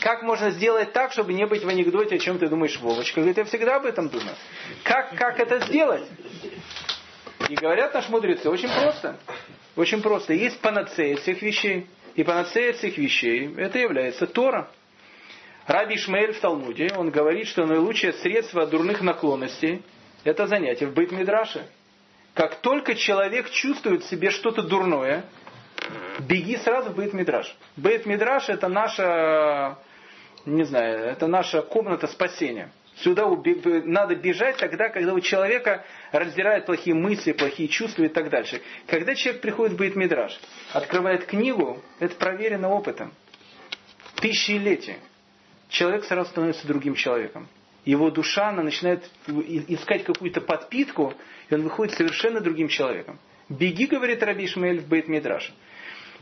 Как 0.00 0.22
можно 0.22 0.50
сделать 0.52 0.94
так, 0.94 1.12
чтобы 1.12 1.34
не 1.34 1.44
быть 1.44 1.62
в 1.62 1.68
анекдоте, 1.68 2.14
о 2.14 2.18
чем 2.18 2.38
ты 2.38 2.48
думаешь, 2.48 2.80
Вовочка? 2.80 3.20
Говорит, 3.20 3.36
я 3.36 3.44
всегда 3.44 3.76
об 3.76 3.84
этом 3.84 4.08
думаю. 4.08 4.34
Как, 4.84 5.14
как 5.16 5.38
это 5.38 5.60
сделать? 5.66 6.04
И 7.50 7.54
говорят 7.56 7.92
наши 7.92 8.10
мудрецы, 8.10 8.48
очень 8.48 8.70
просто. 8.70 9.18
Очень 9.76 10.00
просто. 10.00 10.32
Есть 10.32 10.58
панацея 10.60 11.16
всех 11.16 11.42
вещей. 11.42 11.86
И 12.14 12.24
панацея 12.24 12.72
всех 12.72 12.96
вещей, 12.96 13.54
это 13.58 13.78
является 13.78 14.26
Тора. 14.26 14.70
Раби 15.66 15.96
Ишмаэль 15.96 16.32
в 16.32 16.40
Талмуде, 16.40 16.90
он 16.96 17.10
говорит, 17.10 17.48
что 17.48 17.66
наилучшее 17.66 18.14
средство 18.14 18.66
дурных 18.66 19.02
наклонностей– 19.02 19.82
это 20.24 20.46
занятие 20.46 20.86
в 20.86 20.94
Бейт-Мидраше. 20.94 21.66
Как 22.34 22.56
только 22.56 22.94
человек 22.94 23.50
чувствует 23.50 24.02
в 24.02 24.08
себе 24.08 24.30
что-то 24.30 24.62
дурное, 24.62 25.24
беги 26.18 26.56
сразу 26.56 26.90
в 26.90 26.98
Бейт-Мидраш. 26.98 27.54
Бейт-Мидраш– 27.76 28.44
это 28.48 28.68
наша, 28.68 29.78
не 30.44 30.64
знаю, 30.64 31.04
это 31.04 31.26
наша 31.26 31.62
комната 31.62 32.06
спасения. 32.08 32.72
Сюда 32.96 33.26
надо 33.84 34.14
бежать 34.14 34.56
тогда, 34.56 34.88
когда 34.88 35.14
у 35.14 35.20
человека 35.20 35.84
раздирают 36.12 36.66
плохие 36.66 36.94
мысли, 36.94 37.32
плохие 37.32 37.68
чувства 37.68 38.04
и 38.04 38.08
так 38.08 38.30
дальше. 38.30 38.62
Когда 38.86 39.14
человек 39.14 39.42
приходит 39.42 39.74
в 39.74 39.78
Бейт 39.78 39.96
Мидраш, 39.96 40.38
открывает 40.72 41.26
книгу, 41.26 41.82
это 41.98 42.14
проверено 42.14 42.68
опытом. 42.70 43.12
Тысячелетия. 44.16 44.98
Человек 45.68 46.04
сразу 46.04 46.30
становится 46.30 46.66
другим 46.68 46.94
человеком. 46.94 47.48
Его 47.84 48.10
душа, 48.10 48.48
она 48.48 48.62
начинает 48.62 49.04
искать 49.26 50.04
какую-то 50.04 50.40
подпитку, 50.40 51.14
и 51.50 51.54
он 51.54 51.62
выходит 51.62 51.94
совершенно 51.94 52.40
другим 52.40 52.68
человеком. 52.68 53.18
Беги, 53.48 53.86
говорит 53.86 54.22
Раби 54.22 54.46
Ишмаэль 54.46 54.80
в 54.80 54.88
Бейт 54.88 55.06
Мидраш. 55.06 55.52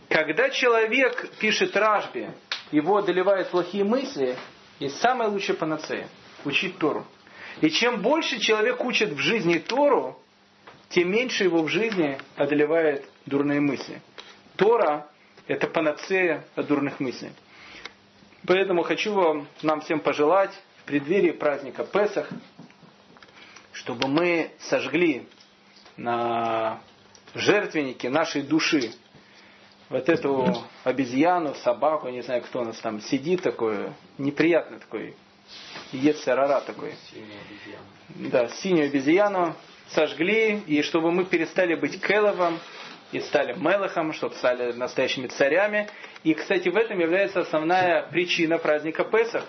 Когда 0.08 0.50
человек 0.50 1.30
пишет 1.38 1.76
Ражби, 1.76 2.30
его 2.72 2.96
одолевают 2.96 3.50
плохие 3.50 3.84
мысли, 3.84 4.36
есть 4.80 4.98
самая 5.00 5.28
лучшая 5.28 5.56
панацея– 5.56 6.08
учить 6.44 6.78
Тору. 6.78 7.06
И 7.60 7.70
чем 7.70 8.02
больше 8.02 8.40
человек 8.40 8.84
учит 8.84 9.10
в 9.10 9.18
жизни 9.18 9.58
Тору, 9.58 10.18
тем 10.88 11.10
меньше 11.10 11.44
его 11.44 11.62
в 11.62 11.68
жизни 11.68 12.18
одолевает 12.36 13.04
дурные 13.24 13.60
мысли. 13.60 14.02
Тора– 14.56 15.06
это 15.46 15.68
панацея 15.68 16.44
от 16.56 16.66
дурных 16.66 16.98
мыслей. 16.98 17.30
Поэтому 18.46 18.82
хочу 18.82 19.14
вам, 19.14 19.46
нам 19.62 19.80
всем 19.80 20.00
пожелать 20.00 20.52
преддверии 20.92 21.30
праздника 21.30 21.84
Песах, 21.84 22.28
чтобы 23.72 24.08
мы 24.08 24.50
сожгли 24.58 25.26
на 25.96 26.82
жертвеннике 27.34 28.10
нашей 28.10 28.42
души 28.42 28.92
вот 29.88 30.10
эту 30.10 30.54
обезьяну, 30.84 31.54
собаку, 31.54 32.10
не 32.10 32.20
знаю, 32.20 32.42
кто 32.42 32.60
у 32.60 32.64
нас 32.66 32.76
там 32.76 33.00
сидит 33.00 33.40
такой, 33.40 33.90
неприятный 34.18 34.80
такой 34.80 35.16
Ецерара 35.92 36.60
такой. 36.60 36.94
Да, 38.10 38.50
синюю 38.50 38.88
обезьяну 38.88 39.54
сожгли, 39.88 40.58
и 40.66 40.82
чтобы 40.82 41.10
мы 41.10 41.24
перестали 41.24 41.74
быть 41.74 42.02
Келовом 42.02 42.58
и 43.12 43.20
стали 43.20 43.54
Мелахом, 43.54 44.12
чтобы 44.12 44.34
стали 44.34 44.72
настоящими 44.72 45.28
царями. 45.28 45.88
И, 46.22 46.34
кстати, 46.34 46.68
в 46.68 46.76
этом 46.76 46.98
является 46.98 47.40
основная 47.40 48.02
причина 48.08 48.58
праздника 48.58 49.04
Песах. 49.04 49.46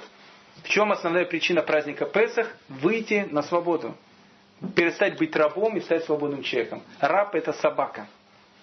В 0.64 0.70
чем 0.70 0.92
основная 0.92 1.26
причина 1.26 1.62
праздника 1.62 2.06
Песах? 2.06 2.48
Выйти 2.70 3.28
на 3.30 3.44
свободу. 3.44 3.96
перестать 4.76 5.18
быть 5.18 5.36
рабом 5.36 5.76
и 5.76 5.82
стать 5.82 6.06
свободным 6.06 6.42
человеком. 6.42 6.82
Раб 7.02 7.36
это 7.36 7.52
собака. 7.52 8.08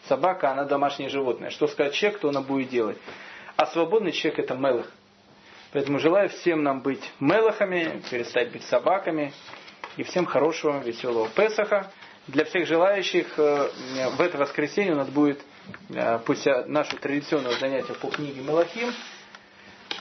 Собака, 0.08 0.50
она 0.50 0.64
домашнее 0.64 1.10
животное. 1.10 1.50
Что 1.50 1.66
сказать 1.66 1.92
человек, 1.92 2.20
то 2.20 2.30
она 2.30 2.40
будет 2.40 2.70
делать. 2.70 2.96
А 3.56 3.66
свободный 3.66 4.12
человек 4.12 4.38
это 4.38 4.54
мелых. 4.54 4.90
Поэтому 5.72 5.98
желаю 5.98 6.30
всем 6.30 6.62
нам 6.62 6.80
быть 6.80 7.02
мелахами, 7.20 8.02
перестать 8.10 8.50
быть 8.50 8.64
собаками. 8.64 9.32
И 9.98 10.02
всем 10.02 10.24
хорошего, 10.24 10.78
веселого 10.78 11.28
Песаха. 11.28 11.92
Для 12.28 12.44
всех 12.44 12.66
желающих 12.66 13.38
э, 13.38 13.68
в 14.16 14.20
это 14.20 14.38
воскресенье 14.38 14.92
у 14.92 14.96
нас 14.96 15.08
будет, 15.08 15.42
э, 15.90 16.18
после 16.24 16.64
нашего 16.64 16.98
традиционного 16.98 17.54
занятия 17.56 17.92
по 17.94 18.08
книге 18.08 18.40
Мелахим, 18.40 18.90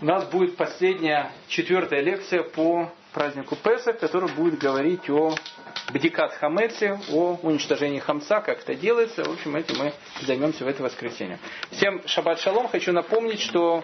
у 0.01 0.05
нас 0.05 0.26
будет 0.26 0.55
последняя, 0.55 1.31
четвертая 1.47 2.01
лекция 2.01 2.43
по 2.43 2.91
празднику 3.13 3.55
Песах, 3.55 3.99
который 3.99 4.30
будет 4.30 4.59
говорить 4.59 5.09
о 5.09 5.35
Бдикат 5.91 6.34
Хамеце, 6.35 6.99
о 7.11 7.39
уничтожении 7.41 7.99
хамца, 7.99 8.41
как 8.41 8.61
это 8.61 8.76
делается. 8.76 9.23
В 9.23 9.34
общем, 9.34 9.55
этим 9.55 9.77
мы 9.80 9.93
займемся 10.21 10.63
в 10.63 10.67
это 10.67 10.84
воскресенье. 10.84 11.39
Всем 11.71 12.01
шаббат 12.07 12.39
шалом. 12.39 12.67
Хочу 12.67 12.91
напомнить, 12.91 13.41
что 13.41 13.84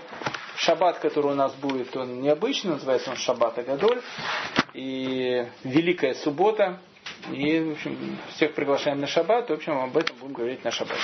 шаббат, 0.58 1.00
который 1.00 1.32
у 1.32 1.36
нас 1.36 1.54
будет, 1.56 1.96
он 1.98 2.22
необычный, 2.22 2.72
называется 2.72 3.10
он 3.10 3.18
шаббат 3.18 3.58
Агадоль. 3.58 4.02
И 4.74 5.46
Великая 5.64 6.14
Суббота. 6.14 6.80
И, 7.32 7.60
в 7.60 7.72
общем, 7.74 8.18
всех 8.36 8.54
приглашаем 8.54 9.00
на 9.00 9.08
шаббат. 9.08 9.50
В 9.50 9.54
общем, 9.54 9.78
об 9.80 9.98
этом 9.98 10.16
будем 10.18 10.34
говорить 10.34 10.64
на 10.64 10.72
шаббате. 10.72 11.02